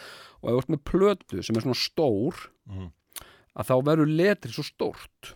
Og 0.41 0.49
ef 0.49 0.55
þú 0.55 0.61
ert 0.63 0.71
með 0.73 0.81
plötu 0.89 1.43
sem 1.45 1.57
er 1.59 1.67
svona 1.67 1.77
stór 1.77 2.39
Mhm. 2.71 2.87
að 3.61 3.67
þá 3.69 3.75
verður 3.85 4.13
letri 4.17 4.53
svo 4.55 4.63
stórt 4.65 5.35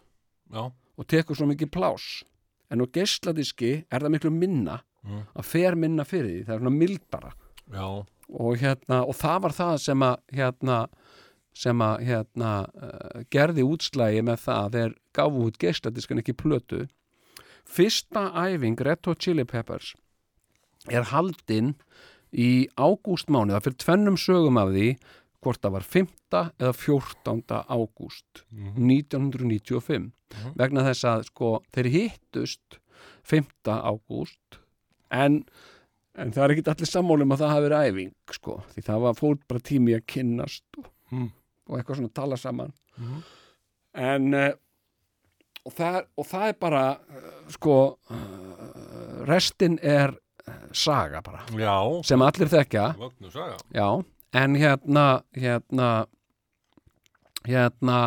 Já, 0.54 0.70
og 0.70 1.06
tekur 1.10 1.34
svo 1.36 1.44
mikið 1.50 1.70
plás 1.74 2.22
en 2.70 2.80
á 2.80 2.86
geisladiski 2.94 3.72
er 3.90 4.00
það 4.04 4.14
miklu 4.16 4.30
minna 4.34 4.80
Mm. 5.04 5.26
að 5.36 5.44
fer 5.44 5.74
minna 5.76 6.04
fyrir 6.08 6.30
því, 6.30 6.44
það 6.46 6.54
er 6.54 6.60
svona 6.62 6.78
mildara 6.80 7.30
og 8.40 8.54
hérna, 8.56 9.02
og 9.04 9.14
það 9.18 9.40
var 9.44 9.52
það 9.52 9.74
sem 9.82 10.00
að 10.06 10.14
hérna, 10.32 10.76
sem 11.52 11.82
að 11.84 11.98
hérna 12.08 12.52
uh, 12.72 13.18
gerði 13.28 13.66
útslægi 13.68 14.22
með 14.24 14.38
það 14.46 14.62
að 14.62 14.78
þeir 14.78 14.94
gáfu 15.18 15.42
út 15.44 15.58
geisladiskan 15.60 16.22
ekki 16.22 16.32
plötu. 16.40 16.80
Fyrsta 17.68 18.30
æfing 18.32 18.80
Red 18.80 19.04
Hot 19.04 19.20
Chili 19.20 19.44
Peppers 19.44 19.92
er 20.88 21.04
haldin 21.12 21.74
í 22.32 22.68
ágústmáni, 22.80 23.52
það 23.52 23.64
fyrir 23.68 23.78
tvennum 23.84 24.16
sögum 24.16 24.56
af 24.56 24.72
því 24.72 24.88
hvort 25.44 25.60
það 25.62 25.74
var 25.76 25.84
5. 25.94 26.08
eða 26.58 26.72
14. 26.72 27.60
ágúst 27.68 28.42
1995 28.80 30.10
vegna 30.58 30.84
þess 30.88 31.04
að 31.10 31.24
sko 31.28 31.50
þeir 31.74 31.88
hittust 31.94 32.78
5. 33.28 33.46
ágúst 33.70 34.58
en, 35.14 35.42
en 36.18 36.32
það 36.34 36.44
er 36.46 36.54
ekki 36.56 36.66
allir 36.74 36.90
sammálum 36.90 37.34
að 37.36 37.44
það 37.44 37.52
hafi 37.54 37.66
verið 37.68 37.86
æfing 37.92 38.12
sko, 38.38 38.56
því 38.74 38.84
það 38.88 39.04
var 39.06 39.16
fór 39.20 39.38
bara 39.50 39.64
tími 39.70 39.96
að 39.98 40.06
kynnast 40.16 40.64
og, 40.80 40.90
Mm. 41.12 41.28
og 41.68 41.76
eitthvað 41.78 41.98
svona 42.00 42.14
tala 42.16 42.36
saman 42.40 42.72
Mhm. 42.98 43.18
en 43.94 44.34
uh, 44.34 44.52
og, 45.66 45.72
það, 45.76 45.98
og 46.18 46.26
það 46.26 46.46
er 46.48 46.56
bara 46.60 46.80
uh, 46.96 47.50
sko 47.52 47.74
uh, 48.10 49.24
restin 49.28 49.78
er 49.82 50.14
saga 50.72 51.20
bara 51.22 51.44
já 51.52 52.02
sem 52.04 52.20
allir 52.24 52.48
þekkja 52.52 52.86
Vögnu 52.98 53.30
saga 53.32 53.56
Já, 53.72 53.86
en 54.34 54.58
hérna 54.58 55.06
hérna 55.38 55.88
hérna 57.44 57.98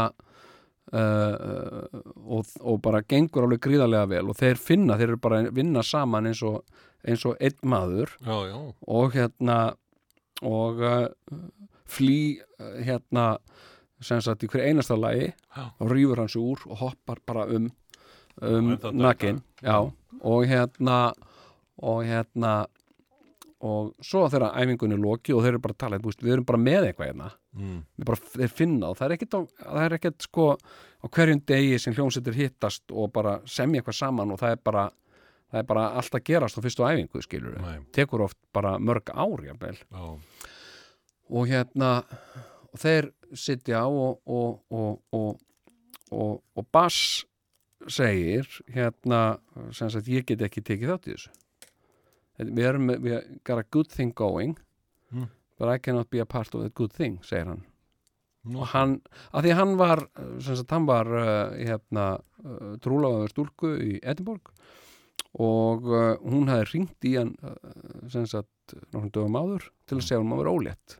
uh, 0.93 1.83
og, 2.15 2.45
og 2.61 2.81
bara 2.83 3.03
gengur 3.05 3.47
alveg 3.47 3.63
gríðarlega 3.67 4.09
vel 4.11 4.31
og 4.31 4.39
þeir 4.39 4.61
finna, 4.61 4.97
þeir 4.97 5.13
eru 5.13 5.21
bara 5.23 5.41
að 5.43 5.51
vinna 5.57 5.83
saman 5.85 6.29
eins 6.29 6.41
og, 6.47 6.61
eins 7.07 7.25
og 7.27 7.37
einn 7.43 7.59
maður. 7.69 8.15
Já, 8.25 8.37
já, 8.49 8.57
og 8.99 9.17
hérna 9.17 9.59
og 10.45 10.83
uh, 10.85 11.07
flý 11.89 12.37
uh, 12.59 12.77
hérna 12.85 13.37
sem 14.03 14.21
sagt 14.21 14.45
í 14.45 14.49
hver 14.51 14.67
einasta 14.67 14.97
lagi 14.97 15.31
Já. 15.31 15.63
og 15.81 15.89
rýfur 15.89 16.19
hans 16.21 16.35
úr 16.37 16.61
og 16.67 16.81
hoppar 16.83 17.21
bara 17.25 17.47
um 17.49 17.71
um 18.41 18.77
nakin. 18.93 19.41
Og 20.21 20.45
hérna 20.45 21.13
og 21.77 22.03
hérna 22.05 22.67
og 23.65 23.93
svo 24.05 24.27
þegar 24.29 24.53
æfingunni 24.61 24.93
er 24.93 25.01
lokið 25.01 25.37
og 25.37 25.43
þeir 25.43 25.55
eru 25.55 25.61
bara 25.63 25.73
að 25.73 25.81
tala, 25.81 25.99
við 26.03 26.33
erum 26.35 26.45
bara 26.45 26.59
með 26.61 26.87
eitthvað 26.87 27.09
hérna. 27.09 27.29
Mm. 27.57 27.79
bara, 28.05 28.19
þeir 28.35 28.53
finna 28.53 28.91
og 28.91 28.99
það 28.99 29.07
er 29.07 29.15
ekkit, 29.15 29.33
á, 29.33 29.41
það 29.63 29.85
er 29.85 29.95
ekkit 29.97 30.27
sko 30.27 30.45
á 30.53 31.05
hverjum 31.07 31.41
degi 31.49 31.79
sem 31.81 31.95
hljómsveitir 31.97 32.37
hittast 32.37 32.93
og 32.93 33.09
bara 33.15 33.39
semja 33.49 33.81
eitthvað 33.81 33.97
saman 33.97 34.33
og 34.35 34.41
það 34.43 34.53
er 34.53 34.61
bara 34.69 34.83
það 35.47 35.61
er 35.61 35.67
bara 35.71 35.87
allt 35.97 36.19
að 36.19 36.25
gerast 36.27 36.59
á 36.59 36.63
fyrstu 36.65 36.85
æfingu 36.85 37.23
skilur 37.23 37.57
við, 37.57 37.81
tekur 37.95 38.25
oft 38.27 38.37
bara 38.53 38.75
mörg 38.77 39.09
ár 39.15 39.41
jafnvel. 39.47 39.77
Já, 39.79 40.05
og 41.29 41.49
hérna 41.49 41.91
og 42.67 42.81
þeir 42.83 43.09
sitja 43.33 43.85
og 43.87 44.21
og, 44.27 44.61
og, 44.69 45.01
og, 45.11 45.41
og, 46.11 46.37
og 46.53 46.69
Bass 46.71 47.25
segir 47.87 48.47
hérna 48.73 49.39
sem 49.71 49.89
sagt 49.89 50.09
ég 50.11 50.27
get 50.27 50.43
ekki 50.45 50.61
tekið 50.61 50.93
þátt 50.93 51.09
í 51.09 51.15
þessu 51.15 51.35
við 52.39 52.65
erum 52.69 52.87
með, 52.91 53.01
við 53.05 53.17
got 53.47 53.59
a 53.63 53.67
good 53.73 53.89
thing 53.93 54.13
going 54.15 54.57
Mm. 55.07 55.29
but 55.57 55.69
I 55.71 55.77
cannot 55.79 56.09
be 56.11 56.19
a 56.19 56.25
part 56.25 56.53
of 56.53 56.61
that 56.61 56.73
good 56.75 56.91
thing 56.91 57.13
segir 57.23 57.45
hann 57.47 57.61
Nú. 58.43 58.59
og 58.59 58.67
hann, 58.73 58.97
að 59.31 59.45
því 59.45 59.53
hann 59.55 59.77
var 59.79 60.01
sagt 60.43 60.73
hann 60.75 60.85
var 60.85 61.07
uh, 61.07 61.55
hérna 61.55 62.07
uh, 62.43 62.73
trúlafaður 62.83 63.31
stúlku 63.31 63.71
í 63.79 63.93
Edinborg 64.03 64.51
og 65.39 65.87
uh, 65.87 66.17
hún 66.27 66.51
hafði 66.51 66.67
ringt 66.73 67.07
í 67.07 67.13
hann 67.15 67.31
uh, 67.39 67.55
nokkrum 68.91 69.11
dögum 69.15 69.39
áður 69.39 69.69
til 69.87 69.97
að 70.01 70.05
segja 70.09 70.19
hann 70.19 70.35
að 70.35 70.41
vera 70.43 70.55
ólétt 70.59 70.97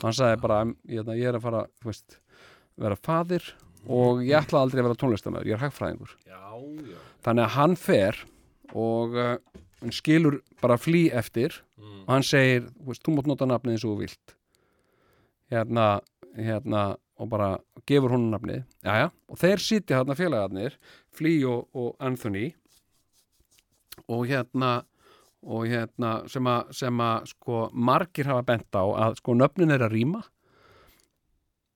og 0.00 0.06
hann 0.08 0.18
sagði 0.18 0.42
bara 0.42 0.60
ég, 0.90 1.10
ég 1.14 1.30
er 1.30 1.38
að 1.38 1.46
fara 1.46 1.64
veist, 1.86 2.18
vera 2.74 2.98
faðir 2.98 3.52
og 3.86 4.22
ég 4.26 4.38
ætla 4.40 4.64
aldrei 4.64 4.80
að 4.82 4.88
vera 4.88 4.98
tónlistamöður, 5.04 5.50
ég 5.50 5.58
er 5.58 5.62
hagfræðingur 5.68 6.14
já, 6.26 6.42
já. 6.90 6.98
þannig 7.26 7.46
að 7.46 7.54
hann 7.60 7.78
fer 7.78 8.24
og 8.74 9.14
uh, 9.14 9.36
hann 9.84 9.92
skilur 9.94 10.40
bara 10.62 10.78
flý 10.80 11.06
eftir 11.12 11.60
Mm. 11.78 12.00
og 12.06 12.08
hann 12.14 12.22
segir, 12.24 12.66
þú 12.80 13.14
mátt 13.16 13.26
nota 13.28 13.46
nafnið 13.46 13.72
eins 13.74 13.84
og 13.84 13.90
þú 13.94 13.98
vilt. 14.00 14.34
Hérna, 15.50 16.00
hérna 16.36 16.96
og 17.18 17.28
bara 17.30 17.58
gefur 17.86 18.10
hún 18.14 18.30
nafnið, 18.32 18.64
jæja 18.82 19.10
og 19.28 19.38
þeir 19.38 19.58
sitja 19.62 19.98
hérna 20.00 20.16
félagarnir 20.18 20.76
Flea 21.12 21.46
og, 21.48 21.68
og 21.74 21.96
Anthony. 22.00 22.54
Og 24.08 24.26
hérna 24.26 24.84
og 25.44 25.66
hérna 25.68 26.26
sem 26.28 26.46
að, 26.48 26.72
sem 26.72 27.00
að 27.04 27.26
sko 27.34 27.68
margir 27.72 28.26
hafa 28.26 28.42
bent 28.48 28.72
á 28.72 28.82
að 28.82 29.18
sko 29.20 29.34
nöfnin 29.36 29.70
er 29.74 29.84
að 29.84 29.92
rýma 29.92 30.22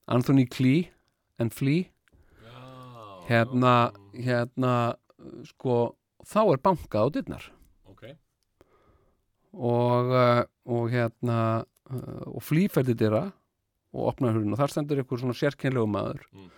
Anthony 0.09 0.47
Klee 0.49 0.89
en 1.39 1.51
Flea. 1.51 1.85
Hérna, 3.29 3.93
hérna 4.17 4.97
sko, 5.45 5.95
þá 6.25 6.41
er 6.55 6.63
bankað 6.65 7.05
á 7.05 7.09
dyrnar 7.19 7.45
og, 9.53 10.11
uh, 10.13 10.43
og 10.67 10.91
hérna 10.93 11.65
uh, 11.91 12.25
og 12.35 12.43
flýferði 12.45 12.95
dyra 12.99 13.33
og 13.95 14.11
opnaði 14.13 14.37
hurðin 14.37 14.53
og 14.53 14.59
þar 14.61 14.73
stendur 14.75 14.99
einhver 15.01 15.19
svona 15.23 15.37
sérkennlegu 15.39 15.89
maður 15.89 16.21
Mm. 16.33 16.51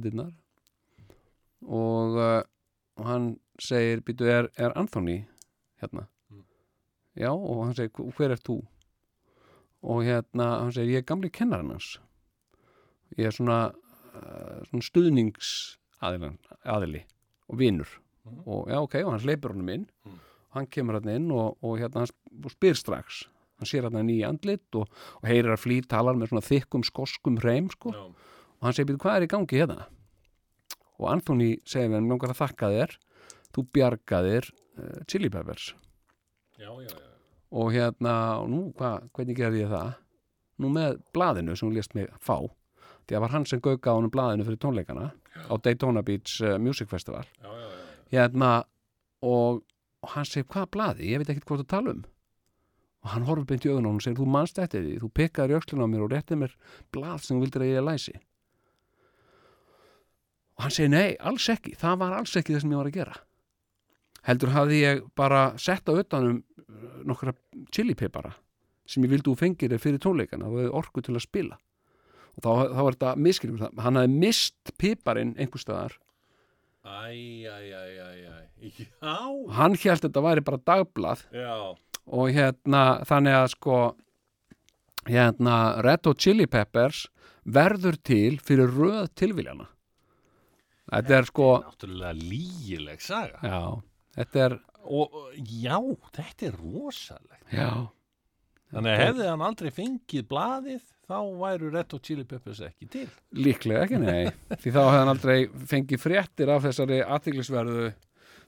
dyrnar 0.00 0.32
og, 1.66 2.16
uh, 2.16 2.42
og 2.96 3.04
hann 3.06 3.26
segir, 3.60 4.00
býtu, 4.04 4.24
er, 4.28 4.48
er 4.56 4.72
Anthony 4.76 5.24
hérna 5.82 6.06
Mm. 6.30 6.42
já, 7.16 7.30
og 7.32 7.64
hann 7.64 7.74
segir, 7.74 7.90
"Hv- 7.90 8.12
hver 8.16 8.30
er 8.32 8.36
þú 8.36 8.66
og 9.82 10.02
hérna, 10.04 10.60
hann 10.60 10.72
segir, 10.72 10.92
ég 10.94 10.98
er 10.98 11.02
gamli 11.02 11.30
kennarinn 11.30 11.70
hans 11.70 11.98
ég 13.18 13.26
er 13.26 13.30
svona, 13.30 13.72
svona 14.68 14.82
stuðningsaðilan 14.82 16.38
aðili 16.64 17.04
og 17.48 17.58
vinur 17.58 17.88
Mhm. 18.26 18.42
og 18.46 18.68
já, 18.68 18.76
ok, 18.82 18.94
og 19.04 19.10
hann 19.12 19.20
sleipur 19.20 19.50
honum 19.52 19.68
inn 19.68 19.86
Mm. 20.06 20.18
Hann 20.56 20.68
kemur 20.72 21.00
hann 21.00 21.12
inn 21.12 21.30
og, 21.34 21.56
og 21.62 21.80
hérna 21.80 22.04
hann 22.04 22.50
spyr 22.52 22.78
strax. 22.78 23.24
Hann 23.60 23.68
sér 23.70 23.88
hann 23.88 23.98
nýja 24.08 24.30
andlit 24.32 24.76
og, 24.76 24.88
og 25.20 25.28
heyrir 25.28 25.54
að 25.54 25.62
flý 25.64 25.80
talar 25.88 26.16
með 26.18 26.32
svona 26.32 26.44
þykkum 26.44 26.84
skoskum 26.84 27.38
hreim 27.40 27.70
sko. 27.72 27.92
já, 27.94 28.04
og 28.56 28.66
hann 28.66 28.76
segir, 28.76 28.90
"Bíddu, 28.90 29.02
hvað 29.04 29.16
er 29.16 29.26
í 29.26 29.32
gangi 29.32 29.60
hérna? 29.62 29.86
Og 30.98 31.10
Anthony 31.12 31.56
segir 31.68 31.90
við 31.90 31.98
hann 32.00 32.08
langar 32.10 32.32
að 32.32 32.40
þakka 32.40 32.70
þér. 32.72 32.96
Þú 33.56 33.64
bjargaðir 33.72 34.48
uh, 34.52 35.00
Chili 35.08 35.30
Peppers. 35.32 35.74
Já, 36.58 36.70
já, 36.80 36.88
já. 36.88 37.02
og 37.52 37.72
hérna, 37.72 38.14
og 38.40 38.48
nú, 38.50 38.60
hva, 38.76 38.96
hvernig 39.16 39.36
gerði 39.36 39.62
ég 39.64 39.72
það? 39.72 39.94
Nú 40.60 40.70
með 40.72 40.98
blaðinu 41.12 41.56
sem 41.56 41.68
hún 41.68 41.76
lést 41.76 41.94
mig 41.96 42.08
fá. 42.20 42.40
Því 43.06 43.16
að 43.16 43.22
var 43.22 43.34
hann 43.34 43.46
sem 43.46 43.60
gauka 43.62 43.92
á 43.92 43.96
honum 43.96 44.12
blaðinu 44.12 44.46
fyrir 44.48 44.60
tónleikana 44.60 45.10
á 45.36 45.54
Daytona 45.62 46.02
Beach 46.02 46.40
uh, 46.42 46.56
Music 46.58 46.88
Festival. 46.88 47.24
Já, 47.42 47.48
já, 47.52 47.68
já. 47.68 47.84
hérna 48.16 48.50
og, 49.22 49.62
og 50.04 50.12
hann 50.14 50.28
segir, 50.28 50.46
hvað 50.52 50.70
blaði, 50.76 51.10
ég 51.12 51.22
veit 51.22 51.32
ekkert 51.32 51.48
hvað 51.48 51.62
þú 51.62 51.68
tala 51.72 51.94
um. 51.96 52.04
Og 53.06 53.12
hann 53.12 53.26
horfir 53.28 53.46
beint 53.50 53.66
í 53.66 53.70
augun 53.70 53.86
á 53.86 53.88
hann 53.90 54.00
og 54.00 54.04
segir, 54.04 54.18
þú 54.18 54.28
manst 54.34 54.58
eftir 54.62 54.82
því, 54.84 54.96
þú 55.02 55.10
pikkaður 55.20 55.54
í 55.54 55.58
öxlina 55.60 55.86
á 55.86 55.92
mér 55.92 56.06
og 56.06 56.12
réttið 56.12 56.40
mér 56.42 56.56
blað 56.94 57.20
sem 57.22 57.36
þú 57.36 57.44
vildir 57.44 57.64
að 57.64 57.72
ég 57.72 57.86
læsi. 57.86 58.16
Og 60.56 60.64
hann 60.64 60.74
segir, 60.74 60.92
nei, 60.92 61.16
alls 61.20 61.46
ekki. 61.52 61.76
Það 61.78 62.00
var 62.02 62.16
alls 62.16 62.34
ekki 62.40 62.56
það 62.56 62.64
sem 62.64 62.72
ég 62.72 62.80
var 62.80 62.90
að 62.90 62.96
gera. 62.96 63.20
Heldur 64.26 64.52
hafði 64.56 64.80
ég 64.80 65.04
bara 65.18 65.42
sett 65.62 65.86
á 65.86 65.92
utanum 65.94 66.40
uh, 66.40 66.98
nokkra 67.06 67.36
chilipipara 67.74 68.32
sem 68.86 69.04
ég 69.04 69.12
vildi 69.12 69.28
þú 69.28 69.36
fengir 69.38 69.76
fyrir 69.82 70.02
tónleikana. 70.02 70.48
Og 70.48 70.58
hefði 70.58 70.74
orku 70.80 71.04
til 71.04 71.14
að 71.14 71.26
spila. 71.26 71.60
Og 72.36 72.42
þá, 72.42 72.50
þá 72.72 72.80
var 72.80 72.96
þetta 72.96 73.14
miskilum 73.28 73.60
það 73.60 73.84
hann 73.84 74.00
hafði 74.00 74.18
mist 74.24 74.74
piparinn 74.80 75.36
einhver 75.38 75.62
staðar. 75.62 75.96
Æ, 76.86 77.12
æ, 77.46 77.56
æ, 77.74 77.84
æ, 78.02 78.10
æ, 78.30 78.35
já, 78.74 79.16
hann 79.58 79.74
hélt 79.82 80.04
þetta 80.06 80.22
væri 80.24 80.44
bara 80.46 80.62
dagblað 80.70 81.22
já, 81.34 81.54
og 82.06 82.30
hérna 82.36 82.82
þannig 83.08 83.38
að 83.40 83.48
sko 83.54 83.78
hérna 85.06 85.56
Red 85.86 86.06
Hot 86.08 86.18
Chili 86.22 86.46
Peppers 86.50 87.04
verður 87.46 87.98
til 88.02 88.38
fyrir 88.42 88.72
röð 88.74 89.10
tilviljana 89.18 89.68
þetta 90.90 91.18
er 91.20 91.28
sko 91.28 91.50
náttúrulega 91.64 92.14
lígileg 92.18 93.02
saga. 93.02 93.38
já, 93.42 93.60
þetta 94.20 94.46
er 94.48 94.58
Og, 94.86 95.10
já, 95.34 95.80
þetta 96.14 96.44
er 96.46 96.52
rosalegt. 96.62 97.48
já, 97.50 97.88
Þannig 98.70 98.92
að 98.92 99.00
hefði 99.00 99.24
hann 99.32 99.42
aldrei 99.42 99.70
fengið 99.74 100.28
blaðið, 100.30 100.84
þá 101.10 101.16
væru 101.40 101.70
Red 101.74 101.90
Hot 101.96 102.04
Chili 102.06 102.22
Peppers 102.30 102.60
ekki 102.68 102.86
til. 102.92 103.08
líklega 103.34 103.82
ekki 103.88 103.98
nei 103.98 104.30
því 104.62 104.70
þá 104.70 104.78
hefði 104.84 105.00
hann 105.00 105.10
aldrei 105.10 105.36
fengið 105.72 106.02
fréttir 106.04 106.52
af 106.54 106.62
þessari 106.68 107.00
aðtiklisverðu 107.02 107.88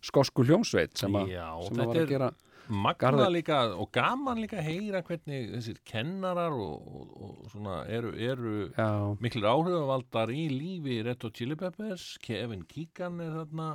skosku 0.05 0.45
hljómsveit 0.47 0.99
sem, 0.99 1.17
að 1.19 1.33
Já, 1.35 1.49
sem 1.67 1.81
að 1.83 1.91
var 1.91 1.97
að 1.97 2.03
er 2.03 2.13
gera 2.13 2.31
magna 2.69 3.29
líka 3.33 3.59
og 3.81 3.89
gaman 3.97 4.43
líka 4.43 4.59
að 4.61 4.69
heyra 4.69 5.01
hvernig 5.07 5.51
þessir 5.55 5.81
kennarar 5.89 6.53
og, 6.53 6.85
og, 6.85 7.11
og 7.25 7.51
svona 7.53 7.81
eru, 7.89 8.13
eru 8.13 8.55
já, 8.69 8.89
miklir 9.25 9.49
áhrifavaldar 9.49 10.33
í 10.35 10.47
lífi 10.53 11.01
Red 11.07 11.25
Hot 11.25 11.39
Chili 11.39 11.57
Peppers, 11.59 12.11
Kevin 12.25 12.67
Keegan 12.69 13.23
er 13.25 13.35
þarna, 13.41 13.71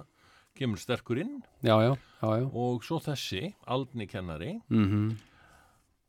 kemur 0.53 0.77
sterkur 0.77 1.23
inn. 1.23 1.39
Já, 1.65 1.73
já, 1.81 1.93
já, 1.97 2.47
og 2.53 2.85
svo 2.85 3.01
þessi, 3.01 3.47
Aldni 3.73 4.05
kennari. 4.09 4.59
Mm 4.69 5.13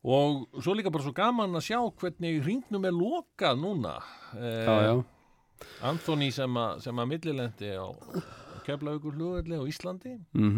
og 0.04 0.60
svo 0.60 0.74
líka 0.76 0.92
bara 0.92 1.04
svo 1.06 1.14
gaman 1.16 1.56
að 1.56 1.64
sjá 1.64 1.78
hvernig 2.00 2.42
hringnum 2.44 2.84
er 2.84 2.92
lokað 2.92 3.60
núna. 3.60 3.94
Eh. 4.36 5.00
Anthony 5.88 6.28
sem, 6.34 6.56
a, 6.60 6.74
sem 6.82 6.98
að 7.00 7.08
millilendi 7.08 7.70
á, 7.72 7.88
á 8.64 8.66
Keflavíkur 8.66 9.14
hlugvelli 9.18 9.60
á 9.60 9.64
Íslandi. 9.68 10.16
Mm 10.32 10.50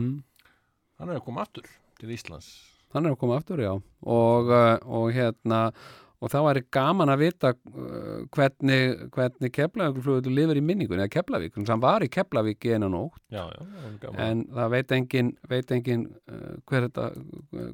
hann 0.98 1.10
er 1.10 1.18
að 1.18 1.26
koma 1.26 1.42
aftur 1.42 1.66
til 1.98 2.08
Íslands. 2.08 2.48
Hann 2.94 3.04
er 3.04 3.12
að 3.12 3.18
koma 3.18 3.36
aftur, 3.36 3.58
já. 3.58 3.74
Og, 4.06 4.48
uh, 4.48 4.78
og 4.86 5.10
hérna 5.12 5.72
og 6.20 6.30
þá 6.32 6.38
er 6.50 6.62
gaman 6.72 7.10
að 7.12 7.18
vita 7.26 7.50
uh, 7.52 8.24
hvernig, 8.32 9.10
hvernig 9.12 9.52
Keflavíkurflugur 9.52 10.32
lifir 10.32 10.56
í 10.56 10.64
minningunni, 10.64 11.02
eða 11.04 11.12
Keflavík 11.18 11.58
hann 11.58 11.82
var 11.82 12.00
í 12.00 12.08
Keflavík 12.08 12.64
í 12.64 12.72
var 12.72 13.98
gaman. 14.00 14.22
En 14.24 14.46
það 14.54 14.70
veit 14.70 14.92
engin, 14.92 15.36
veit 15.48 15.70
engin 15.70 16.08
uh, 16.30 16.56
hver 16.64 16.88
þetta, 16.88 17.10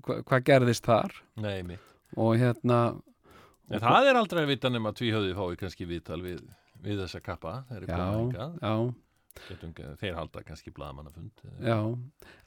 hva, 0.03 0.23
hvað 0.27 0.45
gerðist 0.51 0.85
þar. 0.89 1.15
Nei, 1.37 1.63
mitt 1.63 1.93
og 2.17 2.37
hérna 2.41 2.81
En 3.73 3.81
það 3.81 4.11
er 4.11 4.19
aldrei 4.21 4.43
að 4.43 4.51
vita 4.53 4.71
nema 4.73 4.93
tvíhöfði 4.97 5.33
fái 5.37 5.57
kannski 5.63 5.87
viðtal 5.89 6.19
við, 6.21 6.43
við 6.85 6.99
þessa 7.05 7.23
kappa 7.25 7.55
þeir 7.71 7.87
eru 7.87 7.93
já, 8.61 8.75
Getum, 9.49 9.73
þeir 9.99 10.17
halda 10.19 10.43
kannski 10.47 10.73
blaðamannafund 10.77 11.45
já 11.65 11.79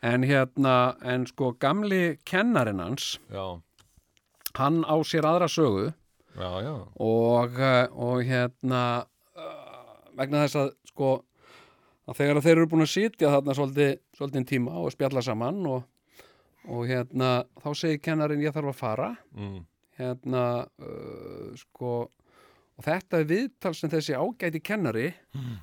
en 0.06 0.26
hérna, 0.28 0.76
en 1.04 1.26
sko 1.30 1.54
gamli 1.60 2.18
kennarinn 2.28 2.84
hans, 2.84 3.16
já, 3.34 3.60
hann 4.60 4.84
á 4.86 4.96
sér 5.04 5.28
aðra 5.28 5.50
sögu 5.52 5.90
já, 5.90 6.50
já, 6.64 6.76
og, 7.02 7.58
uh, 7.60 7.86
og 7.92 8.22
hérna 8.28 8.84
uh, 9.36 9.96
vegna 10.16 10.46
þess 10.46 10.62
að 10.62 10.76
sko 10.92 11.16
að 12.06 12.20
þegar 12.20 12.42
þeir 12.46 12.56
eru 12.56 12.70
búin 12.72 12.86
að 12.86 12.94
sitja 12.94 13.32
þarna 13.34 13.56
svolítið, 13.58 13.94
svolítið 14.18 14.48
tíma 14.52 14.80
og 14.82 14.92
spjalla 14.94 15.24
saman 15.26 15.62
og, 15.70 15.88
og 16.70 16.90
hérna 16.90 17.32
þá 17.62 17.70
segir 17.78 18.04
kennarinn 18.06 18.44
ég 18.46 18.54
þarf 18.56 18.72
að 18.74 18.80
fara. 18.80 19.10
Mm, 19.34 19.64
hérna 20.00 20.44
uh, 20.66 21.50
sko 21.60 21.96
og 22.76 22.86
þetta 22.86 23.22
er 23.22 23.30
viðtal 23.30 23.74
sem 23.78 23.92
þessi 23.92 24.18
ágæti 24.20 24.62
kennari 24.64 25.08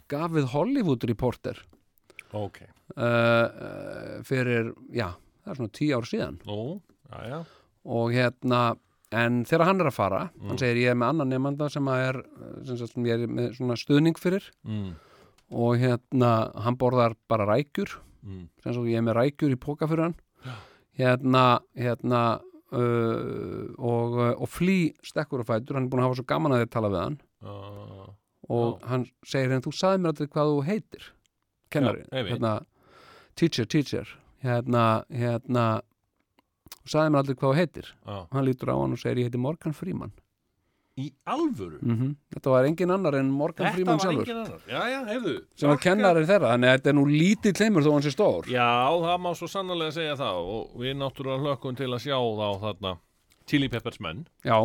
gaf 0.09 0.33
við 0.33 0.51
Hollywood 0.55 1.05
Reporter 1.09 1.61
ok. 2.33 2.63
uh, 2.97 3.03
uh, 3.03 4.23
fyrir, 4.27 4.73
já, 4.95 5.11
það 5.43 5.53
er 5.53 5.61
svona 5.61 5.75
tíu 5.77 5.99
ár 5.99 6.09
síðan. 6.09 6.39
Nú, 6.49 6.81
já, 7.11 7.19
já, 7.29 7.39
og 7.99 8.15
hérna 8.15 8.63
en 9.13 9.43
þegar 9.49 9.69
hann 9.69 9.83
er 9.85 9.91
að 9.91 9.97
fara, 9.99 10.23
hann 10.41 10.61
segir 10.61 10.81
ég 10.87 10.95
er 10.95 10.99
með 10.99 11.13
annan 11.13 11.35
nefnda 11.35 11.69
sem 11.73 11.89
að 11.93 12.05
er 12.07 12.21
uh, 12.23 12.53
sem, 12.69 12.79
sagt, 12.81 13.01
ég 13.05 13.27
er 13.27 13.35
með 13.41 13.51
svona 13.59 13.79
stuðning 13.81 14.21
fyrir. 14.21 14.49
Mm, 14.65 14.95
og 15.53 15.77
hérna 15.83 16.33
hann 16.65 16.79
borðar 16.81 17.17
bara 17.29 17.49
rækjur 17.51 17.99
mm, 18.25 18.47
sem 18.65 18.77
svo 18.77 18.87
ég 18.89 19.03
er 19.03 19.05
með 19.05 19.19
rækjur 19.21 19.53
í 19.53 19.61
póka 19.61 19.89
fyrir 19.91 20.09
hann. 20.09 20.17
Hérna, 20.97 21.45
hérna 21.77 22.23
uh, 22.73 23.69
og, 23.79 24.19
uh, 24.19 24.33
og 24.37 24.51
flý 24.51 24.79
stekkur 25.07 25.45
og 25.45 25.49
fætur, 25.49 25.79
hann 25.79 25.87
er 25.87 25.93
búin 25.93 26.03
að 26.03 26.09
hafa 26.11 26.19
svo 26.21 26.27
gaman 26.33 26.57
að 26.57 26.65
þér 26.65 26.73
tala 26.75 26.93
við 26.93 27.03
hann. 27.03 27.19
Uh, 27.43 28.09
og 28.53 28.83
hann 28.91 29.07
segir 29.29 29.55
henn, 29.55 29.65
þú 29.65 29.73
sagði 29.77 30.03
mér 30.03 30.15
aldrei 30.15 30.33
hvað 30.35 30.51
þú 30.53 30.59
heitir 30.67 31.09
kennari, 31.73 32.03
Já, 32.11 32.25
hérna 32.29 32.53
teacher, 33.39 33.69
teacher. 33.71 34.11
Hérna, 34.43 35.05
hérna 35.09 35.67
þú 36.83 36.93
sagði 36.97 37.15
mér 37.15 37.23
aldrei 37.23 37.39
hvað 37.39 37.53
þú 37.53 37.61
heitir. 37.61 37.93
Á, 38.05 38.15
hann 38.35 38.49
lítur 38.49 38.75
á 38.75 38.77
hann 38.77 38.97
og 38.97 39.01
segir 39.01 39.23
ég 39.23 39.31
heiti 39.31 39.41
Morgan 39.41 39.77
Freeman 39.77 40.13
Í 41.01 41.07
alvöru? 41.25 41.79
Mm 41.81 42.11
þetta 42.35 42.51
var 42.53 42.67
engin 42.69 42.91
annar 42.93 43.15
en 43.17 43.31
Morgan 43.33 43.73
Freeman 43.73 44.01
sjálfur. 44.03 44.29
Já, 44.69 44.81
já, 44.93 44.99
sem 45.57 45.71
var 45.71 45.79
kennarinn 45.81 46.27
þeirra, 46.29 46.51
þannig 46.53 46.69
að 46.69 46.75
þetta 46.77 46.91
er 46.91 46.97
nú 46.99 47.05
lítið 47.09 47.55
kleimur 47.57 47.85
þó 47.87 47.91
hann 47.95 48.05
sé 48.05 48.13
stór. 48.13 48.49
Já, 48.53 48.67
það 49.01 49.23
má 49.25 49.31
svo 49.39 49.49
sannlega 49.49 49.95
segja 49.97 50.19
það 50.21 50.51
og 50.53 50.75
við 50.83 50.99
náttúrulega 51.01 51.47
hlökkum 51.47 51.79
til 51.79 51.89
að 51.89 52.03
sjá 52.05 52.17
þá 52.19 52.49
þarna 52.67 52.93
Chili 53.49 53.71
Peppers 53.73 54.03
menn. 54.05 54.27
Já. 54.45 54.59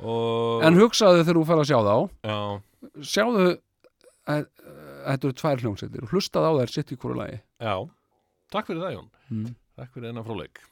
og 0.00 0.64
en 0.64 0.80
hugsaðu 0.80 1.20
þegar 1.20 1.40
þú 1.40 1.44
fer 1.50 1.60
að 1.64 1.68
sjá 1.72 1.78
þá. 1.84 1.96
Já, 2.30 2.38
sjáðu 3.12 3.44
að, 4.24 4.46
þetta 5.04 5.28
eru 5.28 5.36
tvær 5.42 5.66
hljómsveitir. 5.66 6.06
Og 6.06 6.16
hlustaðu 6.16 6.48
á 6.48 6.58
þær 6.62 6.74
sitt 6.78 6.96
í 6.96 6.98
hverju 7.02 7.20
lagi. 7.20 7.42
Já, 7.60 7.76
takk 8.56 8.72
fyrir 8.72 8.86
það 8.86 8.96
Jón. 8.96 9.12
Mm. 9.28 9.52
Takk 9.76 9.92
fyrir 9.92 10.08
þennan 10.08 10.28
fróleik 10.28 10.64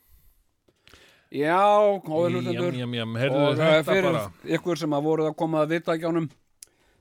Já, 1.34 1.66
góður 2.06 2.38
hlutendur 2.38 2.78
og 3.34 3.60
eh, 3.66 3.76
fyrir 3.86 4.18
ykkur 4.56 4.78
sem 4.78 4.94
að 4.94 5.06
voru 5.08 5.28
að 5.28 5.36
koma 5.38 5.64
að 5.64 5.76
vita 5.76 5.96
ekki 5.96 6.06
ánum 6.06 6.30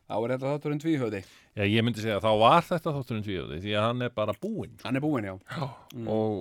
þá 0.09 0.15
er 0.17 0.35
þetta 0.35 0.53
þátturinn 0.53 0.81
tvíhöði 0.83 1.23
Já, 1.53 1.67
ég 1.69 1.83
myndi 1.85 2.01
segja 2.01 2.17
að 2.17 2.23
þá 2.25 2.31
var 2.41 2.63
þetta 2.65 2.91
þátturinn 2.95 3.25
tvíhöði 3.27 3.57
því 3.61 3.73
að 3.77 3.83
hann 3.85 4.05
er 4.07 4.13
bara 4.15 4.33
búinn. 4.41 4.71
Hann 4.81 4.97
er 4.97 5.03
búinn, 5.03 5.27
já, 5.27 5.35
já. 5.53 5.67
Mm. 5.93 6.07
Og, 6.09 6.39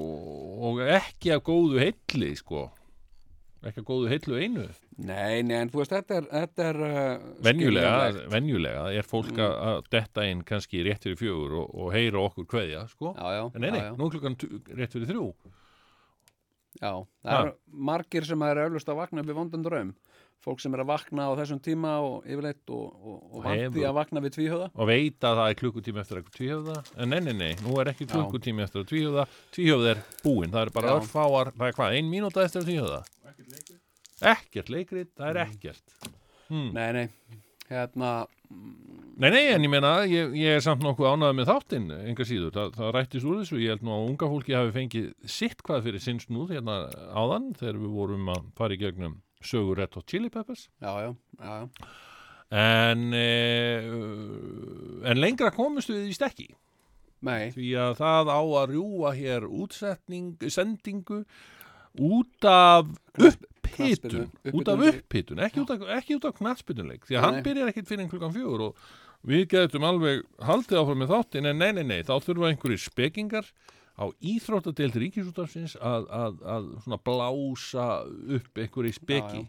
og 0.68 0.78
ekki 0.86 1.34
að 1.34 1.42
góðu 1.50 1.82
heilli, 1.82 2.30
sko. 2.38 2.62
Ekki 3.60 3.82
að 3.82 3.88
góðu 3.90 4.08
heillu 4.08 4.38
einu. 4.40 4.64
Nei, 4.96 5.42
nei, 5.44 5.58
en 5.58 5.72
þú 5.72 5.82
veist, 5.82 5.92
þetta 5.92 6.16
er, 6.16 6.30
þetta 6.32 6.64
er 6.70 6.80
uh, 6.86 7.26
venjulega, 7.44 7.92
venjulega 8.32 8.86
er 8.96 9.08
fólk 9.08 9.34
mm. 9.36 9.44
að 9.68 9.84
detta 9.92 10.24
inn 10.30 10.40
kannski 10.48 10.80
rétt 10.88 11.04
fyrir 11.04 11.20
fjögur 11.20 11.58
og, 11.60 11.76
og 11.76 11.92
heyra 11.92 12.24
okkur 12.24 12.48
hverja, 12.48 12.86
sko. 12.94 13.12
Já, 13.12 13.36
já, 13.36 13.42
en 13.52 13.68
eini, 13.68 13.84
nú 14.00 14.08
klukkan 14.16 14.40
rétt 14.40 14.96
fyrir 14.96 15.12
þrjú. 15.12 15.26
Já, 16.80 16.92
það 17.24 17.38
eru 17.38 17.52
margir 17.90 18.26
sem 18.28 18.48
er 18.48 18.64
öllust 18.66 18.88
að 18.88 19.02
vakna 19.02 19.22
upp 19.24 19.30
í 19.30 19.36
vondandraum 19.36 19.94
fólk 20.42 20.58
sem 20.58 20.74
er 20.74 20.82
að 20.82 20.88
vakna 20.90 21.28
á 21.30 21.38
þessum 21.38 21.60
tíma 21.62 21.90
og 22.02 22.24
yfirleitt 22.26 22.72
og, 22.74 22.86
og, 22.98 23.18
og 23.30 23.44
vandi 23.44 23.84
að 23.86 23.98
vakna 24.00 24.22
við 24.24 24.36
tvíhjóða 24.38 24.70
og 24.74 24.88
veit 24.90 25.26
að 25.28 25.38
það 25.38 25.52
er 25.52 25.58
klukkutími 25.60 26.02
eftir 26.02 26.18
eitthvað 26.18 26.38
tvíhjóða 26.40 26.78
en 26.80 27.04
eh, 27.04 27.10
nei, 27.12 27.20
nei, 27.28 27.36
nei, 27.38 27.52
nú 27.62 27.76
er 27.78 27.92
ekki 27.92 28.08
klukkutími 28.10 28.64
eftir 28.64 28.88
tvíhjóða 28.90 29.28
tvíhjóða 29.54 29.92
er 29.92 30.02
búinn, 30.24 30.50
það 30.50 30.64
er 30.64 30.74
bara 30.74 30.96
örfáar 30.96 31.52
það 31.54 31.68
er 31.68 31.78
hvað, 31.78 31.98
ein 32.00 32.10
mínúta 32.10 32.42
eftir 32.42 32.66
tvíhjóða 32.66 33.04
ekkert 34.22 34.70
leikrit, 34.72 35.10
það 35.16 35.30
er 35.30 35.40
mm. 35.40 35.52
ekkert. 35.52 35.96
Hmm. 36.48 36.68
Nei, 36.76 36.88
nei 36.96 37.40
hérna 37.72 38.12
Nei, 39.22 39.28
nei, 39.28 39.42
en 39.52 39.64
ég 39.64 39.70
meina, 39.70 39.90
ég, 40.08 40.32
ég 40.36 40.56
er 40.56 40.62
samt 40.64 40.82
nokkuð 40.84 41.10
ánæðið 41.12 41.36
með 41.38 41.50
þáttinn, 41.50 41.90
enga 42.10 42.24
síður, 42.26 42.52
Þa, 42.54 42.64
það 42.76 42.90
rættis 42.96 43.26
úr 43.28 43.36
þessu, 43.40 43.58
ég 43.60 43.74
held 43.74 43.84
nú 43.86 43.92
að 43.94 44.06
unga 44.08 44.28
fólki 44.32 44.56
hafi 44.56 44.72
fengið 44.76 45.10
sitt 45.34 45.62
hvað 45.66 45.84
fyrir 45.86 46.04
sinns 46.04 46.28
nú 46.32 46.46
hérna 46.48 46.78
áðan 47.12 47.50
þegar 47.60 47.78
við 47.82 47.92
vorum 47.98 48.32
að 48.32 48.48
fara 48.58 48.76
í 48.76 48.80
gegnum 48.80 49.18
sögur 49.44 49.78
Red 49.82 49.98
Hot 49.98 50.08
Chili 50.08 50.32
Peppers. 50.32 50.66
Já, 50.82 50.92
já, 51.04 51.12
já, 51.38 51.52
já. 51.60 51.92
En, 52.62 53.06
e, 53.16 53.28
en 55.08 55.20
lengra 55.20 55.52
komistu 55.56 55.94
við 55.96 56.10
í 56.10 56.16
stekki 56.16 56.50
Nei. 57.22 57.52
Því 57.54 57.70
að 57.78 57.96
það 58.00 58.30
á 58.34 58.40
að 58.42 58.72
rjúa 58.72 59.12
hér 59.14 59.46
útsetning, 59.46 60.42
sendingu 60.50 61.22
út 62.02 62.48
af 62.48 62.88
upp 63.20 63.48
upphitun, 63.76 64.30
út 64.52 64.70
af 64.72 64.82
upphitun 64.88 65.42
ekki, 65.46 65.64
ekki 65.96 66.18
út 66.18 66.26
af 66.28 66.36
knatspitunleik 66.38 67.06
því 67.08 67.18
að 67.18 67.26
hann 67.26 67.40
byrjar 67.46 67.72
ekkit 67.72 67.88
fyrir 67.90 68.10
klukkan 68.10 68.34
fjögur 68.34 68.66
og 68.68 68.82
við 69.28 69.46
getum 69.54 69.86
alveg 69.86 70.24
haldið 70.42 70.80
áfram 70.82 71.02
með 71.02 71.14
þáttin 71.14 71.48
en 71.50 71.62
nei, 71.62 71.70
nei, 71.78 71.84
nei, 71.86 72.00
þá 72.06 72.14
þurfa 72.24 72.50
einhverju 72.50 72.82
spekingar 72.82 73.48
á 73.98 74.04
íþróttadelt 74.18 74.96
ríkisútafsins 74.98 75.76
að, 75.78 76.08
að, 76.10 76.38
að 76.54 76.70
svona 76.84 77.00
blása 77.06 77.88
upp 78.38 78.62
einhverju 78.64 78.96
speki 78.96 79.44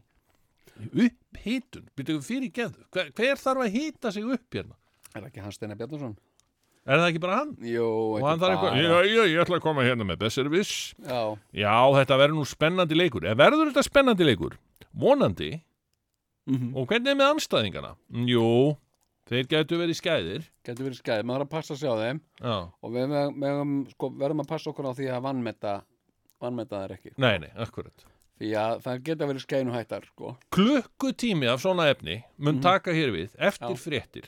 upphitun, 1.06 1.88
byrjuðu 1.98 2.26
fyrir 2.26 2.54
geðu 2.54 2.86
hver, 2.94 3.12
hver 3.16 3.42
þarf 3.42 3.66
að 3.66 3.76
hýta 3.78 4.12
sig 4.14 4.26
upp 4.26 4.58
hérna? 4.58 4.78
Er 5.14 5.28
ekki 5.28 5.44
Hans 5.44 5.60
Steinar 5.60 5.78
Bjarnarsson? 5.78 6.16
Er 6.84 7.00
það 7.00 7.06
ekki 7.14 7.20
bara 7.24 7.36
hann? 7.40 7.52
Jú, 7.64 7.90
ekki 8.20 8.40
bara 8.42 8.72
já, 8.76 8.96
já, 9.08 9.22
ég 9.32 9.42
ætla 9.46 9.56
að 9.56 9.64
koma 9.64 9.86
hérna 9.86 10.04
með 10.08 10.26
Besservis 10.26 10.72
Já, 11.00 11.22
já 11.56 11.76
þetta 11.96 12.18
verður 12.20 12.36
nú 12.42 12.48
spennandi 12.48 12.98
leikur 12.98 13.28
Eð 13.30 13.38
Verður 13.40 13.70
þetta 13.70 13.84
spennandi 13.88 14.28
leikur? 14.28 14.58
Vonandi 14.92 15.52
mm 15.56 16.58
-hmm. 16.58 16.74
Og 16.76 16.88
hvernig 16.90 17.14
er 17.14 17.16
með 17.22 17.32
anstæðingarna? 17.38 17.94
Jú, 18.28 18.76
þeir 19.32 19.48
getur 19.56 19.80
verið 19.80 20.00
skæðir 20.02 20.52
Getur 20.68 20.90
verið 20.90 21.00
skæðir, 21.00 21.24
maður 21.24 21.40
er 21.40 21.48
að 21.48 21.54
passa 21.56 21.76
sig 21.76 21.88
á 21.88 21.96
þeim 21.96 22.20
já. 22.20 22.58
Og 22.84 22.92
við 22.92 23.08
verðum, 23.40 23.74
sko, 23.96 24.10
verðum 24.10 24.44
að 24.44 24.52
passa 24.52 24.70
okkur 24.70 24.90
á 24.92 24.94
því 24.94 25.08
að 25.08 25.24
vannmeta 25.24 25.82
Vannmeta 26.42 26.84
þeir 26.84 26.92
ekki 26.98 27.12
Nei, 27.16 27.40
nei, 27.40 27.52
akkurat 27.56 28.06
Því 28.44 28.56
að 28.60 28.80
það 28.84 29.04
geta 29.04 29.26
verið 29.26 29.42
skæðin 29.42 29.70
og 29.70 29.76
hættar 29.78 30.06
sko. 30.06 30.38
Klukkutími 30.52 31.48
af 31.48 31.62
svona 31.62 31.88
efni 31.88 32.24
mun 32.38 32.56
mm 32.56 32.60
-hmm. 32.60 32.62
taka 32.62 32.92
hér 32.92 33.12
við 33.12 33.30
Eftir 33.40 33.78
fréttir 33.78 34.28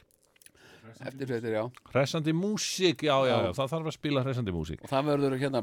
eftirfrettir, 1.02 1.56
já 1.58 1.64
Hressandi 1.92 2.34
músík, 2.36 3.04
já, 3.08 3.16
já, 3.28 3.36
já, 3.48 3.52
það 3.58 3.72
þarf 3.74 3.90
að 3.92 3.98
spila 3.98 4.24
hressandi 4.26 4.56
músík 4.56 4.86
Og 4.86 4.92
það 4.92 5.10
verður 5.12 5.38
hérna 5.42 5.62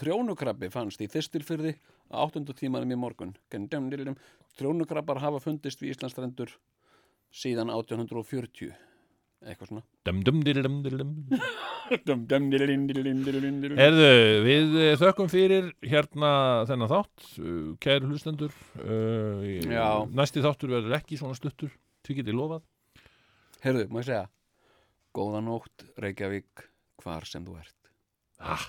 Trjónukrabbi 0.00 0.70
fannst 0.72 1.04
í 1.04 1.10
þistilfyrði 1.12 1.76
á 2.12 2.16
8. 2.24 2.44
tímanum 2.56 2.94
í 2.94 3.00
morgun 3.00 3.36
Trjónukrabbar 4.56 5.20
hafa 5.20 5.42
fundist 5.44 5.82
við 5.82 5.96
Íslandstrendur 5.96 6.54
síðan 7.34 7.68
1840 7.74 8.72
eitthvað 9.46 9.68
svona 9.68 9.82
Erðu, 13.84 14.06
við 14.46 14.78
þökkum 15.02 15.28
fyrir 15.30 15.68
hérna 15.84 16.30
þennan 16.70 16.90
þátt 16.90 17.26
kæru 17.84 18.10
hlustendur 18.10 18.56
næsti 20.16 20.44
þáttur 20.44 20.72
verður 20.78 20.96
ekki 20.98 21.20
svona 21.20 21.36
stuttur 21.38 21.70
því 22.06 22.18
getið 22.22 22.38
lofað 22.40 22.64
Heyrðu, 23.66 23.88
má 23.90 23.98
ég 23.98 24.04
segja? 24.06 24.26
Góða 25.18 25.40
nótt, 25.42 25.82
Reykjavík, 25.98 26.60
hvar 27.02 27.24
sem 27.26 27.42
þú 27.42 27.56
ert. 27.58 27.88
Ah, 28.38 28.62